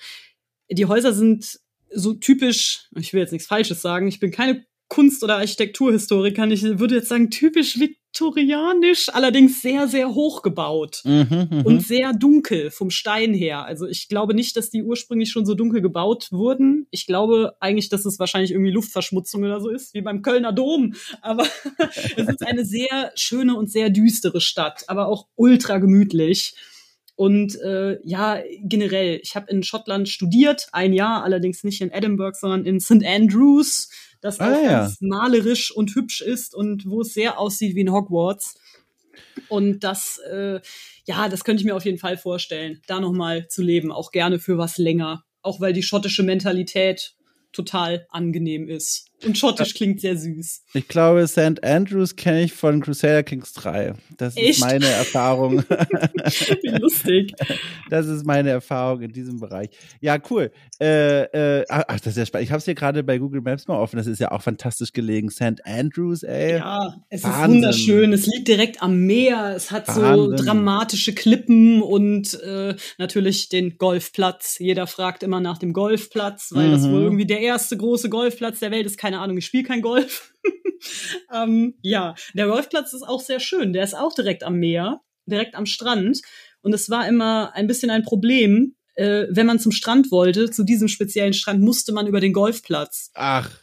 die 0.69 0.87
Häuser 0.87 1.13
sind 1.13 1.59
so 1.91 2.13
typisch, 2.15 2.89
ich 2.97 3.13
will 3.13 3.21
jetzt 3.21 3.31
nichts 3.31 3.47
Falsches 3.47 3.81
sagen, 3.83 4.07
ich 4.07 4.19
bin 4.19 4.31
keine 4.31 4.65
Kunst- 4.87 5.23
oder 5.23 5.37
Architekturhistoriker, 5.37 6.47
ich 6.47 6.63
würde 6.63 6.95
jetzt 6.95 7.09
sagen, 7.09 7.29
typisch 7.29 7.79
viktorianisch, 8.13 9.09
allerdings 9.11 9.61
sehr, 9.61 9.87
sehr 9.87 10.13
hoch 10.13 10.43
gebaut 10.43 11.01
Mhm, 11.03 11.47
mhm. 11.49 11.61
und 11.63 11.81
sehr 11.81 12.13
dunkel 12.13 12.69
vom 12.69 12.91
Stein 12.91 13.33
her. 13.33 13.65
Also 13.65 13.87
ich 13.87 14.07
glaube 14.07 14.35
nicht, 14.35 14.55
dass 14.55 14.69
die 14.69 14.83
ursprünglich 14.83 15.31
schon 15.31 15.45
so 15.45 15.55
dunkel 15.55 15.81
gebaut 15.81 16.27
wurden. 16.31 16.85
Ich 16.91 17.07
glaube 17.07 17.55
eigentlich, 17.59 17.89
dass 17.89 18.05
es 18.05 18.19
wahrscheinlich 18.19 18.51
irgendwie 18.51 18.71
Luftverschmutzung 18.71 19.43
oder 19.43 19.59
so 19.59 19.69
ist, 19.69 19.93
wie 19.95 20.01
beim 20.01 20.21
Kölner 20.21 20.53
Dom. 20.53 20.93
Aber 21.21 21.43
es 22.15 22.27
ist 22.27 22.45
eine 22.45 22.65
sehr 22.65 23.11
schöne 23.15 23.55
und 23.55 23.71
sehr 23.71 23.89
düstere 23.89 24.41
Stadt, 24.41 24.83
aber 24.87 25.07
auch 25.07 25.27
ultra 25.35 25.79
gemütlich. 25.79 26.53
Und 27.15 27.59
äh, 27.61 27.99
ja, 28.03 28.41
generell, 28.63 29.19
ich 29.21 29.35
habe 29.35 29.51
in 29.51 29.63
Schottland 29.63 30.09
studiert, 30.09 30.67
ein 30.71 30.93
Jahr, 30.93 31.23
allerdings 31.23 31.63
nicht 31.63 31.81
in 31.81 31.91
Edinburgh, 31.91 32.37
sondern 32.39 32.65
in 32.65 32.79
St. 32.79 33.05
Andrews, 33.05 33.89
das 34.23 34.39
Ah, 34.39 34.53
auch 34.53 34.63
ja. 34.63 34.71
ganz 34.79 35.01
malerisch 35.01 35.75
und 35.75 35.93
hübsch 35.95 36.21
ist 36.21 36.55
und 36.55 36.85
wo 36.89 37.01
es 37.01 37.13
sehr 37.13 37.37
aussieht 37.39 37.75
wie 37.75 37.81
in 37.81 37.91
Hogwarts. 37.91 38.55
Und 39.49 39.81
das, 39.83 40.19
äh, 40.31 40.61
ja, 41.05 41.27
das 41.27 41.43
könnte 41.43 41.61
ich 41.61 41.65
mir 41.65 41.75
auf 41.75 41.85
jeden 41.85 41.97
Fall 41.97 42.17
vorstellen, 42.17 42.81
da 42.87 42.99
nochmal 42.99 43.47
zu 43.49 43.61
leben, 43.61 43.91
auch 43.91 44.11
gerne 44.11 44.39
für 44.39 44.57
was 44.57 44.77
länger. 44.77 45.25
Auch 45.41 45.59
weil 45.59 45.73
die 45.73 45.83
schottische 45.83 46.23
Mentalität 46.23 47.15
total 47.51 48.07
angenehm 48.09 48.69
ist. 48.69 49.11
Und 49.25 49.37
schottisch 49.37 49.73
klingt 49.73 50.01
sehr 50.01 50.17
süß. 50.17 50.63
Ich 50.73 50.87
glaube, 50.87 51.25
St. 51.27 51.63
Andrews 51.63 52.15
kenne 52.15 52.43
ich 52.43 52.53
von 52.53 52.81
Crusader 52.81 53.23
Kings 53.23 53.53
3. 53.53 53.93
Das 54.17 54.35
ist 54.35 54.41
Echt? 54.41 54.59
meine 54.59 54.85
Erfahrung. 54.87 55.63
Wie 56.61 56.69
lustig. 56.79 57.33
Das 57.89 58.07
ist 58.07 58.25
meine 58.25 58.49
Erfahrung 58.49 59.01
in 59.01 59.11
diesem 59.13 59.39
Bereich. 59.39 59.69
Ja, 60.01 60.17
cool. 60.29 60.51
Äh, 60.81 61.23
äh, 61.59 61.65
ach, 61.69 61.99
das 61.99 62.07
ist 62.13 62.17
ja 62.17 62.25
spannend. 62.25 62.45
Ich 62.45 62.51
habe 62.51 62.59
es 62.59 62.65
hier 62.65 62.75
gerade 62.75 63.03
bei 63.03 63.17
Google 63.17 63.41
Maps 63.41 63.67
mal 63.67 63.77
offen. 63.77 63.97
Das 63.97 64.07
ist 64.07 64.19
ja 64.19 64.31
auch 64.31 64.41
fantastisch 64.41 64.93
gelegen. 64.93 65.29
St. 65.29 65.65
Andrews, 65.65 66.23
ey. 66.23 66.57
Ja, 66.57 66.95
es 67.09 67.23
Wahnsinn. 67.23 67.41
ist 67.41 67.47
wunderschön. 67.55 68.13
Es 68.13 68.25
liegt 68.27 68.47
direkt 68.47 68.81
am 68.81 68.99
Meer. 69.05 69.53
Es 69.55 69.71
hat 69.71 69.87
so 69.87 70.01
Wahnsinn. 70.01 70.45
dramatische 70.45 71.13
Klippen 71.13 71.81
und 71.81 72.33
äh, 72.43 72.75
natürlich 72.97 73.49
den 73.49 73.77
Golfplatz. 73.77 74.57
Jeder 74.59 74.87
fragt 74.87 75.23
immer 75.23 75.39
nach 75.39 75.57
dem 75.57 75.73
Golfplatz, 75.73 76.49
weil 76.53 76.71
das 76.71 76.81
Mhm. 76.81 76.91
wohl 76.91 77.01
irgendwie 77.03 77.25
der 77.25 77.39
erste 77.39 77.77
große 77.77 78.09
Golfplatz 78.09 78.59
der 78.59 78.71
Welt 78.71 78.85
ist. 78.85 78.97
Keine 78.97 79.12
Ahnung, 79.19 79.37
ich 79.37 79.45
spiele 79.45 79.63
kein 79.63 79.81
Golf. 79.81 80.33
ähm, 81.33 81.75
ja, 81.81 82.15
der 82.33 82.47
Golfplatz 82.47 82.93
ist 82.93 83.03
auch 83.03 83.21
sehr 83.21 83.39
schön. 83.39 83.73
Der 83.73 83.83
ist 83.83 83.95
auch 83.95 84.13
direkt 84.13 84.43
am 84.43 84.57
Meer, 84.57 85.01
direkt 85.25 85.55
am 85.55 85.65
Strand. 85.65 86.21
Und 86.61 86.73
es 86.73 86.89
war 86.89 87.07
immer 87.07 87.51
ein 87.53 87.67
bisschen 87.67 87.89
ein 87.89 88.03
Problem. 88.03 88.75
Äh, 88.95 89.25
wenn 89.29 89.47
man 89.47 89.59
zum 89.59 89.71
Strand 89.71 90.11
wollte, 90.11 90.51
zu 90.51 90.63
diesem 90.63 90.87
speziellen 90.87 91.33
Strand, 91.33 91.61
musste 91.61 91.93
man 91.93 92.07
über 92.07 92.19
den 92.19 92.33
Golfplatz. 92.33 93.11
Ach, 93.15 93.62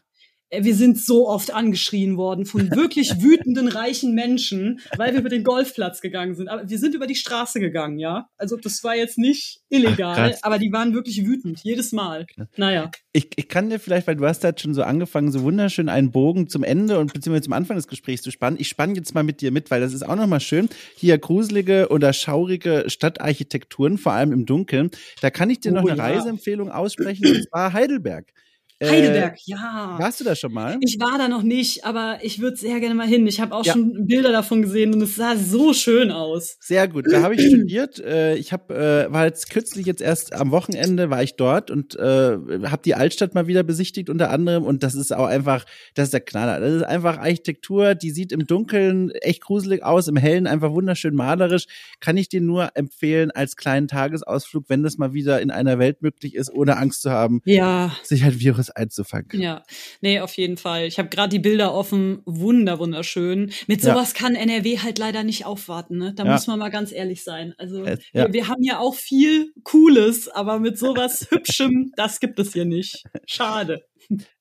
Wir 0.51 0.75
sind 0.75 0.99
so 0.99 1.29
oft 1.29 1.53
angeschrien 1.53 2.17
worden 2.17 2.45
von 2.45 2.71
wirklich 2.77 3.23
wütenden, 3.23 3.69
reichen 3.69 4.15
Menschen, 4.15 4.81
weil 4.97 5.13
wir 5.13 5.21
über 5.21 5.29
den 5.29 5.45
Golfplatz 5.45 6.01
gegangen 6.01 6.35
sind. 6.35 6.49
Aber 6.49 6.69
wir 6.69 6.79
sind 6.79 6.95
über 6.95 7.07
die 7.07 7.15
Straße 7.15 7.61
gegangen, 7.61 7.99
ja. 7.99 8.29
Also 8.37 8.57
das 8.57 8.83
war 8.83 8.97
jetzt 8.97 9.17
nicht 9.19 9.61
illegal, 9.69 10.35
Ach, 10.35 10.39
aber 10.43 10.59
die 10.59 10.73
waren 10.73 10.93
wirklich 10.95 11.25
wütend, 11.25 11.61
jedes 11.63 11.93
Mal. 11.93 12.27
Naja. 12.57 12.91
ich, 13.13 13.29
ich 13.37 13.49
kann 13.49 13.71
dir 13.71 13.79
vielleicht, 13.79 14.07
weil 14.07 14.17
du 14.17 14.27
hast 14.27 14.43
da 14.43 14.53
schon 14.57 14.75
so 14.75 14.83
angefangen, 14.83 15.31
so 15.31 15.43
wunderschön 15.43 15.89
einen 15.89 16.11
Bogen 16.11 16.49
zum 16.49 16.65
Ende 16.65 16.99
und 16.99 17.13
beziehungsweise 17.13 17.45
zum 17.45 17.53
Anfang 17.53 17.77
des 17.77 17.87
Gesprächs 17.89 18.23
zu 18.23 18.31
spannen. 18.31 18.59
Ich 18.61 18.69
spanne 18.69 18.95
jetzt 18.95 19.15
mal 19.15 19.23
mit 19.23 19.41
dir 19.41 19.53
mit, 19.53 19.71
weil 19.71 19.81
das 19.81 19.93
ist 19.93 20.03
auch 20.03 20.17
nochmal 20.17 20.41
schön. 20.41 20.69
Hier 20.97 21.19
gruselige 21.19 21.89
oder 21.91 22.13
schaurige 22.13 22.85
Stadtarchitekturen, 22.89 23.99
vor 23.99 24.13
allem 24.13 24.33
im 24.33 24.47
Dunkeln. 24.47 24.91
Da 25.21 25.31
kann 25.31 25.51
ich 25.51 25.61
dir 25.61 25.73
noch 25.73 25.85
Oh, 25.85 25.89
eine 25.89 25.97
ja. 25.99 26.05
Reiseempfehlung 26.05 26.71
aussprechen, 26.71 27.27
und 27.27 27.49
zwar 27.49 27.73
Heidelberg. 27.73 28.33
Äh, 28.81 28.89
Heidelberg, 28.89 29.37
ja. 29.45 29.97
Warst 29.99 30.21
du 30.21 30.25
da 30.25 30.35
schon 30.35 30.53
mal? 30.55 30.79
Ich 30.81 30.99
war 30.99 31.19
da 31.19 31.29
noch 31.29 31.43
nicht, 31.43 31.85
aber 31.85 32.19
ich 32.23 32.41
würde 32.41 32.57
sehr 32.57 32.81
gerne 32.81 32.95
mal 32.95 33.07
hin. 33.07 33.27
Ich 33.27 33.39
habe 33.41 33.55
auch 33.55 33.65
Ja. 33.65 33.75
schon 33.75 34.07
Bilder 34.07 34.33
davon 34.33 34.63
gesehen 34.63 34.95
und 34.95 35.03
es 35.03 35.17
sah 35.17 35.37
so 35.37 35.75
schön 35.75 36.11
aus. 36.11 36.57
Sehr 36.61 36.89
gut. 36.89 37.05
Da 37.11 37.21
habe 37.21 37.35
ich 37.35 37.47
studiert. 37.47 37.99
Äh, 38.01 38.37
ich 38.37 38.55
habe 38.55 38.75
äh, 39.09 39.13
war 39.13 39.27
jetzt 39.27 39.51
kürzlich 39.51 39.85
jetzt 39.85 40.01
erst 40.01 40.33
am 40.33 40.51
Wochenende 40.51 41.11
war 41.11 41.23
ich 41.23 41.37
dort 41.37 41.71
und 41.71 41.95
äh, 41.97 42.39
habe 42.65 42.81
die 42.83 42.95
Altstadt 42.95 43.35
mal 43.35 43.47
wieder 43.47 43.63
besichtigt 43.63 44.09
unter 44.09 44.31
anderem 44.31 44.65
und 44.65 44.83
das 44.83 44.95
ist 44.95 45.13
auch 45.13 45.27
einfach, 45.27 45.67
das 45.95 46.05
ist 46.07 46.15
der 46.15 46.21
Knaller. 46.23 46.59
Das 46.61 46.73
ist 46.73 46.83
einfach 46.85 47.19
Architektur, 47.19 47.95
die 47.95 48.11
sieht 48.11 48.33
im 48.33 48.47
Dunkeln 48.47 49.11
echt 49.11 49.43
gruselig 49.43 49.85
aus, 49.85 50.09
im 50.09 50.17
Hellen 50.17 50.47
einfach 50.47 50.71
wunderschön 50.73 51.15
malerisch. 51.15 51.67
Kann 52.01 52.17
ich 52.17 52.31
dir 52.31 52.41
nur 52.41 52.71
empfehlen 52.77 53.31
als 53.31 53.57
kleinen 53.57 53.89
Tagesausflug, 53.89 54.65
wenn 54.69 54.83
das 54.83 54.97
mal 54.97 55.13
wieder 55.13 55.43
in 55.43 55.51
einer 55.51 55.79
Welt 55.79 56.01
möglich 56.01 56.35
ist, 56.35 56.51
ohne 56.51 56.79
Angst 56.79 57.03
zu 57.03 57.11
haben, 57.11 57.43
Ja, 57.45 57.93
sich 58.05 58.25
ein 58.25 58.41
Virus 58.41 58.70
einzufangen. 58.77 59.41
Ja, 59.41 59.63
nee, 60.01 60.21
auf 60.21 60.35
jeden 60.37 60.57
Fall. 60.57 60.87
Ich 60.87 60.99
habe 60.99 61.09
gerade 61.09 61.29
die 61.31 61.39
Bilder 61.39 61.75
offen, 61.75 62.23
wunder 62.27 62.79
wunderschön. 62.79 63.53
Mit 63.67 63.83
Ja. 63.83 63.95
sowas 63.95 64.15
kann 64.15 64.35
NRW 64.35 64.79
halt 64.79 64.99
leider 64.99 65.23
nicht 65.25 65.47
aufwarten, 65.47 65.99
ne? 65.99 66.13
Da 66.15 66.25
Ja. 66.25 66.33
muss 66.33 66.47
man 66.47 66.59
mal 66.59 66.71
ganz 66.71 66.93
ehrlich 66.93 67.23
sein. 67.25 67.55
Also 67.59 67.85
Äh, 67.85 67.99
ja. 68.13 68.27
wir, 68.27 68.33
wir 68.33 68.49
haben 68.49 68.63
ja 68.63 68.79
auch 68.79 68.95
viel 68.95 69.53
Cooles, 69.65 70.29
aber 70.29 70.59
mit 70.59 70.79
sowas 70.79 71.27
Hübschem, 71.31 71.93
das 71.97 72.21
gibt 72.21 72.39
es 72.39 72.53
hier 72.53 72.65
nicht. 72.65 73.05
Schade. 73.27 73.83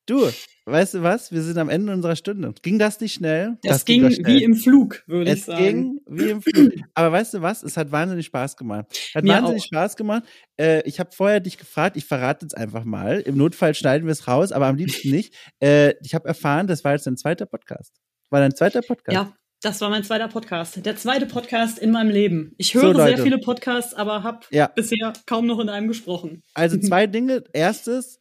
Du, 0.05 0.27
weißt 0.65 0.95
du 0.95 1.03
was? 1.03 1.31
Wir 1.31 1.43
sind 1.43 1.57
am 1.59 1.69
Ende 1.69 1.93
unserer 1.93 2.15
Stunde. 2.15 2.51
Ging 2.63 2.79
das 2.79 2.99
nicht 2.99 3.13
schnell? 3.13 3.57
Das, 3.61 3.85
ging 3.85 4.01
doch 4.01 4.11
schnell. 4.11 4.25
wie 4.39 4.43
im 4.43 4.55
Flug, 4.55 5.03
würde 5.05 5.31
ich 5.31 5.39
Es 5.39 5.45
sagen. 5.45 5.59
ging 5.59 6.01
wie 6.07 6.29
im 6.31 6.41
Flug. 6.41 6.73
Aber 6.95 7.11
weißt 7.11 7.35
du 7.35 7.41
was? 7.43 7.61
Es 7.61 7.77
hat 7.77 7.91
wahnsinnig 7.91 8.25
Spaß 8.25 8.57
gemacht. 8.57 8.87
Hat 9.13 9.23
Mir 9.23 9.33
wahnsinnig 9.33 9.63
auch. 9.63 9.67
Spaß 9.67 9.95
gemacht. 9.95 10.23
Äh, 10.59 10.81
ich 10.87 10.99
habe 10.99 11.11
vorher 11.13 11.39
dich 11.39 11.57
gefragt, 11.59 11.97
ich 11.97 12.05
verrate 12.05 12.45
jetzt 12.45 12.57
einfach 12.57 12.83
mal. 12.83 13.19
Im 13.19 13.37
Notfall 13.37 13.75
schneiden 13.75 14.07
wir 14.07 14.11
es 14.13 14.27
raus, 14.27 14.51
aber 14.51 14.65
am 14.65 14.75
liebsten 14.75 15.09
nicht. 15.11 15.35
Äh, 15.61 15.93
ich 16.03 16.15
habe 16.15 16.27
erfahren, 16.27 16.65
das 16.65 16.83
war 16.83 16.93
jetzt 16.93 17.05
dein 17.05 17.17
zweiter 17.17 17.45
Podcast. 17.45 17.93
War 18.31 18.39
dein 18.39 18.55
zweiter 18.55 18.81
Podcast? 18.81 19.13
Ja, 19.15 19.33
das 19.61 19.81
war 19.81 19.89
mein 19.89 20.03
zweiter 20.03 20.29
Podcast. 20.29 20.83
Der 20.85 20.95
zweite 20.95 21.25
Podcast 21.25 21.77
in 21.77 21.91
meinem 21.91 22.09
Leben. 22.09 22.53
Ich 22.57 22.71
So, 22.71 22.81
höre 22.81 22.95
sehr 22.95 23.09
Leute. 23.11 23.23
viele 23.23 23.37
Podcasts, 23.39 23.93
aber 23.93 24.23
habe 24.23 24.39
Ja. 24.51 24.67
bisher 24.67 25.13
kaum 25.25 25.45
noch 25.45 25.59
in 25.59 25.69
einem 25.69 25.87
gesprochen. 25.87 26.41
Also 26.55 26.77
zwei 26.79 27.05
Dinge. 27.07 27.43
Erstes 27.53 28.18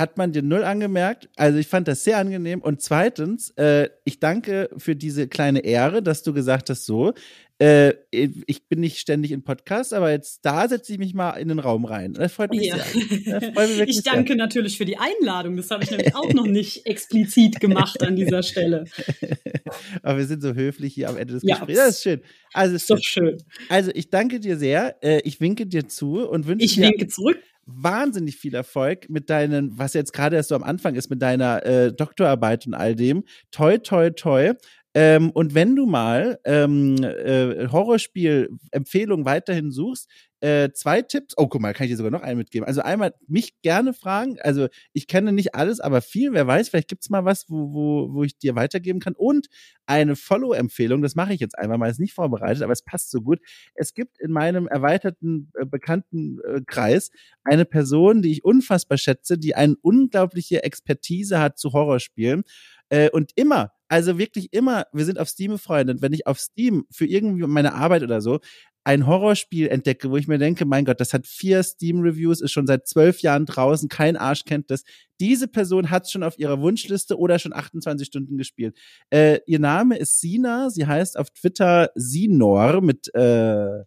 hat 0.00 0.16
man 0.18 0.32
dir 0.32 0.42
null 0.42 0.64
angemerkt. 0.64 1.28
Also 1.36 1.58
ich 1.58 1.68
fand 1.68 1.86
das 1.86 2.02
sehr 2.04 2.18
angenehm. 2.18 2.60
Und 2.62 2.82
zweitens, 2.82 3.50
äh, 3.56 3.88
ich 4.04 4.18
danke 4.18 4.70
für 4.78 4.96
diese 4.96 5.28
kleine 5.28 5.60
Ehre, 5.60 6.02
dass 6.02 6.22
du 6.22 6.32
gesagt 6.32 6.70
hast, 6.70 6.86
so, 6.86 7.12
äh, 7.58 7.92
ich 8.10 8.66
bin 8.68 8.80
nicht 8.80 8.98
ständig 8.98 9.32
in 9.32 9.42
Podcasts, 9.44 9.92
aber 9.92 10.10
jetzt 10.10 10.46
da 10.46 10.66
setze 10.66 10.94
ich 10.94 10.98
mich 10.98 11.12
mal 11.12 11.32
in 11.32 11.48
den 11.48 11.58
Raum 11.58 11.84
rein. 11.84 12.14
Das 12.14 12.32
freut 12.32 12.50
mich 12.52 12.64
Ja. 12.68 12.78
sehr. 12.78 13.52
Freut 13.52 13.68
mich 13.76 13.80
Ich 13.98 14.02
danke 14.02 14.34
natürlich 14.34 14.78
für 14.78 14.86
die 14.86 14.96
Einladung. 14.96 15.58
Das 15.58 15.70
habe 15.70 15.84
ich 15.84 15.90
nämlich 15.90 16.16
auch 16.16 16.32
noch 16.32 16.46
nicht 16.46 16.86
explizit 16.86 17.60
gemacht 17.60 18.02
an 18.02 18.16
dieser 18.16 18.42
Stelle. 18.42 18.84
sehr. 19.20 19.36
Aber 20.02 20.16
wir 20.18 20.26
sind 20.26 20.40
so 20.42 20.54
höflich 20.54 20.94
hier 20.94 21.10
am 21.10 21.18
Ende 21.18 21.34
des 21.34 21.42
Ja. 21.44 21.56
Gesprächs. 21.56 21.78
Das 21.78 21.88
ist 21.96 22.02
schön. 22.02 22.20
Also, 22.54 22.74
ist 22.76 22.90
doch 22.90 22.98
schön. 23.02 23.38
schön. 23.38 23.38
also 23.68 23.90
ich 23.94 24.08
danke 24.08 24.40
dir 24.40 24.56
sehr. 24.56 24.96
Äh, 25.04 25.20
ich 25.24 25.40
winke 25.42 25.66
dir 25.66 25.86
zu 25.86 26.26
und 26.26 26.46
wünsche 26.46 26.64
Ich 26.64 26.76
dir 26.76 26.88
winke 26.88 27.08
zurück. 27.08 27.38
Wahnsinnig 27.66 28.36
viel 28.36 28.54
Erfolg 28.54 29.08
mit 29.08 29.30
deinen, 29.30 29.78
was 29.78 29.94
jetzt 29.94 30.12
gerade 30.12 30.36
erst 30.36 30.48
so 30.48 30.54
am 30.54 30.62
Anfang 30.62 30.94
ist, 30.94 31.10
mit 31.10 31.22
deiner 31.22 31.64
äh, 31.64 31.92
Doktorarbeit 31.92 32.66
und 32.66 32.74
all 32.74 32.94
dem. 32.94 33.24
Toi, 33.50 33.78
toi, 33.78 34.10
toi. 34.10 34.54
Ähm, 34.94 35.30
und 35.30 35.54
wenn 35.54 35.76
du 35.76 35.86
mal 35.86 36.40
ähm, 36.44 36.96
äh, 37.02 37.68
Horrorspiel-Empfehlungen 37.68 39.24
weiterhin 39.24 39.70
suchst, 39.70 40.10
äh, 40.40 40.70
zwei 40.72 41.02
Tipps. 41.02 41.34
Oh, 41.36 41.48
guck 41.48 41.60
mal, 41.60 41.74
kann 41.74 41.84
ich 41.84 41.92
dir 41.92 41.96
sogar 41.96 42.10
noch 42.10 42.22
einen 42.22 42.38
mitgeben. 42.38 42.66
Also 42.66 42.80
einmal 42.80 43.14
mich 43.26 43.60
gerne 43.62 43.92
fragen. 43.92 44.38
Also 44.40 44.68
ich 44.92 45.06
kenne 45.06 45.32
nicht 45.32 45.54
alles, 45.54 45.80
aber 45.80 46.00
viel. 46.00 46.32
Wer 46.32 46.46
weiß, 46.46 46.68
vielleicht 46.68 46.88
gibt's 46.88 47.10
mal 47.10 47.24
was, 47.24 47.48
wo, 47.48 47.72
wo, 47.72 48.14
wo 48.14 48.24
ich 48.24 48.38
dir 48.38 48.54
weitergeben 48.54 49.00
kann. 49.00 49.14
Und 49.14 49.48
eine 49.86 50.16
Follow-Empfehlung. 50.16 51.02
Das 51.02 51.14
mache 51.14 51.34
ich 51.34 51.40
jetzt 51.40 51.58
einfach 51.58 51.76
mal. 51.76 51.90
Ist 51.90 52.00
nicht 52.00 52.14
vorbereitet, 52.14 52.62
aber 52.62 52.72
es 52.72 52.82
passt 52.82 53.10
so 53.10 53.20
gut. 53.20 53.40
Es 53.74 53.92
gibt 53.92 54.18
in 54.18 54.30
meinem 54.30 54.66
erweiterten 54.66 55.52
äh, 55.58 55.66
bekannten 55.66 56.38
äh, 56.40 56.60
Kreis 56.66 57.10
eine 57.44 57.64
Person, 57.64 58.22
die 58.22 58.32
ich 58.32 58.44
unfassbar 58.44 58.98
schätze, 58.98 59.36
die 59.36 59.54
eine 59.54 59.76
unglaubliche 59.82 60.62
Expertise 60.62 61.40
hat 61.40 61.58
zu 61.58 61.72
Horrorspielen. 61.72 62.44
Äh, 62.88 63.10
und 63.10 63.32
immer, 63.36 63.72
also 63.88 64.18
wirklich 64.18 64.52
immer, 64.52 64.86
wir 64.92 65.04
sind 65.04 65.18
auf 65.18 65.28
Steam 65.28 65.52
befreundet. 65.52 66.02
Wenn 66.02 66.12
ich 66.12 66.26
auf 66.26 66.38
Steam 66.38 66.86
für 66.90 67.06
irgendwie 67.06 67.46
meine 67.46 67.74
Arbeit 67.74 68.02
oder 68.02 68.20
so 68.20 68.38
ein 68.84 69.06
Horrorspiel 69.06 69.68
entdecke, 69.68 70.10
wo 70.10 70.16
ich 70.16 70.26
mir 70.26 70.38
denke, 70.38 70.64
mein 70.64 70.84
Gott, 70.84 71.00
das 71.00 71.12
hat 71.12 71.26
vier 71.26 71.62
Steam-Reviews, 71.62 72.40
ist 72.40 72.52
schon 72.52 72.66
seit 72.66 72.86
zwölf 72.86 73.20
Jahren 73.20 73.46
draußen, 73.46 73.88
kein 73.88 74.16
Arsch 74.16 74.44
kennt 74.44 74.70
das. 74.70 74.84
Diese 75.20 75.48
Person 75.48 75.90
hat 75.90 76.10
schon 76.10 76.22
auf 76.22 76.38
ihrer 76.38 76.60
Wunschliste 76.60 77.18
oder 77.18 77.38
schon 77.38 77.52
28 77.52 78.06
Stunden 78.06 78.38
gespielt. 78.38 78.76
Äh, 79.10 79.40
ihr 79.46 79.58
Name 79.58 79.98
ist 79.98 80.20
Sina, 80.20 80.70
sie 80.70 80.86
heißt 80.86 81.18
auf 81.18 81.30
Twitter 81.30 81.90
Sinor 81.94 82.80
mit 82.80 83.14
äh, 83.14 83.84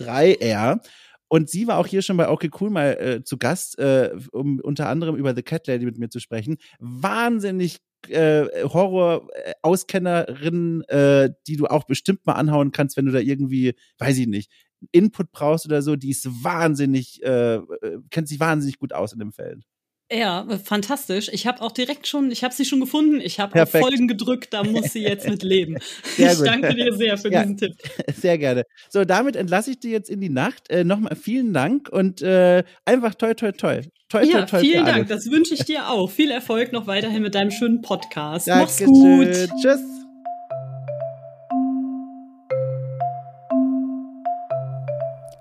3R. 0.00 0.80
Und 1.28 1.48
sie 1.48 1.66
war 1.66 1.78
auch 1.78 1.86
hier 1.86 2.02
schon 2.02 2.18
bei 2.18 2.28
Okay 2.28 2.50
Cool 2.60 2.68
mal 2.70 2.92
äh, 3.00 3.24
zu 3.24 3.38
Gast, 3.38 3.78
äh, 3.78 4.10
um 4.32 4.60
unter 4.60 4.88
anderem 4.88 5.16
über 5.16 5.34
The 5.34 5.42
Cat 5.42 5.66
Lady 5.66 5.86
mit 5.86 5.98
mir 5.98 6.10
zu 6.10 6.20
sprechen. 6.20 6.58
Wahnsinnig 6.78 7.78
äh, 8.08 8.46
Horror-Auskennerin, 8.64 10.82
äh, 10.88 11.30
die 11.46 11.56
du 11.56 11.66
auch 11.66 11.84
bestimmt 11.84 12.26
mal 12.26 12.34
anhauen 12.34 12.72
kannst, 12.72 12.96
wenn 12.96 13.06
du 13.06 13.12
da 13.12 13.18
irgendwie, 13.18 13.74
weiß 13.98 14.18
ich 14.18 14.26
nicht, 14.26 14.50
Input 14.90 15.30
brauchst 15.32 15.66
oder 15.66 15.82
so. 15.82 15.96
Die 15.96 16.10
ist 16.10 16.26
wahnsinnig, 16.44 17.22
äh, 17.22 17.56
äh, 17.56 17.98
kennt 18.10 18.28
sich 18.28 18.40
wahnsinnig 18.40 18.78
gut 18.78 18.92
aus 18.92 19.12
in 19.12 19.20
dem 19.20 19.32
Feld. 19.32 19.64
Ja, 20.12 20.46
fantastisch. 20.62 21.30
Ich 21.32 21.46
habe 21.46 21.62
auch 21.62 21.72
direkt 21.72 22.06
schon, 22.06 22.30
ich 22.30 22.44
habe 22.44 22.52
sie 22.52 22.64
schon 22.64 22.80
gefunden. 22.80 23.20
Ich 23.20 23.40
habe 23.40 23.62
auf 23.62 23.70
Folgen 23.70 24.08
gedrückt, 24.08 24.52
da 24.52 24.62
muss 24.62 24.92
sie 24.92 25.02
jetzt 25.02 25.28
mit 25.28 25.42
leben. 25.42 25.78
Ich 26.18 26.38
danke 26.38 26.74
dir 26.74 26.92
sehr 26.94 27.16
für 27.16 27.30
ja, 27.30 27.42
diesen 27.42 27.56
Tipp. 27.56 27.72
Sehr 28.20 28.36
gerne. 28.38 28.64
So, 28.90 29.04
damit 29.04 29.34
entlasse 29.36 29.70
ich 29.70 29.80
dir 29.80 29.90
jetzt 29.90 30.10
in 30.10 30.20
die 30.20 30.28
Nacht. 30.28 30.70
Äh, 30.70 30.84
Nochmal 30.84 31.16
vielen 31.16 31.52
Dank 31.52 31.88
und 31.88 32.22
äh, 32.22 32.62
einfach 32.84 33.14
toi, 33.14 33.34
toi, 33.34 33.52
toi. 33.52 33.80
Toi, 34.08 34.24
ja, 34.24 34.40
toi, 34.40 34.46
toi 34.46 34.60
vielen 34.60 34.84
Dank. 34.84 35.08
Das 35.08 35.30
wünsche 35.30 35.54
ich 35.54 35.64
dir 35.64 35.88
auch. 35.88 36.10
Viel 36.10 36.30
Erfolg 36.30 36.72
noch 36.72 36.86
weiterhin 36.86 37.22
mit 37.22 37.34
deinem 37.34 37.50
schönen 37.50 37.80
Podcast. 37.80 38.48
Dankeschön. 38.48 38.88
Mach's 38.88 39.48
gut. 39.48 39.60
Tschüss. 39.62 40.01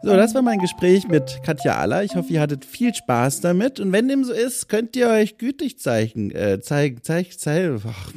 So, 0.04 0.16
das 0.16 0.34
war 0.34 0.41
mein 0.41 0.58
Gespräch 0.58 1.08
mit 1.08 1.41
Katja 1.43 1.78
Aller. 1.78 2.04
Ich 2.04 2.16
hoffe, 2.16 2.34
ihr 2.34 2.41
hattet 2.41 2.66
viel 2.66 2.91
Spaß 2.91 3.41
damit. 3.41 3.80
Und 3.80 3.91
wenn 3.91 4.08
dem 4.08 4.24
so 4.24 4.34
ist, 4.34 4.68
könnt 4.68 4.95
ihr 4.95 5.08
euch 5.10 5.38
gütig 5.38 5.78
zeigen, 5.78 6.32
äh, 6.32 6.60
zeigen, 6.60 7.04
zeigen, 7.04 7.30
zeigen. 7.30 7.82
Ach, 7.86 8.12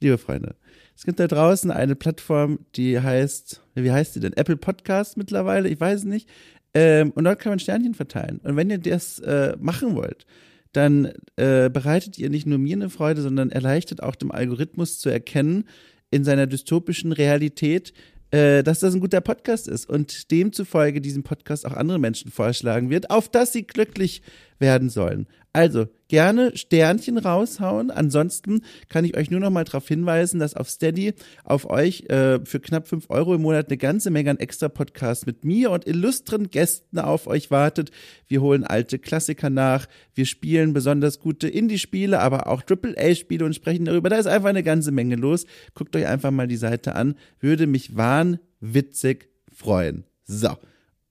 liebe 0.00 0.16
Freunde, 0.16 0.54
es 0.96 1.04
gibt 1.04 1.20
da 1.20 1.26
draußen 1.26 1.70
eine 1.70 1.94
Plattform, 1.94 2.60
die 2.74 2.98
heißt, 2.98 3.60
wie 3.74 3.92
heißt 3.92 4.16
die 4.16 4.20
denn? 4.20 4.32
Apple 4.32 4.56
Podcast 4.56 5.18
mittlerweile? 5.18 5.68
Ich 5.68 5.78
weiß 5.78 6.04
nicht. 6.04 6.26
Ähm, 6.72 7.10
und 7.10 7.24
dort 7.24 7.38
kann 7.38 7.50
man 7.50 7.58
Sternchen 7.58 7.92
verteilen. 7.92 8.40
Und 8.42 8.56
wenn 8.56 8.70
ihr 8.70 8.78
das 8.78 9.18
äh, 9.18 9.58
machen 9.60 9.94
wollt, 9.94 10.24
dann 10.72 11.12
äh, 11.36 11.68
bereitet 11.68 12.18
ihr 12.18 12.30
nicht 12.30 12.46
nur 12.46 12.56
mir 12.56 12.76
eine 12.76 12.88
Freude, 12.88 13.20
sondern 13.20 13.50
erleichtert 13.50 14.02
auch 14.02 14.14
dem 14.14 14.32
Algorithmus 14.32 15.00
zu 15.00 15.10
erkennen, 15.10 15.64
in 16.10 16.24
seiner 16.24 16.46
dystopischen 16.46 17.12
Realität, 17.12 17.92
äh, 18.36 18.62
dass 18.62 18.80
das 18.80 18.92
ein 18.94 19.00
guter 19.00 19.22
Podcast 19.22 19.66
ist 19.66 19.88
und 19.88 20.30
demzufolge 20.30 21.00
diesen 21.00 21.22
Podcast 21.22 21.64
auch 21.64 21.72
andere 21.72 21.98
Menschen 21.98 22.30
vorschlagen 22.30 22.90
wird, 22.90 23.08
auf 23.08 23.30
dass 23.30 23.52
sie 23.52 23.66
glücklich 23.66 24.20
werden 24.58 24.90
sollen. 24.90 25.26
Also 25.56 25.88
gerne 26.08 26.54
Sternchen 26.54 27.16
raushauen. 27.16 27.90
Ansonsten 27.90 28.60
kann 28.90 29.06
ich 29.06 29.16
euch 29.16 29.30
nur 29.30 29.40
noch 29.40 29.48
mal 29.48 29.64
darauf 29.64 29.88
hinweisen, 29.88 30.38
dass 30.38 30.52
auf 30.52 30.68
Steady 30.68 31.14
auf 31.44 31.70
euch 31.70 32.02
äh, 32.10 32.44
für 32.44 32.60
knapp 32.60 32.86
fünf 32.86 33.06
Euro 33.08 33.34
im 33.34 33.40
Monat 33.40 33.68
eine 33.68 33.78
ganze 33.78 34.10
Menge 34.10 34.32
an 34.32 34.38
extra 34.38 34.68
Podcasts 34.68 35.24
mit 35.24 35.46
mir 35.46 35.70
und 35.70 35.86
illustren 35.86 36.50
Gästen 36.50 36.98
auf 36.98 37.26
euch 37.26 37.50
wartet. 37.50 37.90
Wir 38.28 38.42
holen 38.42 38.64
alte 38.64 38.98
Klassiker 38.98 39.48
nach, 39.48 39.86
wir 40.14 40.26
spielen 40.26 40.74
besonders 40.74 41.20
gute 41.20 41.48
Indie-Spiele, 41.48 42.20
aber 42.20 42.48
auch 42.48 42.62
AAA-Spiele 42.62 43.42
und 43.42 43.54
sprechen 43.54 43.86
darüber. 43.86 44.10
Da 44.10 44.18
ist 44.18 44.26
einfach 44.26 44.50
eine 44.50 44.62
ganze 44.62 44.92
Menge 44.92 45.16
los. 45.16 45.46
Guckt 45.72 45.96
euch 45.96 46.06
einfach 46.06 46.32
mal 46.32 46.48
die 46.48 46.56
Seite 46.58 46.96
an. 46.96 47.14
Würde 47.40 47.66
mich 47.66 47.96
wahnwitzig 47.96 49.30
freuen. 49.50 50.04
So. 50.26 50.50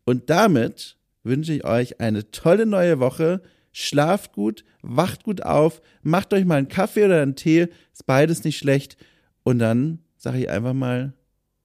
Und 0.04 0.30
damit 0.30 0.98
wünsche 1.24 1.52
ich 1.52 1.66
euch 1.66 2.00
eine 2.00 2.30
tolle 2.30 2.68
neue 2.68 3.00
Woche 3.00 3.42
schlaft 3.76 4.32
gut, 4.32 4.64
wacht 4.82 5.24
gut 5.24 5.44
auf, 5.44 5.82
macht 6.02 6.34
euch 6.34 6.46
mal 6.46 6.56
einen 6.56 6.70
Kaffee 6.70 7.04
oder 7.04 7.22
einen 7.22 7.36
Tee, 7.36 7.68
ist 7.92 8.06
beides 8.06 8.46
nicht 8.46 8.58
schlecht. 8.58 8.96
Und 9.44 9.60
dann 9.60 10.00
sage 10.16 10.40
ich 10.40 10.50
einfach 10.50 10.74
mal 10.74 11.14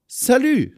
Salü! 0.09 0.73